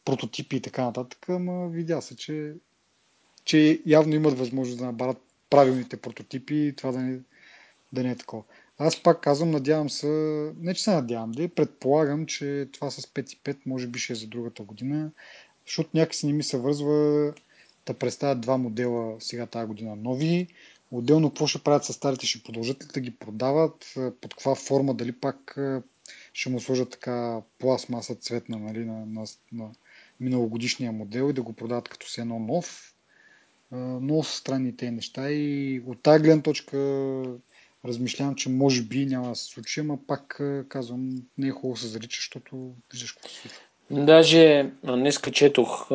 прототипи 0.07 0.55
и 0.55 0.61
така 0.61 0.83
нататък, 0.83 1.29
ама 1.29 1.67
видя 1.67 2.01
се, 2.01 2.15
че, 2.15 2.53
че 3.43 3.81
явно 3.85 4.15
имат 4.15 4.39
възможност 4.39 4.79
да 4.79 4.85
набарат 4.85 5.17
правилните 5.49 5.97
прототипи 5.97 6.55
и 6.55 6.73
това 6.73 6.91
да 6.91 6.99
не, 6.99 7.19
да 7.93 8.03
не 8.03 8.11
е 8.11 8.15
такова. 8.15 8.43
Аз 8.77 9.03
пак 9.03 9.21
казвам, 9.21 9.51
надявам 9.51 9.89
се, 9.89 10.07
не 10.59 10.73
че 10.73 10.83
се 10.83 10.91
надявам, 10.91 11.31
да 11.31 11.49
предполагам, 11.49 12.25
че 12.25 12.67
това 12.71 12.91
с 12.91 13.01
5.5 13.01 13.57
може 13.65 13.87
би 13.87 13.99
ще 13.99 14.13
е 14.13 14.15
за 14.15 14.27
другата 14.27 14.63
година, 14.63 15.11
защото 15.65 15.89
някакси 15.93 16.27
не 16.27 16.33
ми 16.33 16.43
се 16.43 16.57
вързва 16.57 17.33
да 17.85 17.93
представят 17.93 18.41
два 18.41 18.57
модела 18.57 19.15
сега 19.19 19.45
тази 19.45 19.67
година 19.67 19.95
нови, 19.95 20.47
Отделно 20.91 21.29
какво 21.29 21.47
ще 21.47 21.63
правят 21.63 21.85
с 21.85 21.93
старите? 21.93 22.25
Ще 22.25 22.43
продължат 22.43 22.83
ли 22.83 22.87
да 22.93 22.99
ги 22.99 23.15
продават? 23.15 23.93
Под 24.21 24.33
каква 24.33 24.55
форма? 24.55 24.93
Дали 24.93 25.11
пак 25.11 25.57
ще 26.33 26.49
му 26.49 26.59
сложат 26.59 26.89
така 26.89 27.41
пластмаса 27.59 28.15
цветна 28.15 28.57
нали, 28.57 28.85
на, 28.85 29.05
на, 29.05 29.25
на 29.51 29.69
миналогодишния 30.19 30.91
модел 30.91 31.29
и 31.29 31.33
да 31.33 31.41
го 31.41 31.53
продават 31.53 31.89
като 31.89 32.09
се 32.09 32.21
едно 32.21 32.39
нов? 32.39 32.93
Много 33.71 34.23
са 34.23 34.37
странни 34.37 34.77
тези 34.77 34.91
неща 34.91 35.31
и 35.31 35.81
от 35.87 36.01
тази 36.01 36.23
гледна 36.23 36.43
точка 36.43 36.77
размишлявам, 37.85 38.35
че 38.35 38.49
може 38.49 38.81
би 38.81 39.05
няма 39.05 39.29
да 39.29 39.35
се 39.35 39.45
случи, 39.45 39.79
ама 39.79 39.97
пак 40.07 40.41
казвам, 40.69 41.09
не 41.37 41.47
е 41.47 41.51
хубаво 41.51 41.73
да 41.73 41.79
се 41.79 41.87
зарича, 41.87 42.17
защото 42.19 42.71
виждаш 42.91 43.11
какво 43.11 43.29
се 43.29 43.35
случва. 43.35 43.59
Даже 43.91 44.71
днес 44.83 45.21
четох, 45.31 45.87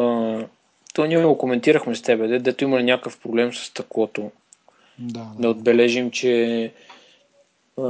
то 0.95 1.07
ние 1.07 1.25
го 1.25 1.39
коментирахме 1.39 1.95
с 1.95 2.03
тебе, 2.03 2.39
дето 2.39 2.65
има 2.65 2.83
някакъв 2.83 3.21
проблем 3.21 3.55
с 3.55 3.59
стъклото 3.59 4.31
да, 4.99 5.21
да. 5.21 5.43
да 5.43 5.49
отбележим, 5.49 6.11
че 6.11 6.73
а, 7.79 7.83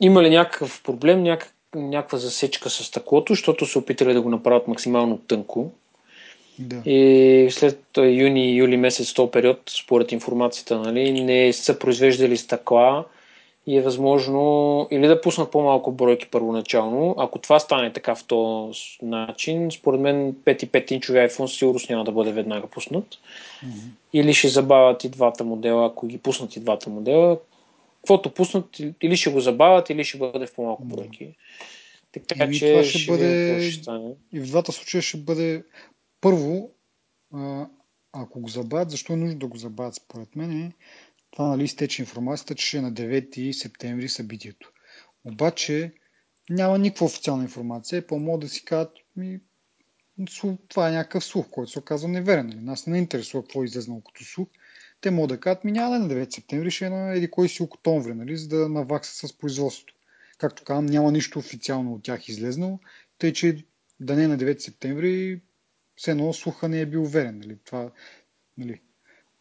има 0.00 0.22
ли 0.22 0.30
някакъв 0.30 0.82
проблем, 0.82 1.22
някак, 1.22 1.54
някаква 1.74 2.18
засечка 2.18 2.70
с 2.70 2.84
стъклото, 2.84 3.32
защото 3.32 3.66
са 3.66 3.78
опитали 3.78 4.14
да 4.14 4.22
го 4.22 4.30
направят 4.30 4.68
максимално 4.68 5.18
тънко. 5.18 5.70
Да. 6.58 6.90
И 6.90 7.48
след 7.50 7.80
юни 7.96 8.52
и 8.52 8.56
юли 8.56 8.76
месец, 8.76 9.12
този 9.14 9.30
период, 9.30 9.60
според 9.84 10.12
информацията, 10.12 10.78
нали, 10.78 11.24
не 11.24 11.52
са 11.52 11.78
произвеждали 11.78 12.36
стъкла, 12.36 13.04
и 13.66 13.76
е 13.76 13.82
възможно 13.82 14.88
или 14.90 15.06
да 15.06 15.20
пуснат 15.20 15.50
по-малко 15.50 15.92
бройки 15.92 16.26
първоначално. 16.30 17.14
Ако 17.18 17.38
това 17.38 17.58
стане 17.58 17.92
така 17.92 18.14
в 18.14 18.24
този 18.24 18.80
начин, 19.02 19.70
според 19.70 20.00
мен 20.00 20.32
5,5 20.32 20.92
инчови 20.92 21.18
iPhone 21.18 21.46
сигурно 21.46 21.80
няма 21.90 22.04
да 22.04 22.12
бъде 22.12 22.32
веднага 22.32 22.66
пуснат. 22.66 23.04
Mm-hmm. 23.04 23.68
Или 24.12 24.34
ще 24.34 24.48
забавят 24.48 25.04
и 25.04 25.08
двата 25.08 25.44
модела, 25.44 25.86
ако 25.86 26.06
ги 26.06 26.18
пуснат 26.18 26.56
и 26.56 26.60
двата 26.60 26.90
модела. 26.90 27.36
Каквото 28.00 28.34
пуснат, 28.34 28.80
или 29.02 29.16
ще 29.16 29.30
го 29.30 29.40
забавят, 29.40 29.90
или 29.90 30.04
ще 30.04 30.18
бъде 30.18 30.46
в 30.46 30.54
по-малко 30.54 30.84
бройки. 30.84 31.36
Така 32.12 32.44
и 32.44 32.58
че 32.58 32.70
това 32.70 32.84
ще, 32.84 32.98
ще 32.98 33.12
бъде... 33.12 33.70
ще 33.70 33.82
стане. 33.82 34.14
И 34.32 34.40
в 34.40 34.46
двата 34.46 34.72
случая 34.72 35.02
ще 35.02 35.18
бъде 35.18 35.64
първо, 36.20 36.70
ако 38.12 38.40
го 38.40 38.48
забавят, 38.48 38.90
защо 38.90 39.12
е 39.12 39.16
нужно 39.16 39.38
да 39.38 39.46
го 39.46 39.56
забавят 39.56 39.94
според 39.94 40.36
мен 40.36 40.72
това 41.30 41.48
нали, 41.48 41.64
изтече 41.64 42.02
информацията, 42.02 42.54
че 42.54 42.66
ще 42.66 42.78
е 42.78 42.80
на 42.80 42.92
9 42.92 43.52
септември 43.52 44.08
събитието. 44.08 44.72
Обаче 45.24 45.92
няма 46.50 46.78
никаква 46.78 47.06
официална 47.06 47.42
информация. 47.42 48.06
По-мога 48.06 48.38
да 48.38 48.48
си 48.48 48.64
кажат, 48.64 48.92
ми, 49.16 49.40
това 50.68 50.88
е 50.88 50.92
някакъв 50.92 51.24
слух, 51.24 51.50
който 51.50 51.72
се 51.72 51.78
оказва 51.78 52.08
неверен. 52.08 52.46
Нали? 52.46 52.60
Нас 52.60 52.86
не 52.86 52.98
интересува 52.98 53.42
какво 53.42 53.62
е 53.62 53.64
излезнало 53.64 54.00
като 54.00 54.24
слух. 54.24 54.48
Те 55.00 55.10
могат 55.10 55.28
да 55.28 55.40
кажат, 55.40 55.64
ми 55.64 55.72
няма 55.72 55.98
на 55.98 56.08
9 56.08 56.34
септември, 56.34 56.70
ще 56.70 56.86
е 56.86 56.90
на 56.90 57.12
еди 57.12 57.30
кой 57.30 57.48
си 57.48 57.62
октомври, 57.62 58.14
нали? 58.14 58.36
за 58.36 58.48
да 58.48 58.68
навакса 58.68 59.28
с 59.28 59.38
производството. 59.38 59.94
Както 60.38 60.64
казвам, 60.64 60.86
няма 60.86 61.12
нищо 61.12 61.38
официално 61.38 61.94
от 61.94 62.02
тях 62.02 62.28
излезнало, 62.28 62.78
тъй 63.18 63.32
че 63.32 63.64
да 64.00 64.16
не 64.16 64.24
е 64.24 64.28
на 64.28 64.38
9 64.38 64.58
септември, 64.58 65.40
все 65.96 66.10
едно 66.10 66.32
слуха 66.32 66.68
не 66.68 66.80
е 66.80 66.86
бил 66.86 67.02
уверен. 67.02 67.38
Нали? 67.38 67.58
Това, 67.64 67.90
нали, 68.58 68.80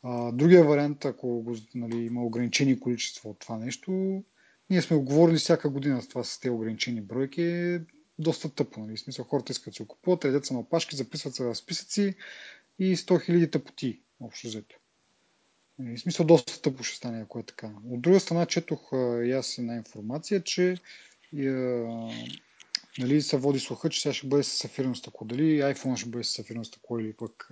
а, 0.04 0.32
другия 0.32 0.64
вариант, 0.64 1.06
ако 1.06 1.42
го, 1.42 1.56
нали, 1.76 1.98
има 1.98 2.26
ограничени 2.26 2.80
количество 2.80 3.30
от 3.30 3.40
това 3.40 3.58
нещо, 3.58 4.24
ние 4.70 4.82
сме 4.82 4.98
говорили 4.98 5.38
всяка 5.38 5.70
година 5.70 6.02
с 6.02 6.08
това 6.08 6.24
с 6.24 6.40
тези 6.40 6.50
ограничени 6.50 7.02
бройки, 7.02 7.42
е 7.42 7.82
доста 8.20 8.50
тъпо. 8.50 8.80
Нали? 8.80 8.98
Смисъл, 8.98 9.26
хората 9.26 9.52
искат 9.52 9.74
да 9.74 9.78
се 9.78 9.88
купуват, 9.88 10.26
редят 10.26 10.46
се 10.46 10.54
на 10.54 10.60
опашки, 10.60 10.96
записват 10.96 11.36
се 11.36 11.44
в 11.44 11.56
списъци 11.56 12.16
и 12.80 12.98
100 12.98 13.30
000 13.30 13.52
тъпоти, 13.52 14.02
общо 14.22 14.48
взето. 14.48 14.79
Нали, 15.80 15.98
в 15.98 16.02
смисъл, 16.02 16.26
доста 16.26 16.62
тъпо 16.62 16.84
ще 16.84 16.98
стане, 16.98 17.22
ако 17.22 17.40
е 17.40 17.44
така. 17.44 17.72
От 17.92 18.02
друга 18.02 18.20
страна, 18.20 18.46
четох 18.46 18.90
и 19.26 19.32
аз 19.32 19.58
една 19.58 19.76
информация, 19.76 20.44
че 20.44 20.78
и, 21.34 21.48
а, 21.48 22.10
нали, 23.00 23.22
се 23.22 23.38
води 23.38 23.60
слуха, 23.60 23.90
че 23.90 24.02
сега 24.02 24.14
ще 24.14 24.28
бъде 24.28 24.44
с 24.44 24.48
сафирно 24.48 24.96
стъкло. 24.96 25.28
Дали 25.28 25.60
iPhone 25.60 25.96
ще 25.96 26.10
бъде 26.10 26.24
с 26.24 26.30
сафирно 26.30 26.66
стъкло 26.66 27.00
или 27.00 27.14
пък 27.14 27.50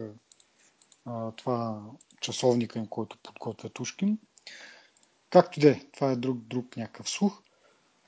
а, 1.05 1.31
това 1.31 1.81
часовника 2.21 2.79
им, 2.79 2.87
който 2.87 3.17
подготвя 3.17 3.69
Тушкин. 3.69 4.17
Както 5.29 5.59
де, 5.59 5.81
това 5.93 6.11
е 6.11 6.15
друг, 6.15 6.37
друг 6.37 6.77
някакъв 6.77 7.09
слух. 7.09 7.41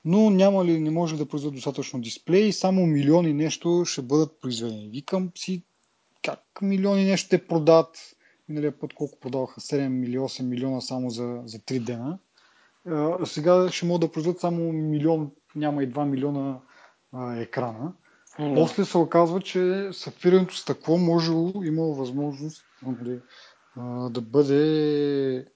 Но 0.04 0.30
няма 0.30 0.64
ли, 0.64 0.80
не 0.80 0.90
може 0.90 1.16
да 1.16 1.28
произведат 1.28 1.54
достатъчно 1.54 2.00
дисплеи, 2.00 2.52
само 2.52 2.86
милиони 2.86 3.32
нещо 3.32 3.84
ще 3.86 4.02
бъдат 4.02 4.40
произведени. 4.40 4.88
Викам 4.88 5.30
си, 5.34 5.62
как 6.22 6.42
милиони 6.62 7.04
нещо 7.04 7.28
те 7.28 7.46
продават, 7.46 8.16
миналия 8.50 8.78
път 8.78 8.94
колко 8.94 9.18
продаваха, 9.20 9.60
7 9.60 10.06
или 10.06 10.18
8 10.18 10.42
милиона 10.42 10.80
само 10.80 11.10
за, 11.10 11.42
за 11.44 11.58
3 11.58 11.84
дена. 11.84 12.18
А, 12.86 13.26
сега 13.26 13.68
ще 13.68 13.86
могат 13.86 14.00
да 14.00 14.12
произведат 14.12 14.40
само 14.40 14.72
милион, 14.72 15.30
няма 15.54 15.82
и 15.82 15.92
2 15.92 16.04
милиона 16.04 16.60
а, 17.12 17.36
екрана. 17.36 17.92
Mm-hmm. 18.38 18.54
После 18.54 18.84
се 18.84 18.98
оказва, 18.98 19.40
че 19.40 19.90
сапфирането 19.92 20.56
стъкло 20.56 20.98
може 20.98 21.32
има 21.64 21.82
възможност 21.82 22.64
нали, 22.82 23.20
да 24.10 24.20
бъде, 24.20 25.46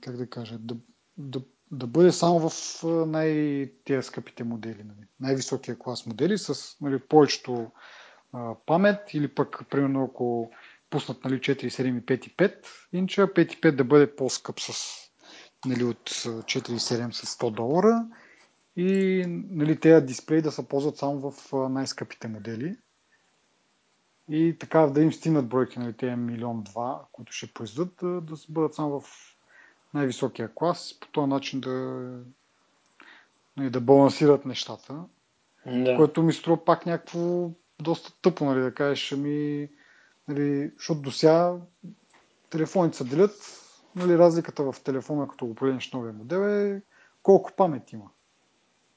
как 0.00 0.16
да 0.16 0.30
кажа, 0.30 0.58
да, 0.58 0.76
да, 1.16 1.42
да 1.70 1.86
бъде 1.86 2.12
само 2.12 2.48
в 2.48 2.82
най-тия 3.06 4.02
скъпите 4.02 4.44
модели, 4.44 4.84
нали? 4.84 5.06
най-високия 5.20 5.78
клас 5.78 6.06
модели 6.06 6.38
с 6.38 6.76
нали, 6.80 6.98
повечето 6.98 7.70
а, 8.32 8.54
памет 8.66 9.14
или 9.14 9.28
пък, 9.28 9.62
примерно, 9.70 10.04
ако 10.04 10.50
пуснат 10.90 11.24
нали, 11.24 11.38
4.7 11.38 11.98
и 11.98 12.02
5.5 12.02 12.54
инча, 12.92 13.26
5.5 13.26 13.70
да 13.70 13.84
бъде 13.84 14.16
по-скъп 14.16 14.60
с 14.60 14.94
нали, 15.66 15.84
от 15.84 16.10
4.7 16.10 17.10
с 17.10 17.36
100 17.38 17.54
долара 17.54 18.06
и 18.76 19.24
нали, 19.50 19.80
тези 19.80 20.06
дисплеи 20.06 20.42
да 20.42 20.52
се 20.52 20.68
ползват 20.68 20.96
само 20.96 21.30
в 21.30 21.52
най-скъпите 21.68 22.28
модели 22.28 22.76
и 24.30 24.56
така 24.60 24.80
да 24.80 25.02
им 25.02 25.12
стигнат 25.12 25.48
бройки, 25.48 25.78
нали, 25.78 25.92
тези 25.92 26.16
милион 26.16 26.62
два, 26.62 27.04
които 27.12 27.32
ще 27.32 27.52
произведат, 27.52 27.94
да, 28.02 28.20
да 28.20 28.36
бъдат 28.48 28.74
само 28.74 29.00
в 29.00 29.08
най-високия 29.94 30.50
клас, 30.54 30.98
по 31.00 31.08
този 31.08 31.28
начин 31.28 31.60
да, 31.60 31.70
нали, 33.56 33.70
да 33.70 33.80
балансират 33.80 34.44
нещата. 34.44 35.04
Да. 35.66 35.96
Което 35.96 36.22
ми 36.22 36.32
струва 36.32 36.64
пак 36.64 36.86
някакво 36.86 37.50
доста 37.82 38.12
тъпо, 38.22 38.44
нали, 38.44 38.60
да 38.60 38.74
кажеш, 38.74 39.12
ами, 39.12 39.68
нали, 40.28 40.72
защото 40.76 41.00
до 41.00 41.10
сега 41.10 41.56
телефоните 42.50 42.96
се 42.96 43.04
делят, 43.04 43.34
нали, 43.96 44.18
разликата 44.18 44.72
в 44.72 44.74
телефона, 44.84 45.28
като 45.28 45.46
го 45.46 45.54
погледнеш 45.54 45.92
новия 45.92 46.12
модел 46.12 46.38
е 46.38 46.82
колко 47.22 47.52
памет 47.56 47.92
има. 47.92 48.10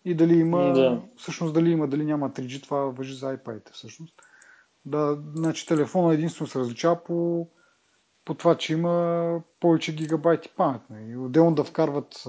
И 0.05 0.15
дали 0.15 0.33
има, 0.33 0.73
да. 0.73 1.01
всъщност 1.17 1.53
дали 1.53 1.71
има, 1.71 1.87
дали 1.87 2.05
няма 2.05 2.29
3G, 2.29 2.63
това 2.63 2.77
въжи 2.77 3.13
за 3.13 3.37
iPad 3.37 3.71
всъщност. 3.73 4.15
Да, 4.85 5.17
значи 5.35 5.67
телефона 5.67 6.13
единствено 6.13 6.47
се 6.47 6.59
различава 6.59 7.03
по, 7.03 7.47
по 8.25 8.33
това, 8.33 8.57
че 8.57 8.73
има 8.73 9.41
повече 9.59 9.95
гигабайти 9.95 10.49
памет. 10.57 10.81
И 10.89 10.93
нали. 10.93 11.17
отделно 11.17 11.55
да 11.55 11.63
вкарват 11.63 12.23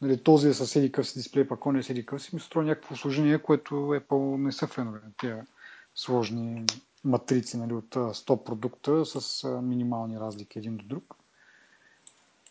нали, 0.00 0.22
този 0.22 0.48
е 0.48 0.54
с 0.54 0.76
еди 0.76 0.92
си 1.02 1.18
дисплей, 1.18 1.48
пък 1.48 1.66
он 1.66 1.76
е 1.76 1.82
с 1.82 1.90
еди 1.90 2.06
си, 2.18 2.34
ми 2.34 2.40
строя 2.40 2.66
някакво 2.66 2.96
сложение, 2.96 3.38
което 3.38 3.94
е 3.94 4.00
по 4.00 4.38
не 4.38 4.52
са 4.52 4.66
фенове. 4.66 5.00
Тия 5.20 5.46
сложни 5.94 6.66
матрици 7.06 7.56
нали, 7.56 7.74
от 7.74 7.94
100 7.94 8.44
продукта 8.44 9.06
с 9.06 9.48
минимални 9.62 10.20
разлики 10.20 10.58
един 10.58 10.76
до 10.76 10.84
друг. 10.84 11.16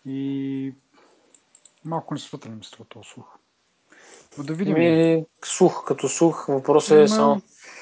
И 0.06 0.74
малко 1.86 2.14
не 2.14 2.20
свътен 2.20 2.58
ми 2.58 2.64
струва 2.64 2.86
този 2.90 3.10
слух. 3.10 3.38
Но 4.38 4.44
да 4.44 4.54
видим. 4.54 4.74
Ми, 4.74 5.26
сух, 5.46 5.86
като 5.86 6.10
сух, 6.10 6.46
въпросът 6.48 6.98
е 6.98 7.08
само... 7.08 7.42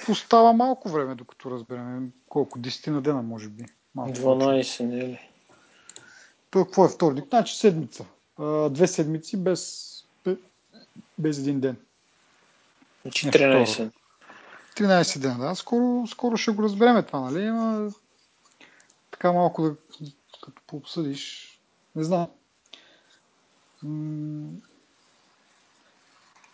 Остава 0.10 0.54
малко 0.54 0.90
време, 0.90 1.16
докато 1.16 1.52
разберем 1.52 2.12
колко, 2.30 2.60
10 2.60 2.88
на 2.88 3.02
дена, 3.02 3.22
може 3.22 3.50
би. 3.50 3.66
Малко 3.96 4.12
12, 4.12 4.84
не 4.86 5.00
е 5.00 5.08
ли? 5.08 5.30
То 6.50 6.66
какво 6.66 6.86
е 6.86 6.90
вторник? 6.90 7.26
Значи 7.30 7.58
седмица. 7.58 8.06
две 8.70 8.88
седмици 8.88 9.38
без, 9.38 9.94
без 11.18 11.40
един 11.40 11.60
ден. 11.60 11.78
Значи 13.02 13.28
13. 13.28 13.92
13 14.74 15.20
дена, 15.20 15.38
да. 15.38 15.56
Скоро, 15.56 16.08
скоро 16.08 16.38
ще 16.38 16.52
го 16.52 16.64
разбереме 16.64 17.04
това, 17.04 17.20
нали? 17.20 17.46
Ама, 17.46 17.92
така 19.12 19.32
малко 19.32 19.62
да, 19.62 19.76
като 20.44 20.62
пообсъдиш, 20.68 21.54
не 21.96 22.04
знам. 22.04 22.28
М- 23.84 24.52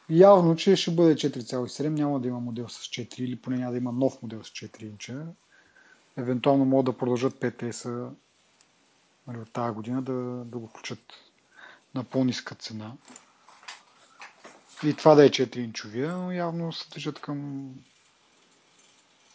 явно, 0.10 0.56
че 0.56 0.76
ще 0.76 0.92
бъде 0.92 1.16
4,7, 1.16 1.88
няма 1.88 2.20
да 2.20 2.28
има 2.28 2.40
модел 2.40 2.70
с 2.70 2.88
4 2.88 3.20
или 3.20 3.36
поне 3.36 3.58
няма 3.58 3.72
да 3.72 3.78
има 3.78 3.92
нов 3.92 4.22
модел 4.22 4.44
с 4.44 4.50
4 4.50 4.84
инча. 4.84 5.26
Евентуално 6.18 6.66
могат 6.66 6.86
да 6.86 6.98
продължат 6.98 7.40
PTS 7.40 8.10
нали, 9.28 9.40
от 9.40 9.52
тази 9.52 9.76
година 9.76 10.02
да, 10.02 10.14
да 10.46 10.58
го 10.58 10.68
включат 10.68 11.14
на 11.96 12.04
по-ниска 12.04 12.56
цена. 12.56 12.94
И 14.84 14.94
това 14.94 15.16
да 15.16 15.26
е 15.26 15.30
4 15.30 15.58
инчовия, 15.58 16.18
но 16.18 16.32
явно 16.32 16.74
се 16.74 16.90
движат 16.90 17.20
към... 17.20 17.70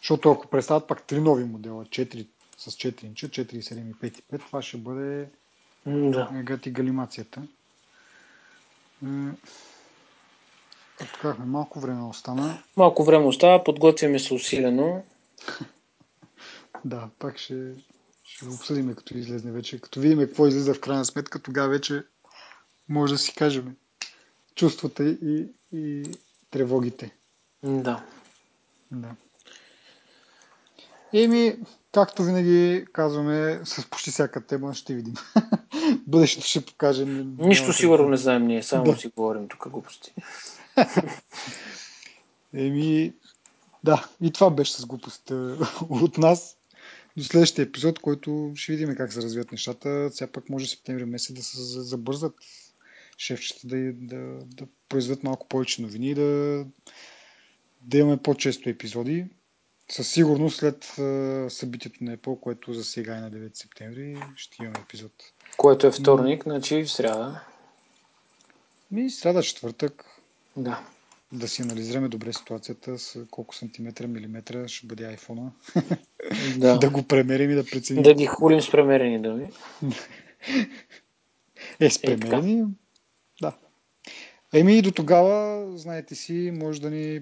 Защото 0.05 0.31
ако 0.31 0.47
представят 0.47 0.87
пак 0.87 1.03
три 1.03 1.19
нови 1.19 1.43
модела, 1.43 1.85
4 1.85 2.27
с 2.57 2.71
4 2.71 3.03
инча, 3.03 3.27
4,7 3.27 3.89
и 3.89 3.93
5,5, 3.93 4.39
това 4.39 4.61
ще 4.61 4.77
бъде 4.77 5.29
да. 5.85 6.29
гати 6.43 6.71
галимацията. 6.71 7.41
Казахме, 11.21 11.45
малко 11.45 11.79
време 11.79 12.03
остана. 12.03 12.63
Малко 12.77 13.03
време 13.03 13.25
остава, 13.25 13.63
подготвяме 13.63 14.19
се 14.19 14.33
усилено. 14.33 15.03
да, 16.85 17.09
пак 17.19 17.37
ще, 17.37 17.73
ще 18.23 18.45
го 18.45 18.53
обсъдим 18.53 18.95
като 18.95 19.17
излезне 19.17 19.51
вече. 19.51 19.81
Като 19.81 19.99
видим 19.99 20.19
какво 20.19 20.47
излиза 20.47 20.73
в 20.73 20.81
крайна 20.81 21.05
сметка, 21.05 21.41
тогава 21.41 21.69
вече 21.69 22.03
може 22.89 23.13
да 23.13 23.17
си 23.17 23.35
кажем 23.35 23.75
чувствата 24.55 25.03
и, 25.03 25.47
и 25.71 26.03
тревогите. 26.51 27.15
Да. 27.63 28.05
Да. 28.91 29.15
Еми, 31.15 31.57
както 31.91 32.23
винаги 32.23 32.85
казваме, 32.93 33.61
с 33.63 33.89
почти 33.89 34.11
всяка 34.11 34.45
тема 34.45 34.73
ще 34.73 34.93
видим. 34.93 35.13
Бъдещето 36.07 36.47
ще 36.47 36.65
покаже. 36.65 37.05
Нищо 37.05 37.73
сигурно 37.73 38.09
не 38.09 38.17
знаем 38.17 38.47
ние, 38.47 38.63
само 38.63 38.83
да. 38.83 38.97
си 38.97 39.07
говорим 39.07 39.47
тук 39.47 39.69
глупости. 39.69 40.13
Еми, 42.53 43.13
да, 43.83 44.07
и 44.21 44.31
това 44.31 44.49
беше 44.49 44.73
с 44.73 44.85
глупостта 44.85 45.35
от 45.89 46.17
нас. 46.17 46.57
До 47.17 47.23
следващия 47.23 47.63
епизод, 47.63 47.99
който 47.99 48.51
ще 48.55 48.71
видим 48.71 48.95
как 48.95 49.13
се 49.13 49.21
развият 49.21 49.51
нещата. 49.51 50.09
Сега 50.13 50.31
пък 50.31 50.49
може 50.49 50.67
септември 50.67 51.05
месец 51.05 51.35
да 51.35 51.43
се 51.43 51.81
забързат 51.81 52.33
шефчета 53.17 53.67
да, 53.67 53.93
да, 53.93 54.45
да 54.45 54.67
произведат 54.89 55.23
малко 55.23 55.47
повече 55.47 55.81
новини 55.81 56.09
и 56.09 56.15
да, 56.15 56.65
да 57.81 57.97
имаме 57.97 58.17
по-често 58.17 58.69
епизоди. 58.69 59.25
Със 59.89 60.11
сигурност 60.11 60.57
след 60.57 60.83
събитието 61.53 62.03
на 62.03 62.17
Apple, 62.17 62.39
което 62.39 62.73
за 62.73 62.83
сега 62.83 63.17
е 63.17 63.21
на 63.21 63.31
9 63.31 63.57
септември, 63.57 64.17
ще 64.35 64.55
имаме 64.59 64.79
епизод. 64.83 65.11
Което 65.57 65.87
е 65.87 65.91
вторник, 65.91 66.43
значи 66.43 66.83
в 66.83 66.91
сряда. 66.91 67.41
Ми, 68.91 69.09
сряда, 69.09 69.43
четвъртък. 69.43 70.05
Да. 70.57 70.87
Да 71.31 71.47
си 71.47 71.61
анализираме 71.61 72.07
добре 72.07 72.33
ситуацията 72.33 72.99
с 72.99 73.25
колко 73.31 73.55
сантиметра, 73.55 74.07
милиметра 74.07 74.67
ще 74.67 74.87
бъде 74.87 75.05
айфона. 75.05 75.51
Да. 76.57 76.77
да 76.77 76.89
го 76.89 77.03
премерим 77.03 77.51
и 77.51 77.55
да 77.55 77.65
преценим. 77.65 78.03
Да 78.03 78.13
ги 78.13 78.25
хулим 78.25 78.61
с 78.61 78.71
премерени 78.71 79.21
думи. 79.21 79.49
е, 81.79 81.89
с 81.89 82.01
премерени. 82.01 82.59
Е, 82.59 82.65
да. 83.41 83.57
Еми 84.53 84.77
и 84.77 84.81
до 84.81 84.91
тогава, 84.91 85.67
знаете 85.77 86.15
си, 86.15 86.51
може 86.53 86.81
да 86.81 86.89
ни 86.89 87.21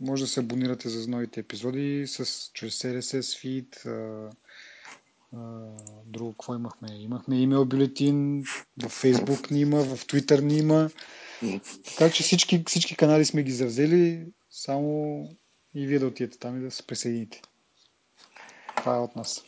може 0.00 0.22
да 0.22 0.28
се 0.28 0.40
абонирате 0.40 0.88
за 0.88 1.08
новите 1.08 1.40
епизоди 1.40 2.04
с, 2.06 2.50
чрез 2.54 2.78
RSS 2.78 3.20
feed. 3.20 3.86
А, 3.86 4.30
а, 5.36 5.40
друго, 6.06 6.32
какво 6.32 6.54
имахме? 6.54 6.88
Имахме 6.92 7.40
имейл 7.40 7.64
бюлетин, 7.64 8.44
в 8.82 9.02
Facebook 9.02 9.50
ни 9.50 9.60
има, 9.60 9.82
в 9.82 10.06
Twitter 10.06 10.40
ни 10.40 10.58
има. 10.58 10.90
Така 11.84 12.10
че 12.10 12.22
всички, 12.22 12.64
всички 12.66 12.96
канали 12.96 13.24
сме 13.24 13.42
ги 13.42 13.52
завзели, 13.52 14.26
само 14.50 15.28
и 15.74 15.86
вие 15.86 15.98
да 15.98 16.06
отидете 16.06 16.38
там 16.38 16.58
и 16.58 16.64
да 16.64 16.70
се 16.70 16.86
присъедините. 16.86 17.42
Това 18.76 18.96
е 18.96 19.00
от 19.00 19.16
нас. 19.16 19.44